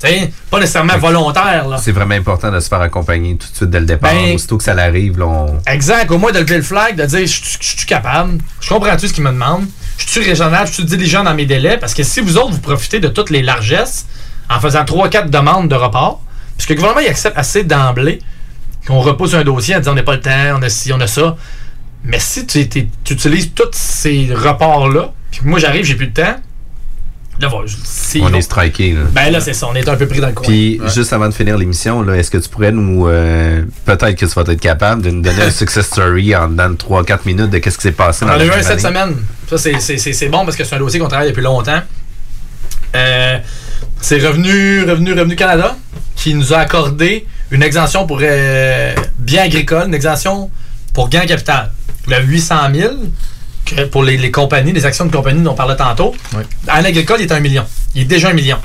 Tu 0.00 0.08
sais, 0.08 0.32
pas 0.50 0.58
nécessairement 0.58 0.98
volontaire. 0.98 1.68
Là. 1.68 1.78
C'est 1.78 1.92
vraiment 1.92 2.14
important 2.16 2.50
de 2.50 2.58
se 2.58 2.68
faire 2.68 2.80
accompagner 2.80 3.36
tout 3.36 3.48
de 3.48 3.54
suite 3.56 3.70
dès 3.70 3.78
le 3.78 3.86
départ. 3.86 4.12
Ben- 4.12 4.34
Aussitôt 4.34 4.58
que 4.58 4.64
ça 4.64 4.74
l'arrive, 4.74 5.18
là, 5.20 5.26
on... 5.26 5.60
Exact. 5.66 6.10
Au 6.10 6.18
moins 6.18 6.32
de 6.32 6.40
lever 6.40 6.56
le 6.56 6.62
flag, 6.62 6.96
de 6.96 7.04
dire 7.04 7.20
je 7.20 7.26
suis- 7.26 7.58
je 7.60 7.76
suis 7.78 7.86
capable, 7.86 8.38
je 8.60 8.68
comprends-tu 8.68 9.06
ce 9.06 9.12
qu'il 9.12 9.22
me 9.22 9.30
demande, 9.30 9.66
je 9.98 10.08
suis 10.08 10.24
raisonnable, 10.28 10.66
je 10.66 10.72
suis 10.72 10.84
diligent 10.84 11.22
dans 11.22 11.34
mes 11.34 11.46
délais. 11.46 11.78
Parce 11.78 11.94
que 11.94 12.02
si 12.02 12.20
vous 12.20 12.36
autres, 12.36 12.50
vous 12.50 12.58
profitez 12.60 12.98
de 12.98 13.06
toutes 13.08 13.30
les 13.30 13.42
largesses 13.42 14.06
en 14.50 14.58
faisant 14.58 14.82
3-4 14.82 15.30
demandes 15.30 15.68
de 15.68 15.76
report, 15.76 16.20
puisque 16.56 16.70
le 16.70 16.76
gouvernement 16.76 17.02
il 17.02 17.08
accepte 17.08 17.38
assez 17.38 17.62
d'emblée 17.62 18.18
qu'on 18.86 19.00
repousse 19.00 19.34
un 19.34 19.44
dossier 19.44 19.76
en 19.76 19.78
disant 19.78 19.92
on 19.92 19.94
n'a 19.96 20.02
pas 20.02 20.14
le 20.14 20.20
temps, 20.20 20.56
on 20.58 20.62
a 20.62 20.68
ci, 20.68 20.92
on 20.92 21.00
a 21.00 21.06
ça. 21.06 21.36
Mais 22.04 22.18
si 22.18 22.46
tu, 22.46 22.58
utilises 23.10 23.52
tous 23.54 23.68
ces 23.72 24.28
reports-là, 24.34 25.12
puis 25.30 25.40
que 25.40 25.46
moi 25.46 25.58
j'arrive, 25.60 25.84
j'ai 25.84 25.94
plus 25.94 26.08
de 26.08 26.12
temps, 26.14 26.36
là, 27.40 27.48
c'est- 27.84 28.20
on 28.20 28.32
est 28.34 28.40
striké. 28.42 28.92
Là. 28.92 29.00
Ben 29.12 29.30
là, 29.30 29.40
c'est 29.40 29.52
ça, 29.52 29.68
on 29.68 29.74
est 29.74 29.88
un 29.88 29.94
peu 29.96 30.06
pris 30.06 30.20
dans 30.20 30.26
le 30.28 30.32
coin. 30.32 30.46
Puis, 30.46 30.80
Ouais. 30.80 30.88
juste 30.90 31.12
avant 31.12 31.28
de 31.28 31.32
finir 31.34 31.56
l'émission, 31.56 32.02
là, 32.02 32.14
est-ce 32.16 32.30
que 32.30 32.38
tu 32.38 32.48
pourrais 32.48 32.72
nous, 32.72 33.06
euh, 33.06 33.62
peut-être 33.84 34.16
que 34.16 34.26
tu 34.26 34.32
vas 34.34 34.42
être 34.52 34.60
capable 34.60 35.02
de 35.02 35.10
nous 35.10 35.22
donner 35.22 35.42
un 35.42 35.50
success 35.50 35.86
story 35.86 36.34
en 36.34 36.48
dans 36.48 36.74
3-4 36.76 37.24
minutes 37.24 37.50
de 37.50 37.58
qu'est-ce 37.58 37.76
qui 37.76 37.82
s'est 37.82 37.92
passé 37.92 38.24
On 38.24 38.28
dans 38.28 38.34
en 38.34 38.40
a 38.40 38.44
eu 38.44 38.50
un 38.50 38.62
cette 38.62 38.80
semaine. 38.80 39.14
Ça, 39.48 39.58
c'est- 39.58 39.78
c'est 39.80 39.96
c'est- 39.98 40.12
c'est 40.12 40.28
bon 40.28 40.44
parce 40.44 40.56
que 40.56 40.64
c'est 40.64 40.74
un 40.74 40.78
dossier 40.80 40.98
qu'on 40.98 41.08
travaille 41.08 41.28
depuis 41.28 41.42
longtemps. 41.42 41.80
Euh, 42.94 43.38
c'est 44.00 44.18
Revenu, 44.18 44.82
Revenu, 44.84 45.12
Revenu 45.12 45.36
Canada 45.36 45.76
qui 46.16 46.34
nous 46.34 46.52
a 46.52 46.58
accordé 46.58 47.26
une 47.52 47.62
exemption 47.62 48.06
pour 48.06 48.18
euh, 48.22 48.94
biens 49.18 49.44
agricoles, 49.44 49.86
une 49.88 49.94
exemption 49.94 50.50
pour 50.94 51.08
gain 51.08 51.24
capital. 51.26 51.70
Le 52.08 52.20
800 52.20 52.56
000 52.74 52.92
que 53.64 53.84
pour 53.84 54.02
les, 54.02 54.16
les 54.16 54.30
compagnies, 54.32 54.72
les 54.72 54.84
actions 54.84 55.06
de 55.06 55.12
compagnie 55.12 55.42
dont 55.42 55.52
on 55.52 55.54
parlait 55.54 55.76
tantôt. 55.76 56.14
En 56.68 56.84
agricole, 56.84 57.18
il 57.20 57.24
est 57.26 57.32
un 57.32 57.40
million. 57.40 57.64
Il 57.94 58.02
est 58.02 58.06
déjà 58.06 58.30
un 58.30 58.32
million. 58.32 58.58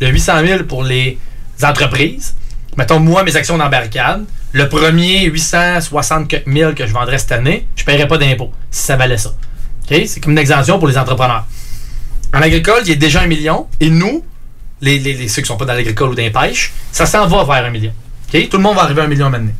Le 0.00 0.08
800 0.08 0.32
000 0.46 0.64
pour 0.64 0.84
les 0.84 1.18
entreprises. 1.62 2.34
Mettons, 2.76 3.00
moi, 3.00 3.24
mes 3.24 3.34
actions 3.36 3.58
dans 3.58 3.68
barricade. 3.68 4.24
Le 4.52 4.68
premier 4.68 5.24
860 5.24 6.34
000 6.46 6.72
que 6.74 6.86
je 6.86 6.92
vendrais 6.92 7.18
cette 7.18 7.32
année, 7.32 7.66
je 7.76 7.82
ne 7.82 7.86
paierais 7.86 8.08
pas 8.08 8.18
d'impôt 8.18 8.52
si 8.70 8.82
ça 8.82 8.96
valait 8.96 9.16
ça. 9.18 9.30
C'est 9.88 10.20
comme 10.20 10.32
une 10.32 10.38
exemption 10.38 10.78
pour 10.78 10.86
les 10.88 10.96
entrepreneurs. 10.98 11.46
En 12.32 12.40
agricole, 12.42 12.82
il 12.84 12.92
est 12.92 12.96
déjà 12.96 13.22
un 13.22 13.26
million. 13.26 13.66
Et 13.80 13.90
nous, 13.90 14.24
les, 14.80 14.98
les- 14.98 15.14
les- 15.14 15.28
ceux 15.28 15.36
qui 15.42 15.42
ne 15.42 15.46
sont 15.48 15.56
pas 15.56 15.64
dans 15.64 15.74
l'agricole 15.74 16.10
ou 16.10 16.14
dans 16.14 16.22
les 16.22 16.30
pêches, 16.30 16.72
ça 16.92 17.06
s'en 17.06 17.26
va 17.26 17.44
vers 17.44 17.64
un 17.66 17.70
million. 17.70 17.92
Tout 18.32 18.56
le 18.56 18.62
monde 18.62 18.76
va 18.76 18.82
arriver 18.82 19.00
à 19.02 19.04
un 19.04 19.08
million 19.08 19.30
maintenant. 19.30 19.52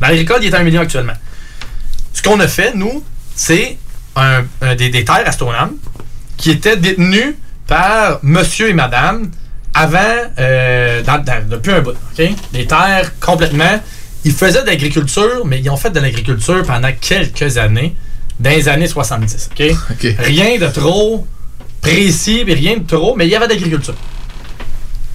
Dans 0.00 0.08
l'agricole, 0.08 0.38
il 0.42 0.48
est 0.48 0.54
à 0.54 0.58
un 0.60 0.62
million 0.64 0.80
actuellement. 0.82 1.12
Ce 2.12 2.22
qu'on 2.22 2.38
a 2.40 2.48
fait, 2.48 2.74
nous, 2.74 3.02
c'est 3.34 3.78
un, 4.16 4.44
un 4.60 4.74
des, 4.74 4.90
des 4.90 5.04
terres 5.04 5.32
Stoneham 5.32 5.72
qui 6.36 6.50
étaient 6.50 6.76
détenues 6.76 7.36
par 7.66 8.18
monsieur 8.22 8.68
et 8.68 8.74
madame 8.74 9.30
avant, 9.74 9.98
euh, 10.38 11.02
dans- 11.02 11.22
dans- 11.24 11.48
depuis 11.48 11.72
un 11.72 11.80
bout. 11.80 11.90
OK? 12.18 12.22
Les 12.52 12.66
terres 12.66 13.12
complètement. 13.20 13.80
Ils 14.24 14.32
faisaient 14.32 14.62
de 14.62 14.66
l'agriculture, 14.66 15.44
mais 15.46 15.58
ils 15.60 15.70
ont 15.70 15.76
fait 15.76 15.90
de 15.90 15.98
l'agriculture 15.98 16.62
pendant 16.64 16.90
quelques 17.00 17.56
années, 17.58 17.96
dans 18.38 18.50
les 18.50 18.68
années 18.68 18.86
70. 18.86 19.50
OK? 19.52 19.62
Rien 20.18 20.58
de 20.58 20.66
trop 20.68 21.26
précis, 21.80 22.44
rien 22.46 22.76
de 22.78 22.86
trop, 22.86 23.16
mais 23.16 23.26
il 23.26 23.30
y 23.30 23.34
avait 23.36 23.46
de 23.48 23.52
l'agriculture. 23.52 23.94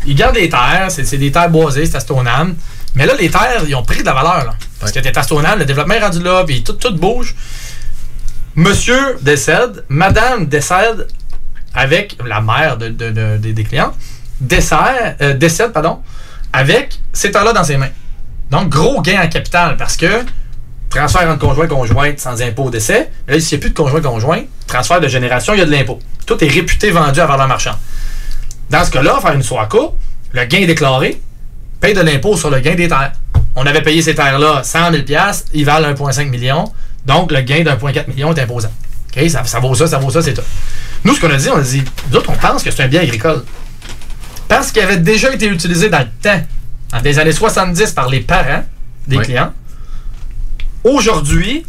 Ils 0.08 0.16
gardent 0.16 0.36
les 0.38 0.50
terres, 0.50 0.88
c'est 0.90 1.18
des 1.18 1.32
terres 1.32 1.50
boisées, 1.50 1.86
c'est 1.86 1.96
à 1.98 2.00
Stoneham. 2.00 2.56
Mais 2.96 3.06
là, 3.06 3.14
les 3.20 3.30
terres, 3.30 3.64
ils 3.68 3.76
ont 3.76 3.84
pris 3.84 4.00
de 4.00 4.06
la 4.06 4.14
valeur. 4.14 4.46
Là, 4.46 4.56
parce 4.80 4.92
que 4.92 5.00
t'es 5.00 5.16
à 5.16 5.22
Stoneham, 5.22 5.60
le 5.60 5.66
développement 5.66 5.94
est 5.94 6.00
rendu 6.04 6.24
là, 6.24 6.44
puis 6.46 6.64
tout, 6.64 6.74
tout 6.74 6.96
bouge. 6.96 7.36
Monsieur 8.56 9.18
décède, 9.22 9.84
madame 9.90 10.48
décède 10.48 11.08
avec 11.74 12.18
la 12.26 12.42
mère 12.42 12.78
de, 12.78 12.88
de- 12.90 13.12
de- 13.12 13.38
des- 13.38 13.54
des 13.54 13.64
clients, 13.64 13.94
décède, 14.42 15.16
euh, 15.22 15.34
décède 15.34 15.72
pardon, 15.74 16.00
avec 16.54 16.98
ces 17.14 17.32
terres-là 17.32 17.54
dans 17.54 17.64
ses 17.64 17.78
mains. 17.78 17.90
Donc, 18.50 18.70
gros 18.70 19.02
gain 19.02 19.22
en 19.24 19.28
capital 19.28 19.78
parce 19.78 19.96
que 19.98 20.24
transfert 20.90 21.30
entre 21.30 21.40
conjoint 21.40 21.68
conjointe 21.68 22.20
sans 22.20 22.42
impôt 22.42 22.64
au 22.66 22.70
décès. 22.72 23.12
Là, 23.28 23.40
s'il 23.40 23.58
n'y 23.58 23.62
a 23.62 23.66
plus 23.66 23.70
de 23.72 23.76
conjoint 23.78 24.02
conjoint, 24.02 24.42
transfert 24.66 25.02
de 25.02 25.08
génération, 25.08 25.54
il 25.54 25.60
y 25.60 25.62
a 25.62 25.66
de 25.66 25.72
l'impôt. 25.72 26.00
Tout 26.26 26.42
est 26.44 26.48
réputé 26.48 26.90
vendu 26.90 27.20
à 27.20 27.26
valeur 27.28 27.48
marchande. 27.48 27.76
Dans 28.70 28.84
ce 28.84 28.92
cas-là, 28.92 29.20
faire 29.22 29.34
une 29.34 29.44
courte, 29.44 29.96
le 30.34 30.46
gain 30.46 30.60
est 30.60 30.68
déclaré, 30.68 31.22
paye 31.80 31.94
de 31.94 32.02
l'impôt 32.02 32.36
sur 32.36 32.50
le 32.50 32.60
gain 32.60 32.76
des 32.76 32.88
terres. 32.88 33.14
On 33.56 33.66
avait 33.66 33.82
payé 33.82 34.02
ces 34.02 34.14
terres-là 34.14 34.62
100 34.64 34.92
000 34.92 35.04
ils 35.54 35.66
valent 35.66 35.94
1,5 35.94 36.30
million. 36.30 36.72
Donc, 37.06 37.32
le 37.32 37.42
gain 37.42 37.64
d'1,4 37.64 38.08
million 38.10 38.34
est 38.34 38.42
imposant. 38.42 38.72
Ça, 39.30 39.44
ça 39.46 39.60
vaut 39.60 39.74
ça, 39.74 39.88
ça 39.88 39.98
vaut 39.98 40.12
ça, 40.12 40.22
c'est 40.22 40.34
tout. 40.34 40.44
Nous, 41.04 41.16
ce 41.16 41.22
qu'on 41.22 41.32
a 41.32 41.38
dit, 41.38 41.50
on 41.50 41.58
a 41.58 41.62
dit, 41.62 41.84
nous 42.12 42.18
autres, 42.18 42.30
on 42.30 42.36
pense 42.36 42.62
que 42.62 42.70
c'est 42.70 42.84
un 42.84 42.88
bien 42.88 43.02
agricole. 43.02 43.44
Parce 44.48 44.72
qu'il 44.72 44.84
avait 44.84 44.98
déjà 44.98 45.34
été 45.34 45.48
utilisé 45.48 45.90
dans 45.90 46.00
le 46.00 46.10
temps, 46.22 46.40
en 46.94 47.02
des 47.02 47.18
années 47.18 47.32
70, 47.32 47.94
par 47.94 48.10
les 48.10 48.20
parents 48.20 48.64
des 49.08 49.18
clients. 49.18 49.54
Aujourd'hui, 50.84 51.66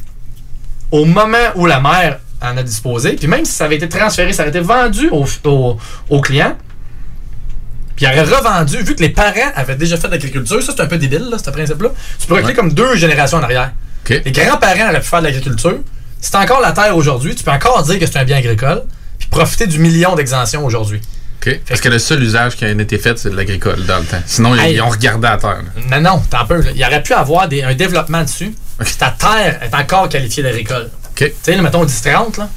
au 0.90 1.04
moment 1.04 1.36
où 1.54 1.64
la 1.64 1.80
mère 1.80 2.18
en 2.42 2.56
a 2.56 2.62
disposé, 2.62 3.12
puis 3.12 3.26
même 3.26 3.44
si 3.44 3.52
ça 3.52 3.64
avait 3.64 3.76
été 3.76 3.88
transféré, 3.88 4.32
ça 4.32 4.42
avait 4.42 4.50
été 4.50 4.60
vendu 4.60 5.08
au, 5.10 5.24
au, 5.44 5.78
au 6.10 6.20
client, 6.20 6.56
puis 7.98 8.06
il 8.06 8.08
aurait 8.20 8.22
revendu, 8.36 8.76
vu 8.82 8.94
que 8.94 9.02
les 9.02 9.08
parents 9.08 9.50
avaient 9.56 9.74
déjà 9.74 9.96
fait 9.96 10.06
de 10.06 10.12
l'agriculture, 10.12 10.62
ça 10.62 10.72
c'est 10.76 10.82
un 10.82 10.86
peu 10.86 10.98
débile, 10.98 11.28
là, 11.30 11.36
ce 11.38 11.50
principe-là. 11.50 11.88
Tu 12.20 12.26
peux 12.26 12.34
reculer 12.34 12.54
comme 12.54 12.72
deux 12.72 12.94
générations 12.96 13.38
en 13.38 13.42
arrière. 13.42 13.72
Les 14.08 14.30
grands-parents 14.32 14.88
auraient 14.90 15.00
pu 15.00 15.06
faire 15.08 15.18
de 15.20 15.24
l'agriculture. 15.26 15.78
Si 16.20 16.30
t'as 16.30 16.42
encore 16.42 16.60
la 16.60 16.72
terre 16.72 16.96
aujourd'hui, 16.96 17.34
tu 17.34 17.42
peux 17.44 17.50
encore 17.50 17.82
dire 17.82 17.98
que 17.98 18.06
c'est 18.06 18.18
un 18.18 18.24
bien 18.24 18.36
agricole, 18.38 18.82
puis 19.18 19.28
profiter 19.28 19.66
du 19.66 19.78
million 19.80 20.14
d'exemptions 20.14 20.64
aujourd'hui. 20.64 21.00
Parce 21.68 21.80
que 21.80 21.88
le 21.88 21.98
seul 21.98 22.22
usage 22.22 22.56
qui 22.56 22.64
a 22.66 22.70
été 22.70 22.98
fait, 22.98 23.18
c'est 23.18 23.30
de 23.30 23.36
l'agricole 23.36 23.84
dans 23.86 23.98
le 23.98 24.04
temps. 24.04 24.20
Sinon, 24.26 24.54
ils, 24.54 24.60
Hey. 24.60 24.74
ils 24.74 24.82
ont 24.82 24.88
regardé 24.90 25.26
à 25.28 25.38
terre. 25.38 25.62
là. 25.88 25.98
Non, 26.00 26.10
non, 26.16 26.22
t'en 26.28 26.44
peu. 26.44 26.62
Il 26.74 26.84
aurait 26.84 27.02
pu 27.02 27.14
avoir 27.14 27.48
des- 27.48 27.62
un 27.62 27.74
développement 27.74 28.22
dessus, 28.22 28.54
ta 28.98 29.10
terre 29.18 29.60
est 29.62 29.74
encore 29.74 30.08
qualifiée 30.08 30.42
d'agricole. 30.42 30.90
Tu 31.14 31.32
sais, 31.42 31.56
mettons 31.60 31.84
10-30, 31.84 32.36
là. 32.38 32.48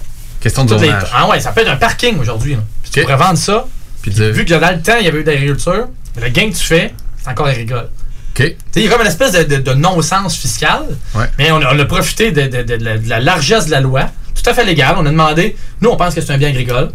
Question 0.41 0.65
de 0.65 0.75
les- 0.75 0.87
zonage. 0.87 1.03
Ah 1.13 1.27
ouais, 1.29 1.39
ça 1.39 1.51
peut 1.51 1.61
être 1.61 1.69
un 1.71 1.77
parking 1.77 2.19
aujourd'hui. 2.19 2.57
Tu 2.91 3.01
pourrais 3.01 3.15
vendre 3.15 3.37
ça. 3.37 3.65
Puis 4.01 4.11
Vu 4.11 4.45
que 4.45 4.53
dans 4.53 4.71
le 4.71 4.81
temps, 4.81 4.97
il 4.99 5.05
y 5.05 5.09
avait 5.09 5.19
eu 5.19 5.23
de 5.23 5.29
l'agriculture, 5.29 5.87
le 6.21 6.29
gain 6.29 6.49
que 6.49 6.55
tu 6.55 6.63
fais, 6.63 6.93
c'est 7.21 7.29
encore 7.29 7.47
agricole. 7.47 7.89
OK. 8.33 8.37
Tu 8.37 8.43
sais, 8.43 8.55
Il 8.77 8.83
y 8.83 8.87
a 8.87 8.91
comme 8.91 9.01
une 9.01 9.07
espèce 9.07 9.31
de, 9.33 9.43
de- 9.43 9.61
de 9.61 9.73
non-sens 9.73 10.35
fiscal, 10.37 10.83
Ouais. 11.13 11.25
mais 11.37 11.51
on 11.51 11.57
a, 11.61 11.73
on 11.75 11.79
a 11.79 11.85
profité 11.85 12.31
de, 12.31 13.07
la, 13.09 13.19
largesse 13.19 13.65
de 13.67 13.71
la 13.71 13.81
loi, 13.81 14.09
tout 14.33 14.49
à 14.49 14.53
fait 14.53 14.63
légal. 14.65 14.95
On 14.97 15.05
a 15.05 15.09
demandé, 15.09 15.55
nous, 15.81 15.89
on 15.89 15.97
pense 15.97 16.15
que 16.15 16.21
c'est 16.21 16.31
un 16.33 16.37
bien 16.37 16.49
agricole. 16.49 16.91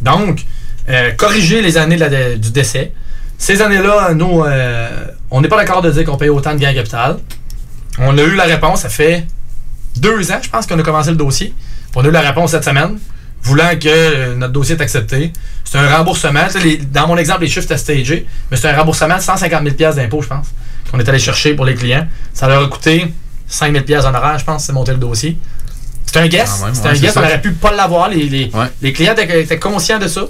Donc, 0.00 0.44
euh, 0.88 1.10
corriger 1.12 1.60
les 1.62 1.76
années 1.76 1.96
la- 1.96 2.36
du 2.36 2.50
décès. 2.50 2.92
Ces 3.38 3.60
années-là, 3.60 4.14
nous, 4.14 4.44
euh, 4.44 4.88
on 5.30 5.40
n'est 5.42 5.48
pas 5.48 5.56
d'accord 5.58 5.82
de 5.82 5.90
dire 5.90 6.04
qu'on 6.04 6.16
paye 6.16 6.30
autant 6.30 6.54
de 6.54 6.58
gains 6.58 6.70
en 6.70 6.74
capital. 6.74 7.18
On 7.98 8.16
a 8.16 8.22
eu 8.22 8.34
la 8.34 8.44
réponse, 8.44 8.80
ça 8.82 8.88
fait 8.88 9.26
deux 9.96 10.30
ans, 10.30 10.38
je 10.42 10.48
pense, 10.48 10.66
qu'on 10.66 10.78
a 10.78 10.82
commencé 10.82 11.10
le 11.10 11.16
dossier. 11.16 11.52
On 11.94 12.04
a 12.04 12.08
eu 12.08 12.10
la 12.10 12.20
réponse 12.20 12.52
cette 12.52 12.64
semaine, 12.64 12.98
voulant 13.42 13.70
que 13.80 13.88
euh, 13.88 14.34
notre 14.34 14.52
dossier 14.52 14.74
est 14.76 14.80
accepté. 14.82 15.32
C'est 15.64 15.78
un 15.78 15.96
remboursement. 15.96 16.46
Les- 16.62 16.76
dans 16.78 17.06
mon 17.08 17.16
exemple, 17.16 17.42
les 17.42 17.48
chiffres 17.48 17.64
étaient 17.66 17.76
stagés, 17.76 18.26
mais 18.50 18.56
c'est 18.56 18.68
un 18.68 18.76
remboursement 18.76 19.16
de 19.16 19.22
150 19.22 19.62
000 19.62 19.74
pièces 19.74 19.96
d'impôt, 19.96 20.22
je 20.22 20.28
pense, 20.28 20.46
qu'on 20.90 20.98
est 20.98 21.08
allé 21.08 21.18
chercher 21.18 21.54
pour 21.54 21.64
les 21.64 21.74
clients. 21.74 22.06
Ça 22.32 22.48
leur 22.48 22.62
a 22.64 22.68
coûté 22.68 23.12
5 23.48 23.72
000 23.72 23.84
pièces 23.84 24.04
honoraires, 24.04 24.38
je 24.38 24.44
pense, 24.44 24.64
c'est 24.64 24.72
monter 24.72 24.92
le 24.92 24.98
dossier. 24.98 25.38
C'est 26.06 26.18
un 26.18 26.28
guess. 26.28 26.62
Même, 26.64 26.74
C'est 26.74 26.86
un 26.86 26.92
guess. 26.94 27.12
ça. 27.12 27.20
On 27.20 27.24
aurait 27.24 27.40
pu 27.40 27.52
pas 27.52 27.72
l'avoir. 27.72 28.08
Les, 28.08 28.28
les, 28.28 28.50
les 28.82 28.92
clients 28.92 29.14
étaient, 29.16 29.58
conscients 29.58 29.98
de 29.98 30.06
ça, 30.08 30.22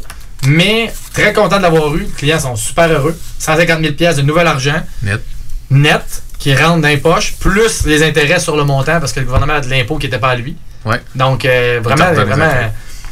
mais 0.47 0.93
très 1.13 1.33
contents 1.33 1.59
de 1.59 1.63
l'avoir 1.63 1.95
eu. 1.95 2.01
Les 2.01 2.07
clients 2.07 2.41
sont 2.41 2.57
super 2.57 2.91
heureux. 2.91 3.17
150 3.39 3.81
000 3.81 3.93
pièces 3.95 4.17
de 4.17 4.23
nouvel 4.23 4.47
argent 4.47 4.81
Net. 5.03 5.21
net 5.71 6.23
qui 6.39 6.55
rentre 6.55 6.81
dans 6.83 6.89
les 6.89 6.97
poches, 6.99 7.35
plus 7.39 7.85
les 7.87 8.03
intérêts 8.03 8.41
sur 8.41 8.57
le 8.57 8.65
montant 8.65 9.01
parce 9.01 9.13
que 9.13 9.21
le 9.21 9.27
gouvernement 9.27 9.55
a 9.55 9.61
de 9.61 9.69
l'impôt 9.71 9.97
qui 9.99 10.07
n'était 10.07 10.19
pas 10.19 10.31
à 10.31 10.37
lui. 10.37 10.57
Ouais. 10.85 11.01
Donc, 11.15 11.45
euh, 11.45 11.81
vraiment, 11.83 12.13
vraiment. 12.13 12.45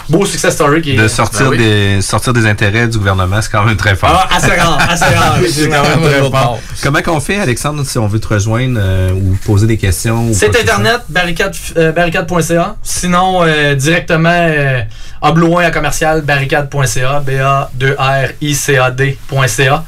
Beau 0.08 0.24
success 0.26 0.54
story 0.54 0.82
qui 0.82 0.94
est. 0.94 0.96
De 0.96 1.08
sortir, 1.08 1.50
Ben 1.50 1.50
oui. 1.50 1.58
des, 1.58 2.00
sortir 2.02 2.32
des 2.32 2.46
intérêts 2.46 2.86
du 2.88 2.98
gouvernement, 2.98 3.40
c'est 3.40 3.50
quand 3.50 3.64
même 3.64 3.76
très 3.76 3.94
fort. 3.96 4.10
Ah, 4.30 4.36
assez 4.36 4.54
rare, 4.54 4.78
assez 4.88 5.04
rare. 5.14 5.38
c'est 5.50 5.68
quand 5.68 5.82
même 5.82 6.00
très 6.02 6.20
fort. 6.30 6.60
Comment 6.82 7.02
qu'on 7.02 7.20
fait, 7.20 7.38
Alexandre, 7.40 7.84
si 7.84 7.98
on 7.98 8.06
veut 8.06 8.20
te 8.20 8.28
rejoindre 8.28 8.78
euh, 8.80 9.10
ou 9.12 9.36
poser 9.44 9.66
des 9.66 9.76
questions? 9.76 10.28
C'est 10.32 10.54
internet, 10.58 11.00
barricade, 11.08 11.54
euh, 11.76 11.92
barricade.ca. 11.92 12.76
Sinon, 12.82 13.40
euh, 13.42 13.74
directement, 13.74 14.28
euh, 14.30 14.80
abloin 15.22 15.64
à 15.64 15.70
commercial, 15.70 16.22
barricade.ca, 16.22 17.20
B-A-2-R-I-C-A-D.ca. 17.20 19.84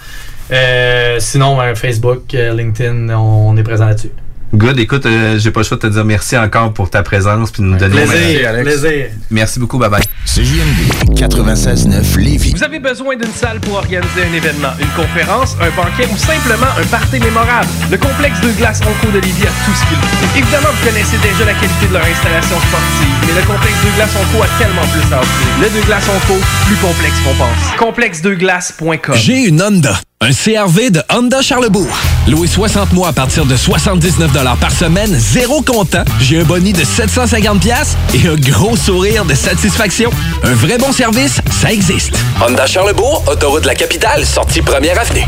Euh, 0.53 1.17
sinon, 1.19 1.61
euh, 1.61 1.75
Facebook, 1.75 2.33
euh, 2.35 2.55
LinkedIn, 2.55 3.09
on 3.11 3.57
est 3.57 3.63
présent 3.63 3.87
là-dessus. 3.87 4.11
Good, 4.57 4.81
écoute, 4.81 5.05
euh, 5.05 5.39
j'ai 5.39 5.51
pas 5.51 5.61
le 5.61 5.67
choix 5.67 5.77
de 5.77 5.83
te 5.83 5.87
dire 5.89 6.03
merci 6.03 6.35
encore 6.39 6.73
pour 6.73 6.89
ta 6.89 7.03
présence 7.03 7.51
puis 7.51 7.63
de 7.63 7.69
nous 7.69 7.77
donner 7.77 8.07
Plaisir, 8.07 8.53
plaisir. 8.63 9.07
Merci 9.31 9.61
beaucoup, 9.61 9.77
bye 9.77 9.91
bye. 9.91 10.01
CJMD 10.25 11.13
96.9 11.15 12.17
Lévis. 12.19 12.55
Vous 12.57 12.65
avez 12.65 12.79
besoin 12.79 13.17
d'une 13.17 13.33
salle 13.33 13.61
pour 13.61 13.75
organiser 13.75 14.25
un 14.25 14.33
événement, 14.35 14.73
une 14.81 14.89
conférence, 14.97 15.57
un 15.61 15.69
banquet 15.77 16.09
ou 16.11 16.17
simplement 16.17 16.73
un 16.81 16.87
party 16.87 17.21
mémorable? 17.21 17.69
Le 17.91 17.99
complexe 17.99 18.41
de 18.41 18.51
glace 18.53 18.81
Onco 18.81 19.13
de 19.13 19.19
Lévis 19.21 19.45
a 19.45 19.53
tout 19.67 19.77
ce 19.77 19.85
qu'il 19.89 19.99
faut. 19.99 20.39
Évidemment, 20.39 20.69
vous 20.73 20.87
connaissez 20.89 21.19
déjà 21.19 21.45
la 21.45 21.53
qualité 21.53 21.87
de 21.89 21.93
leur 21.93 22.05
installation 22.05 22.57
sportive, 22.57 23.15
mais 23.29 23.35
le 23.39 23.47
complexe 23.47 23.85
de 23.85 23.91
glace 23.95 24.17
Onco 24.17 24.43
a 24.43 24.49
tellement 24.59 24.87
plus 24.89 25.13
à 25.13 25.21
offrir. 25.21 25.49
Le 25.61 25.81
de 25.81 25.85
glace 25.85 26.09
Onco, 26.09 26.41
plus 26.65 26.77
complexe 26.77 27.21
qu'on 27.21 27.35
pense. 27.35 27.77
Complexedeglace.com 27.79 29.15
J'ai 29.17 29.49
une 29.49 29.63
Honda. 29.63 30.01
Un 30.23 30.31
CRV 30.33 30.91
de 30.91 31.03
Honda 31.13 31.43
Charlebourg. 31.43 31.95
Loué 32.27 32.49
60 32.49 32.95
mois 32.95 33.09
à 33.09 33.13
partir 33.13 33.45
de 33.45 33.55
79 33.55 34.33
par 34.59 34.71
semaine, 34.71 35.15
zéro 35.15 35.61
comptant. 35.61 36.05
J'ai 36.23 36.41
un 36.41 36.45
boni 36.45 36.73
de 36.73 36.83
750$ 36.83 37.59
piastres 37.59 37.99
et 38.15 38.27
un 38.27 38.35
gros 38.37 38.77
sourire 38.77 39.27
de 39.27 39.35
satisfaction. 39.35 40.11
Un 40.43 40.55
vrai 40.55 40.79
bon 40.79 40.91
service, 40.91 41.43
ça 41.51 41.71
existe. 41.71 42.15
Honda 42.41 42.67
Charlebourg, 42.67 43.25
autoroute 43.31 43.65
de 43.65 43.67
la 43.67 43.75
capitale, 43.75 44.25
sortie 44.25 44.63
première 44.63 44.99
avenue. 44.99 45.27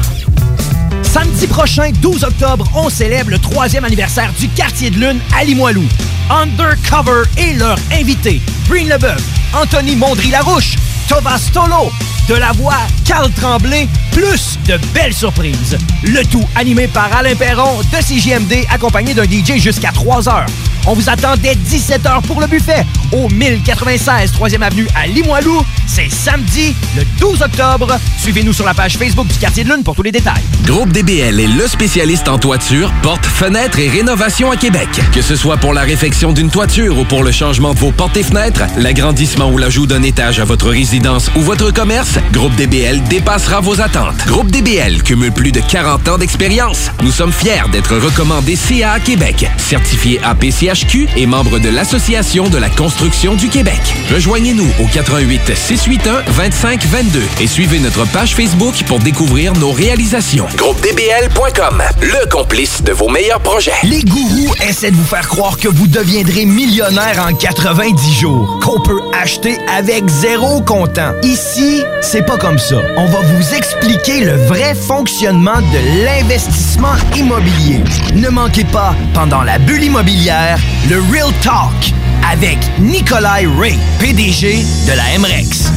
Samedi 1.03 1.47
prochain, 1.47 1.91
12 2.01 2.25
octobre, 2.25 2.67
on 2.75 2.89
célèbre 2.89 3.31
le 3.31 3.39
troisième 3.39 3.85
anniversaire 3.85 4.33
du 4.41 4.49
Quartier 4.49 4.89
de 4.89 4.97
Lune 4.97 5.21
à 5.39 5.45
Limoilou. 5.45 5.85
Undercover 6.31 7.25
et 7.37 7.53
leur 7.55 7.77
invité, 7.93 8.41
Breen 8.69 8.89
Leboeuf, 8.89 9.21
Anthony 9.53 9.97
Mondry-Larouche, 9.97 10.77
Thomas 11.09 11.41
Tolo, 11.53 11.93
de 12.29 12.35
la 12.35 12.53
voix 12.53 12.77
Carl 13.05 13.31
Tremblay, 13.33 13.89
plus 14.13 14.59
de 14.67 14.79
belles 14.93 15.15
surprises. 15.15 15.79
Le 16.03 16.23
tout 16.25 16.47
animé 16.57 16.87
par 16.87 17.11
Alain 17.17 17.35
Perron 17.35 17.81
de 17.81 17.97
CJMD, 17.97 18.67
accompagné 18.71 19.15
d'un 19.15 19.25
DJ 19.25 19.59
jusqu'à 19.59 19.91
3 19.93 20.29
heures. 20.29 20.47
On 20.87 20.95
vous 20.95 21.09
attend 21.11 21.35
dès 21.37 21.55
17h 21.55 22.23
pour 22.23 22.41
le 22.41 22.47
buffet 22.47 22.87
au 23.13 23.29
1096 23.29 24.33
3e 24.33 24.63
Avenue 24.63 24.87
à 24.95 25.07
Limoilou. 25.07 25.63
C'est 25.87 26.11
samedi, 26.11 26.75
le 26.97 27.03
12 27.19 27.43
octobre. 27.43 27.99
Suivez-nous 28.19 28.53
sur 28.53 28.65
la 28.65 28.75
page 28.75 28.97
Facebook 28.97 29.27
du 29.27 29.39
Quartier 29.39 29.65
de 29.65 29.69
Lune 29.69 29.83
pour 29.83 29.95
tous 29.95 30.03
les 30.03 30.13
détails. 30.13 30.43
Groupe 30.65 30.93
DBL 30.93 31.41
est 31.41 31.47
le 31.47 31.67
spécialiste 31.67 32.29
en 32.29 32.39
toiture, 32.39 32.93
portes, 33.03 33.27
fenêtres 33.27 33.79
et 33.79 33.89
rénovation 33.89 34.51
à 34.51 34.57
Québec. 34.57 34.89
Que 35.13 35.23
ce 35.23 35.37
soit 35.37 35.57
pour 35.57 35.75
la 35.75 35.83
réfection 35.83 36.33
d'une 36.33 36.51
toiture 36.51 36.99
ou 36.99 37.05
pour 37.05 37.23
le 37.23 37.33
changement 37.33 37.75
de 37.75 37.79
vos 37.79 37.93
portes 37.93 38.17
et 38.17 38.23
fenêtres, 38.23 38.63
l'agrandissement 38.77 39.51
ou 39.51 39.59
l'ajout 39.59 39.87
d'un 39.87 40.03
étage 40.03 40.41
à 40.41 40.45
votre 40.45 40.71
résidence 40.71 41.31
ou 41.37 41.41
votre 41.41 41.71
commerce, 41.71 42.18
Groupe 42.33 42.55
DBL 42.57 43.03
dépassera 43.05 43.61
vos 43.61 43.81
attentes. 43.81 44.17
Groupe 44.27 44.51
DBL 44.51 45.03
cumule 45.03 45.33
plus 45.33 45.53
de 45.53 45.61
40 45.61 46.09
ans 46.09 46.19
d'expérience. 46.19 46.91
Nous 47.03 47.13
sommes 47.13 47.33
fiers 47.33 47.69
d'être 47.73 47.97
recommandés 47.97 48.57
CA 48.57 48.99
Québec, 49.01 49.49
certifié 49.57 50.21
APCHQ 50.25 51.09
et 51.17 51.27
membre 51.27 51.59
de 51.59 51.69
l'Association 51.69 52.49
de 52.49 52.59
la 52.59 52.71
construction 52.71 53.35
du 53.35 53.49
Québec. 53.49 53.81
Rejoignez-nous 54.13 54.69
au 54.81 54.87
88 54.93 55.55
681 55.55 56.23
25 56.31 56.85
22 56.85 57.23
et 57.41 57.47
suivez 57.47 57.79
notre 57.79 58.05
page 58.07 58.35
Facebook 58.35 58.75
pour 58.87 58.99
découvrir 58.99 59.53
nos 59.55 59.73
réalisations. 59.73 60.47
GroupeDBL.com, 60.57 61.83
le 62.01 62.31
complice 62.31 62.83
de 62.83 62.93
vos 62.93 63.09
meilleurs 63.09 63.41
projets. 63.41 63.73
Les 63.83 64.03
gourous 64.03 64.55
essaient 64.67 64.91
de 64.91 64.97
vous 64.97 65.05
faire 65.05 65.29
croire 65.29 65.57
que 65.57 65.69
vous 65.69 65.87
deviendrez 65.87 66.45
millionnaire 66.45 67.27
en 67.29 67.35
90 67.35 68.15
jours, 68.15 68.61
qu'on 68.63 68.81
peut 68.81 69.01
acheter 69.21 69.57
avec 69.77 70.09
zéro 70.09 70.61
comptant. 70.63 71.13
Ici, 71.23 71.83
c'est 72.11 72.23
pas 72.23 72.39
comme 72.39 72.59
ça. 72.59 72.77
On 72.97 73.05
va 73.05 73.21
vous 73.21 73.55
expliquer 73.55 74.21
le 74.25 74.33
vrai 74.33 74.75
fonctionnement 74.75 75.61
de 75.61 76.05
l'investissement 76.07 76.95
immobilier. 77.15 77.81
Ne 78.15 78.31
manquez 78.31 78.65
pas, 78.65 78.95
pendant 79.13 79.43
la 79.43 79.59
bulle 79.59 79.85
immobilière, 79.85 80.59
le 80.89 81.03
Real 81.13 81.31
Talk 81.43 81.93
avec 82.33 82.57
Nikolai 82.79 83.47
Ray, 83.59 83.79
PDG 83.99 84.65
de 84.87 84.93
la 84.93 85.19
MREX. 85.19 85.71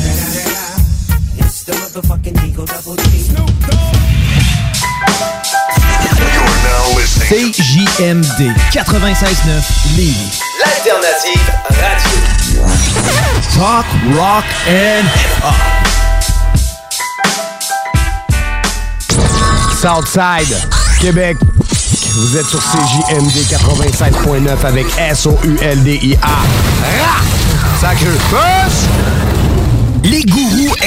CJMD 7.28 8.52
96.9 8.72 9.98
Lévis. 9.98 10.40
L'alternative 10.60 11.52
radio. 11.70 12.62
Talk, 13.54 13.86
rock 14.16 14.46
and 14.70 15.06
hip-hop. 15.14 16.11
Southside, 19.82 20.56
Québec. 21.00 21.38
Vous 22.14 22.38
êtes 22.38 22.46
sur 22.46 22.60
CJMD 22.60 23.36
96.9 23.50 24.64
avec 24.64 24.86
S-O-U-L-D-I-A. 25.00 26.38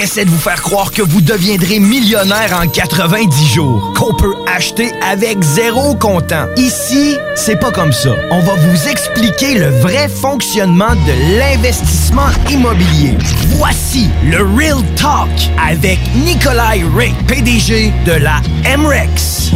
Essaient 0.04 0.26
de 0.26 0.30
vous 0.30 0.38
faire 0.38 0.60
croire 0.60 0.90
que 0.90 1.00
vous 1.00 1.22
deviendrez 1.22 1.78
millionnaire 1.78 2.60
en 2.62 2.68
90 2.68 3.54
jours, 3.54 3.94
qu'on 3.96 4.12
peut 4.12 4.34
acheter 4.54 4.92
avec 5.00 5.42
zéro 5.42 5.94
comptant. 5.94 6.44
Ici, 6.58 7.16
c'est 7.34 7.58
pas 7.58 7.72
comme 7.72 7.90
ça. 7.90 8.10
On 8.30 8.40
va 8.40 8.52
vous 8.52 8.88
expliquer 8.88 9.54
le 9.54 9.70
vrai 9.80 10.10
fonctionnement 10.10 10.94
de 10.94 11.38
l'investissement 11.38 12.28
immobilier. 12.50 13.16
Voici 13.56 14.10
le 14.30 14.42
Real 14.42 14.82
Talk 14.94 15.30
avec 15.66 15.98
Nikolai 16.16 16.84
Ray, 16.94 17.14
PDG 17.26 17.90
de 18.04 18.12
la 18.12 18.42
MREX. 18.76 19.52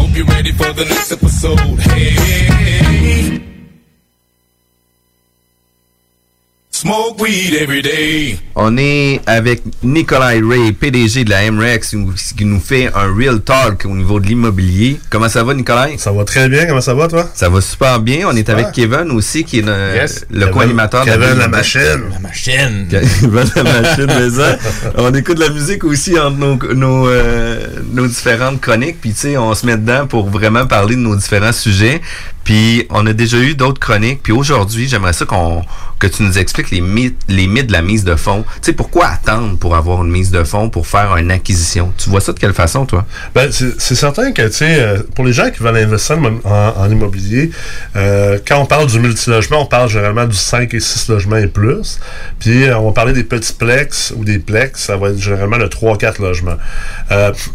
Smoke 6.83 7.21
weed 7.21 7.55
every 7.55 7.83
day. 7.83 8.39
On 8.55 8.77
est 8.79 9.21
avec 9.27 9.63
Nikolai 9.83 10.41
Ray, 10.49 10.71
PDG 10.73 11.25
de 11.25 11.31
la 11.31 11.51
MREX, 11.51 11.97
qui 12.37 12.45
nous 12.45 12.61
fait 12.61 12.87
un 12.95 13.13
real 13.13 13.41
talk 13.41 13.85
au 13.85 13.97
niveau 13.97 14.21
de 14.21 14.27
l'immobilier. 14.29 15.01
Comment 15.11 15.29
ça 15.29 15.43
va, 15.43 15.55
Nikolai? 15.55 15.97
Ça 15.99 16.13
va 16.13 16.23
très 16.25 16.49
bien. 16.49 16.67
Comment 16.67 16.81
ça 16.81 16.95
va, 16.95 17.09
toi? 17.09 17.29
Ça 17.35 17.49
va 17.49 17.61
super 17.61 17.99
bien. 17.99 18.29
On 18.29 18.37
est 18.37 18.49
avec 18.49 18.71
Kevin 18.71 19.11
aussi, 19.11 19.43
qui 19.43 19.59
est 19.59 19.63
le, 19.63 19.97
Yes. 19.97 20.25
le 20.31 20.39
Kevin- 20.39 20.53
co-animateur 20.53 21.05
de 21.05 21.11
Kevin 21.11 21.39
la 21.39 21.49
machine. 21.49 21.81
La 22.13 22.21
machine. 22.21 22.87
Kevin 22.91 23.51
la 23.57 23.63
machine, 23.65 24.07
mais 24.07 24.31
ça, 24.31 24.57
On 24.99 25.13
écoute 25.15 25.39
de 25.39 25.45
la 25.45 25.51
musique 25.51 25.83
aussi 25.83 26.17
entre 26.17 26.37
nos, 26.39 26.75
nos, 26.75 27.09
euh, 27.09 27.59
nos 27.93 28.07
différentes 28.07 28.61
chroniques, 28.61 29.01
puis 29.01 29.11
tu 29.15 29.19
sais, 29.19 29.37
on 29.37 29.53
se 29.57 29.67
met 29.67 29.77
dedans 29.77 30.07
pour 30.07 30.31
vraiment 30.31 30.65
parler 30.65 30.95
de 30.95 31.01
nos 31.01 31.17
différents 31.17 31.53
sujets. 31.53 32.01
Puis 32.45 32.87
on 32.91 33.05
a 33.07 33.13
déjà 33.13 33.37
eu 33.39 33.55
d'autres 33.55 33.81
chroniques, 33.81 34.21
puis 34.23 34.33
aujourd'hui, 34.33 34.89
j'aimerais 34.89 35.13
ça 35.13 35.25
qu'on 35.27 35.63
que 35.99 36.07
tu 36.07 36.23
nous 36.23 36.39
expliques 36.39 36.68
les 36.70 36.82
les 37.28 37.47
mythes 37.47 37.66
de 37.66 37.73
la 37.73 37.82
mise 37.82 38.05
de 38.05 38.16
fonds. 38.16 38.43
Tu 38.43 38.59
sais, 38.62 38.73
pourquoi 38.73 39.07
attendre 39.07 39.59
pour 39.59 39.77
avoir 39.77 40.05
une 40.05 40.11
mise 40.11 40.31
de 40.31 40.43
fonds 40.45 40.69
pour 40.70 40.86
faire 40.86 41.16
une 41.16 41.31
acquisition? 41.31 41.93
Tu 41.99 42.11
vois 42.11 42.20
ça 42.20 42.32
de 42.32 42.39
quelle 42.39 42.53
façon, 42.55 42.86
toi? 42.86 43.07
Ben, 43.35 43.51
c'est 43.53 43.95
certain 43.95 44.32
que, 44.32 44.43
tu 44.43 44.53
sais, 44.53 44.81
euh, 44.81 44.99
pour 45.15 45.24
les 45.24 45.32
gens 45.32 45.51
qui 45.51 45.62
veulent 45.62 45.77
investir 45.77 46.19
en, 46.45 46.90
immobilier, 46.90 47.51
euh, 47.97 48.39
quand 48.47 48.59
on 48.59 48.66
parle 48.66 48.86
du 48.86 48.99
multilogement, 48.99 49.62
on 49.62 49.66
parle 49.66 49.89
généralement 49.89 50.27
du 50.27 50.36
5 50.36 50.73
et 50.74 50.81
6 50.81 51.09
logements 51.09 51.36
et 51.36 51.47
plus. 51.47 52.01
Puis, 52.40 52.65
euh, 52.65 52.78
on 52.78 52.86
va 52.86 52.93
parler 52.93 53.12
des 53.12 53.24
petits 53.24 53.53
plex 53.53 54.12
ou 54.16 54.24
des 54.24 54.39
plex, 54.39 54.81
ça 54.81 54.97
va 54.97 55.11
être 55.11 55.19
généralement 55.20 55.59
le 55.59 55.69
3-4 55.69 56.20
logements. 56.23 56.57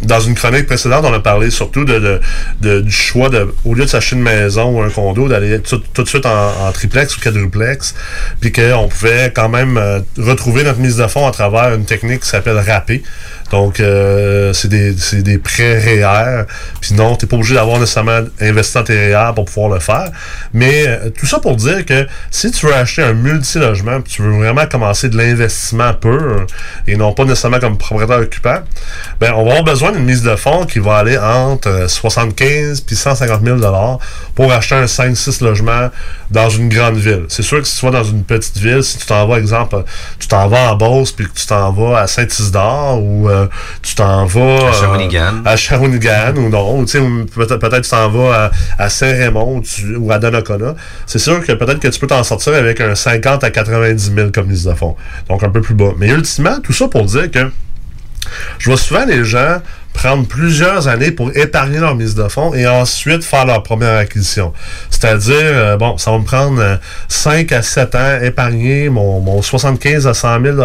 Dans 0.01 0.19
une 0.19 0.35
chronique 0.35 0.65
précédente, 0.67 1.05
on 1.05 1.13
a 1.13 1.19
parlé 1.19 1.49
surtout 1.49 1.85
de- 1.85 2.21
du 2.61 2.91
choix 2.91 3.29
de, 3.29 3.53
au 3.65 3.73
lieu 3.73 3.83
de 3.85 3.89
s'acheter 3.89 4.15
une 4.15 4.21
maison 4.23 4.77
ou 4.77 4.81
un 4.81 4.89
condo, 4.89 5.27
d'aller 5.27 5.59
tout, 5.59 5.81
tout 5.93 6.03
de 6.03 6.07
suite 6.09 6.25
en, 6.25 6.67
en 6.67 6.71
triplex 6.71 7.17
ou 7.17 7.19
quadruplex, 7.21 7.95
puis 8.39 8.51
qu'on 8.51 8.87
pouvait 8.87 9.02
quand 9.33 9.49
même 9.49 9.77
euh, 9.77 9.99
retrouver 10.17 10.63
notre 10.63 10.79
mise 10.79 10.97
de 10.97 11.07
fonds 11.07 11.27
à 11.27 11.31
travers 11.31 11.73
une 11.73 11.85
technique 11.85 12.21
qui 12.21 12.29
s'appelle 12.29 12.57
RAPé. 12.57 13.03
Donc, 13.53 13.79
euh, 13.79 14.51
c'est 14.51 14.67
des, 14.67 14.95
des 15.21 15.37
prêts 15.37 15.77
REER. 15.77 16.45
Puis 16.81 16.95
non, 16.95 17.15
tu 17.15 17.25
n'es 17.25 17.29
pas 17.29 17.35
obligé 17.35 17.53
d'avoir 17.53 17.79
nécessairement 17.79 18.21
investi 18.41 18.73
dans 18.73 18.83
tes 18.83 19.15
REER 19.15 19.35
pour 19.35 19.45
pouvoir 19.45 19.69
le 19.69 19.79
faire. 19.79 20.09
Mais 20.53 20.87
euh, 20.87 21.11
tout 21.11 21.27
ça 21.27 21.37
pour 21.37 21.55
dire 21.55 21.85
que 21.85 22.07
si 22.31 22.49
tu 22.49 22.65
veux 22.65 22.73
acheter 22.73 23.03
un 23.03 23.13
multilogement, 23.13 24.01
tu 24.01 24.23
veux 24.23 24.31
vraiment 24.31 24.65
commencer 24.65 25.07
de 25.07 25.17
l'investissement 25.17 25.93
pur, 25.93 26.47
et 26.87 26.95
non 26.95 27.13
pas 27.13 27.25
nécessairement 27.25 27.59
comme 27.59 27.77
propriétaire 27.77 28.21
occupant, 28.21 28.57
ben, 29.19 29.33
on 29.35 29.45
va 29.45 29.51
avoir 29.51 29.63
besoin 29.63 29.91
d'une 29.91 30.05
mise 30.05 30.23
de 30.23 30.35
fonds 30.35 30.65
qui 30.65 30.79
va 30.79 30.97
aller 30.97 31.19
entre 31.19 31.67
euh, 31.67 31.87
75 31.87 32.81
puis 32.81 32.95
150 32.95 33.43
000 33.45 33.59
pour 34.33 34.51
acheter 34.51 34.73
un 34.73 34.85
5-6 34.85 35.43
logements 35.43 35.91
dans 36.31 36.49
une 36.49 36.69
grande 36.69 36.97
ville. 36.97 37.25
C'est 37.27 37.43
sûr 37.43 37.61
que 37.61 37.67
si 37.67 37.77
tu 37.77 37.85
vas 37.85 37.91
dans 37.91 38.03
une 38.03 38.23
petite 38.23 38.57
ville, 38.57 38.83
si 38.83 38.97
tu 38.97 39.05
t'en 39.05 39.27
vas, 39.27 39.37
exemple, 39.37 39.83
tu 40.17 40.27
t'en 40.27 40.47
vas 40.47 40.69
à 40.69 40.73
Beauce 40.73 41.11
puis 41.11 41.27
que 41.27 41.33
tu 41.35 41.45
t'en 41.45 41.71
vas 41.71 41.99
à 41.99 42.07
Saint-Isidore 42.07 42.99
ou 42.99 43.29
euh, 43.29 43.42
tu 43.81 43.95
t'en 43.95 44.25
vas 44.25 44.41
À 44.41 44.69
euh, 44.69 44.73
Shawinigan. 44.73 45.41
à 45.45 45.55
Shawinigan 45.55 46.33
ou 46.37 46.49
non, 46.49 46.85
peut-être 46.85 47.57
peut-être 47.57 47.81
tu 47.81 47.89
t'en 47.89 48.09
vas 48.09 48.51
à, 48.77 48.83
à 48.83 48.89
Saint-Raymond 48.89 49.61
ou, 49.97 50.11
à 50.11 50.19
Donnacona. 50.19 50.75
C'est 51.05 51.19
sûr 51.19 51.45
que 51.45 51.53
peut-être 51.53 51.79
que 51.79 51.87
tu 51.87 51.99
peux 51.99 52.07
t'en 52.07 52.23
sortir 52.23 52.53
avec 52.53 52.81
un 52.81 52.95
50 52.95 53.43
à 53.43 53.51
90 53.51 54.13
000 54.15 54.29
comme 54.33 54.47
mise 54.47 54.63
de 54.65 54.73
fonds. 54.73 54.95
Donc 55.29 55.43
un 55.43 55.49
peu 55.49 55.61
plus 55.61 55.75
bas. 55.75 55.91
Mais 55.97 56.09
ultimement, 56.09 56.59
tout 56.61 56.73
ça 56.73 56.87
pour 56.87 57.05
dire 57.05 57.29
que 57.31 57.49
Je 58.59 58.69
vois 58.69 58.77
souvent 58.77 59.05
les 59.05 59.23
gens 59.25 59.61
prendre 59.93 60.27
plusieurs 60.27 60.87
années 60.87 61.11
pour 61.11 61.35
épargner 61.37 61.79
leur 61.79 61.95
mise 61.95 62.15
de 62.15 62.27
fonds 62.27 62.53
et 62.53 62.67
ensuite 62.67 63.23
faire 63.23 63.45
leur 63.45 63.61
première 63.61 63.95
acquisition. 63.97 64.51
C'est-à-dire, 64.89 65.35
euh, 65.37 65.77
bon, 65.77 65.97
ça 65.97 66.11
va 66.11 66.17
me 66.17 66.23
prendre 66.23 66.59
euh, 66.59 66.77
5 67.09 67.51
à 67.51 67.61
7 67.61 67.95
ans 67.95 68.19
épargner 68.21 68.89
mon, 68.89 69.19
mon 69.19 69.41
75 69.41 70.07
à 70.07 70.13
100 70.15 70.41
000 70.43 70.57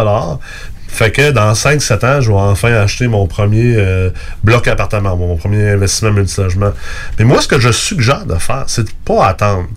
fait 0.89 1.11
que 1.11 1.31
dans 1.31 1.53
5-7 1.53 2.05
ans, 2.05 2.21
je 2.21 2.29
vais 2.29 2.37
enfin 2.37 2.73
acheter 2.73 3.07
mon 3.07 3.27
premier 3.27 3.75
euh, 3.77 4.09
bloc 4.43 4.67
appartement, 4.67 5.15
mon 5.15 5.37
premier 5.37 5.69
investissement 5.69 6.11
multilogement. 6.11 6.71
Mais 7.17 7.25
moi, 7.25 7.41
ce 7.41 7.47
que 7.47 7.59
je 7.59 7.71
suggère 7.71 8.25
de 8.25 8.35
faire, 8.35 8.65
c'est 8.67 8.83
de 8.83 8.89
pas 9.05 9.27
attendre. 9.27 9.67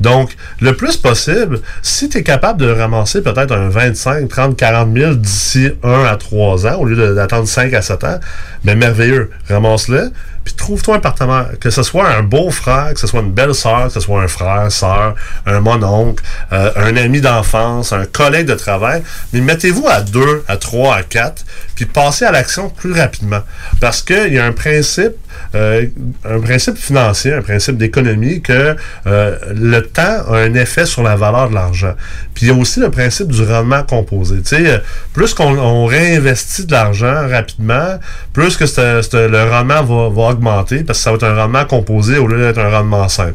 Donc, 0.00 0.34
le 0.60 0.74
plus 0.74 0.96
possible, 0.96 1.60
si 1.82 2.08
tu 2.08 2.18
es 2.18 2.22
capable 2.22 2.60
de 2.60 2.70
ramasser 2.70 3.22
peut-être 3.22 3.52
un 3.52 3.68
25, 3.68 4.28
30, 4.28 4.56
40 4.56 4.96
000 4.96 5.14
d'ici 5.14 5.70
1 5.82 6.04
à 6.04 6.16
3 6.16 6.66
ans, 6.66 6.76
au 6.80 6.84
lieu 6.84 7.14
d'attendre 7.14 7.46
5 7.46 7.72
à 7.74 7.82
7 7.82 8.04
ans, 8.04 8.20
ben 8.64 8.78
merveilleux, 8.78 9.30
ramasse-le, 9.48 10.12
puis 10.44 10.54
trouve-toi 10.54 10.96
un 10.96 11.00
partenaire, 11.00 11.50
que 11.60 11.70
ce 11.70 11.82
soit 11.82 12.08
un 12.08 12.22
beau-frère, 12.22 12.94
que 12.94 13.00
ce 13.00 13.06
soit 13.06 13.20
une 13.20 13.32
belle-sœur, 13.32 13.86
que 13.86 13.92
ce 13.92 14.00
soit 14.00 14.22
un 14.22 14.28
frère, 14.28 14.70
sœur, 14.70 15.14
un 15.46 15.60
mononcle, 15.60 16.22
euh, 16.52 16.70
un 16.76 16.96
ami 16.96 17.20
d'enfance, 17.20 17.92
un 17.92 18.04
collègue 18.04 18.46
de 18.46 18.54
travail, 18.54 19.02
mais 19.32 19.40
mettez-vous 19.40 19.86
à 19.88 20.00
2, 20.00 20.44
à 20.48 20.56
3, 20.56 20.96
à 20.96 21.02
4, 21.02 21.44
puis 21.74 21.86
passez 21.86 22.24
à 22.24 22.32
l'action 22.32 22.70
plus 22.70 22.92
rapidement. 22.92 23.42
Parce 23.80 24.02
qu'il 24.02 24.32
y 24.32 24.38
a 24.38 24.44
un 24.44 24.52
principe, 24.52 25.14
euh, 25.54 25.86
un 26.24 26.40
principe 26.40 26.76
financier, 26.76 27.32
un 27.32 27.42
principe 27.42 27.76
d'économie, 27.76 28.40
que 28.40 28.76
euh, 29.06 29.38
le 29.54 29.80
temps 29.80 30.02
a 30.30 30.38
un 30.38 30.54
effet 30.54 30.86
sur 30.86 31.02
la 31.02 31.16
valeur 31.16 31.50
de 31.50 31.54
l'argent. 31.54 31.94
Puis 32.34 32.46
il 32.46 32.48
y 32.48 32.50
a 32.50 32.54
aussi 32.54 32.80
le 32.80 32.90
principe 32.90 33.28
du 33.28 33.42
rendement 33.42 33.82
composé. 33.82 34.36
Tu 34.42 34.56
sais, 34.56 34.66
euh, 34.66 34.78
plus 35.12 35.34
qu'on 35.34 35.58
on 35.58 35.86
réinvestit 35.86 36.66
de 36.66 36.72
l'argent 36.72 37.28
rapidement, 37.28 37.98
plus 38.32 38.56
que 38.56 38.64
le 38.64 39.50
rendement 39.50 39.82
va, 39.82 40.22
augmenter 40.30 40.84
parce 40.84 40.98
que 40.98 41.04
ça 41.04 41.10
va 41.10 41.16
être 41.16 41.24
un 41.24 41.34
rendement 41.34 41.64
composé 41.64 42.18
au 42.18 42.26
lieu 42.26 42.38
d'être 42.38 42.58
un 42.58 42.70
rendement 42.70 43.08
simple. 43.08 43.34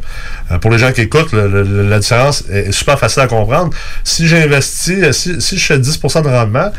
Pour 0.61 0.71
les 0.71 0.77
gens 0.77 0.91
qui 0.91 1.01
écoutent, 1.01 1.33
la 1.33 1.99
différence 1.99 2.43
est 2.49 2.71
super 2.71 2.97
facile 2.97 3.23
à 3.23 3.27
comprendre. 3.27 3.71
Si 4.03 4.27
j'investis, 4.27 5.11
si, 5.11 5.41
si 5.41 5.57
je 5.57 5.65
fais 5.65 5.77
10% 5.77 6.23
de 6.23 6.29
rendement, 6.29 6.71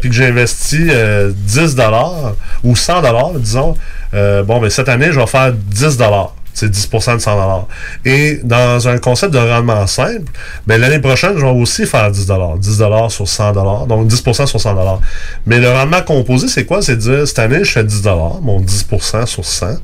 puis 0.00 0.10
que 0.10 0.14
j'investis 0.14 0.90
euh, 1.10 1.32
10 1.34 1.74
dollars 1.74 2.34
ou 2.62 2.76
100 2.76 3.02
dollars, 3.02 3.32
disons, 3.34 3.76
euh, 4.14 4.42
bon, 4.42 4.60
ben 4.60 4.70
cette 4.70 4.88
année, 4.88 5.08
je 5.12 5.20
vais 5.20 5.26
faire 5.26 5.52
10 5.52 5.96
dollars. 5.96 6.34
C'est 6.52 6.68
10% 6.68 7.14
de 7.14 7.18
100 7.20 7.32
dollars. 7.32 7.66
Et 8.04 8.40
dans 8.42 8.88
un 8.88 8.98
concept 8.98 9.32
de 9.32 9.38
rendement 9.38 9.86
simple, 9.86 10.30
ben 10.66 10.80
l'année 10.80 10.98
prochaine, 10.98 11.34
je 11.36 11.44
vais 11.44 11.52
aussi 11.52 11.86
faire 11.86 12.10
10 12.10 12.26
dollars. 12.26 12.58
10 12.58 12.78
dollars 12.78 13.10
sur 13.10 13.28
100 13.28 13.52
dollars. 13.52 13.86
Donc 13.86 14.08
10% 14.08 14.46
sur 14.46 14.60
100 14.60 14.74
dollars. 14.74 15.00
Mais 15.46 15.60
le 15.60 15.70
rendement 15.70 16.02
composé, 16.02 16.48
c'est 16.48 16.64
quoi? 16.64 16.82
C'est 16.82 16.96
dire, 16.96 17.26
cette 17.26 17.38
année, 17.38 17.62
je 17.62 17.70
fais 17.70 17.84
10 17.84 18.02
dollars, 18.02 18.40
mon 18.42 18.60
10% 18.60 19.26
sur 19.26 19.44
100. 19.44 19.76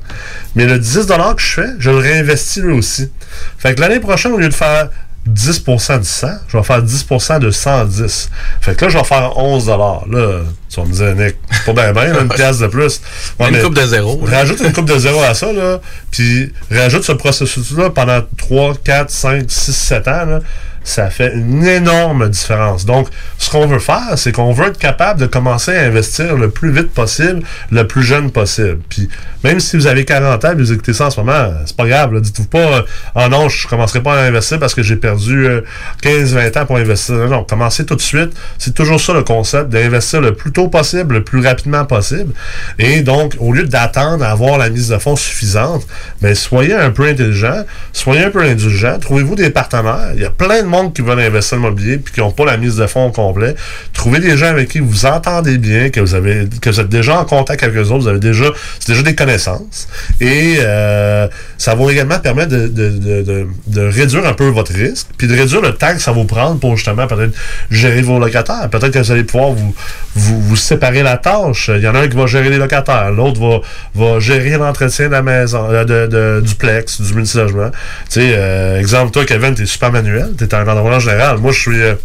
Mais 0.55 0.65
le 0.65 0.77
10 0.77 1.07
dollars 1.07 1.35
que 1.35 1.41
je 1.41 1.53
fais, 1.61 1.69
je 1.79 1.89
le 1.89 1.97
réinvestis 1.97 2.61
lui 2.61 2.73
aussi. 2.73 3.09
Fait 3.57 3.73
que 3.73 3.81
l'année 3.81 3.99
prochaine, 3.99 4.33
au 4.33 4.37
lieu 4.37 4.49
de 4.49 4.53
faire 4.53 4.89
10% 5.27 5.99
de 5.99 6.03
100, 6.03 6.27
je 6.47 6.57
vais 6.57 6.63
faire 6.63 6.81
10% 6.81 7.39
de 7.39 7.51
110. 7.51 8.29
Fait 8.61 8.75
que 8.75 8.85
là, 8.85 8.89
je 8.89 8.97
vais 8.97 9.03
faire 9.03 9.37
11 9.37 9.67
Là, 9.67 10.41
tu 10.69 10.79
vas 10.79 10.85
me 10.85 10.93
dire, 10.93 11.15
Nick, 11.15 11.35
c'est 11.51 11.73
pas 11.73 11.73
bien 11.73 11.93
bien, 11.93 12.21
une 12.21 12.29
pièce 12.35 12.59
de 12.59 12.67
plus. 12.67 13.01
Une 13.39 13.61
coupe 13.61 13.75
de 13.75 13.85
zéro. 13.85 14.19
Rajoute 14.25 14.59
une 14.61 14.73
coupe 14.73 14.89
de 14.89 14.97
zéro 14.97 15.21
à 15.21 15.33
ça, 15.33 15.51
là, 15.51 15.79
puis 16.11 16.51
rajoute 16.71 17.03
ce 17.03 17.11
processus-là 17.11 17.89
pendant 17.89 18.21
3, 18.37 18.75
4, 18.83 19.09
5, 19.09 19.45
6, 19.47 19.75
7 19.75 20.07
ans, 20.07 20.25
là, 20.25 20.39
ça 20.87 21.09
fait 21.09 21.33
une 21.33 21.65
énorme 21.65 22.29
différence. 22.29 22.85
Donc, 22.85 23.09
ce 23.37 23.49
qu'on 23.49 23.67
veut 23.67 23.79
faire, 23.79 24.13
c'est 24.15 24.31
qu'on 24.31 24.53
veut 24.53 24.67
être 24.67 24.77
capable 24.77 25.19
de 25.19 25.25
commencer 25.25 25.75
à 25.75 25.81
investir 25.81 26.35
le 26.37 26.49
plus 26.49 26.71
vite 26.71 26.91
possible, 26.91 27.41
le 27.71 27.85
plus 27.85 28.03
jeune 28.03 28.31
possible. 28.31 28.79
Puis, 28.87 29.09
même 29.43 29.59
si 29.59 29.75
vous 29.75 29.87
avez 29.87 30.05
40 30.05 30.45
ans 30.45 30.51
et 30.51 30.55
vous 30.55 30.71
écoutez 30.71 30.93
ça 30.93 31.07
en 31.07 31.09
ce 31.09 31.19
moment, 31.19 31.51
c'est 31.65 31.75
pas 31.75 31.87
grave. 31.87 32.19
Dites-vous 32.21 32.47
pas, 32.47 32.57
euh, 32.59 32.81
ah 33.15 33.27
non, 33.27 33.49
je 33.49 33.67
commencerai 33.67 34.01
pas 34.01 34.17
à 34.17 34.23
investir 34.23 34.59
parce 34.59 34.73
que 34.73 34.81
j'ai 34.81 34.95
perdu 34.95 35.45
euh, 35.45 35.61
15-20 36.03 36.61
ans 36.61 36.65
pour 36.65 36.77
investir. 36.77 37.15
Non, 37.15 37.27
non, 37.27 37.43
commencez 37.43 37.85
tout 37.85 37.95
de 37.95 38.01
suite. 38.01 38.31
C'est 38.57 38.73
toujours 38.73 39.01
ça 39.01 39.13
le 39.13 39.23
concept, 39.23 39.69
d'investir 39.69 40.21
le 40.21 40.35
plus 40.35 40.53
tôt 40.53 40.69
possible, 40.69 41.15
le 41.15 41.23
plus 41.23 41.45
rapidement 41.45 41.83
possible. 41.83 42.31
Et 42.79 43.01
donc, 43.01 43.35
au 43.39 43.51
lieu 43.51 43.65
d'attendre 43.65 44.23
à 44.23 44.31
avoir 44.31 44.57
la 44.57 44.69
mise 44.69 44.87
de 44.87 44.97
fonds 44.97 45.17
suffisante, 45.17 45.85
ben, 46.21 46.33
soyez 46.33 46.75
un 46.75 46.91
peu 46.91 47.03
intelligent, 47.03 47.65
soyez 47.91 48.23
un 48.23 48.31
peu 48.31 48.41
indulgent, 48.41 48.99
trouvez-vous 48.99 49.35
des 49.35 49.49
partenaires. 49.49 50.11
Il 50.15 50.21
y 50.21 50.25
a 50.25 50.29
plein 50.29 50.61
de 50.61 50.67
monde 50.67 50.76
qui 50.93 51.01
veulent 51.01 51.19
investir 51.19 51.57
dans 51.57 51.63
l'immobilier 51.63 51.97
puis 51.97 52.13
qui 52.13 52.19
n'ont 52.19 52.31
pas 52.31 52.45
la 52.45 52.57
mise 52.57 52.75
de 52.75 52.87
fonds 52.87 53.07
au 53.07 53.11
complet. 53.11 53.55
Trouvez 53.93 54.19
des 54.19 54.37
gens 54.37 54.47
avec 54.47 54.69
qui 54.69 54.79
vous 54.79 55.05
entendez 55.05 55.57
bien, 55.57 55.89
que 55.89 55.99
vous 55.99 56.15
avez, 56.15 56.47
que 56.61 56.69
vous 56.69 56.79
êtes 56.79 56.89
déjà 56.89 57.19
en 57.19 57.25
contact 57.25 57.63
avec 57.63 57.75
eux 57.75 57.87
autres, 57.87 58.03
vous 58.03 58.07
avez 58.07 58.19
déjà, 58.19 58.45
c'est 58.79 58.91
déjà 58.91 59.03
des 59.03 59.15
connaissances. 59.15 59.87
Et 60.21 60.57
euh, 60.59 61.27
ça 61.57 61.75
va 61.75 61.91
également 61.91 62.19
permettre 62.19 62.49
de, 62.49 62.67
de, 62.67 62.89
de, 63.21 63.47
de, 63.67 63.81
réduire 63.81 64.25
un 64.25 64.33
peu 64.33 64.47
votre 64.47 64.73
risque, 64.73 65.07
puis 65.17 65.27
de 65.27 65.35
réduire 65.35 65.61
le 65.61 65.73
temps 65.73 65.93
que 65.93 66.01
ça 66.01 66.11
va 66.11 66.17
vous 66.17 66.25
prendre 66.25 66.59
pour 66.59 66.75
justement 66.75 67.07
peut-être 67.07 67.33
gérer 67.71 68.01
vos 68.01 68.19
locataires. 68.19 68.69
Peut-être 68.69 68.91
que 68.91 68.99
vous 68.99 69.11
allez 69.11 69.23
pouvoir 69.23 69.51
vous, 69.51 69.73
vous, 70.15 70.41
vous 70.41 70.55
séparer 70.55 71.03
la 71.03 71.17
tâche. 71.17 71.71
Il 71.73 71.81
y 71.81 71.87
en 71.87 71.95
a 71.95 71.99
un 72.01 72.07
qui 72.07 72.17
va 72.17 72.27
gérer 72.27 72.49
les 72.49 72.57
locataires, 72.57 73.11
l'autre 73.11 73.39
va, 73.39 73.61
va 73.95 74.19
gérer 74.19 74.57
l'entretien 74.57 75.07
de 75.07 75.11
la 75.11 75.21
maison, 75.21 75.67
euh, 75.69 75.83
de, 75.85 76.41
du 76.41 76.55
plex, 76.55 77.01
du 77.01 77.13
multilogement. 77.13 77.69
Tu 78.09 78.21
sais, 78.21 78.31
euh, 78.33 78.79
exemple, 78.79 79.11
toi, 79.11 79.25
Kevin, 79.25 79.55
t'es 79.55 79.65
super 79.65 79.91
manuel, 79.91 80.31
t'es 80.37 80.53
entrepreneur 80.69 80.99
général. 80.99 81.37
Moi, 81.37 81.51
je 81.51 81.59
suis 81.59 81.81
euh, 81.81 81.95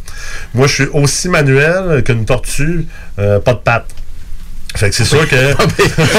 moi, 0.55 0.66
je 0.66 0.74
suis 0.74 0.89
aussi 0.93 1.28
manuel 1.28 2.02
qu'une 2.05 2.24
tortue, 2.24 2.86
euh, 3.18 3.40
pas 3.40 3.55
de 3.55 3.59
pattes. 3.59 3.94
Fait 4.74 4.89
que 4.90 4.94
c'est 4.97 5.05
sûr 5.05 5.28
que. 5.28 5.36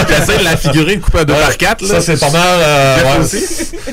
T'essaies 0.08 0.38
de 0.40 0.44
la 0.44 0.58
figurer, 0.58 1.00
couper 1.00 1.20
à 1.20 1.26
deux 1.26 1.34
par 1.34 1.58
quatre, 1.58 1.82
là. 1.82 1.88
Ça, 1.88 2.02
c'est 2.02 2.20
pas 2.20 2.30
mal. 2.30 2.42
euh, 2.60 2.96
Quatre 2.98 3.18
ouais. 3.20 3.24
aussi. 3.26 3.44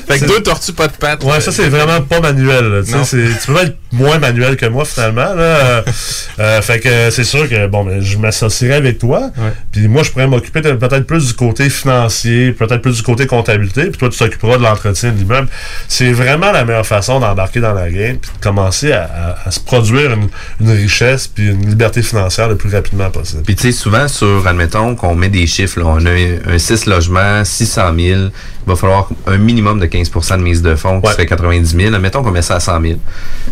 Fait 0.07 0.19
que 0.19 0.25
deux 0.25 0.41
tortues, 0.41 0.73
pas 0.73 0.87
de 0.87 0.93
pattes. 0.93 1.23
Ouais, 1.23 1.41
ça 1.41 1.51
c'est 1.51 1.67
vraiment 1.69 2.01
pas 2.01 2.19
manuel. 2.19 2.65
là, 2.65 2.81
tu 2.83 2.91
sais, 3.03 3.17
Tu 3.41 3.47
peux 3.47 3.53
pas 3.53 3.63
être 3.63 3.77
moins 3.91 4.19
manuel 4.19 4.55
que 4.57 4.65
moi 4.67 4.85
finalement. 4.85 5.33
Là. 5.33 5.41
Euh, 5.41 5.81
euh, 6.39 6.61
fait 6.61 6.79
que 6.79 7.09
c'est 7.11 7.23
sûr 7.23 7.49
que 7.49 7.67
bon, 7.67 7.83
ben, 7.83 8.01
je 8.01 8.17
m'associerai 8.17 8.75
avec 8.75 8.99
toi. 8.99 9.31
Puis 9.71 9.87
moi, 9.87 10.03
je 10.03 10.11
pourrais 10.11 10.27
m'occuper 10.27 10.61
peut-être 10.61 11.05
plus 11.07 11.27
du 11.27 11.33
côté 11.33 11.69
financier, 11.69 12.51
peut-être 12.51 12.81
plus 12.81 12.97
du 12.97 13.03
côté 13.03 13.25
comptabilité. 13.27 13.85
Puis 13.85 13.97
toi, 13.97 14.09
tu 14.09 14.17
t'occuperas 14.17 14.57
de 14.57 14.63
l'entretien 14.63 15.11
de 15.11 15.17
l'immeuble. 15.17 15.47
C'est 15.87 16.11
vraiment 16.11 16.51
la 16.51 16.63
meilleure 16.65 16.85
façon 16.85 17.19
d'embarquer 17.19 17.59
dans 17.59 17.73
la 17.73 17.89
game, 17.89 18.17
puis 18.17 18.31
de 18.37 18.43
commencer 18.43 18.91
à, 18.91 19.03
à- 19.03 19.47
à 19.47 19.51
se 19.51 19.59
produire 19.59 20.11
une, 20.13 20.27
une 20.61 20.71
richesse 20.71 21.27
puis 21.27 21.47
une 21.49 21.67
liberté 21.67 22.01
financière 22.01 22.47
le 22.47 22.55
plus 22.55 22.73
rapidement 22.73 23.09
possible. 23.09 23.43
Puis 23.43 23.55
tu 23.55 23.63
sais, 23.63 23.71
souvent 23.71 24.07
sur, 24.07 24.47
admettons 24.51 24.95
qu'on 24.95 25.15
met 25.15 25.29
des 25.29 25.47
chiffres, 25.47 25.79
là, 25.79 25.85
on 25.87 26.05
a 26.05 26.09
un, 26.11 26.53
un 26.55 26.57
6 26.57 26.85
logements, 26.85 27.43
600 27.43 27.81
000, 27.97 28.19
il 28.21 28.29
va 28.67 28.75
falloir 28.75 29.09
un 29.25 29.37
minimum 29.37 29.79
de 29.79 29.87
15% 29.87 30.37
de 30.37 30.43
mise 30.43 30.61
de 30.61 30.75
fonds, 30.75 31.01
qui 31.01 31.09
serait 31.11 31.25
90 31.25 31.75
000. 31.75 31.93
Admettons 31.95 32.21
qu'on 32.23 32.31
met 32.31 32.43
ça 32.43 32.55
à 32.55 32.59
100 32.59 32.81
000. 32.81 32.93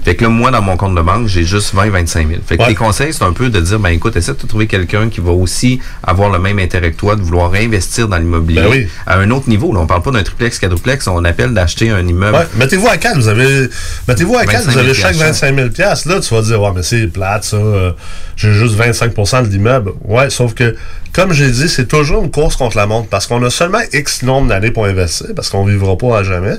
Fait 0.06 0.16
que 0.16 0.24
là, 0.24 0.30
moi, 0.30 0.52
dans 0.52 0.62
mon 0.62 0.78
compte 0.78 0.94
de 0.96 1.02
banque, 1.02 1.28
j'ai 1.28 1.44
juste 1.44 1.74
20 1.74 1.90
25 1.90 2.28
000. 2.28 2.40
Fait 2.46 2.58
que 2.58 2.62
Ouais. 2.64 2.70
les 2.70 2.76
conseils, 2.76 3.12
c'est 3.14 3.24
un 3.24 3.34
peu 3.34 3.50
de 3.50 3.60
dire, 3.60 3.80
ben 3.80 3.90
écoute, 3.90 4.16
essaie 4.16 4.34
de 4.34 4.38
trouver 4.48 4.68
quelqu'un 4.68 5.10
qui 5.10 5.20
va 5.20 5.32
aussi 5.32 5.80
avoir 6.04 6.30
le 6.30 6.38
même 6.40 6.60
intérêt 6.60 6.92
que 6.92 6.98
toi, 6.98 7.16
de 7.16 7.22
vouloir 7.22 7.54
investir 7.56 8.08
dans 8.08 8.18
l'immobilier 8.18 8.62
Ben 8.62 8.70
oui. 8.70 8.88
à 9.08 9.18
un 9.18 9.32
autre 9.32 9.50
niveau. 9.50 9.74
Là, 9.74 9.80
on 9.80 9.88
parle 9.88 10.04
pas 10.04 10.12
d'un 10.12 10.22
triplex, 10.24 10.60
quadruplex, 10.60 11.08
on 11.08 11.26
appelle 11.26 11.54
d'acheter 11.56 11.90
un 11.90 12.06
immeuble. 12.08 12.38
Ouais, 12.38 12.48
mettez-vous 12.58 12.88
à 12.88 12.98
4, 12.98 13.16
vous 13.18 13.28
avez. 13.28 13.68
Mettez-vous 14.08 14.36
à 14.38 14.46
4, 14.46 14.66
25 14.66 14.66
vous 14.66 14.72
000 14.74 14.86
avez 14.86 14.94
chaque 14.94 15.16
25 15.16 15.56
000 15.56 15.70
piastres. 15.70 16.08
Là, 16.08 16.20
tu 16.20 16.34
vas 16.36 16.42
dire, 16.44 16.62
ouais, 16.62 16.72
mais 16.76 16.84
c'est 16.84 17.08
plate, 17.08 17.44
ça. 17.46 17.58
euh, 17.58 17.92
J'ai 18.36 18.54
juste 18.54 18.76
25% 18.80 19.44
de 19.44 19.48
l'immeuble. 19.50 19.92
Ouais, 20.06 20.30
sauf 20.30 20.54
que, 20.54 20.76
comme 21.14 21.34
j'ai 21.34 21.50
dit, 21.50 21.68
c'est 21.68 21.88
toujours 21.88 22.24
une 22.24 22.32
course 22.32 22.56
contre 22.56 22.78
la 22.78 22.86
montre 22.86 23.10
parce 23.10 23.26
qu'on 23.26 23.44
a 23.44 23.50
seulement 23.50 23.82
X 23.92 24.22
nombre 24.24 24.48
d'années 24.48 24.72
pour 24.72 24.86
investir 24.86 25.28
parce 25.36 25.50
qu'on 25.50 25.66
vivra 25.66 25.98
pas 25.98 26.20
à 26.20 26.24
jamais. 26.24 26.56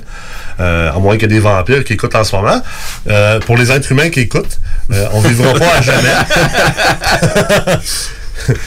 Euh, 0.58 0.90
à 0.90 0.98
moins 0.98 1.16
qu'il 1.16 1.30
y 1.30 1.32
ait 1.32 1.36
des 1.36 1.40
vampires 1.40 1.84
qui 1.84 1.92
écoutent 1.94 2.14
en 2.14 2.24
ce 2.24 2.34
moment. 2.34 2.60
Euh, 3.08 3.38
pour 3.40 3.56
les 3.56 3.70
êtres 3.70 3.90
humains 3.92 4.10
qui 4.10 4.20
écoutent, 4.20 4.58
euh, 4.92 5.06
on 5.12 5.20
vivra 5.20 5.54
pas 5.54 5.76
à 5.76 5.80
jamais. 5.80 6.14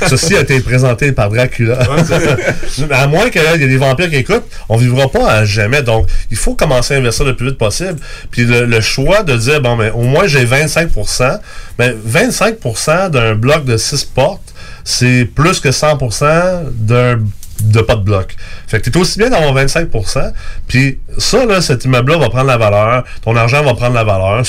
Ceci 0.07 0.35
a 0.35 0.41
été 0.41 0.59
présenté 0.61 1.11
par 1.11 1.29
Dracula. 1.29 1.79
à 2.91 3.07
moins 3.07 3.29
qu'il 3.29 3.41
y 3.41 3.45
ait 3.45 3.57
des 3.57 3.77
vampires 3.77 4.09
qui 4.09 4.17
écoutent, 4.17 4.45
on 4.69 4.77
vivra 4.77 5.09
pas 5.09 5.29
à 5.29 5.45
jamais. 5.45 5.81
Donc, 5.81 6.07
il 6.31 6.37
faut 6.37 6.53
commencer 6.55 6.93
à 6.93 6.97
investir 6.97 7.25
le 7.25 7.35
plus 7.35 7.47
vite 7.47 7.57
possible. 7.57 7.99
Puis 8.31 8.45
le, 8.45 8.65
le 8.65 8.81
choix 8.81 9.23
de 9.23 9.35
dire, 9.35 9.61
bon, 9.61 9.75
mais 9.75 9.89
au 9.89 10.03
moins 10.03 10.27
j'ai 10.27 10.45
25% 10.45 11.39
ben 11.77 11.95
25% 12.07 13.09
d'un 13.09 13.35
bloc 13.35 13.65
de 13.65 13.77
6 13.77 14.05
portes, 14.05 14.52
c'est 14.83 15.25
plus 15.25 15.59
que 15.59 15.69
100% 15.69 16.69
d'un 16.71 17.19
de 17.63 17.81
pas 17.81 17.95
de 17.95 18.03
bloc. 18.03 18.35
Fait 18.67 18.79
que 18.79 18.89
t'es 18.89 18.97
aussi 18.97 19.19
bien 19.19 19.29
d'avoir 19.29 19.53
25% 19.55 20.33
puis 20.67 20.99
ça, 21.17 21.45
là, 21.45 21.61
cet 21.61 21.85
immeuble-là 21.85 22.17
va 22.17 22.29
prendre 22.29 22.47
la 22.47 22.57
valeur, 22.57 23.03
ton 23.21 23.35
argent 23.35 23.63
va 23.63 23.73
prendre 23.73 23.93
la 23.93 24.03
valeur, 24.03 24.43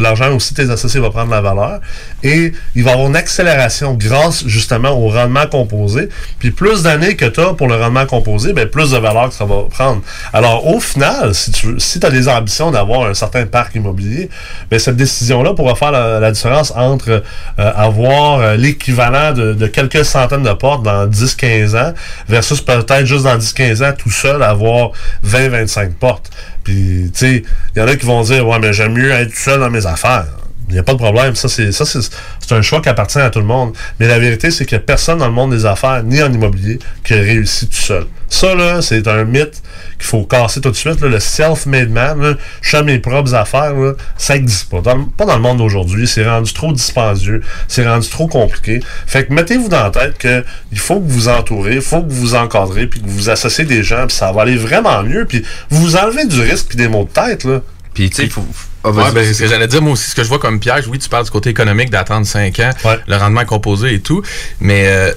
l'argent 0.00 0.34
aussi 0.34 0.54
tes 0.54 0.70
associés 0.70 1.00
va 1.00 1.10
prendre 1.10 1.30
la 1.30 1.40
valeur, 1.40 1.80
et 2.22 2.52
il 2.74 2.84
va 2.84 2.92
avoir 2.92 3.08
une 3.08 3.16
accélération 3.16 3.94
grâce 3.94 4.46
justement 4.46 4.90
au 4.90 5.08
rendement 5.08 5.46
composé. 5.46 6.08
Puis 6.38 6.50
plus 6.50 6.82
d'années 6.82 7.16
que 7.16 7.26
tu 7.26 7.40
as 7.40 7.54
pour 7.54 7.68
le 7.68 7.76
rendement 7.76 8.06
composé, 8.06 8.52
ben 8.52 8.68
plus 8.68 8.90
de 8.90 8.98
valeur 8.98 9.28
que 9.28 9.34
ça 9.34 9.44
va 9.44 9.64
prendre. 9.70 10.02
Alors 10.32 10.66
au 10.66 10.80
final, 10.80 11.34
si 11.34 11.50
tu 11.52 11.74
si 11.78 12.04
as 12.04 12.10
des 12.10 12.28
ambitions 12.28 12.70
d'avoir 12.70 13.06
un 13.06 13.14
certain 13.14 13.46
parc 13.46 13.74
immobilier, 13.74 14.28
ben 14.70 14.78
cette 14.78 14.96
décision-là 14.96 15.54
pourra 15.54 15.74
faire 15.74 15.92
la, 15.92 16.32
différence 16.32 16.72
entre 16.74 17.10
euh, 17.10 17.72
avoir 17.76 18.40
euh, 18.40 18.56
l'équivalent 18.56 19.32
de, 19.32 19.52
de 19.52 19.66
quelques 19.66 20.04
centaines 20.04 20.42
de 20.42 20.52
portes 20.52 20.82
dans 20.82 21.06
10-15 21.06 21.76
ans 21.76 21.92
versus 22.42 22.60
peut-être 22.60 23.06
juste 23.06 23.24
dans 23.24 23.38
10-15 23.38 23.88
ans 23.88 23.94
tout 23.96 24.10
seul 24.10 24.42
avoir 24.42 24.90
20-25 25.24 25.94
portes. 25.94 26.30
Puis, 26.64 27.10
tu 27.14 27.18
sais, 27.18 27.42
il 27.74 27.78
y 27.78 27.82
en 27.82 27.86
a 27.86 27.94
qui 27.94 28.04
vont 28.04 28.22
dire, 28.22 28.46
ouais, 28.46 28.58
mais 28.58 28.72
j'aime 28.72 28.94
mieux 28.94 29.12
être 29.12 29.30
tout 29.30 29.36
seul 29.36 29.60
dans 29.60 29.70
mes 29.70 29.86
affaires. 29.86 30.26
Il 30.72 30.76
n'y 30.76 30.80
a 30.80 30.82
pas 30.82 30.94
de 30.94 30.98
problème. 30.98 31.34
Ça, 31.34 31.50
c'est, 31.50 31.70
ça, 31.70 31.84
c'est, 31.84 32.00
c'est 32.40 32.54
un 32.54 32.62
choix 32.62 32.80
qui 32.80 32.88
appartient 32.88 33.18
à 33.18 33.28
tout 33.28 33.40
le 33.40 33.44
monde. 33.44 33.74
Mais 34.00 34.08
la 34.08 34.18
vérité, 34.18 34.50
c'est 34.50 34.64
qu'il 34.64 34.78
n'y 34.78 34.82
a 34.82 34.86
personne 34.86 35.18
dans 35.18 35.26
le 35.26 35.32
monde 35.32 35.50
des 35.50 35.66
affaires, 35.66 36.02
ni 36.02 36.22
en 36.22 36.32
immobilier, 36.32 36.78
qui 37.04 37.12
a 37.12 37.18
réussi 37.18 37.68
tout 37.68 37.76
seul. 37.76 38.06
Ça, 38.30 38.54
là, 38.54 38.80
c'est 38.80 39.06
un 39.06 39.24
mythe 39.24 39.62
qu'il 39.98 40.06
faut 40.06 40.24
casser 40.24 40.62
tout 40.62 40.70
de 40.70 40.76
suite. 40.76 41.02
là. 41.02 41.08
Le 41.08 41.20
self-made 41.20 41.90
man, 41.90 42.22
là, 42.22 42.34
je 42.62 42.70
fais 42.70 42.82
mes 42.82 42.98
propres 42.98 43.34
affaires, 43.34 43.74
là, 43.74 43.92
ça 44.16 44.34
n'existe 44.34 44.70
pas. 44.70 44.80
Dans 44.80 45.04
pas 45.04 45.26
dans 45.26 45.36
le 45.36 45.42
monde 45.42 45.58
d'aujourd'hui. 45.58 46.08
C'est 46.08 46.26
rendu 46.26 46.54
trop 46.54 46.72
dispendieux. 46.72 47.42
C'est 47.68 47.86
rendu 47.86 48.08
trop 48.08 48.28
compliqué. 48.28 48.80
Fait 49.06 49.26
que 49.26 49.34
mettez-vous 49.34 49.68
dans 49.68 49.82
la 49.82 49.90
tête 49.90 50.16
que 50.16 50.42
il 50.72 50.78
faut 50.78 50.98
que 50.98 51.08
vous 51.10 51.28
entourez, 51.28 51.74
il 51.74 51.82
faut 51.82 52.02
que 52.02 52.10
vous 52.10 52.34
encadrez, 52.34 52.86
puis 52.86 53.02
que 53.02 53.06
vous 53.06 53.28
associez 53.28 53.66
des 53.66 53.82
gens, 53.82 54.06
puis 54.06 54.16
ça 54.16 54.32
va 54.32 54.42
aller 54.42 54.56
vraiment 54.56 55.02
mieux. 55.02 55.26
Puis 55.26 55.44
vous 55.68 55.82
vous 55.82 55.96
enlevez 55.96 56.24
du 56.26 56.40
risque 56.40 56.68
puis 56.68 56.78
des 56.78 56.88
maux 56.88 57.04
de 57.04 57.10
tête. 57.10 57.44
Là. 57.44 57.60
Puis, 57.92 58.08
tu 58.08 58.16
sais, 58.16 58.24
il 58.24 58.30
faut. 58.30 58.46
Ouais, 58.84 59.12
ben, 59.12 59.24
c'est 59.24 59.34
ce 59.34 59.42
que 59.42 59.48
j'allais 59.48 59.68
dire, 59.68 59.82
moi 59.82 59.92
aussi, 59.92 60.10
ce 60.10 60.14
que 60.14 60.22
je 60.22 60.28
vois 60.28 60.38
comme 60.38 60.58
piège, 60.60 60.86
oui, 60.88 60.98
tu 60.98 61.08
parles 61.08 61.24
du 61.24 61.30
côté 61.30 61.50
économique 61.50 61.90
d'attendre 61.90 62.26
5 62.26 62.58
ans, 62.60 62.70
le 63.06 63.16
rendement 63.16 63.44
composé 63.44 63.94
et 63.94 64.00
tout, 64.00 64.22
mais 64.60 64.84
euh, 64.86 65.12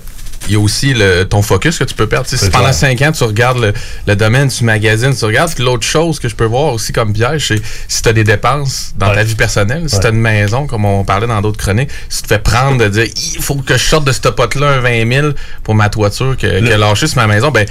il 0.47 0.53
y 0.53 0.55
a 0.57 0.59
aussi 0.59 0.93
le, 0.93 1.23
ton 1.23 1.41
focus 1.41 1.79
que 1.79 1.83
tu 1.85 1.95
peux 1.95 2.05
perdre. 2.05 2.27
Si 2.27 2.37
pendant 2.51 2.65
clair. 2.65 2.73
5 2.75 3.01
ans, 3.01 3.11
tu 3.11 3.23
regardes 3.23 3.57
le, 3.59 3.73
le 4.05 4.15
domaine, 4.15 4.47
tu 4.49 4.63
magasines, 4.63 5.15
tu 5.15 5.25
regardes, 5.25 5.57
l'autre 5.57 5.87
chose 5.87 6.19
que 6.19 6.29
je 6.29 6.35
peux 6.35 6.45
voir 6.45 6.73
aussi 6.73 6.93
comme 6.93 7.13
piège, 7.13 7.47
c'est 7.47 7.61
si 7.87 8.03
tu 8.03 8.09
as 8.09 8.13
des 8.13 8.23
dépenses 8.23 8.93
dans 8.95 9.11
ta 9.11 9.23
vie 9.23 9.33
personnelle, 9.33 9.85
si 9.89 9.95
Ouais. 9.95 10.01
tu 10.01 10.07
as 10.07 10.09
une 10.11 10.19
maison, 10.21 10.67
comme 10.67 10.85
on 10.85 11.03
parlait 11.03 11.25
dans 11.25 11.41
d'autres 11.41 11.57
chroniques, 11.57 11.89
si 12.09 12.21
tu 12.21 12.27
te 12.27 12.33
fais 12.35 12.39
prendre 12.39 12.77
de 12.77 12.87
dire, 12.89 13.05
il 13.35 13.41
faut 13.41 13.55
que 13.55 13.73
je 13.75 13.83
sorte 13.83 14.05
de 14.05 14.11
ce 14.11 14.19
pot-là 14.19 14.67
un 14.73 14.79
20 14.81 15.11
000 15.11 15.27
pour 15.63 15.73
ma 15.73 15.89
toiture 15.89 16.37
que, 16.37 16.45
que 16.45 16.75
lâché 16.75 17.07
sur 17.07 17.17
ma 17.17 17.25
maison, 17.27 17.49
ben, 17.49 17.65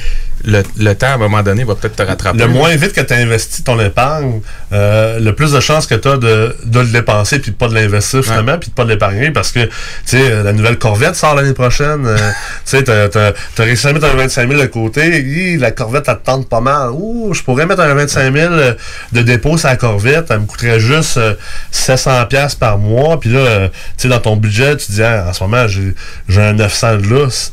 le, 0.45 0.63
le 0.79 0.95
temps, 0.95 1.07
à 1.09 1.15
un 1.15 1.19
moment 1.19 1.43
donné, 1.43 1.65
va 1.65 1.75
peut-être 1.75 1.97
te 1.97 2.03
rattraper. 2.03 2.39
Le 2.39 2.49
moins 2.49 2.75
vite 2.77 2.93
que 2.93 3.01
tu 3.01 3.15
investis 3.15 3.65
ton 3.65 3.79
épargne, 3.81 4.41
euh, 4.73 5.19
le 5.19 5.35
plus 5.35 5.53
de 5.53 5.61
chances 5.61 5.87
que 5.87 5.95
tu 5.95 6.09
as 6.09 6.17
de, 6.17 6.55
de 6.65 6.81
le 6.81 6.87
dépenser 6.87 7.39
puis 7.39 7.51
de 7.51 7.57
pas 7.57 7.69
de 7.69 7.75
l'investir 7.75 8.23
finalement 8.25 8.59
puis 8.59 8.71
de 8.71 8.75
pas 8.75 8.85
de 8.85 8.91
l'épargner 8.91 9.31
parce 9.31 9.53
que 9.53 9.61
tu 9.65 9.71
sais 10.05 10.31
euh, 10.31 10.43
la 10.43 10.53
nouvelle 10.53 10.79
Corvette 10.79 11.15
sort 11.17 11.35
l'année 11.35 11.55
prochaine. 11.55 12.07
euh, 12.07 12.17
tu 12.19 12.23
sais, 12.65 12.85
t'as, 12.85 13.09
t'as, 13.09 13.33
t'as 13.55 13.65
réussi 13.65 13.87
à 13.87 13.93
mettre 13.93 14.07
un 14.07 14.17
25 14.17 14.49
000 14.49 14.61
de 14.61 14.67
côté. 14.67 15.21
Hi, 15.23 15.57
la 15.57 15.71
Corvette, 15.71 16.05
elle 16.09 16.19
te 16.19 16.25
tente 16.25 16.49
pas 16.49 16.61
mal. 16.61 16.91
Ouh, 16.93 17.33
je 17.35 17.43
pourrais 17.43 17.67
mettre 17.67 17.81
un 17.81 17.95
25 17.95 18.33
000 18.35 18.55
de 19.13 19.23
dépôt 19.23 19.57
sur 19.59 19.69
la 19.69 19.77
Corvette. 19.77 20.27
Elle 20.31 20.41
me 20.41 20.47
coûterait 20.47 20.81
juste 20.81 21.17
euh, 21.17 21.35
700 21.71 22.27
pièces 22.27 22.55
par 22.55 22.79
mois. 22.79 23.19
Puis 23.21 23.31
là, 23.31 23.39
euh, 23.41 23.69
tu 23.69 23.75
sais, 24.03 24.09
dans 24.09 24.21
ton 24.21 24.37
budget, 24.37 24.77
tu 24.77 24.93
dis, 24.93 25.03
Ah, 25.03 25.27
en 25.29 25.33
ce 25.33 25.43
moment, 25.43 25.67
j'ai, 25.69 25.95
j'ai 26.29 26.43
un 26.43 26.53
900 26.53 26.97
de 26.97 27.03
lousse. 27.07 27.53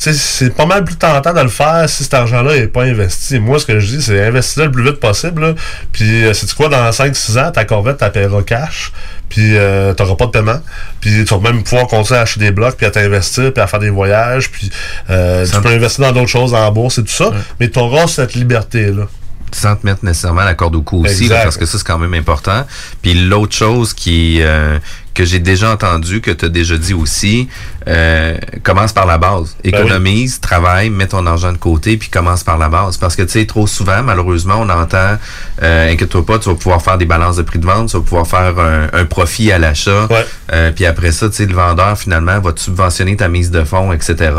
C'est 0.00 0.54
pas 0.56 0.64
mal 0.64 0.84
plus 0.84 0.96
tentant 0.96 1.34
de 1.34 1.40
le 1.42 1.50
faire 1.50 1.86
si 1.86 2.04
cet 2.04 2.14
argent-là 2.14 2.56
n'est 2.56 2.68
pas 2.68 2.84
investi. 2.84 3.38
Moi, 3.38 3.58
ce 3.58 3.66
que 3.66 3.78
je 3.78 3.86
dis, 3.96 4.02
c'est 4.02 4.26
investir 4.26 4.64
le 4.64 4.70
plus 4.70 4.82
vite 4.82 4.98
possible. 4.98 5.42
là. 5.42 5.54
Puis, 5.92 6.24
euh, 6.24 6.32
c'est 6.32 6.50
quoi, 6.54 6.70
dans 6.70 6.90
5-6 6.90 7.38
ans, 7.38 7.50
ta 7.50 7.66
Corvette, 7.66 7.98
tu 7.98 8.10
paieras 8.10 8.42
cash. 8.42 8.92
Puis, 9.28 9.58
euh, 9.58 9.92
tu 9.92 10.02
pas 10.16 10.26
de 10.26 10.30
paiement. 10.30 10.60
Puis, 11.00 11.24
tu 11.26 11.34
vas 11.34 11.40
même 11.40 11.62
pouvoir 11.62 11.86
continuer 11.86 12.18
à 12.18 12.22
acheter 12.22 12.40
des 12.40 12.50
blocs, 12.50 12.76
puis 12.76 12.86
à 12.86 12.90
t'investir, 12.90 13.52
puis 13.52 13.62
à 13.62 13.66
faire 13.66 13.78
des 13.78 13.90
voyages. 13.90 14.50
Puis, 14.50 14.70
euh, 15.10 15.44
tu 15.46 15.60
peux 15.60 15.68
investir 15.68 16.06
dans 16.06 16.12
d'autres 16.12 16.30
choses, 16.30 16.54
en 16.54 16.72
bourse 16.72 16.96
et 16.98 17.02
tout 17.02 17.12
ça. 17.12 17.30
Mais 17.60 17.68
tu 17.68 17.78
auras 17.78 18.06
cette 18.06 18.32
liberté-là. 18.34 19.04
sans 19.52 19.74
te 19.74 19.84
mettre 19.84 20.04
nécessairement 20.04 20.44
la 20.44 20.54
corde 20.54 20.76
au 20.76 20.82
cou 20.82 21.04
aussi, 21.04 21.26
là, 21.26 21.42
parce 21.42 21.56
que 21.56 21.66
ça, 21.66 21.76
c'est 21.76 21.86
quand 21.86 21.98
même 21.98 22.14
important. 22.14 22.64
Puis 23.02 23.14
l'autre 23.14 23.54
chose 23.54 23.92
qui 23.92 24.38
euh, 24.42 24.78
que 25.14 25.24
j'ai 25.24 25.38
déjà 25.40 25.70
entendu, 25.72 26.20
que 26.20 26.30
tu 26.30 26.44
as 26.44 26.48
déjà 26.48 26.76
dit 26.76 26.94
aussi, 26.94 27.48
euh, 27.88 28.36
commence 28.62 28.92
par 28.92 29.06
la 29.06 29.18
base. 29.18 29.56
Ben 29.64 29.70
Économise, 29.74 30.40
travaille, 30.40 30.90
mets 30.90 31.06
ton 31.08 31.26
argent 31.26 31.52
de 31.52 31.56
côté, 31.58 31.96
puis 31.96 32.08
commence 32.08 32.44
par 32.44 32.58
la 32.58 32.68
base. 32.68 32.96
Parce 32.96 33.16
que, 33.16 33.22
tu 33.22 33.30
sais, 33.40 33.46
trop 33.46 33.66
souvent, 33.66 34.02
malheureusement, 34.02 34.56
on 34.60 34.68
entend, 34.68 35.16
euh, 35.62 35.92
inquiète-toi 35.92 36.24
pas, 36.24 36.38
tu 36.38 36.48
vas 36.48 36.54
pouvoir 36.54 36.82
faire 36.82 36.98
des 36.98 37.06
balances 37.06 37.36
de 37.36 37.42
prix 37.42 37.58
de 37.58 37.66
vente, 37.66 37.88
tu 37.90 37.96
vas 37.96 38.02
pouvoir 38.02 38.26
faire 38.26 38.58
un, 38.58 38.88
un 38.92 39.04
profit 39.04 39.50
à 39.52 39.58
l'achat. 39.58 40.06
Euh, 40.52 40.70
puis 40.72 40.86
après 40.86 41.12
ça, 41.12 41.28
tu 41.28 41.36
sais, 41.36 41.46
le 41.46 41.54
vendeur, 41.54 41.98
finalement, 41.98 42.38
va 42.40 42.52
te 42.52 42.60
subventionner 42.60 43.16
ta 43.16 43.28
mise 43.28 43.50
de 43.50 43.64
fonds, 43.64 43.92
etc. 43.92 44.32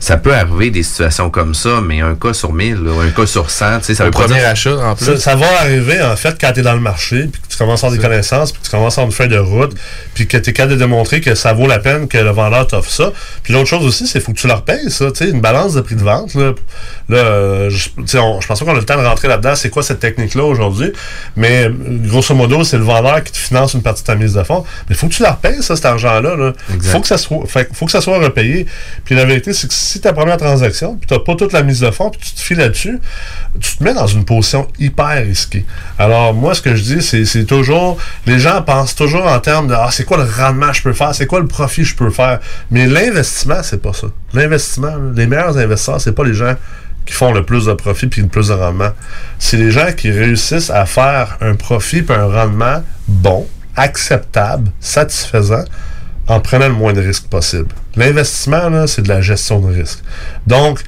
Ça 0.00 0.16
peut 0.16 0.34
arriver 0.34 0.70
des 0.70 0.82
situations 0.82 1.30
comme 1.30 1.54
ça, 1.54 1.80
mais 1.82 2.00
un 2.00 2.14
cas 2.14 2.32
sur 2.32 2.52
1000, 2.52 2.76
là, 2.84 2.92
un 3.02 3.10
cas 3.10 3.26
sur 3.26 3.50
100, 3.50 3.78
tu 3.80 3.84
sais, 3.86 3.94
ça 3.94 4.04
pas 4.04 4.10
premier 4.10 4.34
dire- 4.38 4.48
achat, 4.48 4.76
en 4.78 4.94
plus. 4.94 5.04
Ça, 5.06 5.18
ça 5.18 5.36
va 5.36 5.46
arriver, 5.60 6.00
en 6.02 6.16
fait, 6.16 6.36
quand 6.40 6.52
tu 6.52 6.60
es 6.60 6.62
dans 6.62 6.74
le 6.74 6.80
marché, 6.80 7.28
puis 7.32 7.40
que 7.42 7.48
tu 7.48 7.56
commences 7.58 7.82
à 7.84 7.88
avoir 7.88 8.00
des 8.00 8.06
connaissances, 8.08 8.52
puis 8.52 8.60
que 8.60 8.66
tu 8.66 8.70
commences 8.70 8.96
à 8.98 9.02
avoir 9.02 9.06
une 9.10 9.16
feuille 9.16 9.28
de 9.28 9.38
route, 9.38 9.74
puis 10.16 10.26
que 10.26 10.38
tu 10.38 10.48
es 10.50 10.52
capable 10.54 10.72
de 10.72 10.78
démontrer 10.78 11.20
que 11.20 11.34
ça 11.34 11.52
vaut 11.52 11.66
la 11.66 11.78
peine 11.78 12.08
que 12.08 12.16
le 12.16 12.30
vendeur 12.30 12.66
t'offre 12.66 12.90
ça. 12.90 13.12
Puis 13.42 13.52
l'autre 13.52 13.68
chose 13.68 13.84
aussi, 13.84 14.06
c'est 14.06 14.14
qu'il 14.14 14.22
faut 14.22 14.32
que 14.32 14.38
tu 14.38 14.46
leur 14.48 14.62
payes 14.62 14.90
ça. 14.90 15.12
Tu 15.12 15.24
sais, 15.26 15.30
une 15.30 15.42
balance 15.42 15.74
de 15.74 15.82
prix 15.82 15.94
de 15.94 16.02
vente, 16.02 16.34
là, 16.34 16.52
là 17.10 17.68
je, 17.68 17.88
on- 18.18 18.40
je 18.40 18.46
pense 18.46 18.58
pas 18.58 18.64
qu'on 18.64 18.72
a 18.72 18.80
le 18.80 18.84
temps 18.84 18.96
de 19.00 19.06
rentrer 19.06 19.28
là-dedans, 19.28 19.54
c'est 19.54 19.68
quoi 19.68 19.82
cette 19.82 20.00
technique-là 20.00 20.42
aujourd'hui, 20.44 20.90
mais 21.36 21.70
grosso 22.06 22.34
modo, 22.34 22.64
c'est 22.64 22.78
le 22.78 22.84
vendeur 22.84 23.22
qui 23.22 23.32
te 23.32 23.36
finance 23.36 23.74
une 23.74 23.82
partie 23.82 24.02
de 24.02 24.06
ta 24.06 24.14
mise 24.14 24.32
de 24.32 24.42
fonds. 24.42 24.64
Mais 24.88 24.94
il 24.94 24.96
faut 24.96 25.06
que 25.08 25.12
tu 25.14 25.22
leur 25.22 25.36
payes 25.36 25.62
ça, 25.62 25.76
cet 25.76 25.84
argent-là. 25.84 26.34
Là. 26.34 26.52
Faut 26.92 27.00
que 27.00 27.06
ça 27.06 27.18
soit, 27.18 27.44
fait, 27.46 27.68
faut 27.74 27.84
que 27.84 27.92
ça 27.92 28.00
soit 28.00 28.18
repayé. 28.18 28.66
Puis 29.04 29.14
la 29.14 29.26
vérité, 29.26 29.52
c'est 29.52 29.68
que 29.68 29.74
si 29.74 30.00
ta 30.00 30.12
première 30.14 30.38
transaction, 30.38 30.96
puis 30.96 31.06
tu 31.06 31.22
pas 31.22 31.34
toute 31.34 31.52
la 31.52 31.62
mise 31.62 31.80
de 31.80 31.90
fonds, 31.90 32.08
puis 32.10 32.20
tu 32.20 32.32
te 32.34 32.40
files 32.40 32.56
là-dessus, 32.58 32.98
tu 33.60 33.76
te 33.76 33.84
mets 33.84 33.92
dans 33.94 34.06
une 34.06 34.24
position 34.24 34.66
hyper 34.78 35.24
risquée. 35.26 35.64
Alors, 35.98 36.32
moi, 36.32 36.54
ce 36.54 36.62
que 36.62 36.74
je 36.74 36.82
dis, 36.82 37.02
c'est, 37.02 37.24
c'est 37.24 37.44
toujours, 37.44 37.98
les 38.26 38.38
gens 38.38 38.62
pensent 38.62 38.94
toujours 38.94 39.26
en 39.26 39.38
termes 39.40 39.66
de, 39.68 39.74
ah, 39.74 39.88
c'est 39.90 40.04
quoi 40.06 40.16
le 40.16 40.24
rendement 40.24 40.68
que 40.68 40.76
je 40.76 40.82
peux 40.82 40.92
faire, 40.92 41.14
c'est 41.14 41.26
quoi 41.26 41.40
le 41.40 41.46
profit 41.46 41.82
que 41.82 41.88
je 41.88 41.96
peux 41.96 42.10
faire. 42.10 42.40
Mais 42.70 42.86
l'investissement, 42.86 43.62
c'est 43.62 43.82
pas 43.82 43.92
ça. 43.92 44.06
L'investissement, 44.32 44.94
les 45.14 45.26
meilleurs 45.26 45.58
investisseurs, 45.58 46.00
c'est 46.00 46.12
pas 46.12 46.24
les 46.24 46.34
gens 46.34 46.54
qui 47.04 47.14
font 47.14 47.32
le 47.32 47.44
plus 47.44 47.66
de 47.66 47.72
profit 47.74 48.06
puis 48.06 48.22
le 48.22 48.28
plus 48.28 48.48
de 48.48 48.54
rendement. 48.54 48.90
C'est 49.38 49.56
les 49.56 49.70
gens 49.70 49.92
qui 49.96 50.10
réussissent 50.10 50.70
à 50.70 50.86
faire 50.86 51.36
un 51.40 51.54
profit 51.54 52.02
puis 52.02 52.14
un 52.14 52.26
rendement 52.26 52.82
bon, 53.06 53.46
acceptable, 53.76 54.70
satisfaisant, 54.80 55.64
en 56.26 56.40
prenant 56.40 56.66
le 56.66 56.74
moins 56.74 56.92
de 56.92 57.00
risques 57.00 57.28
possible. 57.28 57.68
L'investissement, 57.94 58.86
c'est 58.86 59.02
de 59.02 59.08
la 59.08 59.20
gestion 59.20 59.60
de 59.60 59.72
risque. 59.72 60.00
Donc, 60.46 60.80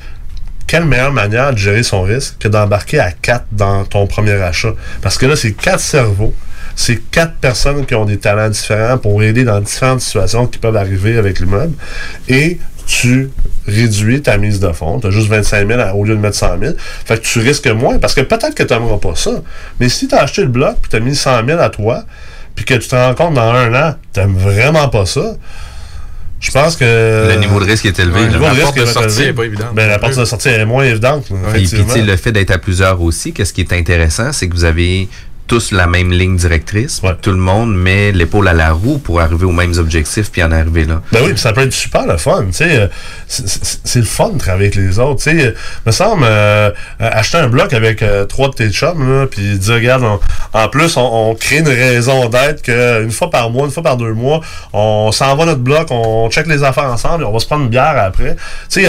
quelle 0.67 0.85
meilleure 0.85 1.13
manière 1.13 1.53
de 1.53 1.59
gérer 1.59 1.83
son 1.83 2.03
risque 2.03 2.37
que 2.41 2.49
d'embarquer 2.49 2.99
à 2.99 3.13
quatre 3.13 3.47
dans 3.53 3.85
ton 3.85 4.07
premier 4.07 4.33
achat? 4.33 4.73
Parce 5.01 5.17
que 5.17 5.27
là, 5.27 5.37
c'est 5.37 5.53
quatre 5.53 5.81
cerveaux, 5.81 6.35
c'est 6.81 7.01
quatre 7.11 7.35
personnes 7.41 7.85
qui 7.87 7.97
ont 7.97 8.05
des 8.05 8.19
talents 8.19 8.49
différents 8.49 8.99
pour 8.99 9.21
aider 9.21 9.43
dans 9.43 9.61
différentes 9.61 10.01
situations 10.01 10.47
qui 10.47 10.59
peuvent 10.59 10.77
arriver 10.77 11.19
avec 11.19 11.41
l'immeuble. 11.41 11.73
Et 12.29 12.59
tu 12.87 13.31
réduis 13.67 14.23
ta 14.23 14.39
mise 14.39 14.61
de 14.61 14.71
fonds. 14.71 15.01
Tu 15.01 15.09
as 15.09 15.11
juste 15.11 15.27
25 15.29 15.67
000 15.67 15.81
à- 15.81 15.93
au 15.97 16.05
lieu 16.05 16.15
de 16.15 16.21
mettre 16.21 16.37
100 16.37 16.57
000. 16.61 16.75
Fait 17.05 17.21
que 17.21 17.27
tu 17.27 17.41
risques 17.41 17.67
moins 17.67 17.99
parce 17.99 18.15
que 18.15 18.21
peut-être 18.21 18.55
que 18.55 18.63
tu 18.63 18.73
n'aimeras 18.73 18.99
pas 18.99 19.17
ça. 19.17 19.43
Mais 19.81 19.89
si 19.89 20.07
tu 20.07 20.15
as 20.15 20.21
acheté 20.23 20.43
le 20.43 20.49
bloc 20.49 20.77
puis 20.81 20.89
tu 20.89 20.95
as 20.97 21.01
mis 21.01 21.17
100 21.17 21.45
000 21.45 21.59
à 21.61 21.69
toi, 21.69 22.05
puis 22.55 22.65
que 22.65 22.75
tu 22.75 22.87
te 22.89 22.95
rends 22.95 23.15
compte 23.15 23.35
dans 23.35 23.51
un 23.53 23.75
an, 23.75 23.95
tu 24.15 24.21
n'aimes 24.21 24.37
vraiment 24.39 24.89
pas 24.89 25.05
ça, 25.05 25.35
je 26.41 26.51
pense 26.53 26.77
que. 26.77 27.29
Le 27.35 27.41
niveau 27.41 27.59
de 27.59 27.65
risque 27.65 27.87
est 27.87 27.99
élevé, 27.99 28.21
Ouais, 28.21 28.27
le 28.27 28.33
niveau 28.35 28.45
La 28.45 28.51
de 28.51 28.55
risque 28.55 28.65
porte 28.75 28.79
de 28.79 28.85
sortie 28.87 29.17
élevé. 29.17 29.27
est 29.31 29.33
pas 29.33 29.45
évidente. 29.45 29.75
Ben, 29.75 29.89
la 29.89 29.99
porte 29.99 30.17
de 30.17 30.25
sortie 30.25 30.49
est 30.49 30.65
moins 30.65 30.85
évidente. 30.85 31.27
Et 31.57 31.65
puis, 31.65 32.03
le 32.03 32.17
fait 32.17 32.31
d'être 32.31 32.53
à 32.53 32.59
plusieurs 32.59 33.03
aussi, 33.03 33.33
qu'est-ce 33.33 33.53
qui 33.53 33.63
est 33.63 33.73
intéressant, 33.73 34.33
c'est 34.33 34.49
que 34.49 34.55
vous 34.55 34.65
avez 34.65 35.09
tous 35.49 35.73
la 35.73 35.87
même 35.89 36.13
ligne 36.13 36.37
directrice. 36.37 37.01
Tout 37.23 37.31
le 37.31 37.37
monde 37.39 37.75
met 37.75 38.13
l'épaule 38.13 38.47
à 38.49 38.53
la 38.53 38.71
roue 38.73 38.99
pour 38.99 39.21
arriver 39.21 39.45
aux 39.47 39.53
mêmes 39.53 39.75
objectifs 39.79 40.31
puis 40.31 40.43
en 40.43 40.53
arriver 40.53 40.85
là. 40.85 41.03
Ben 41.11 41.21
oui, 41.25 41.33
ça 41.37 41.53
peut 41.53 41.63
être 41.63 41.73
super 41.73 42.07
le 42.07 42.17
fun, 42.19 42.45
tu 42.47 42.53
sais. 42.53 42.79
euh, 42.79 42.87
c'est- 43.27 43.99
le 43.99 44.05
fun 44.05 44.29
de 44.31 44.39
travailler 44.39 44.67
avec 44.67 44.77
les 44.77 44.99
autres, 44.99 45.23
tu 45.25 45.31
sais. 45.39 45.47
euh, 45.47 45.53
me 45.87 45.91
semble, 45.91 46.25
euh, 46.25 46.71
euh, 47.01 47.11
acheter 47.13 47.39
un 47.39 47.49
bloc 47.49 47.73
avec 47.73 48.03
euh, 48.03 48.25
trois 48.27 48.49
de 48.51 48.55
tes 48.55 48.71
chums, 48.71 49.27
puis 49.31 49.59
dire, 49.59 49.75
regarde, 49.75 50.05
on- 50.05 50.21
en 50.53 50.69
plus, 50.69 50.97
on, 50.97 51.31
on 51.31 51.35
crée 51.35 51.59
une 51.59 51.69
raison 51.69 52.29
d'être 52.29 52.63
que 52.63 53.03
une 53.03 53.11
fois 53.11 53.31
par 53.31 53.51
mois, 53.51 53.65
une 53.67 53.73
fois 53.73 53.83
par 53.83 53.97
deux 53.97 54.13
mois, 54.13 54.41
on 54.73 55.11
s'en 55.13 55.35
va 55.35 55.47
notre 55.47 55.61
bloc, 55.63 55.89
on 55.91 56.29
check 56.31 56.47
les 56.47 56.63
affaires 56.63 56.85
ensemble, 56.93 57.25
et 57.25 57.27
on 57.27 57.33
va 57.33 57.39
se 57.41 57.47
prendre 57.47 57.65
une 57.65 57.71
bière 57.71 57.95
après. 57.99 58.37
C'est 58.69 58.87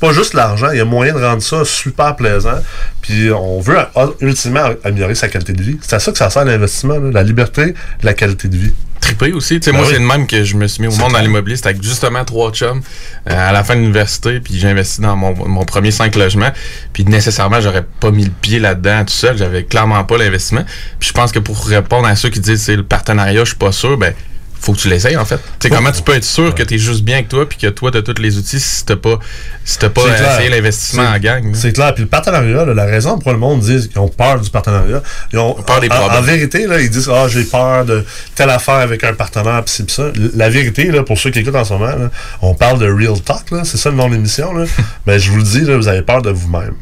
pas 0.00 0.12
juste 0.12 0.34
l'argent, 0.34 0.70
il 0.70 0.78
y 0.78 0.80
a 0.80 0.84
moyen 0.84 1.12
de 1.14 1.22
rendre 1.22 1.42
ça 1.42 1.64
super 1.64 2.14
plaisant. 2.16 2.60
puis 3.02 3.30
on 3.32 3.58
veut 3.60 3.78
ultimement 4.20 4.68
améliorer 4.84 5.14
sa 5.14 5.28
qualité 5.28 5.52
de 5.54 5.62
vie. 5.62 5.78
C'est 5.88 5.96
à 5.96 6.00
ça 6.00 6.12
que 6.12 6.18
ça 6.18 6.28
sert 6.28 6.44
l'investissement, 6.44 6.98
la 6.98 7.22
liberté, 7.22 7.72
la 8.02 8.12
qualité 8.12 8.48
de 8.48 8.58
vie. 8.58 8.74
trippé 9.00 9.32
aussi. 9.32 9.58
Ben 9.58 9.72
moi, 9.72 9.84
oui. 9.86 9.92
c'est 9.94 9.98
le 9.98 10.04
même 10.04 10.26
que 10.26 10.44
je 10.44 10.54
me 10.54 10.66
suis 10.66 10.82
mis 10.82 10.88
au 10.88 10.96
monde 10.98 11.14
dans 11.14 11.20
l'immobilier. 11.20 11.56
C'était 11.56 11.70
avec 11.70 11.82
justement 11.82 12.26
trois 12.26 12.52
chums 12.52 12.82
euh, 13.30 13.48
à 13.48 13.52
la 13.52 13.64
fin 13.64 13.74
de 13.74 13.80
l'université. 13.80 14.38
Puis 14.40 14.58
j'ai 14.58 14.68
investi 14.68 15.00
dans 15.00 15.16
mon, 15.16 15.34
mon 15.48 15.64
premier 15.64 15.90
cinq 15.90 16.14
logements. 16.14 16.52
Puis 16.92 17.06
nécessairement, 17.06 17.62
j'aurais 17.62 17.86
pas 18.00 18.10
mis 18.10 18.26
le 18.26 18.30
pied 18.30 18.58
là-dedans 18.58 19.06
tout 19.06 19.14
seul. 19.14 19.38
J'avais 19.38 19.64
clairement 19.64 20.04
pas 20.04 20.18
l'investissement. 20.18 20.66
Puis 21.00 21.08
je 21.08 21.14
pense 21.14 21.32
que 21.32 21.38
pour 21.38 21.58
répondre 21.64 22.06
à 22.06 22.16
ceux 22.16 22.28
qui 22.28 22.40
disent 22.40 22.60
c'est 22.60 22.76
le 22.76 22.84
partenariat, 22.84 23.40
je 23.44 23.48
suis 23.48 23.56
pas 23.56 23.72
sûr, 23.72 23.96
ben 23.96 24.12
faut 24.60 24.72
que 24.72 24.78
tu 24.78 24.88
l'essayes 24.88 25.16
en 25.16 25.24
fait. 25.24 25.36
Tu 25.60 25.68
sais, 25.68 25.70
comment 25.70 25.92
tu 25.92 26.02
peux 26.02 26.14
être 26.14 26.24
sûr 26.24 26.54
que 26.54 26.62
tu 26.62 26.74
es 26.74 26.78
juste 26.78 27.02
bien 27.02 27.16
avec 27.16 27.28
toi 27.28 27.48
puis 27.48 27.56
que 27.58 27.68
toi, 27.68 27.90
tu 27.90 27.98
as 27.98 28.02
tous 28.02 28.20
les 28.20 28.36
outils 28.38 28.60
si 28.60 28.84
t'as 28.84 28.96
pas, 28.96 29.18
si 29.64 29.78
t'as 29.78 29.88
pas 29.88 30.02
essayé 30.02 30.48
l'investissement 30.50 31.04
en 31.04 31.18
gang. 31.18 31.50
C'est 31.54 31.72
clair. 31.72 31.94
Puis 31.94 32.02
le 32.04 32.08
partenariat, 32.08 32.64
là, 32.64 32.74
la 32.74 32.84
raison 32.84 33.18
pour 33.18 33.32
le 33.32 33.38
monde 33.38 33.60
dit 33.60 33.88
qu'ils 33.88 33.98
ont 34.00 34.08
peur 34.08 34.40
du 34.40 34.50
partenariat, 34.50 35.02
ils 35.32 35.38
ont 35.38 35.54
peur 35.54 35.80
des 35.80 35.88
en- 35.88 35.94
en, 35.94 35.98
problèmes. 36.08 36.24
vérité, 36.24 36.66
là, 36.66 36.80
ils 36.80 36.90
disent 36.90 37.08
Ah, 37.12 37.26
j'ai 37.28 37.44
peur 37.44 37.84
de 37.84 38.04
telle 38.34 38.50
affaire 38.50 38.74
avec 38.76 39.04
un 39.04 39.14
partenaire, 39.14 39.62
pis 39.64 39.84
ça. 39.88 40.04
La 40.34 40.48
vérité, 40.50 40.90
là, 40.90 41.02
pour 41.02 41.18
ceux 41.18 41.30
qui 41.30 41.38
écoutent 41.40 41.54
en 41.56 41.64
ce 41.64 41.72
moment, 41.72 41.86
là, 41.86 42.10
on 42.42 42.54
parle 42.54 42.78
de 42.78 42.86
real 42.90 43.20
talk, 43.20 43.50
là, 43.52 43.62
c'est 43.64 43.76
ça 43.78 43.90
le 43.90 43.96
nom 43.96 44.08
de 44.08 44.14
l'émission. 44.14 44.52
là. 44.52 44.64
Mais 45.06 45.18
je 45.18 45.30
vous 45.30 45.36
le 45.38 45.42
dis, 45.44 45.60
là, 45.62 45.76
vous 45.76 45.88
avez 45.88 46.02
peur 46.02 46.22
de 46.22 46.30
vous-même. 46.30 46.74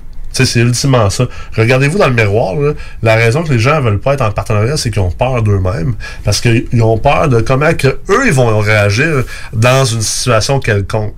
C'est 0.45 0.61
ultimement 0.61 1.09
ça. 1.11 1.27
Regardez-vous 1.57 1.99
dans 1.99 2.09
le 2.09 2.15
miroir. 2.15 2.55
La 3.03 3.15
raison 3.15 3.43
que 3.43 3.53
les 3.53 3.59
gens 3.59 3.81
veulent 3.81 4.01
pas 4.01 4.15
être 4.15 4.23
en 4.23 4.31
partenariat, 4.31 4.77
c'est 4.77 4.91
qu'ils 4.91 5.03
ont 5.03 5.11
peur 5.11 5.43
d'eux-mêmes. 5.43 5.95
Parce 6.25 6.41
qu'ils 6.41 6.83
ont 6.83 6.99
peur 6.99 7.29
de 7.29 7.41
comment 7.41 7.73
que 7.75 7.89
eux 7.89 8.27
ils 8.27 8.33
vont 8.33 8.59
réagir 8.59 9.25
dans 9.53 9.85
une 9.85 10.01
situation 10.01 10.61
quelconque. 10.61 11.15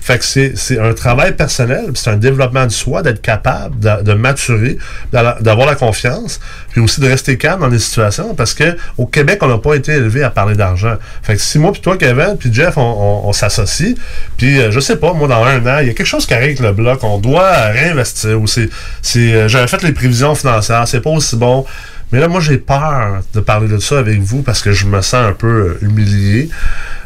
Fait 0.00 0.18
que 0.18 0.24
c'est, 0.24 0.78
un 0.78 0.92
travail 0.94 1.34
personnel, 1.34 1.90
c'est 1.94 2.10
un 2.10 2.16
développement 2.16 2.66
de 2.66 2.72
soi, 2.72 3.02
d'être 3.02 3.20
capable 3.22 3.78
de, 3.78 4.12
maturer, 4.14 4.78
d'a- 5.12 5.38
d'avoir 5.40 5.66
la 5.66 5.74
confiance, 5.74 6.40
puis 6.70 6.80
aussi 6.80 7.00
de 7.00 7.08
rester 7.08 7.36
calme 7.36 7.60
dans 7.60 7.68
des 7.68 7.78
situations. 7.78 8.34
Parce 8.34 8.54
que 8.54 8.76
au 8.98 9.06
Québec, 9.06 9.38
on 9.42 9.48
n'a 9.48 9.58
pas 9.58 9.74
été 9.74 9.92
élevé 9.92 10.22
à 10.22 10.30
parler 10.30 10.54
d'argent. 10.54 10.96
Fait 11.22 11.34
que 11.34 11.40
si 11.40 11.58
moi, 11.58 11.72
puis 11.72 11.80
toi, 11.80 11.96
Kevin, 11.96 12.36
puis 12.38 12.52
Jeff, 12.52 12.74
on, 12.76 13.32
s'associe, 13.32 13.94
puis 14.36 14.60
euh, 14.60 14.70
je 14.70 14.80
sais 14.80 14.96
pas, 14.96 15.12
moi, 15.14 15.26
dans 15.26 15.42
un 15.44 15.64
an, 15.66 15.78
il 15.80 15.86
y 15.88 15.90
a 15.90 15.94
quelque 15.94 16.04
chose 16.04 16.26
qui 16.26 16.34
arrive 16.34 16.48
avec 16.48 16.60
le 16.60 16.72
bloc, 16.72 17.02
on 17.02 17.18
doit 17.18 17.50
réinvestir. 17.68 18.40
Ou 18.40 18.46
c'est, 18.52 19.34
euh, 19.34 19.48
j'avais 19.48 19.66
fait 19.66 19.82
les 19.82 19.92
prévisions 19.92 20.34
financières, 20.34 20.86
c'est 20.86 21.00
pas 21.00 21.10
aussi 21.10 21.36
bon. 21.36 21.64
Mais 22.12 22.20
là, 22.20 22.28
moi, 22.28 22.40
j'ai 22.40 22.58
peur 22.58 23.22
de 23.32 23.40
parler 23.40 23.68
de 23.68 23.78
ça 23.78 23.98
avec 23.98 24.20
vous 24.20 24.42
parce 24.42 24.60
que 24.60 24.72
je 24.72 24.86
me 24.86 25.00
sens 25.00 25.26
un 25.26 25.32
peu 25.32 25.46
euh, 25.46 25.78
humilié. 25.86 26.50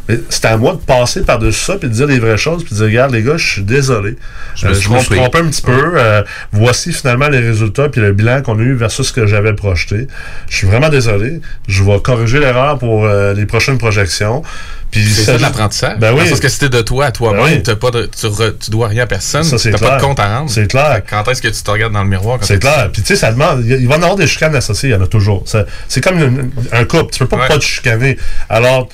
Mais 0.08 0.20
c'est 0.28 0.44
à 0.44 0.56
moi 0.56 0.72
de 0.74 0.78
passer 0.78 1.22
par-dessus 1.22 1.64
ça 1.64 1.76
puis 1.76 1.88
de 1.88 1.94
dire 1.94 2.06
les 2.06 2.18
vraies 2.18 2.36
choses 2.36 2.62
puis 2.64 2.72
de 2.74 2.76
dire, 2.78 2.86
regarde, 2.86 3.12
les 3.12 3.22
gars, 3.22 3.36
je 3.36 3.46
suis 3.54 3.62
désolé. 3.62 4.16
Je 4.54 4.66
me 4.66 4.70
Euh, 4.70 4.74
suis 4.74 4.84
je 4.84 4.90
me 4.90 4.98
suis 5.00 5.14
trompé. 5.16 5.38
un 5.38 5.46
petit 5.48 5.62
peu. 5.62 5.92
Euh, 5.96 6.22
voici 6.52 6.92
finalement 6.92 7.28
les 7.28 7.40
résultats 7.40 7.88
puis 7.88 8.00
le 8.00 8.12
bilan 8.12 8.42
qu'on 8.42 8.58
a 8.58 8.62
eu 8.62 8.74
versus 8.74 9.08
ce 9.08 9.12
que 9.12 9.26
j'avais 9.26 9.52
projeté. 9.54 10.06
Je 10.48 10.56
suis 10.56 10.66
vraiment 10.66 10.88
désolé. 10.88 11.40
Je 11.68 11.82
vais 11.82 11.98
corriger 12.00 12.38
l'erreur 12.38 12.78
pour 12.78 13.04
euh, 13.04 13.34
les 13.34 13.46
prochaines 13.46 13.78
projections. 13.78 14.42
C'est 14.92 15.02
ça 15.02 15.24
ça- 15.32 15.36
de 15.38 15.42
l'apprentissage. 15.42 15.98
Ben 15.98 16.14
oui. 16.14 16.22
Parce 16.28 16.40
que 16.40 16.48
c'était 16.48 16.68
de 16.70 16.80
toi 16.80 17.06
à 17.06 17.10
toi-même, 17.10 17.44
Ben 17.44 17.76
oui. 17.76 18.08
tu, 18.16 18.26
re- 18.28 18.56
tu 18.58 18.70
dois 18.70 18.88
rien 18.88 19.02
à 19.02 19.06
personne, 19.06 19.42
c'est 19.42 19.70
t'as 19.72 19.78
pas 19.78 19.96
de 19.96 20.00
compte 20.00 20.20
à 20.20 20.38
rendre. 20.38 20.48
C'est 20.50 20.68
clair. 20.70 21.02
Quand 21.10 21.26
est-ce 21.28 21.42
que 21.42 21.48
tu 21.48 21.62
te 21.62 21.70
regardes 21.70 21.92
dans 21.92 22.04
le 22.04 22.08
miroir? 22.08 22.38
C'est 22.42 22.60
clair. 22.60 22.88
Puis 22.92 23.02
tu 23.02 23.08
sais, 23.08 23.16
ça 23.16 23.32
demande. 23.32 23.62
Il 23.66 23.86
va 23.88 23.96
y 23.96 23.98
en 23.98 24.02
avoir 24.02 24.16
des 24.16 24.26
chicanes 24.28 24.54
associées, 24.54 24.90
il 24.90 24.92
y 24.92 24.94
en 24.94 25.02
a 25.02 25.06
toujours. 25.08 25.44
C'est 25.88 26.00
comme 26.00 26.18
une- 26.22 26.50
un 26.72 26.84
couple. 26.84 27.12
Tu 27.12 27.18
peux 27.18 27.26
pas 27.26 27.48
pas 27.48 27.58
te 27.58 27.64
chicaner. 27.64 28.16
Alors, 28.48 28.88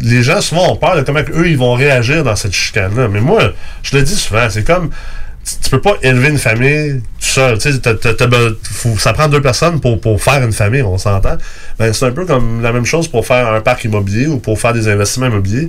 les 0.00 0.22
gens 0.22 0.40
souvent 0.40 0.72
ont 0.72 0.76
peur 0.76 0.96
de 0.96 1.02
comment 1.02 1.20
eux 1.34 1.48
ils 1.48 1.58
vont 1.58 1.74
réagir 1.74 2.22
dans 2.24 2.36
cette 2.36 2.52
chicane-là. 2.54 3.08
Mais 3.08 3.20
moi, 3.20 3.52
je 3.82 3.96
le 3.96 4.02
dis 4.02 4.14
souvent, 4.16 4.48
c'est 4.50 4.64
comme. 4.64 4.90
Tu 5.62 5.70
peux 5.70 5.80
pas 5.80 5.94
élever 6.02 6.30
une 6.30 6.38
famille 6.38 7.00
tout 7.20 7.26
seul. 7.26 7.56
Tu 7.58 7.70
sais, 7.72 7.78
t'as- 7.78 7.94
t'as- 7.94 8.28
faut- 8.64 8.98
ça 8.98 9.12
prend 9.12 9.28
deux 9.28 9.40
personnes 9.40 9.80
pour, 9.80 10.00
pour 10.00 10.20
faire 10.20 10.42
une 10.42 10.52
famille, 10.52 10.82
on 10.82 10.98
s'entend. 10.98 11.36
Ben, 11.78 11.92
c'est 11.92 12.04
un 12.06 12.10
peu 12.10 12.26
comme 12.26 12.62
la 12.62 12.72
même 12.72 12.84
chose 12.84 13.06
pour 13.06 13.24
faire 13.24 13.52
un 13.52 13.60
parc 13.60 13.84
immobilier 13.84 14.26
ou 14.26 14.38
pour 14.38 14.60
faire 14.60 14.72
des 14.72 14.88
investissements 14.88 15.26
immobiliers. 15.26 15.68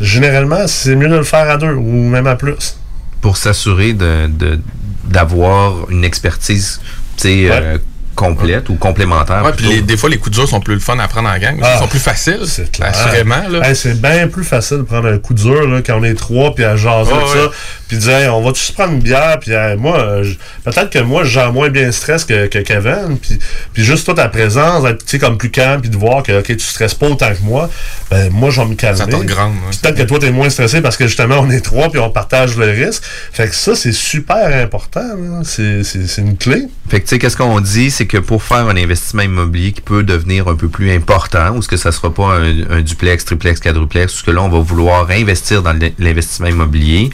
Généralement, 0.00 0.66
c'est 0.66 0.96
mieux 0.96 1.08
de 1.08 1.16
le 1.16 1.22
faire 1.22 1.50
à 1.50 1.56
deux 1.58 1.72
ou 1.74 2.08
même 2.08 2.26
à 2.26 2.36
plus. 2.36 2.76
pour 3.20 3.36
s'assurer 3.38 3.92
de, 3.94 4.26
de- 4.26 4.58
d'avoir 5.04 5.90
une 5.90 6.04
expertise 6.04 6.80
tu 7.16 7.22
sais, 7.22 7.46
euh, 7.50 7.78
complète 8.14 8.68
ou 8.68 8.74
complémentaire. 8.76 9.42
Ouais, 9.44 9.50
puis 9.52 9.66
plutôt. 9.66 9.72
les- 9.72 9.82
des 9.82 9.96
fois, 9.96 10.08
les 10.08 10.18
coups 10.18 10.36
durs 10.36 10.48
sont 10.48 10.60
plus 10.60 10.74
le 10.74 10.80
fun 10.80 10.98
à 10.98 11.08
prendre 11.08 11.28
en 11.28 11.38
gang. 11.38 11.58
Ah, 11.62 11.72
Ils 11.76 11.78
sont 11.80 11.88
plus 11.88 11.98
faciles. 11.98 12.40
clair. 12.72 12.88
Assurément. 12.90 13.48
Là. 13.50 13.68
Hey, 13.68 13.76
c'est 13.76 14.00
bien 14.00 14.28
plus 14.28 14.44
facile 14.44 14.78
de 14.78 14.82
prendre 14.82 15.08
un 15.08 15.18
coup 15.18 15.34
dur 15.34 15.68
là, 15.68 15.80
quand 15.84 15.98
on 15.98 16.04
est 16.04 16.14
trois, 16.14 16.54
puis 16.54 16.64
à 16.64 16.76
jaser 16.76 17.10
Ah 17.14 17.18
ouais. 17.24 17.32
ça, 17.44 17.50
puis 17.88 18.08
hey, 18.08 18.28
on 18.28 18.42
va 18.42 18.52
tous 18.52 18.70
prendre 18.72 18.92
une 18.94 19.00
bière, 19.00 19.38
puis 19.40 19.52
hey, 19.52 19.76
moi, 19.76 19.98
euh, 19.98 20.24
je- 20.24 20.34
peut-être 20.64 20.90
que 20.90 20.98
moi, 21.00 21.24
j'ai 21.24 21.50
moins 21.50 21.68
bien 21.70 21.90
stress 21.92 22.24
que, 22.24 22.46
que 22.46 22.58
Kevin, 22.58 23.18
puis, 23.20 23.38
puis 23.72 23.84
juste 23.84 24.04
toi, 24.04 24.14
ta 24.14 24.28
présence, 24.28 24.84
être 24.86 24.98
tu 25.04 25.10
sais, 25.12 25.18
comme 25.18 25.36
plus 25.38 25.50
calme, 25.50 25.80
puis 25.80 25.90
de 25.90 25.96
voir 25.96 26.22
que 26.22 26.38
ok, 26.40 26.46
tu 26.46 26.60
stresses 26.60 26.94
pas 26.94 27.08
autant 27.08 27.30
que 27.34 27.42
moi, 27.42 27.68
ben 28.10 28.30
moi, 28.32 28.50
je 28.50 28.60
vais 28.60 28.66
me 28.68 28.74
calmer. 28.74 28.98
Ça 28.98 29.06
te 29.06 29.16
regrande, 29.16 29.52
ouais. 29.54 29.58
Puis 29.70 29.78
Peut-être 29.82 29.96
que 29.96 30.02
toi, 30.02 30.18
t'es 30.18 30.30
moins 30.30 30.50
stressé 30.50 30.80
parce 30.80 30.96
que 30.96 31.06
justement, 31.06 31.36
on 31.40 31.50
est 31.50 31.60
trois, 31.60 31.90
puis 31.90 32.00
on 32.00 32.10
partage 32.10 32.56
le 32.56 32.66
risque. 32.70 33.02
Fait 33.32 33.48
que 33.48 33.54
ça, 33.54 33.74
c'est 33.74 33.92
super 33.92 34.46
important. 34.62 35.02
C'est 35.44 35.82
c'est- 35.84 36.06
c'est 36.06 36.22
une 36.22 36.36
clé. 36.36 36.68
Fait 36.88 37.00
que, 37.00 37.04
tu 37.04 37.10
sais, 37.10 37.18
qu'est-ce 37.18 37.36
qu'on 37.36 37.60
dit, 37.60 37.90
c'est 37.90 38.06
que 38.06 38.18
pour 38.18 38.42
faire 38.42 38.66
un 38.68 38.76
investissement 38.76 39.22
immobilier 39.22 39.72
qui 39.72 39.80
peut 39.80 40.02
devenir 40.02 40.48
un 40.48 40.54
peu 40.54 40.68
plus 40.68 40.90
important, 40.94 41.54
ou 41.56 41.62
ce 41.62 41.68
que 41.68 41.76
ça 41.76 41.92
sera 41.92 42.12
pas 42.12 42.36
un, 42.38 42.70
un 42.70 42.80
duplex, 42.82 43.24
triplex, 43.24 43.60
quadruplex, 43.60 44.14
ou 44.14 44.18
ce 44.18 44.22
que 44.24 44.30
là, 44.30 44.42
on 44.42 44.48
va 44.48 44.58
vouloir 44.60 45.10
investir 45.10 45.62
dans 45.62 45.72
l'in- 45.72 45.90
l'investissement 45.98 46.48
immobilier, 46.48 47.10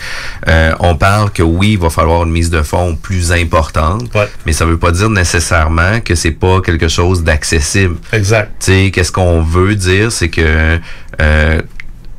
euh, 0.48 0.59
on 0.80 0.96
parle 0.96 1.30
que 1.30 1.42
oui, 1.42 1.72
il 1.72 1.78
va 1.78 1.90
falloir 1.90 2.24
une 2.24 2.30
mise 2.30 2.50
de 2.50 2.62
fonds 2.62 2.96
plus 2.96 3.32
importante, 3.32 4.10
mais 4.46 4.52
ça 4.52 4.64
veut 4.64 4.78
pas 4.78 4.90
dire 4.90 5.10
nécessairement 5.10 6.00
que 6.00 6.14
c'est 6.14 6.30
pas 6.32 6.60
quelque 6.60 6.88
chose 6.88 7.22
d'accessible. 7.22 7.96
Exact. 8.12 8.52
Tu 8.60 8.72
sais, 8.72 8.90
qu'est-ce 8.90 9.12
qu'on 9.12 9.42
veut 9.42 9.74
dire, 9.74 10.10
c'est 10.10 10.28
que 10.28 10.78
euh, 11.20 11.60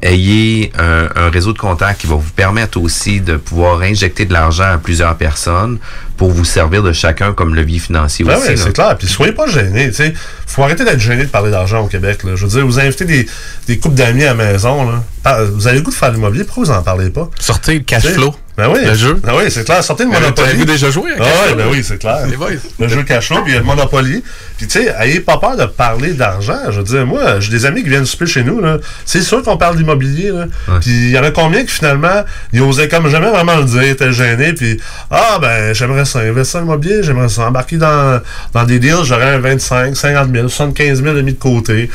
ayez 0.01 0.71
un, 0.77 1.09
un 1.15 1.29
réseau 1.29 1.53
de 1.53 1.57
contacts 1.59 2.01
qui 2.01 2.07
va 2.07 2.15
vous 2.15 2.31
permettre 2.31 2.79
aussi 2.79 3.21
de 3.21 3.37
pouvoir 3.37 3.81
injecter 3.81 4.25
de 4.25 4.33
l'argent 4.33 4.71
à 4.73 4.77
plusieurs 4.77 5.15
personnes 5.15 5.79
pour 6.21 6.29
vous 6.29 6.45
servir 6.45 6.83
de 6.83 6.91
chacun 6.93 7.33
comme 7.33 7.55
levier 7.55 7.79
financier 7.79 8.23
Ben 8.23 8.37
aussi. 8.37 8.49
oui, 8.49 8.53
c'est 8.55 8.73
clair. 8.73 8.95
Puis 8.95 9.07
soyez 9.07 9.31
pas 9.31 9.47
gênés. 9.47 9.87
tu 9.89 9.95
sais. 9.95 10.13
faut 10.45 10.61
arrêter 10.61 10.83
d'être 10.85 10.99
gêné 10.99 11.23
de 11.23 11.29
parler 11.29 11.49
d'argent 11.49 11.81
au 11.83 11.87
Québec. 11.87 12.23
Là. 12.23 12.33
Je 12.35 12.45
veux 12.45 12.51
dire, 12.51 12.63
vous 12.63 12.79
invitez 12.79 13.05
des, 13.05 13.27
des 13.67 13.79
couples 13.79 13.95
d'amis 13.95 14.23
à 14.25 14.35
la 14.35 14.51
maison. 14.51 14.87
Là. 14.87 15.03
Par- 15.23 15.43
Vous 15.45 15.65
avez 15.65 15.77
le 15.77 15.81
goût 15.83 15.89
de 15.89 15.95
faire 15.95 16.11
l'immobilier, 16.11 16.43
pourquoi 16.43 16.63
vous 16.65 16.69
en 16.71 16.83
parlez 16.83 17.09
pas? 17.09 17.27
Sortez 17.39 17.73
le 17.73 17.79
cash 17.79 18.05
flow. 18.05 18.35
Ben 18.55 18.67
oui. 18.69 18.81
Le 18.85 18.93
jeu. 18.93 19.15
Ben 19.23 19.33
oui, 19.35 19.45
c'est 19.49 19.63
clair. 19.65 19.83
Sortez 19.83 20.03
le 20.03 20.11
Ben, 20.11 20.19
Monopoly. 20.19 20.47
t'avez 20.51 20.65
déjà 20.65 20.91
joué 20.91 21.09
à 21.13 21.15
Ah 21.21 21.23
cash 21.23 21.47
flow? 21.47 21.55
ben 21.55 21.65
oui, 21.71 21.83
c'est 21.83 21.97
clair. 21.97 22.27
Les 22.27 22.37
boys. 22.37 22.49
Le 22.79 22.87
jeu 22.87 23.01
cash 23.01 23.27
flow, 23.29 23.41
puis 23.41 23.53
il 23.53 23.55
y 23.55 23.57
a 23.57 23.61
le 23.61 23.65
Monopoly. 23.65 24.23
Puis 24.61 24.67
tu 24.67 24.83
sais, 24.83 24.93
ayez 24.99 25.21
pas 25.21 25.39
peur 25.39 25.57
de 25.57 25.65
parler 25.65 26.13
d'argent. 26.13 26.69
Je 26.69 26.77
veux 26.77 26.83
dire, 26.83 27.03
moi, 27.03 27.39
j'ai 27.39 27.49
des 27.49 27.65
amis 27.65 27.81
qui 27.81 27.89
viennent 27.89 28.05
souper 28.05 28.27
chez 28.27 28.43
nous. 28.43 28.61
là. 28.61 28.77
C'est 29.05 29.23
sûr 29.23 29.41
qu'on 29.41 29.57
parle 29.57 29.75
d'immobilier. 29.75 30.29
là. 30.29 30.45
Puis 30.79 30.91
il 30.91 31.09
y 31.09 31.17
en 31.17 31.23
a 31.23 31.31
combien 31.31 31.65
qui 31.65 31.71
finalement, 31.71 32.23
ils 32.53 32.61
osaient 32.61 32.87
comme 32.87 33.09
jamais 33.09 33.31
vraiment 33.31 33.55
le 33.55 33.63
dire, 33.63 33.81
étaient 33.81 34.13
gênés. 34.13 34.53
Puis, 34.53 34.79
ah 35.09 35.39
ben, 35.41 35.73
j'aimerais 35.73 36.05
ça 36.05 36.19
investir 36.19 36.59
en 36.59 36.65
immobilier, 36.65 37.01
j'aimerais 37.01 37.29
ça 37.29 37.47
embarquer 37.47 37.77
dans, 37.77 38.21
dans 38.53 38.63
des 38.63 38.77
deals, 38.77 39.03
j'aurais 39.03 39.33
un 39.33 39.39
25, 39.39 39.95
50 39.95 40.31
000, 40.31 40.47
75 40.47 41.01
000 41.01 41.15
de 41.15 41.21
mis 41.21 41.33
de 41.33 41.39
côté. 41.39 41.87
Tu 41.87 41.93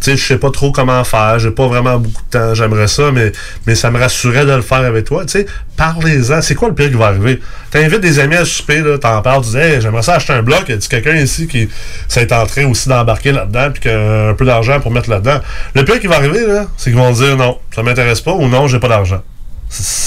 sais, 0.00 0.16
je 0.16 0.24
sais 0.24 0.38
pas 0.38 0.50
trop 0.52 0.70
comment 0.70 1.02
faire, 1.02 1.40
j'ai 1.40 1.50
pas 1.50 1.66
vraiment 1.66 1.98
beaucoup 1.98 2.22
de 2.30 2.38
temps, 2.38 2.54
j'aimerais 2.54 2.86
ça, 2.86 3.10
mais, 3.10 3.32
mais 3.66 3.74
ça 3.74 3.90
me 3.90 3.98
rassurait 3.98 4.46
de 4.46 4.52
le 4.52 4.62
faire 4.62 4.84
avec 4.84 5.06
toi. 5.06 5.24
Tu 5.24 5.32
sais, 5.32 5.46
parlez-en. 5.76 6.42
C'est 6.42 6.54
quoi 6.54 6.68
le 6.68 6.76
pire 6.76 6.90
qui 6.90 6.96
va 6.96 7.06
arriver? 7.06 7.40
T'invites 7.72 8.00
des 8.00 8.20
amis 8.20 8.36
à 8.36 8.44
souper, 8.44 8.82
là, 8.82 8.98
t'en 8.98 9.20
parles, 9.20 9.42
tu 9.42 9.50
dis, 9.50 9.56
hey, 9.56 9.80
j'aimerais 9.80 10.02
ça 10.02 10.14
acheter 10.14 10.32
un 10.32 10.42
bloc. 10.42 10.68
Y 10.68 10.74
a 10.74 10.76
quelqu'un 10.76 11.16
ici 11.16 11.48
qui 11.48 11.68
s'est 12.08 12.32
en 12.32 12.46
train 12.46 12.66
aussi 12.66 12.88
d'embarquer 12.88 13.32
là-dedans, 13.32 13.70
puis 13.72 13.82
qui 13.82 13.88
a 13.88 14.28
un 14.28 14.34
peu 14.34 14.44
d'argent 14.44 14.80
pour 14.80 14.90
mettre 14.90 15.10
là-dedans? 15.10 15.40
Le 15.74 15.84
pire 15.84 16.00
qui 16.00 16.06
va 16.06 16.16
arriver, 16.16 16.46
là, 16.46 16.66
c'est 16.76 16.90
qu'ils 16.90 16.98
vont 16.98 17.12
dire 17.12 17.36
non, 17.36 17.58
ça 17.74 17.82
m'intéresse 17.82 18.20
pas 18.20 18.32
ou 18.32 18.48
non, 18.48 18.66
j'ai 18.66 18.78
pas 18.78 18.88
d'argent. 18.88 19.22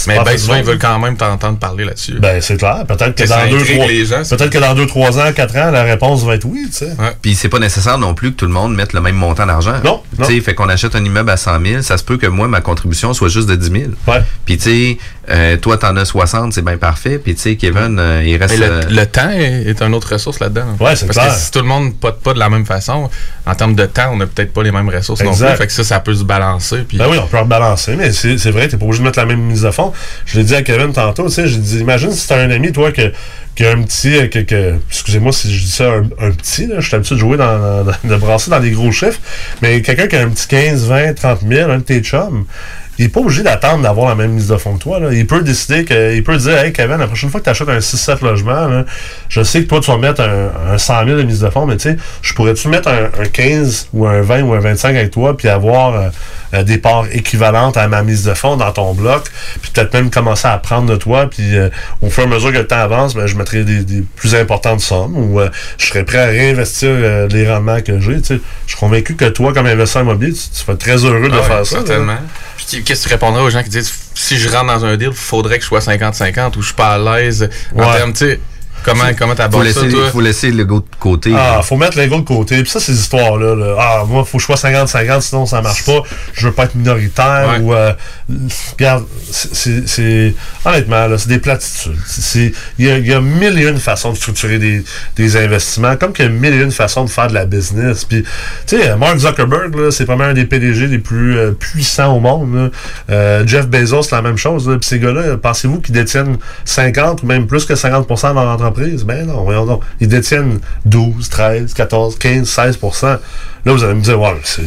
Mais 0.08 0.16
pas 0.16 0.24
ben 0.24 0.38
souvent, 0.38 0.56
ils 0.56 0.64
veulent 0.64 0.80
quand 0.80 1.00
même 1.00 1.18
t'entendre 1.18 1.60
parler 1.60 1.86
là-dessus. 1.86 2.20
Ben, 2.20 2.42
c'est 2.42 2.58
clair. 2.58 2.86
Peut-être 2.88 3.16
que, 3.16 3.28
dans 3.28 3.50
deux, 3.50 3.64
trois, 3.64 3.88
peut-être 3.88 4.50
que 4.50 4.58
dans 4.58 4.74
2, 4.76 4.86
3 4.88 5.20
ans, 5.20 5.34
4 5.34 5.56
ans, 5.58 5.72
la 5.72 5.84
réponse 5.84 6.24
va 6.24 6.36
être 6.36 6.46
oui, 6.46 6.68
tu 6.68 6.78
sais. 6.78 6.96
Puis 7.22 7.36
c'est 7.36 7.50
pas 7.50 7.60
nécessaire 7.60 7.98
non 7.98 8.14
plus 8.14 8.32
que 8.32 8.38
tout 8.38 8.46
le 8.46 8.52
monde 8.52 8.76
mette 8.76 8.94
le 8.94 9.02
même 9.02 9.16
montant 9.16 9.46
d'argent. 9.46 9.76
Non, 9.84 10.02
Tu 10.18 10.26
sais, 10.26 10.42
fait 10.42 10.56
qu'on 10.56 10.70
achète 10.70 10.96
un 10.96 11.04
immeuble 11.04 11.30
à 11.30 11.38
100 11.38 11.66
000, 11.66 11.82
ça 11.82 11.98
se 11.98 12.04
peut 12.04 12.18
que 12.18 12.28
moi, 12.28 12.48
ma 12.48 12.62
contribution 12.62 13.14
soit 13.14 13.30
juste 13.30 13.50
de 13.50 13.56
10 13.56 13.72
000. 13.72 13.84
Ouais. 14.08 14.22
Puis 14.46 14.58
tu 14.58 14.64
sais, 14.64 14.98
euh, 15.30 15.58
toi, 15.58 15.78
t'en 15.78 15.96
as 15.98 16.06
60, 16.06 16.54
c'est 16.54 16.62
bien 16.64 16.78
parfait. 16.78 17.20
Puis 17.20 17.36
tu 17.36 17.42
sais, 17.42 17.56
Kevin, 17.56 17.98
euh, 18.00 18.24
il 18.26 18.38
reste... 18.38 18.58
Mais 18.58 18.68
le, 18.68 18.74
euh, 18.74 18.82
le 18.90 19.06
temps 19.06 19.30
est, 19.30 19.64
est 19.68 19.82
une 19.82 19.94
autre 19.94 20.14
ressource 20.14 20.40
là-dedans. 20.40 20.78
Ouais, 20.80 20.96
c'est 20.96 21.06
Parce 21.06 21.18
clair. 21.18 21.34
que 21.34 21.40
si 21.40 21.52
tout 21.52 21.60
le 21.60 21.66
monde 21.66 21.96
pote 21.96 22.22
pas 22.22 22.34
de 22.34 22.40
la 22.40 22.50
même 22.50 22.66
façon, 22.66 23.10
en 23.48 23.56
termes 23.56 23.76
de 23.76 23.86
temps, 23.86 24.10
on 24.14 24.18
n'a 24.18 24.26
peut-être 24.28 24.54
pas 24.54 24.64
les 24.64 24.72
mêmes 24.72 24.90
ressources 24.90 25.22
non 25.26 25.32
plus. 25.32 25.58
Fait 25.58 25.68
que 25.68 25.74
ça, 25.74 25.84
ça 25.84 26.00
peut 26.00 26.14
se 26.14 26.24
balancer. 26.24 26.84
Puis 26.88 26.98
Ben 26.98 27.06
oui, 27.10 27.18
on 27.22 27.28
peut 27.28 27.38
rebalancer, 27.38 27.96
mais 27.96 28.12
c'est 28.12 28.36
vrai, 28.52 28.68
t'es 28.68 28.78
pas 28.78 28.86
obligé 28.86 29.00
de 29.00 29.06
mettre 29.06 29.20
la 29.20 29.26
même 29.26 29.42
mise 29.42 29.66
à 29.66 29.72
fond. 29.72 29.94
Je 30.26 30.38
l'ai 30.38 30.44
dit 30.44 30.56
à 30.56 30.62
Kevin 30.62 30.92
tantôt, 30.94 31.26
tu 31.28 31.32
sais, 31.36 31.48
j'ai 31.48 31.58
dit, 31.58 31.80
imagine 31.80 32.12
si 32.12 32.28
t'as 32.28 32.40
un 32.42 32.50
ami, 32.52 32.72
toi, 32.72 32.92
que, 32.92 33.12
qui 33.56 33.66
a 33.66 33.72
un 33.72 33.82
petit, 33.82 34.16
euh, 34.16 34.28
que, 34.28 34.40
que- 34.40 34.76
excusez-moi 34.90 35.32
si 35.32 35.52
je 35.54 35.64
dis 35.64 35.72
ça, 35.72 35.86
un, 35.86 36.04
un 36.28 36.32
petit, 36.32 36.68
là, 36.68 36.76
je 36.80 36.88
suis 36.88 36.96
habitué 36.96 37.16
de 37.16 37.20
jouer 37.20 37.38
dans, 37.38 37.84
dans- 37.84 37.92
de 38.04 38.16
brasser 38.18 38.52
dans 38.52 38.60
des 38.60 38.72
gros 38.72 38.92
chiffres, 38.92 39.20
mais 39.62 39.82
quelqu'un 39.82 40.08
qui 40.08 40.16
a 40.16 40.22
un 40.22 40.30
petit 40.30 40.48
15, 40.48 40.86
20, 40.86 41.14
30 41.16 41.40
000, 41.48 41.72
un 41.72 41.78
de 41.78 41.84
tes 41.84 42.02
chums, 42.02 42.46
il 42.98 43.06
n'est 43.06 43.10
pas 43.10 43.20
obligé 43.20 43.44
d'attendre 43.44 43.84
d'avoir 43.84 44.10
la 44.10 44.16
même 44.16 44.32
mise 44.32 44.48
de 44.48 44.58
fonds 44.58 44.78
que 44.78 44.84
toi. 44.84 45.00
Là. 45.00 45.14
Il 45.14 45.28
peut 45.28 45.42
décider 45.42 45.86
que, 45.86 46.16
il 46.16 46.24
peut 46.24 46.38
dire, 46.38 46.58
hey 46.58 46.74
Kevin, 46.74 46.98
la 46.98 47.08
prochaine 47.08 47.30
fois 47.30 47.40
que 47.40 47.46
tu 47.46 47.50
achètes 47.50 47.70
un 47.70 47.78
6-7 47.80 48.24
logements, 48.24 48.68
là, 48.68 48.86
je 49.30 49.44
sais 49.44 49.64
que 49.64 49.68
toi 49.68 49.80
tu 49.80 49.92
vas 49.92 49.98
mettre 49.98 50.22
un, 50.22 50.74
un 50.74 50.78
100 50.78 51.06
000 51.06 51.18
de 51.18 51.24
mise 51.24 51.42
de 51.42 51.50
fonds, 51.50 51.66
mais 51.66 51.78
tu 51.78 51.90
sais, 51.90 51.98
je 52.22 52.34
pourrais-tu 52.34 52.68
mettre 52.70 52.90
un, 52.90 53.06
un 53.22 53.26
15 53.32 53.90
ou 53.94 54.08
un 54.08 54.22
20 54.22 54.42
ou 54.44 54.54
un 54.54 54.60
25 54.60 54.90
avec 54.96 55.12
toi, 55.12 55.38
puis 55.38 55.48
avoir 55.48 55.96
euh, 55.96 56.10
euh, 56.54 56.64
des 56.64 56.78
parts 56.78 57.06
équivalentes 57.12 57.78
à 57.78 57.88
ma 57.88 58.04
mise 58.04 58.24
de 58.24 58.34
fonds 58.34 58.58
dans 58.58 58.72
ton 58.72 58.94
bloc, 58.94 59.26
puis 59.62 59.72
peut-être 59.72 59.94
même 59.94 60.10
commencer 60.10 60.48
à 60.48 60.58
prendre 60.58 60.90
de 60.90 60.96
toi, 60.96 61.30
puis 61.30 61.56
euh, 61.58 61.70
au 62.02 62.10
fur 62.10 62.24
et 62.24 62.26
à 62.28 62.30
mesure 62.30 62.52
que 62.52 62.58
le 62.58 62.68
temps 62.68 62.78
avance, 62.78 63.16
ben, 63.16 63.28
je 63.28 63.36
mettrai 63.36 63.64
des, 63.64 63.84
des 63.84 64.02
plus 64.16 64.36
importantes 64.36 64.82
sommes, 64.82 65.16
ou 65.16 65.40
euh, 65.40 65.50
je 65.78 65.88
serais 65.88 66.04
prêt 66.04 66.20
à 66.20 66.26
réinvestir 66.28 66.90
euh, 66.92 67.28
les 67.28 67.50
rendements 67.50 67.82
que 67.82 68.00
j'ai. 68.00 68.22
tu 68.22 68.36
sais. 68.36 68.42
Je 68.66 68.72
suis 68.72 68.80
convaincu 68.80 69.16
que 69.16 69.26
toi, 69.26 69.54
comme 69.54 69.66
investisseur 69.66 70.04
immobilier, 70.04 70.34
tu, 70.34 70.40
tu 70.40 70.60
serais 70.60 70.78
très 70.78 71.04
heureux 71.06 71.30
de 71.30 71.38
Ah 71.38 71.44
faire 71.44 71.66
ça. 71.66 71.78
Certainement. 71.78 72.18
Qu'est-ce 72.70 73.04
que 73.04 73.08
tu 73.08 73.14
répondrais 73.14 73.42
aux 73.42 73.50
gens 73.50 73.64
qui 73.64 73.70
disent 73.70 73.94
si 74.14 74.38
je 74.38 74.50
rentre 74.50 74.68
dans 74.68 74.84
un 74.84 74.98
deal, 74.98 75.10
il 75.12 75.16
faudrait 75.16 75.58
que 75.58 75.64
je 75.64 75.68
sois 75.68 75.80
50-50 75.80 76.58
ou 76.58 76.62
je 76.62 76.68
suis 76.68 76.76
pas 76.76 76.94
à 76.94 76.98
l'aise 76.98 77.50
en 77.76 77.94
termes, 77.94 78.14
tu 78.14 78.26
sais, 78.26 78.40
comment, 78.92 79.04
comment 79.18 79.36
t'abordes 79.36 79.68
ça, 79.68 79.82
laisser, 79.82 79.94
toi? 79.96 80.10
faut 80.12 80.22
laisser 80.22 80.52
le 80.52 80.66
go 80.66 80.80
de 80.80 80.86
côté. 81.00 81.32
Ah, 81.36 81.62
faut 81.64 81.76
mettre 81.78 81.98
l'ego 81.98 82.18
de 82.18 82.26
côté. 82.26 82.62
Puis 82.62 82.72
ça, 82.72 82.80
ces 82.80 82.94
histoires-là, 82.94 83.56
là, 83.56 83.76
ah, 83.80 84.04
moi, 84.08 84.24
faut 84.26 84.38
que 84.38 84.42
je 84.42 84.46
sois 84.46 84.56
50-50, 84.56 85.22
sinon 85.22 85.46
ça 85.46 85.62
marche 85.62 85.86
pas. 85.86 86.02
Je 86.34 86.48
veux 86.48 86.54
pas 86.54 86.64
être 86.66 86.76
minoritaire 86.76 87.60
ou... 87.62 87.74
euh, 87.74 87.94
regarde, 88.78 89.06
c'est- 89.32 90.34
Honnêtement, 90.66 91.08
là, 91.08 91.18
c'est 91.18 91.30
des 91.30 91.40
platitudes. 91.40 91.98
Il 92.80 92.86
y 92.86 92.90
a, 92.92 92.98
y 92.98 93.14
a 93.14 93.22
mille 93.22 93.58
et 93.60 93.68
une 93.68 93.78
façons 93.80 94.12
de 94.12 94.18
structurer 94.18 94.60
des, 94.60 94.84
des 95.16 95.38
investissements, 95.38 95.96
comme 95.96 96.14
qu'il 96.14 96.26
y 96.26 96.28
a 96.28 96.32
mille 96.32 96.54
et 96.54 96.64
une 96.64 96.72
façons 96.72 97.04
de 97.06 97.10
faire 97.10 97.28
de 97.28 97.34
la 97.34 97.46
business. 97.46 98.06
Puis, 98.06 98.24
tu 98.66 98.78
sais, 98.82 98.96
Mark 98.96 99.18
Zuckerberg, 99.18 99.76
là, 99.76 99.92
c'est 99.92 100.06
pas 100.06 100.16
mal 100.16 100.32
un 100.32 100.34
des 100.34 100.46
PDG 100.46 100.88
les 100.88 101.00
plus 101.00 101.38
euh, 101.38 101.52
puissants 101.52 102.16
au 102.16 102.20
monde. 102.20 102.72
Euh, 103.10 103.44
Jeff 103.46 103.68
Bezos, 103.68 104.04
c'est 104.04 104.16
la 104.16 104.22
même 104.22 104.38
chose. 104.38 104.66
Puis 104.80 104.90
ces 104.90 105.00
gars-là, 105.00 105.38
pensez-vous 105.38 105.80
qu'ils 105.82 105.96
détiennent 105.96 106.38
50 106.66 107.24
ou 107.24 107.26
même 107.26 107.48
plus 107.48 107.66
que 107.66 107.76
50 107.76 108.08
de 108.08 108.24
leur 108.34 108.48
entreprise? 108.50 108.77
Ben 109.06 109.26
non, 109.26 109.44
voyons 109.44 109.66
donc. 109.66 109.82
Ils 110.00 110.08
détiennent 110.08 110.60
12, 110.86 111.30
13, 111.30 111.74
14, 111.74 112.18
15, 112.18 112.48
16% 112.48 113.20
Là, 113.66 113.74
vous 113.74 113.84
allez 113.84 113.96
me 113.96 114.02
dire, 114.02 114.18
c'est- 114.46 114.62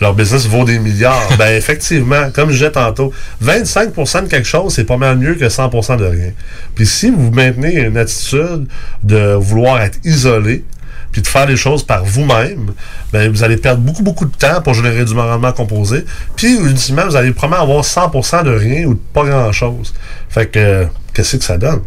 leur 0.00 0.14
business 0.14 0.46
vaut 0.46 0.64
des 0.64 0.78
milliards. 0.78 1.28
ben, 1.38 1.56
effectivement, 1.56 2.30
comme 2.32 2.50
je 2.50 2.58
disais 2.58 2.70
tantôt, 2.70 3.12
25% 3.42 4.22
de 4.22 4.28
quelque 4.28 4.46
chose, 4.46 4.72
c'est 4.72 4.84
pas 4.84 4.96
mal 4.96 5.18
mieux 5.18 5.34
que 5.34 5.48
100% 5.48 5.96
de 5.96 6.04
rien. 6.04 6.30
Puis 6.76 6.86
si 6.86 7.10
vous 7.10 7.32
maintenez 7.32 7.74
une 7.80 7.96
attitude 7.96 8.68
de 9.02 9.34
vouloir 9.34 9.80
être 9.80 9.98
isolé, 10.04 10.64
puis 11.10 11.22
de 11.22 11.26
faire 11.26 11.46
les 11.46 11.56
choses 11.56 11.82
par 11.82 12.04
vous-même, 12.04 12.72
ben, 13.12 13.32
vous 13.32 13.42
allez 13.42 13.56
perdre 13.56 13.82
beaucoup, 13.82 14.04
beaucoup 14.04 14.26
de 14.26 14.36
temps 14.36 14.60
pour 14.62 14.74
générer 14.74 15.04
du 15.04 15.12
rendement 15.12 15.50
composé. 15.50 16.04
Puis, 16.36 16.56
ultimement, 16.56 17.06
vous 17.06 17.16
allez 17.16 17.32
probablement 17.32 17.62
avoir 17.64 17.84
100% 17.84 18.44
de 18.44 18.50
rien 18.50 18.86
ou 18.86 18.94
de 18.94 19.00
pas 19.12 19.24
grand-chose. 19.24 19.92
Fait 20.28 20.46
que, 20.46 20.58
euh, 20.58 20.84
qu'est-ce 21.12 21.36
que 21.36 21.42
ça 21.42 21.58
donne? 21.58 21.80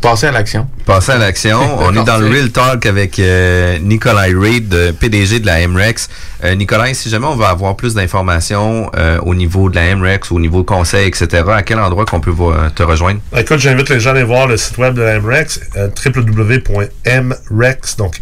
Passer 0.00 0.26
à 0.26 0.32
l'action. 0.32 0.68
Passer 0.84 1.12
à 1.12 1.18
l'action. 1.18 1.58
On 1.80 1.94
est 1.94 2.04
dans 2.04 2.18
le 2.18 2.28
Real 2.28 2.50
Talk 2.50 2.86
avec 2.86 3.18
euh, 3.18 3.78
Nikolai 3.78 4.34
Reid, 4.34 4.68
de 4.68 4.90
PDG 4.90 5.40
de 5.40 5.46
la 5.46 5.66
MREX. 5.66 6.08
Euh, 6.44 6.54
Nikolai, 6.54 6.92
si 6.94 7.08
jamais 7.08 7.26
on 7.26 7.34
veut 7.36 7.44
avoir 7.46 7.76
plus 7.76 7.94
d'informations 7.94 8.90
euh, 8.96 9.18
au 9.22 9.34
niveau 9.34 9.70
de 9.70 9.76
la 9.76 9.94
MREX, 9.96 10.30
au 10.32 10.38
niveau 10.40 10.64
conseil, 10.64 11.08
etc., 11.08 11.42
à 11.50 11.62
quel 11.62 11.78
endroit 11.78 12.04
qu'on 12.04 12.20
peut 12.20 12.30
vo- 12.30 12.52
te 12.74 12.82
rejoindre? 12.82 13.20
Écoute, 13.36 13.58
j'invite 13.58 13.88
les 13.88 14.00
gens 14.00 14.10
à 14.10 14.12
aller 14.12 14.22
voir 14.22 14.46
le 14.46 14.56
site 14.56 14.76
web 14.78 14.94
de 14.94 15.02
la 15.02 15.18
MREX, 15.20 15.60
euh, 15.76 15.88
www.mrex, 16.04 17.96
donc 17.96 18.20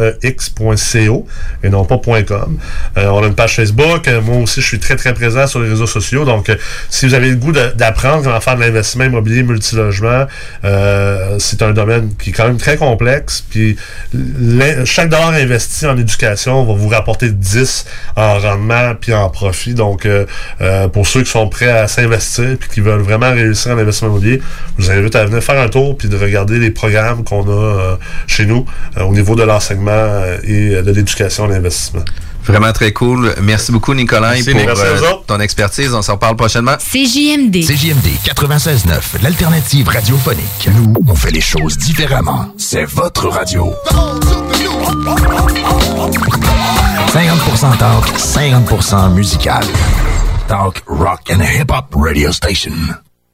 M-R-E-X.co, 0.00 1.26
et 1.62 1.68
non 1.68 1.84
pas 1.84 1.98
.com. 2.26 2.58
Euh, 2.96 3.06
on 3.08 3.22
a 3.22 3.26
une 3.26 3.34
page 3.34 3.56
Facebook. 3.56 4.08
Euh, 4.08 4.20
moi 4.22 4.36
aussi, 4.38 4.60
je 4.62 4.66
suis 4.66 4.78
très, 4.78 4.96
très 4.96 5.12
présent 5.14 5.46
sur 5.46 5.60
les 5.60 5.68
réseaux 5.68 5.86
sociaux. 5.86 6.24
Donc, 6.24 6.48
euh, 6.48 6.56
si 6.88 7.06
vous 7.06 7.14
avez 7.14 7.28
le 7.30 7.36
goût 7.36 7.52
d'apprendre 7.52 8.22
comment 8.24 8.40
faire 8.40 8.56
de 8.56 8.60
l'investissement 8.60 9.04
immobilier 9.04 9.42
multilogement, 9.42 10.26
euh, 10.64 11.36
c'est 11.38 11.60
un 11.62 11.72
domaine 11.72 12.14
qui 12.18 12.30
est 12.30 12.32
quand 12.32 12.46
même 12.46 12.56
très 12.58 12.76
complexe. 12.76 13.44
Puis, 13.50 13.76
chaque 14.84 15.08
dollar 15.10 15.30
investi 15.34 15.86
en 15.86 15.96
éducation 15.98 16.64
va 16.64 16.72
vous 16.74 16.88
rapporter 16.88 17.09
10 17.18 17.86
en 18.16 18.38
rendement 18.38 18.94
puis 19.00 19.14
en 19.14 19.28
profit. 19.28 19.74
Donc, 19.74 20.06
euh, 20.06 20.26
euh, 20.60 20.88
pour 20.88 21.06
ceux 21.06 21.22
qui 21.22 21.30
sont 21.30 21.48
prêts 21.48 21.70
à 21.70 21.88
s'investir 21.88 22.56
puis 22.58 22.68
qui 22.68 22.80
veulent 22.80 23.00
vraiment 23.00 23.30
réussir 23.30 23.72
en 23.72 23.78
investissement 23.78 24.08
immobilier, 24.08 24.40
je 24.78 24.84
vous 24.84 24.90
invite 24.90 25.16
à 25.16 25.24
venir 25.24 25.42
faire 25.42 25.60
un 25.60 25.68
tour 25.68 25.96
puis 25.96 26.08
de 26.08 26.16
regarder 26.16 26.58
les 26.58 26.70
programmes 26.70 27.24
qu'on 27.24 27.46
a 27.48 27.50
euh, 27.50 27.96
chez 28.26 28.46
nous 28.46 28.64
au 28.98 29.12
niveau 29.12 29.34
de 29.34 29.42
l'enseignement 29.42 30.22
et 30.44 30.82
de 30.82 30.90
l'éducation 30.90 31.46
et 31.46 31.50
l'investissement. 31.50 32.04
Vraiment 32.50 32.72
très 32.72 32.92
cool. 32.92 33.32
Merci 33.42 33.70
beaucoup, 33.70 33.94
Nikolai, 33.94 34.42
Merci, 34.44 34.50
pour 34.50 34.60
euh, 34.80 35.12
ton 35.24 35.38
expertise. 35.38 35.94
On 35.94 36.02
s'en 36.02 36.14
reparle 36.14 36.34
prochainement. 36.34 36.76
CJMD. 36.78 37.60
CJMD 37.62 38.08
96.9, 38.24 39.22
l'alternative 39.22 39.88
radiophonique. 39.88 40.68
Nous, 40.74 40.92
on 41.06 41.14
fait 41.14 41.30
les 41.30 41.40
choses 41.40 41.78
différemment. 41.78 42.52
C'est 42.58 42.84
votre 42.86 43.28
radio. 43.28 43.72
50% 47.12 47.78
talk, 47.78 48.04
50% 48.18 49.14
musical. 49.14 49.62
Talk, 50.48 50.82
rock 50.88 51.30
and 51.30 51.42
hip-hop 51.42 51.94
radio 51.94 52.32
station. 52.32 52.72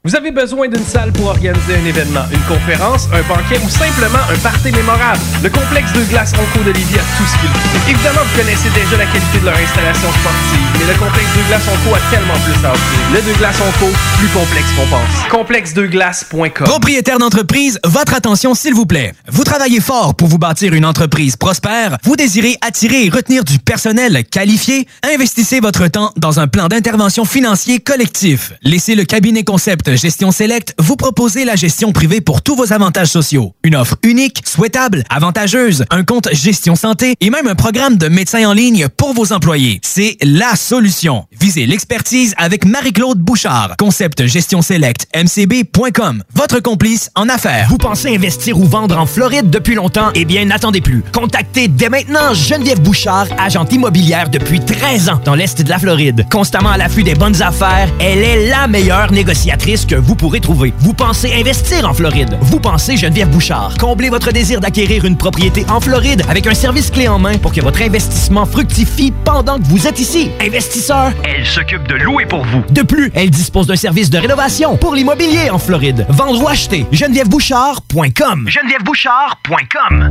Vous 0.06 0.14
avez 0.14 0.30
besoin 0.30 0.68
d'une 0.68 0.86
salle 0.86 1.10
pour 1.10 1.26
organiser 1.26 1.74
un 1.74 1.84
événement, 1.84 2.22
une 2.30 2.40
conférence, 2.42 3.08
un 3.12 3.22
banquet 3.26 3.58
ou 3.64 3.68
simplement 3.68 4.22
un 4.30 4.38
party 4.38 4.70
mémorable. 4.70 5.18
Le 5.42 5.50
complexe 5.50 5.92
de 5.94 6.04
glace 6.04 6.30
Onco 6.34 6.62
d'Olivier 6.62 7.00
a 7.00 7.18
tout 7.18 7.26
ce 7.26 7.40
qu'il 7.40 7.50
faut. 7.50 7.90
Évidemment, 7.90 8.20
vous 8.22 8.38
connaissez 8.38 8.70
déjà 8.70 8.96
la 8.98 9.06
qualité 9.06 9.40
de 9.40 9.46
leur 9.46 9.56
installation 9.58 10.06
sportive, 10.06 10.66
mais 10.78 10.92
le 10.92 10.96
complexe 10.96 11.26
de 11.36 11.42
glace 11.48 11.62
Onco 11.66 11.96
a 11.96 11.98
tellement 12.14 12.38
plus 12.44 12.64
à 12.64 12.70
offrir. 12.70 13.00
Le 13.14 13.32
de 13.32 13.36
glace 13.36 13.56
Onco, 13.60 13.90
plus 14.18 14.28
complexe 14.28 14.68
qu'on 14.76 14.86
pense. 14.86 15.28
Complexedeglace.com 15.28 16.66
Propriétaire 16.68 17.18
d'entreprise, 17.18 17.80
votre 17.84 18.14
attention 18.14 18.54
s'il 18.54 18.74
vous 18.74 18.86
plaît. 18.86 19.12
Vous 19.26 19.42
travaillez 19.42 19.80
fort 19.80 20.14
pour 20.14 20.28
vous 20.28 20.38
bâtir 20.38 20.72
une 20.72 20.86
entreprise 20.86 21.34
prospère, 21.34 21.98
vous 22.04 22.14
désirez 22.14 22.56
attirer 22.60 23.06
et 23.06 23.08
retenir 23.08 23.42
du 23.42 23.58
personnel 23.58 24.22
qualifié, 24.30 24.86
investissez 25.02 25.58
votre 25.58 25.88
temps 25.88 26.12
dans 26.16 26.38
un 26.38 26.46
plan 26.46 26.68
d'intervention 26.68 27.24
financier 27.24 27.80
collectif. 27.80 28.52
Laissez 28.62 28.94
le 28.94 29.02
cabinet 29.02 29.42
concept 29.42 29.95
Gestion 29.96 30.30
Select 30.30 30.74
vous 30.78 30.96
proposer 30.96 31.44
la 31.44 31.56
gestion 31.56 31.92
privée 31.92 32.20
pour 32.20 32.42
tous 32.42 32.54
vos 32.54 32.72
avantages 32.72 33.08
sociaux. 33.08 33.54
Une 33.62 33.76
offre 33.76 33.96
unique, 34.02 34.42
souhaitable, 34.44 35.04
avantageuse, 35.10 35.84
un 35.90 36.04
compte 36.04 36.28
gestion 36.32 36.76
santé 36.76 37.14
et 37.20 37.30
même 37.30 37.46
un 37.46 37.54
programme 37.54 37.96
de 37.96 38.08
médecin 38.08 38.46
en 38.48 38.52
ligne 38.52 38.88
pour 38.88 39.14
vos 39.14 39.32
employés. 39.32 39.80
C'est 39.82 40.18
la 40.22 40.54
solution. 40.54 41.24
Visez 41.40 41.66
l'expertise 41.66 42.34
avec 42.36 42.64
Marie-Claude 42.64 43.18
Bouchard. 43.18 43.76
Concept 43.78 44.26
Gestion 44.26 44.60
Select, 44.60 45.06
mcb.com. 45.14 46.22
Votre 46.34 46.60
complice 46.60 47.10
en 47.14 47.28
affaires. 47.28 47.66
Vous 47.70 47.78
pensez 47.78 48.14
investir 48.14 48.58
ou 48.58 48.64
vendre 48.64 48.98
en 48.98 49.06
Floride 49.06 49.50
depuis 49.50 49.74
longtemps? 49.74 50.10
Eh 50.14 50.24
bien, 50.24 50.44
n'attendez 50.44 50.80
plus. 50.80 51.02
Contactez 51.12 51.68
dès 51.68 51.88
maintenant 51.88 52.34
Geneviève 52.34 52.80
Bouchard, 52.80 53.28
agente 53.38 53.72
immobilière 53.72 54.28
depuis 54.28 54.60
13 54.60 55.08
ans 55.08 55.20
dans 55.24 55.34
l'Est 55.34 55.62
de 55.62 55.70
la 55.70 55.78
Floride. 55.78 56.26
Constamment 56.30 56.70
à 56.70 56.76
l'affût 56.76 57.02
des 57.02 57.14
bonnes 57.14 57.40
affaires, 57.42 57.88
elle 57.98 58.18
est 58.18 58.48
la 58.48 58.66
meilleure 58.66 59.10
négociatrice 59.12 59.85
que 59.86 59.94
vous 59.94 60.14
pourrez 60.14 60.40
trouver. 60.40 60.74
Vous 60.78 60.92
pensez 60.92 61.32
investir 61.32 61.88
en 61.88 61.94
Floride? 61.94 62.36
Vous 62.40 62.60
pensez 62.60 62.96
Geneviève 62.96 63.28
Bouchard? 63.30 63.76
Comblez 63.78 64.10
votre 64.10 64.32
désir 64.32 64.60
d'acquérir 64.60 65.04
une 65.04 65.16
propriété 65.16 65.64
en 65.68 65.80
Floride 65.80 66.22
avec 66.28 66.46
un 66.46 66.54
service 66.54 66.90
clé 66.90 67.08
en 67.08 67.18
main 67.18 67.38
pour 67.38 67.52
que 67.52 67.60
votre 67.60 67.82
investissement 67.82 68.46
fructifie 68.46 69.12
pendant 69.24 69.58
que 69.58 69.64
vous 69.64 69.86
êtes 69.86 70.00
ici. 70.00 70.30
Investisseur, 70.40 71.12
elle 71.24 71.46
s'occupe 71.46 71.86
de 71.88 71.94
louer 71.94 72.26
pour 72.26 72.44
vous. 72.44 72.62
De 72.70 72.82
plus, 72.82 73.10
elle 73.14 73.30
dispose 73.30 73.66
d'un 73.66 73.76
service 73.76 74.10
de 74.10 74.18
rénovation 74.18 74.76
pour 74.76 74.94
l'immobilier 74.94 75.50
en 75.50 75.58
Floride. 75.58 76.06
Vendre 76.08 76.42
ou 76.42 76.48
acheter, 76.48 76.86
genevièvebouchard.com. 76.92 78.48
genevièvebouchard.com. 78.48 80.10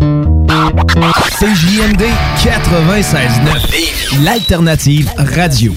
CJMD 1.39 2.03
96.9, 2.37 4.23
l'alternative 4.23 5.11
radio. 5.17 5.73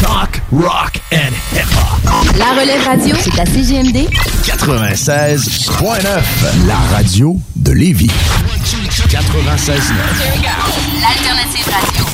Talk, 0.00 0.40
rock 0.50 1.00
and 1.12 1.32
hip-hop. 1.52 2.36
La 2.38 2.52
relève 2.60 2.82
radio, 2.84 3.14
c'est 3.20 3.38
à 3.38 3.44
CJMD 3.44 4.08
96.9, 4.44 6.22
la 6.66 6.76
radio 6.94 7.36
de 7.56 7.72
Lévis. 7.72 8.10
96.9. 9.08 9.92
L'alternative 11.00 11.66
radio. 11.70 12.04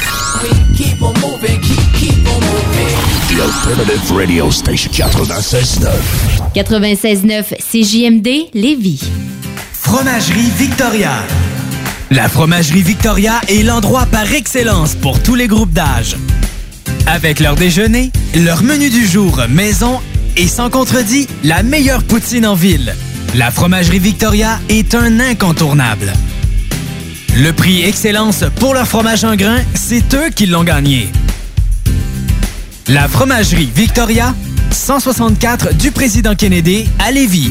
The 3.29 3.41
Alternative 3.41 4.13
Radio 4.13 4.51
Station 4.51 4.91
96.9. 4.91 5.89
96.9 6.55 7.55
CJMD 7.59 8.51
Lévis. 8.55 9.03
Fromagerie 9.73 10.51
Victoria. 10.59 11.23
La 12.11 12.29
Fromagerie 12.29 12.83
Victoria 12.83 13.41
est 13.49 13.63
l'endroit 13.63 14.07
par 14.07 14.33
excellence 14.33 14.95
pour 14.95 15.23
tous 15.23 15.35
les 15.35 15.47
groupes 15.47 15.73
d'âge. 15.73 16.17
Avec 17.07 17.41
leur 17.41 17.55
déjeuner, 17.55 18.11
leur 18.35 18.63
menu 18.63 18.91
du 18.91 19.07
jour 19.07 19.41
maison 19.49 20.01
et 20.37 20.49
sans 20.49 20.71
contredit, 20.71 21.29
la 21.45 21.63
meilleure 21.63 22.03
poutine 22.03 22.47
en 22.47 22.55
ville. 22.55 22.95
La 23.35 23.51
Fromagerie 23.51 23.99
Victoria 23.99 24.59
est 24.69 24.95
un 24.95 25.21
incontournable. 25.21 26.13
Le 27.37 27.53
prix 27.53 27.83
Excellence 27.83 28.45
pour 28.61 28.75
leur 28.75 28.87
fromage 28.87 29.25
en 29.25 29.37
grain, 29.37 29.59
c'est 29.75 30.15
eux 30.15 30.31
qui 30.35 30.47
l'ont 30.47 30.65
gagné. 30.65 31.11
La 32.89 33.09
fromagerie 33.09 33.71
Victoria, 33.75 34.35
164 34.71 35.75
du 35.75 35.91
président 35.91 36.35
Kennedy 36.35 36.89
à 36.99 37.11
Lévis. 37.11 37.51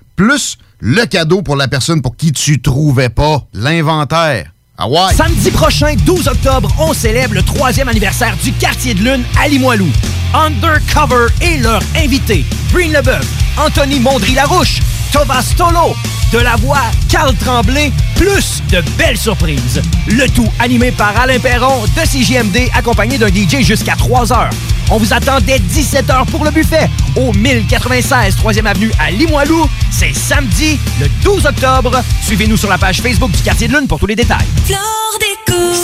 plus 0.21 0.59
le 0.79 1.03
cadeau 1.07 1.41
pour 1.41 1.55
la 1.55 1.67
personne 1.67 1.99
pour 2.03 2.15
qui 2.15 2.31
tu 2.31 2.61
trouvais 2.61 3.09
pas 3.09 3.47
l'inventaire. 3.53 4.51
Ah. 4.77 4.87
Samedi 5.15 5.49
prochain, 5.49 5.95
12 6.05 6.27
octobre, 6.27 6.71
on 6.79 6.93
célèbre 6.93 7.33
le 7.33 7.41
troisième 7.41 7.87
anniversaire 7.87 8.37
du 8.43 8.51
quartier 8.53 8.93
de 8.93 8.99
lune 8.99 9.23
à 9.41 9.47
Limoilou. 9.47 9.87
Undercover 10.35 11.25
et 11.41 11.57
leur 11.57 11.81
invité, 11.95 12.45
Breen 12.71 12.93
Leboeuf, 12.93 13.25
Anthony 13.57 13.99
Mondry-Larouche, 13.99 14.79
Thomas 15.11 15.53
Tolo, 15.57 15.95
de 16.31 16.39
la 16.39 16.55
voix 16.55 16.81
Carl 17.09 17.35
Tremblay, 17.35 17.91
plus 18.15 18.63
de 18.71 18.81
belles 18.97 19.17
surprises. 19.17 19.81
Le 20.07 20.27
tout 20.29 20.47
animé 20.59 20.91
par 20.91 21.19
Alain 21.19 21.39
Perron 21.39 21.83
de 21.83 22.01
CJMD, 22.01 22.69
accompagné 22.73 23.17
d'un 23.17 23.27
DJ 23.27 23.61
jusqu'à 23.61 23.95
3 23.95 24.31
heures. 24.31 24.49
On 24.89 24.97
vous 24.97 25.13
attend 25.13 25.39
dès 25.41 25.57
17h 25.57 26.25
pour 26.27 26.43
le 26.45 26.51
buffet 26.51 26.89
au 27.15 27.33
1096 27.33 28.35
3e 28.37 28.65
Avenue 28.65 28.91
à 28.99 29.11
Limoilou. 29.11 29.69
C'est 29.89 30.13
samedi, 30.13 30.79
le 30.99 31.07
12 31.23 31.45
octobre. 31.45 32.01
Suivez-nous 32.21 32.57
sur 32.57 32.69
la 32.69 32.77
page 32.77 33.01
Facebook 33.01 33.31
du 33.31 33.41
Quartier 33.41 33.67
de 33.67 33.73
Lune 33.73 33.87
pour 33.87 33.99
tous 33.99 34.07
les 34.07 34.15
détails. 34.15 34.47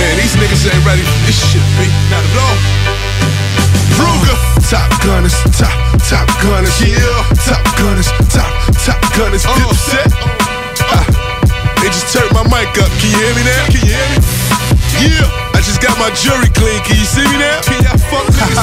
man, 0.00 0.16
these 0.16 0.34
niggas 0.40 0.64
ain't 0.64 0.84
ready 0.88 1.04
for 1.04 1.20
this 1.28 1.36
shit, 1.36 1.64
B. 1.76 1.84
Not 2.08 2.24
at 2.24 2.36
all. 2.40 2.56
Ruger, 4.00 4.36
top 4.72 4.88
gunners, 5.04 5.36
top, 5.60 5.76
top 6.08 6.28
gunners, 6.40 6.76
yeah. 6.80 7.20
Top 7.44 7.60
gunners, 7.76 8.08
top, 8.32 8.48
top 8.80 9.00
gunners, 9.12 9.44
dipset. 9.44 10.08
Ah, 10.88 11.04
they 11.84 11.92
just 11.92 12.08
turned 12.12 12.32
my 12.32 12.44
mic 12.48 12.72
up. 12.80 12.88
Can 12.96 13.12
you 13.12 13.20
hear 13.20 13.34
me 13.36 13.44
now? 13.44 13.62
Can 13.68 13.80
you 13.84 13.92
hear 13.92 14.08
me? 14.08 14.18
Yeah, 15.04 15.56
I 15.56 15.60
just 15.60 15.80
got 15.84 15.96
my 16.00 16.10
jury 16.16 16.48
clean. 16.56 16.80
Can 16.88 16.96
you 16.96 17.04
see 17.04 17.24
me 17.28 17.36
now? 17.36 17.60
Can 17.68 17.84
y'all 17.84 18.00
fuck 18.08 18.24
with 18.24 18.59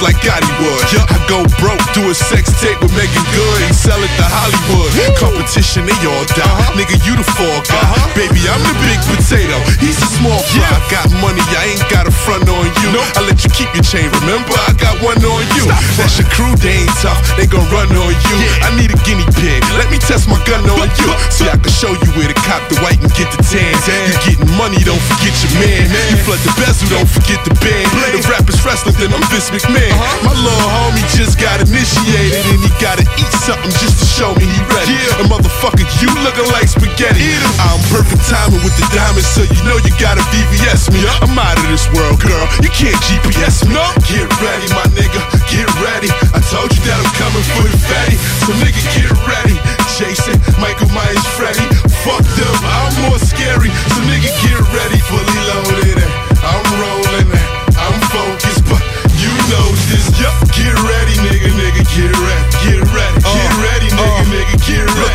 like 0.00 0.18
Gotti 0.22 0.48
would. 0.62 0.84
I 1.10 1.18
go 1.26 1.42
broke, 1.58 1.82
do 1.94 2.06
a 2.10 2.14
sex 2.14 2.50
tape 2.62 2.78
with 2.78 2.94
Megan 2.94 3.26
Good 3.34 3.60
and 3.66 3.74
sell 3.74 3.98
it 3.98 4.12
to 4.18 4.26
Hollywood. 4.26 4.90
Competition, 5.18 5.86
they 5.86 5.96
all 6.06 6.26
die. 6.38 6.62
Nigga, 6.78 6.94
you 7.02 7.18
the 7.18 7.26
fall 7.26 7.60
guy. 7.66 7.86
Baby, 8.14 8.46
I'm 8.46 8.62
the 8.62 8.74
big 8.86 8.98
potato. 9.10 9.58
He's 9.82 9.98
a 9.98 10.08
small 10.18 10.38
fry. 10.54 10.66
I 10.70 10.80
got 10.86 11.06
money, 11.18 11.42
I 11.58 11.74
ain't 11.74 11.86
got 11.90 12.06
a 12.06 12.14
front 12.14 12.46
on 12.46 12.66
you. 12.84 12.90
I 13.18 13.26
let 13.26 13.42
you 13.42 13.50
keep 13.50 13.70
your 13.74 13.82
chain, 13.82 14.06
remember? 14.22 14.54
I 14.70 14.72
got 14.78 15.02
one 15.02 15.18
on 15.18 15.42
you. 15.58 15.66
That's 15.98 16.18
your 16.18 16.28
crew, 16.30 16.54
they 16.62 16.86
ain't 16.86 16.96
tough. 17.02 17.18
They 17.34 17.50
gon' 17.50 17.66
run 17.74 17.90
on 17.98 18.14
you. 18.14 18.36
I 18.62 18.70
need 18.78 18.94
a 18.94 18.98
guinea 19.02 19.26
pig. 19.34 19.62
Let 19.74 19.90
me 19.90 19.98
test 19.98 20.30
my 20.30 20.38
gun 20.46 20.62
on 20.70 20.86
you. 21.02 21.10
See, 21.34 21.50
I 21.50 21.58
can 21.58 21.72
show 21.74 21.90
you 21.90 22.08
where 22.14 22.30
to 22.30 22.37
cop 22.48 22.64
the 22.72 22.80
white 22.80 22.96
and 23.04 23.12
get 23.12 23.28
the 23.28 23.40
tan. 23.44 23.76
You 24.08 24.16
getting 24.24 24.48
money, 24.56 24.80
don't 24.80 25.00
forget 25.12 25.36
your 25.44 25.52
man. 25.60 25.84
You 26.08 26.16
flood 26.24 26.40
the 26.40 26.52
bezel, 26.56 26.88
don't 26.88 27.04
forget 27.04 27.44
the 27.44 27.52
band. 27.60 27.84
If 28.16 28.24
rap 28.24 28.48
is 28.48 28.56
wrestling, 28.64 28.96
then 28.96 29.12
I'm 29.12 29.20
Vince 29.28 29.52
McMahon. 29.52 29.92
Uh-huh. 29.92 30.32
My 30.32 30.32
little 30.32 30.70
homie 30.80 31.04
just 31.12 31.36
got 31.36 31.60
initiated 31.60 32.40
and 32.48 32.58
he 32.64 32.72
gotta 32.80 33.04
eat 33.20 33.32
something 33.44 33.68
just 33.84 34.00
to 34.00 34.06
show 34.08 34.32
me 34.40 34.48
he 34.48 34.60
ready. 34.72 34.96
And 35.20 35.28
motherfucker, 35.28 35.84
you 36.00 36.08
looking 36.24 36.48
like 36.48 36.72
spaghetti. 36.72 37.36
I'm 37.60 37.80
perfect 37.92 38.24
timing 38.24 38.64
with 38.64 38.72
the 38.80 38.88
diamonds, 38.96 39.28
so 39.28 39.44
you 39.44 39.60
know 39.68 39.76
you 39.84 39.92
gotta 40.00 40.24
VVS 40.32 40.88
me. 40.88 41.04
I'm 41.20 41.36
out 41.36 41.60
of 41.60 41.68
this 41.68 41.84
world, 41.92 42.16
girl. 42.24 42.48
You 42.64 42.72
can't 42.72 42.96
GPS 43.04 43.68
me. 43.68 43.76
Get 44.08 44.24
ready, 44.40 44.66
my 44.72 44.88
nigga. 44.96 45.20
Get 45.52 45.68
ready. 45.84 46.08
I 46.32 46.40
told 46.48 46.72
you 46.72 46.80
that 46.88 46.96
I'm 46.96 47.12
coming 47.20 47.44
for 47.52 47.68
the 47.68 47.76
fatty. 47.84 48.16
So 48.48 48.56
nigga, 48.56 48.80
get 48.96 49.12
ready. 49.28 49.56
Jason, 50.00 50.38
Michael 50.62 50.88
Myers, 50.94 51.26
Freddy. 51.36 51.66
I'm 52.10 53.08
more 53.08 53.18
scary. 53.18 53.70
So 53.92 54.00
nigga, 54.08 54.30
get 54.42 54.60
ready. 54.72 54.98
Fully 54.98 55.38
loaded. 55.48 55.97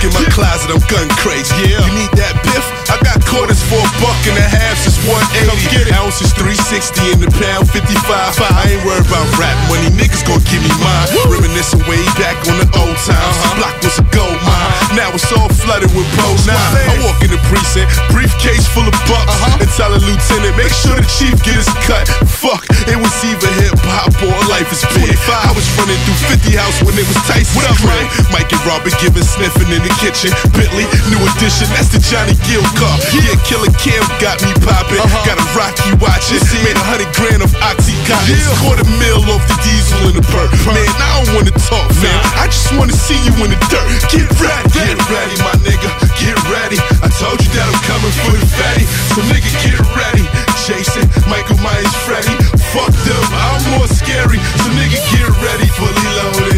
In 0.04 0.12
my 0.12 0.28
closet, 0.36 0.68
I'm 0.68 0.84
gun 0.92 1.08
crazy. 1.16 1.56
Yeah, 1.64 1.80
you 1.80 2.04
need 2.04 2.14
that 2.20 2.36
biff? 2.44 2.66
I 2.92 3.00
got 3.08 3.24
quarters 3.24 3.64
for 3.72 3.80
a 3.80 3.90
buck 4.04 4.20
and 4.28 4.36
a 4.36 4.44
half 4.44 4.76
since 4.84 5.00
180. 5.08 5.96
Ounces 5.96 6.36
360 6.36 7.16
in 7.16 7.20
the 7.24 7.32
pound 7.40 7.72
55. 7.72 7.88
I 8.04 8.76
ain't 8.76 8.84
worried 8.84 9.08
about 9.08 9.26
rap 9.40 9.56
money, 9.72 9.88
niggas 9.96 10.28
gon' 10.28 10.44
give 10.52 10.60
me 10.60 10.70
mine. 10.84 11.08
Reminiscing 11.32 11.82
way 11.88 12.04
back 12.20 12.36
on 12.52 12.60
the 12.60 12.68
old 12.76 13.00
times. 13.08 13.36
Block 13.56 13.80
was 13.80 13.96
a 13.98 14.06
gold 14.12 14.38
mine. 14.44 15.00
Now 15.00 15.10
it's 15.16 15.32
all 15.32 15.48
flooded 15.64 15.90
with 15.96 16.06
posts. 16.20 16.52
I 16.52 17.00
walk 17.08 17.24
in 17.24 17.32
the 17.32 17.40
precinct, 17.48 17.90
briefcase 18.12 18.68
full 18.76 18.86
of 18.86 18.96
bucks, 19.08 19.34
and 19.64 19.70
tell 19.80 19.90
a 19.96 20.00
lieutenant, 20.04 20.54
make 20.60 20.74
sure 20.76 20.94
the 21.00 21.08
chief 21.08 21.40
get 21.48 21.56
his 21.56 21.72
cut. 21.88 22.06
Fuck, 22.28 22.68
it 22.92 23.00
was 23.00 23.16
either 23.24 23.50
hip 23.64 23.80
hop 23.88 24.12
or 24.20 24.36
life 24.52 24.68
is 24.70 24.84
big. 24.92 25.16
I 25.32 25.50
was 25.56 25.66
running 25.80 25.98
through 26.04 26.36
50 26.36 26.60
house 26.60 26.78
when 26.84 26.94
it 27.00 27.08
was 27.08 27.18
Tyson. 27.24 27.56
What 27.56 27.66
up, 27.72 27.80
man? 27.88 28.06
Mike 28.36 28.52
and 28.52 28.62
Robert 28.68 28.94
giving 29.00 29.24
sniffing 29.24 29.72
in 29.72 29.82
the 29.82 29.93
kitchen. 30.00 30.32
Bentley, 30.56 30.86
new 31.12 31.22
edition, 31.34 31.68
that's 31.74 31.90
the 31.92 32.00
Johnny 32.00 32.38
Gill 32.48 32.64
car. 32.80 32.96
Yeah, 33.14 33.36
Killer 33.46 33.72
Cam 33.82 34.04
got 34.22 34.40
me 34.42 34.52
popping. 34.64 35.02
Got 35.28 35.38
a 35.38 35.46
Rocky 35.54 35.92
watching. 36.00 36.40
Made 36.64 36.78
a 36.78 36.86
hundred 36.86 37.12
grand 37.18 37.42
of 37.44 37.52
Oxycontin. 37.60 38.40
Quarter 38.64 38.88
mil 38.98 39.20
off 39.34 39.44
the 39.50 39.58
diesel 39.66 40.00
in 40.10 40.16
the 40.16 40.26
perk. 40.32 40.50
Man, 40.70 40.88
I 41.02 41.20
don't 41.20 41.32
wanna 41.36 41.54
talk, 41.68 41.88
man. 42.00 42.20
I 42.40 42.48
just 42.48 42.72
wanna 42.78 42.96
see 42.96 43.20
you 43.26 43.34
in 43.44 43.52
the 43.52 43.60
dirt. 43.68 43.90
Get 44.10 44.28
ready, 44.40 44.68
get 44.72 44.96
ready, 45.12 45.36
my 45.44 45.56
nigga. 45.66 45.90
Get 46.18 46.38
ready. 46.48 46.80
I 47.04 47.10
told 47.12 47.42
you 47.42 47.50
that 47.58 47.66
I'm 47.68 47.80
coming 47.84 48.14
for 48.24 48.36
the 48.38 48.50
fatty. 48.56 48.86
So 49.14 49.20
nigga, 49.28 49.50
get 49.62 49.80
ready. 49.98 50.26
Jason, 50.64 51.04
Michael 51.28 51.60
Myers, 51.60 51.92
Freddy. 52.08 52.32
Fuck 52.72 52.94
them, 53.04 53.26
I'm 53.36 53.62
more 53.76 53.88
scary. 53.88 54.40
So 54.64 54.68
nigga, 54.72 54.98
get 55.12 55.28
ready. 55.44 55.68
Fully 55.76 56.08
loaded. 56.16 56.53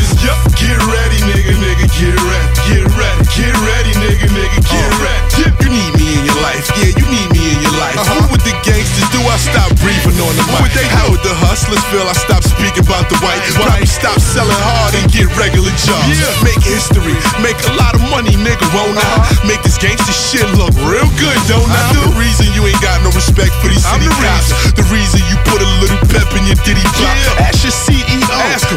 Know. 0.00 0.22
Yup, 0.22 0.38
get 0.54 0.78
ready, 0.86 1.18
nigga, 1.28 1.54
nigga, 1.58 1.86
get 1.98 2.16
ready. 2.22 2.48
Get 2.68 2.84
ready, 2.96 3.24
get 3.34 3.54
ready, 3.66 3.92
nigga, 3.98 4.28
nigga, 4.28 4.60
get 4.62 4.90
ready. 4.90 4.97
Stop 9.38 9.70
breathing 9.78 10.18
on 10.18 10.34
the 10.34 10.44
mic. 10.52 10.74
They 10.74 10.84
How 10.90 11.08
would 11.08 11.22
the 11.22 11.32
hustlers 11.32 11.80
feel? 11.88 12.04
I 12.04 12.14
stop 12.18 12.42
speaking 12.42 12.84
about 12.84 13.06
the 13.08 13.16
white. 13.22 13.40
Why 13.56 13.70
Probably 13.70 13.88
stop 13.88 14.18
selling 14.18 14.58
hard 14.66 14.98
and 14.98 15.06
get 15.08 15.30
regular 15.38 15.70
jobs. 15.78 16.18
Make 16.42 16.60
history, 16.60 17.14
make 17.40 17.58
a 17.70 17.72
lot 17.78 17.94
of 17.94 18.02
money, 18.10 18.34
nigga, 18.34 18.66
won't 18.74 18.98
I? 18.98 19.24
Make 19.46 19.62
this 19.62 19.78
gangster 19.78 20.12
shit 20.12 20.46
look 20.58 20.74
real 20.84 21.08
good, 21.16 21.38
don't 21.46 21.64
I? 21.70 21.80
The 21.94 22.18
reason 22.18 22.50
you 22.52 22.66
ain't 22.66 22.82
got 22.82 23.00
no 23.06 23.14
respect 23.14 23.54
for 23.62 23.70
these 23.70 23.86
city 23.86 24.10
cops. 24.20 24.50
The 24.74 24.84
reason 24.90 25.22
you 25.30 25.36
put 25.46 25.62
a 25.62 25.70
little 25.78 26.00
pep 26.10 26.28
in 26.34 26.44
your 26.44 26.58
ditty 26.66 26.84
pop. 26.98 27.14
Ask 27.40 27.62
your 27.62 27.74
CEO 27.74 28.18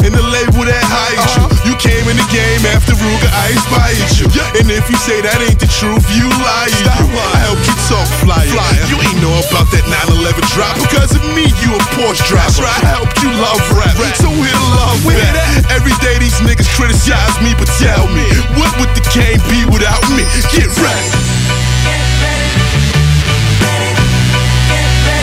and 0.06 0.14
the 0.16 0.24
label 0.24 0.64
that 0.66 0.84
hired 0.88 1.20
you. 1.36 1.72
You 1.72 1.76
came 1.78 2.06
in 2.08 2.18
the 2.18 2.28
game 2.32 2.64
after 2.72 2.96
Ruger, 2.96 3.32
I 3.32 3.52
inspired 3.54 4.12
you. 4.18 4.28
Yeah. 4.32 4.60
And 4.60 4.68
if 4.72 4.88
you 4.90 4.98
say 4.98 5.22
that 5.22 5.40
ain't 5.44 5.60
the 5.60 5.70
truth, 5.70 6.06
you 6.14 6.28
lie. 6.42 6.72
I 6.72 7.38
helped 7.46 7.66
you 7.68 7.76
talk 7.90 8.08
flyer. 8.24 8.48
You 8.90 8.98
ain't 9.02 9.20
know 9.22 9.34
about 9.52 9.68
that 9.76 9.86
911 9.88 10.42
drop. 10.54 10.76
Because 10.76 11.16
of 11.16 11.24
me, 11.36 11.48
you 11.64 11.72
a 11.72 11.82
Porsche 11.96 12.24
driver. 12.28 12.68
I 12.68 12.80
helped 12.84 13.18
you 13.24 13.32
love 13.40 13.62
rap. 13.76 13.96
So 14.16 14.30
where 14.30 14.52
the 14.52 14.70
love 14.76 15.00
at? 15.08 15.72
Every 15.72 15.96
day 16.04 16.20
these 16.20 16.40
niggas 16.44 16.70
criticize 16.76 17.36
me, 17.42 17.56
but 17.58 17.68
tell 17.80 18.08
me, 18.12 18.28
what 18.60 18.72
would 18.80 18.92
the 18.96 19.04
game 19.16 19.40
be 19.48 19.64
without 19.72 20.04
me? 20.12 20.24
Get 20.52 20.68
ready. 20.80 21.08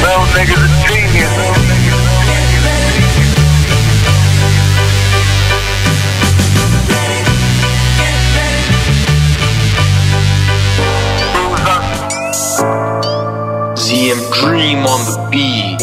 Well, 0.02 0.24
niggas 0.32 0.62
a 0.64 0.70
genius. 0.88 1.77
ZM 13.88 14.20
Dream 14.32 14.84
on 14.84 15.00
the 15.06 15.16
beat. 15.30 15.80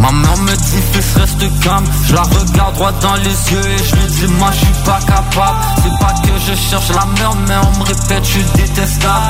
Ma 0.00 0.10
mère 0.12 0.36
me 0.38 0.56
dit 0.56 0.82
fils 0.92 1.14
reste 1.16 1.60
calme. 1.62 1.84
Je 2.06 2.14
la 2.14 2.22
regarde 2.22 2.74
droit 2.74 2.92
dans 3.02 3.16
les 3.16 3.52
yeux 3.52 3.70
et 3.70 3.84
je 3.84 3.94
lui 3.96 4.06
dis 4.06 4.34
moi 4.38 4.48
je 4.52 4.64
suis 4.64 4.84
pas 4.86 4.98
capable. 5.00 5.58
C'est 5.82 5.98
pas 6.00 6.14
que 6.22 6.32
je 6.46 6.54
cherche 6.54 6.88
la 6.88 7.04
merde 7.20 7.38
mais 7.46 7.54
on 7.56 7.78
me 7.78 7.84
répète 7.84 8.24
je 8.24 8.30
suis 8.30 8.44
détestable 8.56 9.26